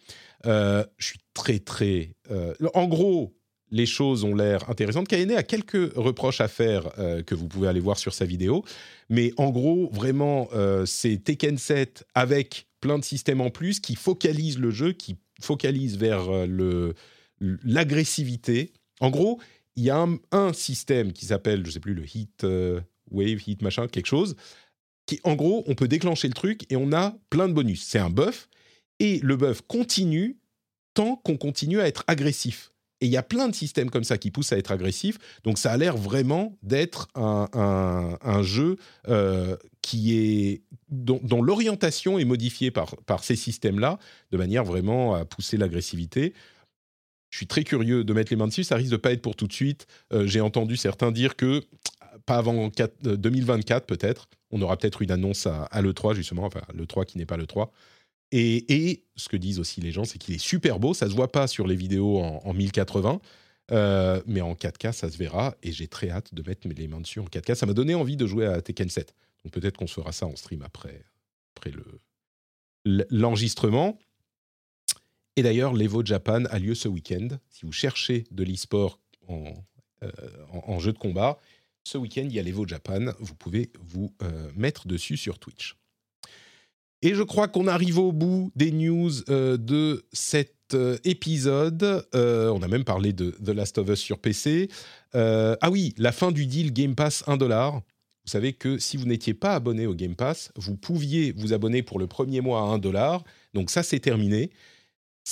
Euh, 0.47 0.85
je 0.99 1.07
suis 1.07 1.21
très, 1.35 1.59
très. 1.59 2.15
Euh, 2.31 2.55
en 2.75 2.87
gros, 2.87 3.35
les 3.71 3.87
choses 3.87 4.25
ont 4.25 4.35
l'air 4.35 4.69
intéressantes. 4.69 5.09
Kayane 5.09 5.33
a 5.33 5.43
quelques 5.43 5.93
reproches 5.95 6.41
à 6.41 6.49
faire 6.49 6.91
euh, 6.99 7.23
que 7.23 7.35
vous 7.35 7.49
pouvez 7.49 7.69
aller 7.69 7.81
voir 7.81 7.99
sur 7.99 8.15
sa 8.15 8.25
vidéo. 8.25 8.65
Mais 9.09 9.33
en 9.37 9.51
gros, 9.51 9.91
vraiment, 9.93 10.49
c'est 10.87 11.23
Tekken 11.23 11.59
7 11.59 12.07
avec 12.15 12.67
plein 12.81 12.99
de 12.99 13.05
systèmes 13.05 13.41
en 13.41 13.51
plus 13.51 13.81
qui 13.81 13.95
focalisent 13.95 14.59
le 14.59 14.71
jeu, 14.71 14.93
qui 14.93 15.17
focalisent 15.41 15.99
vers 15.99 16.47
le, 16.47 16.95
l'agressivité. 17.41 18.73
En 19.01 19.11
gros, 19.11 19.41
il 19.77 19.85
y 19.85 19.91
a 19.91 19.99
un, 19.99 20.19
un 20.33 20.53
système 20.53 21.13
qui 21.13 21.27
s'appelle, 21.27 21.65
je 21.65 21.71
sais 21.71 21.81
plus, 21.81 21.95
le 21.95 22.05
Heat 22.05 22.45
Wave, 23.11 23.41
Heat 23.47 23.63
machin, 23.63 23.89
quelque 23.89 24.07
chose. 24.07 24.37
Qui, 25.07 25.21
en 25.25 25.35
gros, 25.35 25.65
on 25.67 25.75
peut 25.75 25.89
déclencher 25.89 26.29
le 26.29 26.35
truc 26.35 26.71
et 26.71 26.77
on 26.77 26.93
a 26.93 27.17
plein 27.31 27.49
de 27.49 27.53
bonus. 27.53 27.83
C'est 27.83 27.99
un 27.99 28.11
buff 28.11 28.49
et 28.99 29.19
le 29.21 29.37
buff 29.37 29.63
continue 29.67 30.39
tant 30.95 31.17
qu'on 31.17 31.37
continue 31.37 31.81
à 31.81 31.89
être 31.89 32.05
agressif. 32.07 32.73
Et 33.01 33.07
il 33.07 33.13
y 33.13 33.17
a 33.17 33.23
plein 33.23 33.49
de 33.49 33.55
systèmes 33.55 33.89
comme 33.89 34.05
ça 34.05 34.19
qui 34.19 34.31
poussent 34.31 34.53
à 34.53 34.59
être 34.59 34.73
agressif. 34.73 35.19
Donc 35.43 35.57
ça 35.57 35.73
a 35.73 35.77
l'air 35.77 35.97
vraiment 35.97 36.59
d'être 36.63 37.09
un, 37.15 38.43
jeu 38.43 38.77
euh, 39.09 39.57
qui 39.81 40.19
est 40.19 40.63
dont, 40.91 41.43
l'orientation 41.43 42.19
est 42.19 42.27
modifiée 42.27 42.71
par, 42.71 42.97
par 43.07 43.25
ces 43.25 43.37
systèmes-là, 43.37 43.99
de 44.33 44.37
manière 44.37 44.65
vraiment 44.65 45.15
à 45.15 45.25
pousser 45.25 45.57
l'agressivité. 45.57 46.35
Je 47.31 47.37
suis 47.37 47.47
très 47.47 47.65
curieux 47.65 48.05
de 48.05 48.13
mettre 48.13 48.33
les 48.33 48.37
mains 48.37 48.49
dessus. 48.49 48.65
Ça 48.65 48.77
risque 48.77 48.93
de 48.93 48.97
pas 48.97 49.13
être 49.13 49.23
pour 49.23 49.37
tout 49.37 49.47
de 49.47 49.53
suite. 49.53 49.87
Euh, 50.13 50.27
j'ai 50.27 50.41
entendu 50.41 50.77
certains 50.77 51.13
dire 51.13 51.37
que 51.37 51.63
pas 52.27 52.37
avant 52.37 52.71
2024 53.03 53.83
euh, 53.83 53.87
peut-être. 53.87 54.29
On 54.51 54.61
aura 54.63 54.77
peut-être 54.77 55.01
une 55.01 55.13
annonce 55.13 55.47
à, 55.47 55.65
à 55.65 55.81
l'E3 55.81 56.15
justement, 56.15 56.45
enfin 56.45 56.63
l'E3 56.75 57.07
qui 57.07 57.19
n'est 57.19 57.27
pas 57.27 57.37
l'E3 57.37 57.71
et, 58.33 59.03
ce 59.17 59.29
que 59.29 59.37
disent 59.37 59.59
aussi 59.59 59.81
les 59.81 59.93
gens, 59.93 60.05
c'est 60.05 60.19
qu'il 60.19 60.35
est 60.35 60.39
super 60.39 60.79
beau. 60.79 60.95
Ça 60.95 61.09
se 61.09 61.15
voit 61.15 61.33
pas 61.33 61.47
sur 61.47 61.67
les 61.67 61.75
vidéos 61.75 62.19
en, 62.21 62.55
1080, 62.55 63.21
euh, 63.73 64.23
mais 64.27 64.41
en 64.41 64.55
4K, 64.55 64.93
ça 64.93 65.11
se 65.11 65.17
verra. 65.17 65.57
Et 65.63 65.73
j'ai 65.73 65.89
très 65.89 66.11
hâte 66.11 66.35
de 66.35 66.43
mettre 66.49 66.69
les 66.69 66.89
mains 66.89 67.01
dessus 67.01 67.21
en 67.21 67.25
4K. 67.25 67.55
Ça 67.55 67.67
m'a 67.67 67.75
donné 67.75 67.95
envie 67.95 68.17
de 68.17 68.27
jouer 68.27 68.47
à 68.47 68.61
Tekken 68.63 68.89
7. 68.89 69.15
Donc 69.45 69.53
peut-être 69.53 69.77
qu'on 69.77 69.87
fera 69.87 70.13
ça 70.13 70.27
en 70.27 70.37
stream 70.37 70.63
après, 70.63 71.05
après 71.57 71.73
le, 71.73 73.07
l'enregistrement. 73.11 73.99
Et 75.37 75.43
d'ailleurs, 75.43 75.73
l'Evo 75.73 76.05
Japan 76.05 76.45
a 76.47 76.59
lieu 76.59 76.75
ce 76.75 76.89
week-end. 76.89 77.29
Si 77.49 77.65
vous 77.65 77.73
cherchez 77.73 78.25
de 78.31 78.45
l'e-sport 78.45 78.99
en, 79.29 79.55
euh, 80.03 80.79
jeu 80.79 80.93
de 80.93 80.99
combat, 80.99 81.39
ce 81.85 81.99
week-end, 81.99 82.25
il 82.25 82.35
y 82.35 82.39
a 82.39 82.43
l'Evo 82.43 82.67
Japan. 82.67 83.13
Vous 83.21 83.35
pouvez 83.35 83.71
vous 83.81 84.13
euh, 84.23 84.51
mettre 84.57 84.89
dessus 84.89 85.17
sur 85.17 85.39
Twitch. 85.39 85.77
Et 87.03 87.15
je 87.15 87.23
crois 87.23 87.49
qu'on 87.49 87.67
arrive 87.67 87.99
au 87.99 88.13
bout 88.13 88.53
des 88.57 88.73
news 88.73 89.11
euh, 89.31 89.57
de 89.57 90.05
cet 90.13 90.57
épisode. 91.03 92.07
On 92.15 92.63
a 92.63 92.69
même 92.69 92.85
parlé 92.85 93.13
de 93.13 93.33
The 93.45 93.49
Last 93.49 93.79
of 93.79 93.89
Us 93.89 93.99
sur 93.99 94.21
PC. 94.21 94.69
ah 95.15 95.69
oui, 95.69 95.95
la 95.99 96.13
fin 96.13 96.31
du 96.31 96.47
deal 96.47 96.73
Game 96.73 96.95
Pass 96.95 97.25
1 97.27 97.39
dollar. 97.39 97.83
Vous 98.25 98.31
savez 98.31 98.53
que 98.53 98.79
si 98.79 98.97
vous 98.97 99.07
n'étiez 99.07 99.35
pas 99.35 99.57
abonné 99.57 99.87
au 99.87 99.95
Game 99.95 100.15
Pass, 100.15 100.53
vous 100.55 100.77
pouviez 100.77 101.33
vous 101.33 101.53
abonner 101.53 101.83
pour 101.83 101.99
le 101.99 102.07
premier 102.07 102.41
mois 102.41 102.61
à 102.61 102.65
1 102.67 102.79
dollar. 102.79 103.25
Donc 103.53 103.71
ça, 103.71 103.83
c'est 103.83 103.99
terminé. 103.99 104.51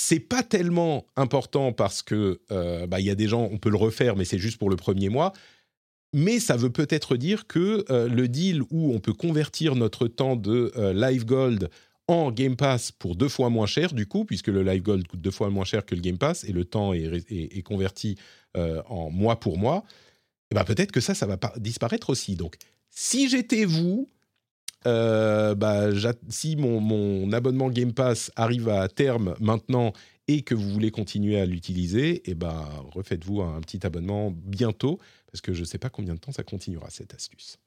C'est 0.01 0.21
pas 0.21 0.43
tellement 0.43 1.05
important 1.17 1.73
parce 1.73 2.01
que 2.03 2.39
bah, 2.87 2.99
il 3.01 3.05
y 3.05 3.09
a 3.09 3.15
des 3.15 3.27
gens, 3.27 3.49
on 3.51 3.57
peut 3.57 3.69
le 3.69 3.75
refaire, 3.77 4.15
mais 4.15 4.23
c'est 4.23 4.39
juste 4.39 4.57
pour 4.57 4.69
le 4.69 4.77
premier 4.77 5.09
mois. 5.09 5.33
mais 6.13 6.39
ça 6.39 6.55
veut 6.55 6.71
peut-être 6.71 7.17
dire 7.17 7.45
que 7.47 7.85
euh, 7.91 8.07
le 8.07 8.27
deal 8.27 8.63
où 8.71 8.93
on 8.95 8.99
peut 8.99 9.13
convertir 9.13 9.75
notre 9.75 10.07
temps 10.07 10.35
de 10.35 10.71
euh, 10.77 10.93
Live 10.93 11.25
Gold 11.25 11.69
en 12.07 12.31
Game 12.31 12.55
Pass 12.55 12.91
pour 12.91 13.15
deux 13.15 13.29
fois 13.29 13.49
moins 13.51 13.67
cher, 13.67 13.93
du 13.93 14.07
coup, 14.07 14.25
puisque 14.25 14.47
le 14.47 14.63
Live 14.63 14.81
Gold 14.81 15.05
coûte 15.07 15.21
deux 15.21 15.29
fois 15.31 15.49
moins 15.51 15.65
cher 15.65 15.85
que 15.85 15.93
le 15.95 16.01
Game 16.01 16.17
Pass 16.17 16.43
et 16.45 16.51
le 16.53 16.65
temps 16.65 16.93
est, 16.93 17.25
est- 17.29 17.61
converti 17.61 18.15
euh, 18.57 18.81
en 18.87 19.11
mois 19.11 19.39
pour 19.39 19.57
mois, 19.59 19.83
ben 20.55 20.63
peut-être 20.63 20.91
que 20.91 21.01
ça, 21.01 21.13
ça 21.13 21.27
va 21.27 21.37
disparaître 21.57 22.09
aussi. 22.09 22.35
Donc, 22.35 22.55
si 22.89 23.29
j'étais 23.29 23.65
vous, 23.65 24.09
euh, 24.87 25.55
bah, 25.55 25.89
si 26.29 26.55
mon, 26.55 26.79
mon 26.79 27.31
abonnement 27.33 27.69
Game 27.69 27.93
Pass 27.93 28.31
arrive 28.35 28.69
à 28.69 28.87
terme 28.87 29.35
maintenant 29.39 29.93
et 30.27 30.43
que 30.43 30.55
vous 30.55 30.69
voulez 30.69 30.91
continuer 30.91 31.39
à 31.39 31.45
l'utiliser, 31.45 32.21
eh 32.25 32.35
ben, 32.35 32.65
refaites-vous 32.93 33.41
un 33.41 33.59
petit 33.61 33.85
abonnement 33.85 34.31
bientôt, 34.31 34.99
parce 35.31 35.41
que 35.41 35.53
je 35.53 35.61
ne 35.61 35.65
sais 35.65 35.79
pas 35.79 35.89
combien 35.89 36.13
de 36.13 36.19
temps 36.19 36.31
ça 36.31 36.43
continuera 36.43 36.89
cette 36.89 37.13
astuce. 37.13 37.57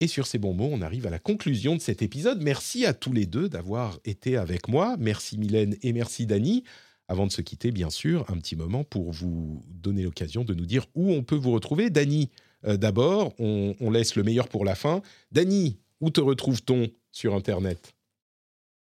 Et 0.00 0.06
sur 0.06 0.26
ces 0.26 0.38
bons 0.38 0.54
mots, 0.54 0.70
on 0.70 0.82
arrive 0.82 1.06
à 1.06 1.10
la 1.10 1.18
conclusion 1.18 1.76
de 1.76 1.80
cet 1.80 2.02
épisode. 2.02 2.42
Merci 2.42 2.84
à 2.84 2.94
tous 2.94 3.12
les 3.12 3.26
deux 3.26 3.48
d'avoir 3.48 3.98
été 4.04 4.36
avec 4.36 4.68
moi. 4.68 4.96
Merci 4.98 5.38
Mylène 5.38 5.76
et 5.82 5.92
merci 5.92 6.26
Dany. 6.26 6.64
Avant 7.06 7.26
de 7.26 7.32
se 7.32 7.42
quitter, 7.42 7.70
bien 7.70 7.90
sûr, 7.90 8.24
un 8.30 8.38
petit 8.38 8.56
moment 8.56 8.82
pour 8.82 9.12
vous 9.12 9.62
donner 9.68 10.02
l'occasion 10.02 10.42
de 10.42 10.54
nous 10.54 10.64
dire 10.66 10.86
où 10.94 11.12
on 11.12 11.22
peut 11.22 11.36
vous 11.36 11.52
retrouver. 11.52 11.90
Dany, 11.90 12.30
euh, 12.66 12.76
d'abord, 12.76 13.32
on, 13.38 13.74
on 13.80 13.90
laisse 13.90 14.16
le 14.16 14.22
meilleur 14.22 14.48
pour 14.48 14.64
la 14.64 14.74
fin. 14.74 15.02
Dany, 15.32 15.78
où 16.00 16.10
te 16.10 16.20
retrouve-t-on 16.20 16.88
sur 17.12 17.34
Internet? 17.34 17.94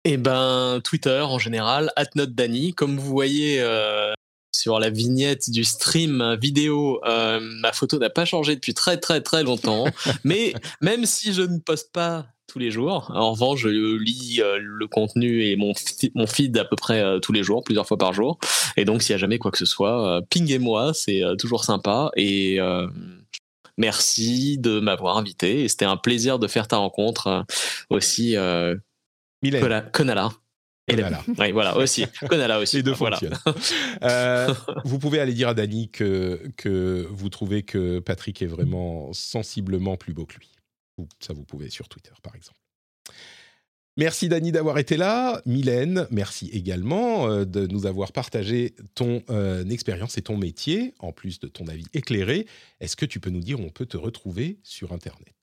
Eh 0.05 0.17
ben, 0.17 0.81
Twitter 0.83 1.21
en 1.21 1.39
général, 1.39 1.93
@notdani. 2.15 2.73
Comme 2.73 2.99
vous 2.99 3.11
voyez 3.11 3.61
euh, 3.61 4.13
sur 4.53 4.79
la 4.79 4.89
vignette 4.89 5.51
du 5.51 5.65
stream 5.65 6.39
vidéo, 6.41 7.01
euh, 7.05 7.39
ma 7.41 7.73
photo 7.73 7.99
n'a 7.99 8.09
pas 8.09 8.25
changé 8.25 8.55
depuis 8.55 8.73
très 8.73 8.97
très 8.97 9.21
très 9.21 9.43
longtemps. 9.43 9.85
Mais 10.25 10.55
même 10.81 11.05
si 11.05 11.35
je 11.35 11.43
ne 11.43 11.59
poste 11.59 11.93
pas 11.93 12.27
tous 12.51 12.59
les 12.59 12.71
jours, 12.71 13.11
en 13.15 13.33
revanche, 13.33 13.61
je 13.61 13.69
lis 13.69 14.41
euh, 14.41 14.59
le 14.61 14.87
contenu 14.89 15.45
et 15.45 15.57
mon, 15.57 15.73
feed 16.27 16.59
à 16.59 16.65
peu 16.65 16.77
près 16.77 17.01
euh, 17.01 17.19
tous 17.21 17.33
les 17.33 17.43
jours, 17.43 17.63
plusieurs 17.63 17.87
fois 17.87 17.97
par 17.97 18.13
jour. 18.13 18.39
Et 18.77 18.85
donc, 18.85 19.03
s'il 19.03 19.13
y 19.13 19.15
a 19.15 19.19
jamais 19.19 19.39
quoi 19.39 19.51
que 19.51 19.59
ce 19.59 19.67
soit, 19.67 20.17
euh, 20.17 20.21
pinguez-moi, 20.29 20.93
c'est 20.95 21.23
toujours 21.39 21.65
sympa. 21.65 22.11
Et 22.17 22.59
merci 23.81 24.59
de 24.59 24.79
m'avoir 24.79 25.17
invité. 25.17 25.65
Et 25.65 25.69
c'était 25.69 25.85
un 25.85 25.97
plaisir 25.97 26.39
de 26.39 26.47
faire 26.47 26.69
ta 26.69 26.77
rencontre 26.77 27.27
euh, 27.27 27.43
aussi. 27.89 28.37
Euh, 28.37 28.77
Konala. 29.43 29.83
Konala. 29.93 30.31
Oui, 31.39 31.53
voilà, 31.53 31.77
aussi. 31.77 32.05
Konala 32.29 32.61
aussi. 32.61 32.77
les 32.77 32.83
deux 32.83 32.93
voilà. 32.93 33.19
Euh, 34.03 34.53
vous 34.85 34.99
pouvez 34.99 35.21
aller 35.21 35.35
dire 35.35 35.49
à 35.49 35.55
Dany 35.55 35.89
que, 35.91 36.43
que 36.57 37.07
vous 37.11 37.29
trouvez 37.29 37.63
que 37.63 38.01
Patrick 38.01 38.43
est 38.43 38.47
vraiment 38.47 39.13
sensiblement 39.13 39.97
plus 39.97 40.13
beau 40.13 40.27
que 40.27 40.37
lui. 40.39 40.51
Ça, 41.21 41.33
vous 41.33 41.45
pouvez 41.45 41.71
sur 41.71 41.89
Twitter, 41.89 42.13
par 42.23 42.35
exemple. 42.35 42.59
Merci 44.01 44.31
Dany 44.31 44.51
d'avoir 44.51 44.79
été 44.79 44.97
là. 44.97 45.43
Mylène, 45.45 46.07
merci 46.11 46.49
également 46.55 47.29
euh, 47.29 47.45
de 47.45 47.67
nous 47.67 47.85
avoir 47.85 48.13
partagé 48.13 48.75
ton 48.95 49.23
euh, 49.29 49.63
expérience 49.69 50.17
et 50.17 50.23
ton 50.23 50.39
métier, 50.39 50.95
en 51.01 51.13
plus 51.13 51.39
de 51.39 51.49
ton 51.49 51.69
avis 51.69 51.85
éclairé. 51.93 52.47
Est-ce 52.81 52.97
que 52.97 53.05
tu 53.05 53.21
peux 53.21 53.29
nous 53.29 53.41
dire 53.41 53.61
où 53.61 53.63
on 53.63 53.69
peut 53.69 53.85
te 53.85 53.99
retrouver 53.99 54.59
sur 54.63 54.95
Internet? 54.95 55.35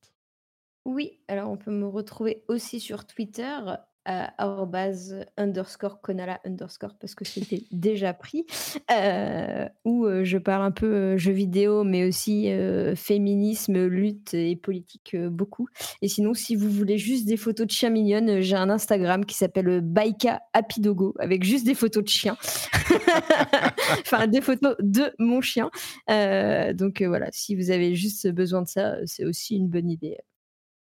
Oui, 0.86 1.20
alors 1.28 1.52
on 1.52 1.58
peut 1.58 1.70
me 1.70 1.86
retrouver 1.86 2.46
aussi 2.48 2.80
sur 2.80 3.06
Twitter 3.06 3.60
à 4.08 4.34
arrobase 4.42 5.26
underscore 5.36 6.00
Konala 6.00 6.40
underscore 6.46 6.96
parce 6.98 7.14
que 7.14 7.26
c'était 7.26 7.64
déjà 7.72 8.14
pris, 8.14 8.46
euh, 8.90 9.68
où 9.84 10.06
euh, 10.06 10.24
je 10.24 10.38
parle 10.38 10.64
un 10.64 10.72
peu 10.72 10.88
euh, 10.88 11.18
jeux 11.18 11.34
vidéo, 11.34 11.84
mais 11.84 12.06
aussi 12.06 12.50
euh, 12.50 12.96
féminisme, 12.96 13.86
lutte 13.86 14.34
et 14.34 14.56
politique 14.56 15.14
euh, 15.14 15.30
beaucoup. 15.30 15.68
Et 16.02 16.08
sinon, 16.08 16.34
si 16.34 16.56
vous 16.56 16.70
voulez 16.70 16.98
juste 16.98 17.28
des 17.28 17.36
photos 17.36 17.68
de 17.68 17.72
chiens 17.72 17.90
mignonnes, 17.90 18.30
euh, 18.30 18.42
j'ai 18.42 18.56
un 18.56 18.70
Instagram 18.70 19.26
qui 19.26 19.36
s'appelle 19.36 19.68
euh, 19.68 19.82
Baika 19.82 20.42
Happy 20.54 20.80
Dogo 20.80 21.14
avec 21.20 21.44
juste 21.44 21.66
des 21.66 21.76
photos 21.76 22.06
de 22.06 22.10
chiens. 22.10 22.38
enfin, 24.02 24.28
des 24.28 24.42
photos 24.42 24.76
de 24.80 25.14
mon 25.20 25.42
chien. 25.42 25.70
Euh, 26.10 26.72
donc 26.72 27.02
euh, 27.02 27.10
voilà, 27.10 27.28
si 27.32 27.56
vous 27.56 27.72
avez 27.72 27.94
juste 27.94 28.30
besoin 28.30 28.62
de 28.62 28.70
ça, 28.70 28.94
euh, 28.94 29.04
c'est 29.06 29.26
aussi 29.26 29.58
une 29.58 29.68
bonne 29.68 29.90
idée. 29.90 30.18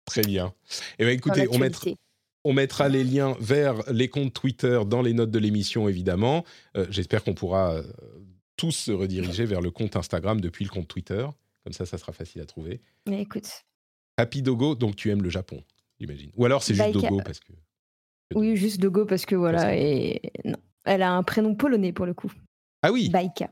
Très 0.06 0.22
bien. 0.22 0.54
Eh 0.98 1.06
bien, 1.06 1.14
dans 1.14 1.18
écoutez, 1.18 1.48
on 1.52 1.60
mettra. 1.60 1.92
On 2.46 2.54
mettra 2.54 2.88
les 2.90 3.04
liens 3.04 3.36
vers 3.40 3.82
les 3.92 4.08
comptes 4.08 4.34
Twitter 4.34 4.80
dans 4.88 5.02
les 5.02 5.14
notes 5.14 5.32
de 5.32 5.40
l'émission, 5.40 5.90
évidemment. 5.90 6.46
Euh, 6.78 6.88
J'espère 6.90 7.24
qu'on 7.24 7.34
pourra 7.34 7.74
euh, 7.74 7.84
tous 8.56 8.72
se 8.72 8.92
rediriger 8.92 9.46
vers 9.46 9.62
le 9.62 9.72
compte 9.72 9.96
Instagram 9.96 10.40
depuis 10.40 10.64
le 10.66 10.70
compte 10.70 10.88
Twitter. 10.88 11.28
Comme 11.64 11.74
ça, 11.74 11.86
ça 11.86 11.98
sera 11.98 12.14
facile 12.14 12.42
à 12.42 12.46
trouver. 12.46 12.82
Mais 13.08 13.22
écoute, 13.22 13.66
Happy 14.18 14.42
Dogo, 14.42 14.76
donc 14.76 14.96
tu 14.96 15.10
aimes 15.12 15.22
le 15.22 15.30
Japon, 15.30 15.64
j'imagine. 16.00 16.32
Ou 16.38 16.46
alors 16.46 16.64
c'est 16.64 16.74
juste 16.74 16.88
Baika- 16.88 17.10
Dogo 17.10 17.22
parce 17.26 17.40
que. 17.42 17.52
oui, 18.36 18.56
juste 18.56 18.80
Dogo 18.80 19.06
parce 19.06 19.26
que 19.26 19.36
voilà, 19.36 19.76
et 19.76 20.22
non. 20.46 20.58
Elle 20.86 21.02
a 21.02 21.12
un 21.12 21.24
prénom 21.24 21.56
polonais 21.56 21.92
pour 21.92 22.06
le 22.06 22.14
coup. 22.14 22.32
Ah 22.82 22.92
oui, 22.94 23.10
Baika. 23.10 23.52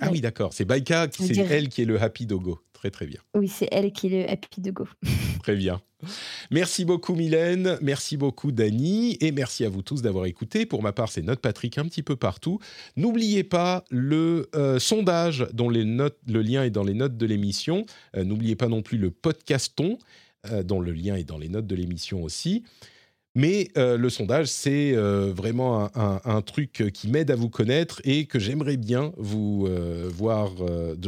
Ah 0.00 0.10
oui, 0.10 0.20
d'accord. 0.20 0.52
C'est 0.52 0.70
On 0.70 1.08
c'est 1.10 1.36
elle 1.36 1.68
qui 1.68 1.82
est 1.82 1.86
le 1.86 2.00
Happy 2.00 2.26
Dogo. 2.26 2.60
Très 2.72 2.90
très 2.90 3.06
bien. 3.06 3.20
Oui, 3.34 3.48
c'est 3.48 3.68
elle 3.72 3.92
qui 3.92 4.08
est 4.08 4.24
le 4.24 4.30
Happy 4.30 4.60
Dogo. 4.60 4.86
Très 5.42 5.56
bien. 5.56 5.80
Merci 6.50 6.84
beaucoup 6.84 7.14
Mylène, 7.14 7.78
merci 7.80 8.18
beaucoup 8.18 8.52
Dany 8.52 9.16
et 9.20 9.32
merci 9.32 9.64
à 9.64 9.70
vous 9.70 9.80
tous 9.80 10.02
d'avoir 10.02 10.26
écouté. 10.26 10.66
Pour 10.66 10.82
ma 10.82 10.92
part, 10.92 11.10
c'est 11.10 11.22
Note 11.22 11.40
Patrick 11.40 11.78
un 11.78 11.84
petit 11.84 12.02
peu 12.02 12.14
partout. 12.14 12.58
N'oubliez 12.96 13.42
pas 13.42 13.84
le 13.90 14.50
euh, 14.54 14.78
sondage 14.78 15.46
dont 15.54 15.70
les 15.70 15.84
notes, 15.84 16.18
le 16.28 16.42
lien 16.42 16.62
est 16.62 16.70
dans 16.70 16.84
les 16.84 16.92
notes 16.92 17.16
de 17.16 17.24
l'émission. 17.24 17.86
Euh, 18.16 18.24
N'oubliez 18.24 18.54
pas 18.54 18.68
non 18.68 18.82
plus 18.82 18.98
le 18.98 19.10
podcaston 19.10 19.98
euh, 20.50 20.62
dont 20.62 20.80
le 20.80 20.92
lien 20.92 21.16
est 21.16 21.24
dans 21.24 21.38
les 21.38 21.48
notes 21.48 21.66
de 21.66 21.74
l'émission 21.74 22.22
aussi. 22.22 22.64
Mais 23.34 23.68
euh, 23.76 23.96
le 23.96 24.10
sondage, 24.10 24.46
c'est 24.46 24.94
euh, 24.94 25.32
vraiment 25.34 25.90
un, 25.96 26.42
truc 26.42 26.90
qui 26.92 27.08
m'aide 27.08 27.30
à 27.30 27.36
vous 27.36 27.48
connaître 27.48 28.00
et 28.04 28.26
que 28.26 28.38
j'aimerais 28.38 28.76
bien 28.76 29.12
vous 29.16 29.66
euh, 29.66 30.08
voir, 30.12 30.52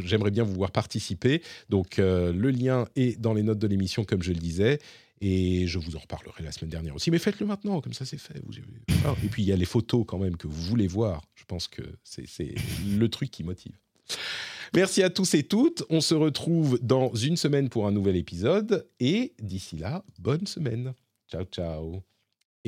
j'aimerais 0.04 0.30
bien 0.30 0.42
vous 0.42 0.54
voir 0.54 0.72
participer. 0.72 1.42
Donc 1.68 1.98
le 1.98 2.50
lien 2.50 2.86
est 2.96 3.20
dans 3.20 3.34
les 3.34 3.42
notes 3.42 3.58
de 3.58 3.66
l'émission, 3.66 4.04
comme 4.04 4.22
je 4.22 4.32
le 4.32 4.38
disais. 4.38 4.78
Et 5.22 5.66
je 5.66 5.78
vous 5.78 5.96
en 5.96 6.00
reparlerai 6.00 6.42
la 6.42 6.52
semaine 6.52 6.70
dernière 6.70 6.94
aussi. 6.94 7.10
Mais 7.10 7.18
faites-le 7.18 7.46
maintenant, 7.46 7.80
comme 7.80 7.94
ça 7.94 8.04
c'est 8.04 8.18
fait. 8.18 8.42
Ah, 9.04 9.14
et 9.24 9.28
puis 9.28 9.42
il 9.42 9.46
y 9.46 9.52
a 9.52 9.56
les 9.56 9.64
photos 9.64 10.04
quand 10.06 10.18
même 10.18 10.36
que 10.36 10.46
vous 10.46 10.62
voulez 10.62 10.86
voir. 10.86 11.22
Je 11.34 11.44
pense 11.44 11.68
que 11.68 11.82
c'est 12.04 12.54
le 12.86 13.08
truc 13.08 13.30
qui 13.30 13.44
motive. 13.44 13.78
Merci 14.74 15.02
à 15.02 15.10
tous 15.10 15.34
et 15.34 15.42
toutes. 15.42 15.84
On 15.90 16.00
se 16.00 16.14
retrouve 16.14 16.78
dans 16.82 17.14
une 17.14 17.36
semaine 17.36 17.68
pour 17.68 17.86
un 17.86 17.92
nouvel 17.92 18.16
épisode. 18.16 18.86
Et 19.00 19.32
d'ici 19.40 19.76
là, 19.76 20.04
bonne 20.18 20.46
semaine. 20.46 20.92
Ciao, 21.28 21.44
ciao. 21.44 22.02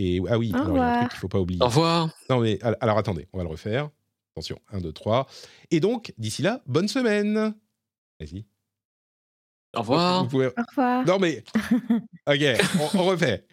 Et 0.00 0.20
ah 0.30 0.38
oui, 0.38 0.52
Au 0.54 0.56
alors, 0.58 0.76
il 0.76 0.76
y 0.76 0.80
a 0.80 0.86
un 0.94 0.98
truc 1.00 1.10
qu'il 1.10 1.18
faut 1.20 1.28
pas 1.28 1.40
oublier. 1.40 1.60
Au 1.60 1.66
revoir. 1.66 2.08
Non 2.30 2.38
mais 2.40 2.58
al- 2.62 2.76
alors 2.80 2.98
attendez, 2.98 3.26
on 3.32 3.38
va 3.38 3.42
le 3.42 3.50
refaire. 3.50 3.90
Attention, 4.32 4.56
1, 4.70 4.78
2, 4.80 4.92
3. 4.92 5.26
Et 5.72 5.80
donc, 5.80 6.14
d'ici 6.18 6.40
là, 6.42 6.62
bonne 6.66 6.86
semaine. 6.86 7.52
Vas-y. 8.20 8.44
Au 9.74 9.80
revoir. 9.80 10.22
Vous 10.22 10.28
pouvez- 10.30 10.46
Au 10.46 10.52
revoir. 10.68 11.04
Non 11.04 11.18
mais, 11.18 11.42
ok, 12.28 12.64
on, 12.94 12.98
on 13.00 13.04
refait. 13.06 13.44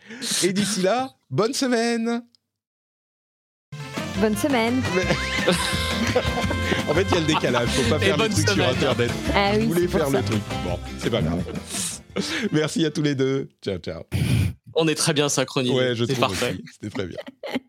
Et 0.44 0.54
d'ici 0.54 0.84
là, 0.84 1.16
bonne 1.32 1.54
semaine. 1.56 2.24
Bonne 4.22 4.38
semaine. 4.38 4.82
En 6.88 6.94
fait, 6.94 7.02
il 7.04 7.14
y 7.14 7.18
a 7.18 7.20
le 7.22 7.26
décalage. 7.26 7.70
Faut 7.70 7.90
pas 7.90 8.00
faire 8.00 8.18
bonne 8.18 8.32
trucs 8.32 8.48
sur. 8.50 8.70
Internet. 8.70 9.12
Ah 9.34 9.54
Je 9.54 9.60
oui, 9.60 9.66
voulais 9.66 9.88
faire 9.88 10.08
ça. 10.08 10.20
le 10.20 10.24
truc. 10.26 10.42
Bon, 10.64 10.80
c'est 11.00 11.10
pas 11.10 11.22
grave. 11.22 11.44
Merci 12.52 12.86
à 12.86 12.92
tous 12.92 13.02
les 13.02 13.16
deux. 13.16 13.50
Ciao, 13.62 13.78
ciao. 13.78 14.04
On 14.76 14.88
est 14.88 14.96
très 14.96 15.14
bien 15.14 15.30
synchronisés. 15.30 15.74
Ouais, 15.74 15.96
je 15.96 16.06
c'est 16.06 16.14
trouve 16.14 16.28
parfait. 16.28 16.58
C'était 16.72 16.90
très 16.90 17.08
bien. 17.08 17.18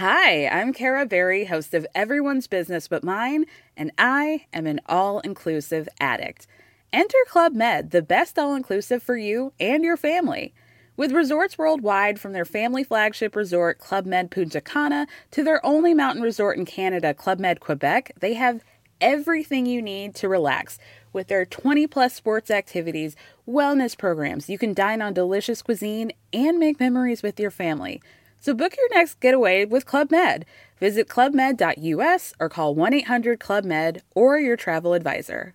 Hi, 0.00 0.46
I'm 0.46 0.72
Kara 0.72 1.06
Berry, 1.06 1.44
host 1.46 1.74
of 1.74 1.84
Everyone's 1.92 2.46
Business 2.46 2.86
But 2.86 3.02
Mine, 3.02 3.46
and 3.76 3.90
I 3.98 4.46
am 4.52 4.68
an 4.68 4.80
all 4.86 5.18
inclusive 5.20 5.88
addict. 5.98 6.46
Enter 6.92 7.18
Club 7.28 7.52
Med, 7.52 7.90
the 7.90 8.00
best 8.00 8.38
all 8.38 8.54
inclusive 8.54 9.02
for 9.02 9.16
you 9.16 9.52
and 9.58 9.82
your 9.82 9.96
family. 9.96 10.54
With 10.96 11.10
resorts 11.10 11.58
worldwide, 11.58 12.20
from 12.20 12.32
their 12.32 12.44
family 12.44 12.84
flagship 12.84 13.34
resort, 13.34 13.78
Club 13.80 14.06
Med 14.06 14.30
Punta 14.30 14.60
Cana, 14.60 15.08
to 15.32 15.42
their 15.42 15.64
only 15.66 15.94
mountain 15.94 16.22
resort 16.22 16.58
in 16.58 16.64
Canada, 16.64 17.12
Club 17.12 17.40
Med 17.40 17.58
Quebec, 17.58 18.12
they 18.20 18.34
have 18.34 18.62
everything 19.00 19.66
you 19.66 19.82
need 19.82 20.14
to 20.16 20.28
relax. 20.28 20.78
With 21.12 21.28
their 21.28 21.44
20 21.44 21.86
plus 21.86 22.14
sports 22.14 22.50
activities, 22.50 23.16
wellness 23.48 23.96
programs, 23.96 24.48
you 24.48 24.58
can 24.58 24.74
dine 24.74 25.02
on 25.02 25.14
delicious 25.14 25.62
cuisine 25.62 26.12
and 26.32 26.58
make 26.58 26.80
memories 26.80 27.22
with 27.22 27.40
your 27.40 27.50
family. 27.50 28.02
So 28.40 28.54
book 28.54 28.76
your 28.76 28.88
next 28.90 29.20
getaway 29.20 29.64
with 29.64 29.86
Club 29.86 30.10
Med. 30.10 30.46
Visit 30.78 31.08
clubmed.us 31.08 32.34
or 32.38 32.48
call 32.48 32.74
1 32.74 32.94
800 32.94 33.40
Club 33.40 33.64
Med 33.64 34.02
or 34.14 34.38
your 34.38 34.56
travel 34.56 34.94
advisor. 34.94 35.54